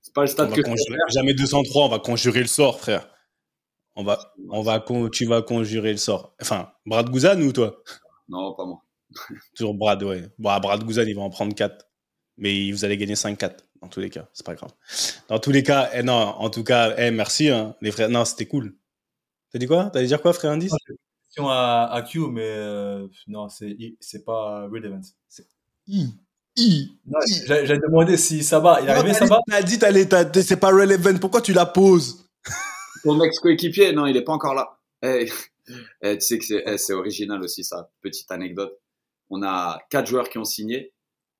c'est 0.00 0.14
pas 0.14 0.22
le 0.22 0.28
stade 0.28 0.52
que. 0.52 0.62
Jamais 1.12 1.34
203, 1.34 1.86
on 1.86 1.88
va 1.88 1.98
conjurer 1.98 2.40
le 2.40 2.46
sort, 2.46 2.78
frère. 2.78 3.13
On 3.96 4.02
va, 4.02 4.34
on 4.50 4.62
va, 4.62 4.84
tu 5.12 5.24
vas 5.26 5.42
conjurer 5.42 5.92
le 5.92 5.98
sort. 5.98 6.34
Enfin, 6.40 6.72
Brad 6.84 7.08
Gouzan 7.10 7.40
ou 7.42 7.52
toi? 7.52 7.82
Non, 8.28 8.54
pas 8.54 8.64
moi. 8.64 8.82
Toujours 9.54 9.74
Brad, 9.74 10.02
ouais. 10.02 10.28
Bon, 10.38 10.58
Brad 10.58 10.82
Gouzan, 10.82 11.04
il 11.06 11.14
va 11.14 11.22
en 11.22 11.30
prendre 11.30 11.54
4. 11.54 11.86
Mais 12.36 12.72
vous 12.72 12.84
allez 12.84 12.96
gagner 12.96 13.14
5-4, 13.14 13.58
dans 13.80 13.88
tous 13.88 14.00
les 14.00 14.10
cas. 14.10 14.28
C'est 14.32 14.44
pas 14.44 14.54
grave. 14.54 14.72
Dans 15.28 15.38
tous 15.38 15.52
les 15.52 15.62
cas, 15.62 15.90
eh, 15.94 16.02
non, 16.02 16.12
en 16.12 16.50
tout 16.50 16.64
cas, 16.64 16.94
eh, 16.98 17.12
merci, 17.12 17.48
hein, 17.48 17.76
les 17.80 17.92
frères. 17.92 18.08
Non, 18.08 18.24
c'était 18.24 18.46
cool. 18.46 18.74
T'as 19.52 19.60
dit 19.60 19.66
quoi? 19.66 19.90
T'allais 19.90 20.08
dire 20.08 20.20
quoi, 20.20 20.32
frère 20.32 20.50
Indice? 20.50 20.72
Question 21.28 21.48
à, 21.48 21.88
à 21.92 22.02
Q, 22.02 22.18
mais 22.32 22.42
euh, 22.42 23.06
non, 23.28 23.48
c'est 23.48 24.24
pas 24.24 24.66
relevant. 24.66 25.00
C'est 25.28 25.46
I. 25.86 26.12
I. 26.56 26.98
J'allais 27.46 27.78
demander 27.78 28.16
si 28.16 28.42
ça 28.42 28.58
va. 28.58 28.80
Il 28.82 28.88
arrivait, 28.88 29.14
ça 29.14 29.26
va 29.26 29.38
T'as 29.46 29.62
dit, 30.24 30.42
c'est 30.42 30.56
pas 30.56 30.70
relevant. 30.70 31.16
Pourquoi 31.18 31.40
tu 31.40 31.52
la 31.52 31.66
poses? 31.66 32.28
Ton 33.04 33.22
ex-coéquipier, 33.22 33.92
non, 33.92 34.06
il 34.06 34.16
est 34.16 34.24
pas 34.24 34.32
encore 34.32 34.54
là. 34.54 34.78
Eh, 35.02 35.30
eh, 36.02 36.18
tu 36.18 36.20
sais 36.20 36.38
que 36.38 36.44
eh, 36.66 36.78
c'est 36.78 36.94
original 36.94 37.40
aussi 37.42 37.62
ça. 37.62 37.90
Petite 38.00 38.30
anecdote. 38.32 38.80
On 39.30 39.42
a 39.42 39.78
quatre 39.90 40.06
joueurs 40.06 40.28
qui 40.28 40.38
ont 40.38 40.44
signé. 40.44 40.92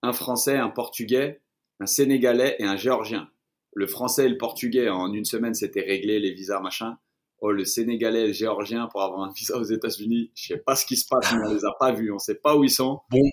Un 0.03 0.13
Français, 0.13 0.57
un 0.57 0.69
Portugais, 0.69 1.41
un 1.81 1.87
Sénégalais 1.87 2.57
et 2.59 2.65
un 2.65 2.77
Géorgien. 2.77 3.29
Le 3.75 3.87
Français 3.87 4.27
et 4.27 4.29
le 4.29 4.37
Portugais, 4.37 4.89
en 4.89 5.13
une 5.13 5.25
semaine, 5.25 5.55
c'était 5.55 5.81
réglé, 5.81 6.21
les 6.21 6.33
visas, 6.33 6.61
machin. 6.61 6.99
Oh, 7.41 7.51
le 7.51 7.65
Sénégalais 7.65 8.23
et 8.23 8.27
le 8.29 8.33
Géorgien 8.33 8.87
pour 8.87 9.03
avoir 9.03 9.23
un 9.23 9.33
visa 9.33 9.57
aux 9.57 9.65
États-Unis. 9.65 10.31
Je 10.35 10.47
sais 10.49 10.59
pas 10.59 10.77
ce 10.77 10.87
qui 10.87 10.97
se 10.97 11.07
passe, 11.09 11.33
on 11.33 11.53
les 11.53 11.65
a 11.65 11.73
pas 11.81 11.93
vus, 11.93 12.13
on 12.13 12.19
sait 12.19 12.37
pas 12.37 12.57
où 12.57 12.65
ils 12.65 12.71
sont. 12.71 13.01
Bon, 13.11 13.31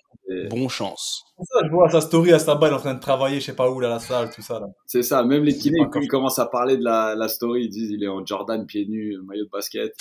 bon 0.50 0.70
chance. 0.70 1.24
Ça, 1.42 1.62
je 1.66 1.70
vois 1.72 1.90
sa 1.90 2.02
story 2.02 2.34
à 2.34 2.40
sa 2.40 2.56
balle 2.56 2.74
en 2.74 2.80
train 2.80 2.94
de 2.94 3.00
travailler, 3.00 3.40
je 3.40 3.46
sais 3.46 3.56
pas 3.56 3.70
où, 3.70 3.80
là, 3.80 3.90
la 3.90 4.00
salle, 4.00 4.32
tout 4.34 4.42
ça. 4.42 4.62
C'est 4.86 5.04
ça, 5.04 5.24
même 5.24 5.44
les 5.44 5.58
kinés, 5.58 5.80
quand 5.92 6.00
ils 6.02 6.08
commencent 6.08 6.40
à 6.40 6.46
parler 6.46 6.78
de 6.78 6.84
la, 6.84 7.16
la 7.16 7.28
story, 7.28 7.66
ils 7.66 7.70
disent 7.70 7.92
il 7.92 8.04
est 8.04 8.08
en 8.08 8.26
Jordan, 8.26 8.66
pieds 8.66 8.86
nus, 8.86 9.18
maillot 9.24 9.46
de 9.46 9.50
basket. 9.50 9.94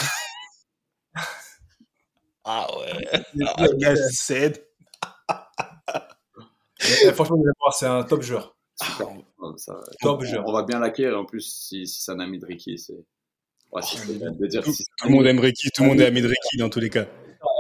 ah 2.44 2.66
ouais. 2.78 3.22
Ah, 3.56 3.66
c'est. 4.10 4.66
franchement, 7.14 7.42
c'est 7.72 7.86
un 7.86 8.02
top 8.02 8.22
joueur. 8.22 8.56
Super. 8.82 9.08
top 10.00 10.24
joueur. 10.24 10.44
On 10.46 10.52
va 10.52 10.62
bien 10.62 10.78
l'acquérir 10.78 11.18
en 11.18 11.24
plus 11.24 11.42
si, 11.42 11.86
si 11.86 12.02
c'est 12.02 12.12
un 12.12 12.20
ami 12.20 12.38
de 12.38 12.46
Ricky. 12.46 12.78
C'est 12.78 13.04
Ouais, 13.72 13.82
tout 13.82 15.08
le 15.08 15.10
monde 15.10 15.26
aime 15.26 15.38
Ricky, 15.38 15.70
tout 15.70 15.82
le 15.84 15.90
monde 15.90 16.00
est 16.00 16.06
ami 16.06 16.22
de 16.22 16.26
Ricky 16.26 16.56
dans 16.58 16.68
tous 16.68 16.80
les 16.80 16.90
cas. 16.90 17.06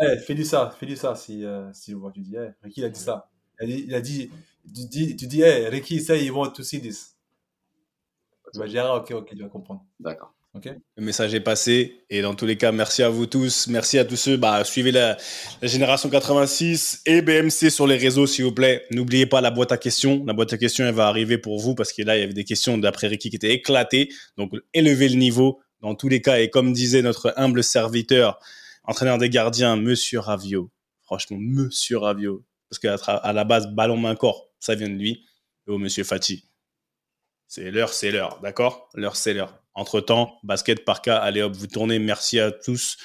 Eh, 0.02 0.18
fais-lui 0.18 0.44
ça, 0.44 0.74
fais-lui 0.78 0.96
ça 0.96 1.14
si, 1.14 1.44
euh, 1.44 1.72
si 1.72 1.94
tu 2.14 2.20
dis, 2.20 2.36
hey, 2.36 2.50
Ricky 2.62 2.80
il 2.80 2.84
a 2.84 2.88
dit 2.88 3.00
ça. 3.00 3.28
Il 3.62 3.94
a 3.94 4.00
dit, 4.00 4.30
tu 4.64 4.86
dis, 4.86 5.16
tu 5.16 5.26
dis 5.26 5.42
hey, 5.42 5.68
Ricky 5.68 6.00
say 6.00 6.24
he 6.24 6.30
want 6.30 6.50
to 6.50 6.62
see 6.62 6.80
this. 6.80 7.16
Tu 8.52 8.58
vas 8.58 8.66
dire, 8.66 8.84
ah, 8.86 8.96
ok, 8.96 9.10
ok, 9.12 9.28
tu 9.30 9.42
vas 9.42 9.48
comprendre. 9.48 9.84
D'accord. 9.98 10.34
Okay. 10.52 10.72
Le 10.96 11.04
message 11.04 11.32
est 11.32 11.40
passé 11.40 12.02
et 12.10 12.22
dans 12.22 12.34
tous 12.34 12.44
les 12.44 12.56
cas, 12.56 12.72
merci 12.72 13.04
à 13.04 13.08
vous 13.08 13.26
tous, 13.26 13.68
merci 13.68 14.00
à 14.00 14.04
tous 14.04 14.16
ceux. 14.16 14.36
Bah, 14.36 14.64
suivez 14.64 14.90
la, 14.90 15.16
la, 15.62 15.68
génération 15.68 16.10
86 16.10 17.02
et 17.06 17.22
BMC 17.22 17.70
sur 17.70 17.86
les 17.86 17.96
réseaux, 17.96 18.26
s'il 18.26 18.44
vous 18.44 18.52
plaît. 18.52 18.84
N'oubliez 18.90 19.26
pas 19.26 19.40
la 19.40 19.52
boîte 19.52 19.70
à 19.70 19.76
questions. 19.76 20.24
La 20.26 20.32
boîte 20.32 20.52
à 20.52 20.58
questions, 20.58 20.84
elle 20.84 20.94
va 20.94 21.06
arriver 21.06 21.38
pour 21.38 21.60
vous 21.60 21.76
parce 21.76 21.92
que 21.92 22.02
là, 22.02 22.16
il 22.16 22.20
y 22.20 22.24
avait 22.24 22.32
des 22.32 22.42
questions 22.42 22.78
d'après 22.78 23.06
Ricky 23.06 23.30
qui 23.30 23.36
étaient 23.36 23.52
éclatées. 23.52 24.08
Donc, 24.36 24.50
élevez 24.74 25.08
le 25.08 25.16
niveau 25.16 25.60
dans 25.82 25.94
tous 25.94 26.08
les 26.08 26.20
cas. 26.20 26.40
Et 26.40 26.50
comme 26.50 26.72
disait 26.72 27.02
notre 27.02 27.32
humble 27.36 27.62
serviteur, 27.62 28.40
entraîneur 28.84 29.18
des 29.18 29.30
gardiens, 29.30 29.76
Monsieur 29.76 30.20
Ravio. 30.20 30.70
Franchement, 31.02 31.38
Monsieur 31.40 31.98
Ravio. 31.98 32.44
Parce 32.68 32.78
qu'à 32.78 32.94
à 32.94 33.32
la 33.32 33.44
base, 33.44 33.68
ballon 33.68 33.96
main 33.96 34.14
corps, 34.14 34.48
ça 34.58 34.74
vient 34.74 34.88
de 34.88 34.94
lui. 34.94 35.26
Et 35.66 35.70
au 35.70 35.78
Monsieur 35.78 36.04
Fati. 36.04 36.48
C'est 37.46 37.70
l'heure, 37.70 37.92
c'est 37.92 38.12
l'heure, 38.12 38.38
d'accord? 38.40 38.88
L'heure, 38.94 39.16
c'est 39.16 39.34
l'heure. 39.34 39.60
Entre-temps, 39.74 40.38
basket 40.44 40.84
par 40.84 41.02
cas, 41.02 41.16
allez 41.16 41.42
hop, 41.42 41.52
vous 41.54 41.66
tournez. 41.66 41.98
Merci 41.98 42.38
à 42.38 42.52
tous. 42.52 42.96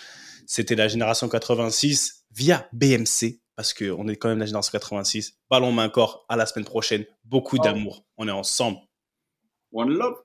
C'était 0.46 0.76
la 0.76 0.88
génération 0.88 1.28
86 1.28 2.26
via 2.32 2.70
BMC, 2.74 3.42
parce 3.56 3.74
qu'on 3.74 4.08
est 4.08 4.16
quand 4.18 4.30
même 4.30 4.40
la 4.40 4.46
génération 4.46 4.72
86. 4.72 5.40
Ballon 5.50 5.72
main 5.72 5.90
corps, 5.90 6.26
à 6.30 6.36
la 6.36 6.46
semaine 6.46 6.66
prochaine. 6.66 7.06
Beaucoup 7.24 7.58
d'amour. 7.58 8.06
On 8.18 8.28
est 8.28 8.32
ensemble. 8.32 8.78
One 9.72 9.90
love. 9.90 10.25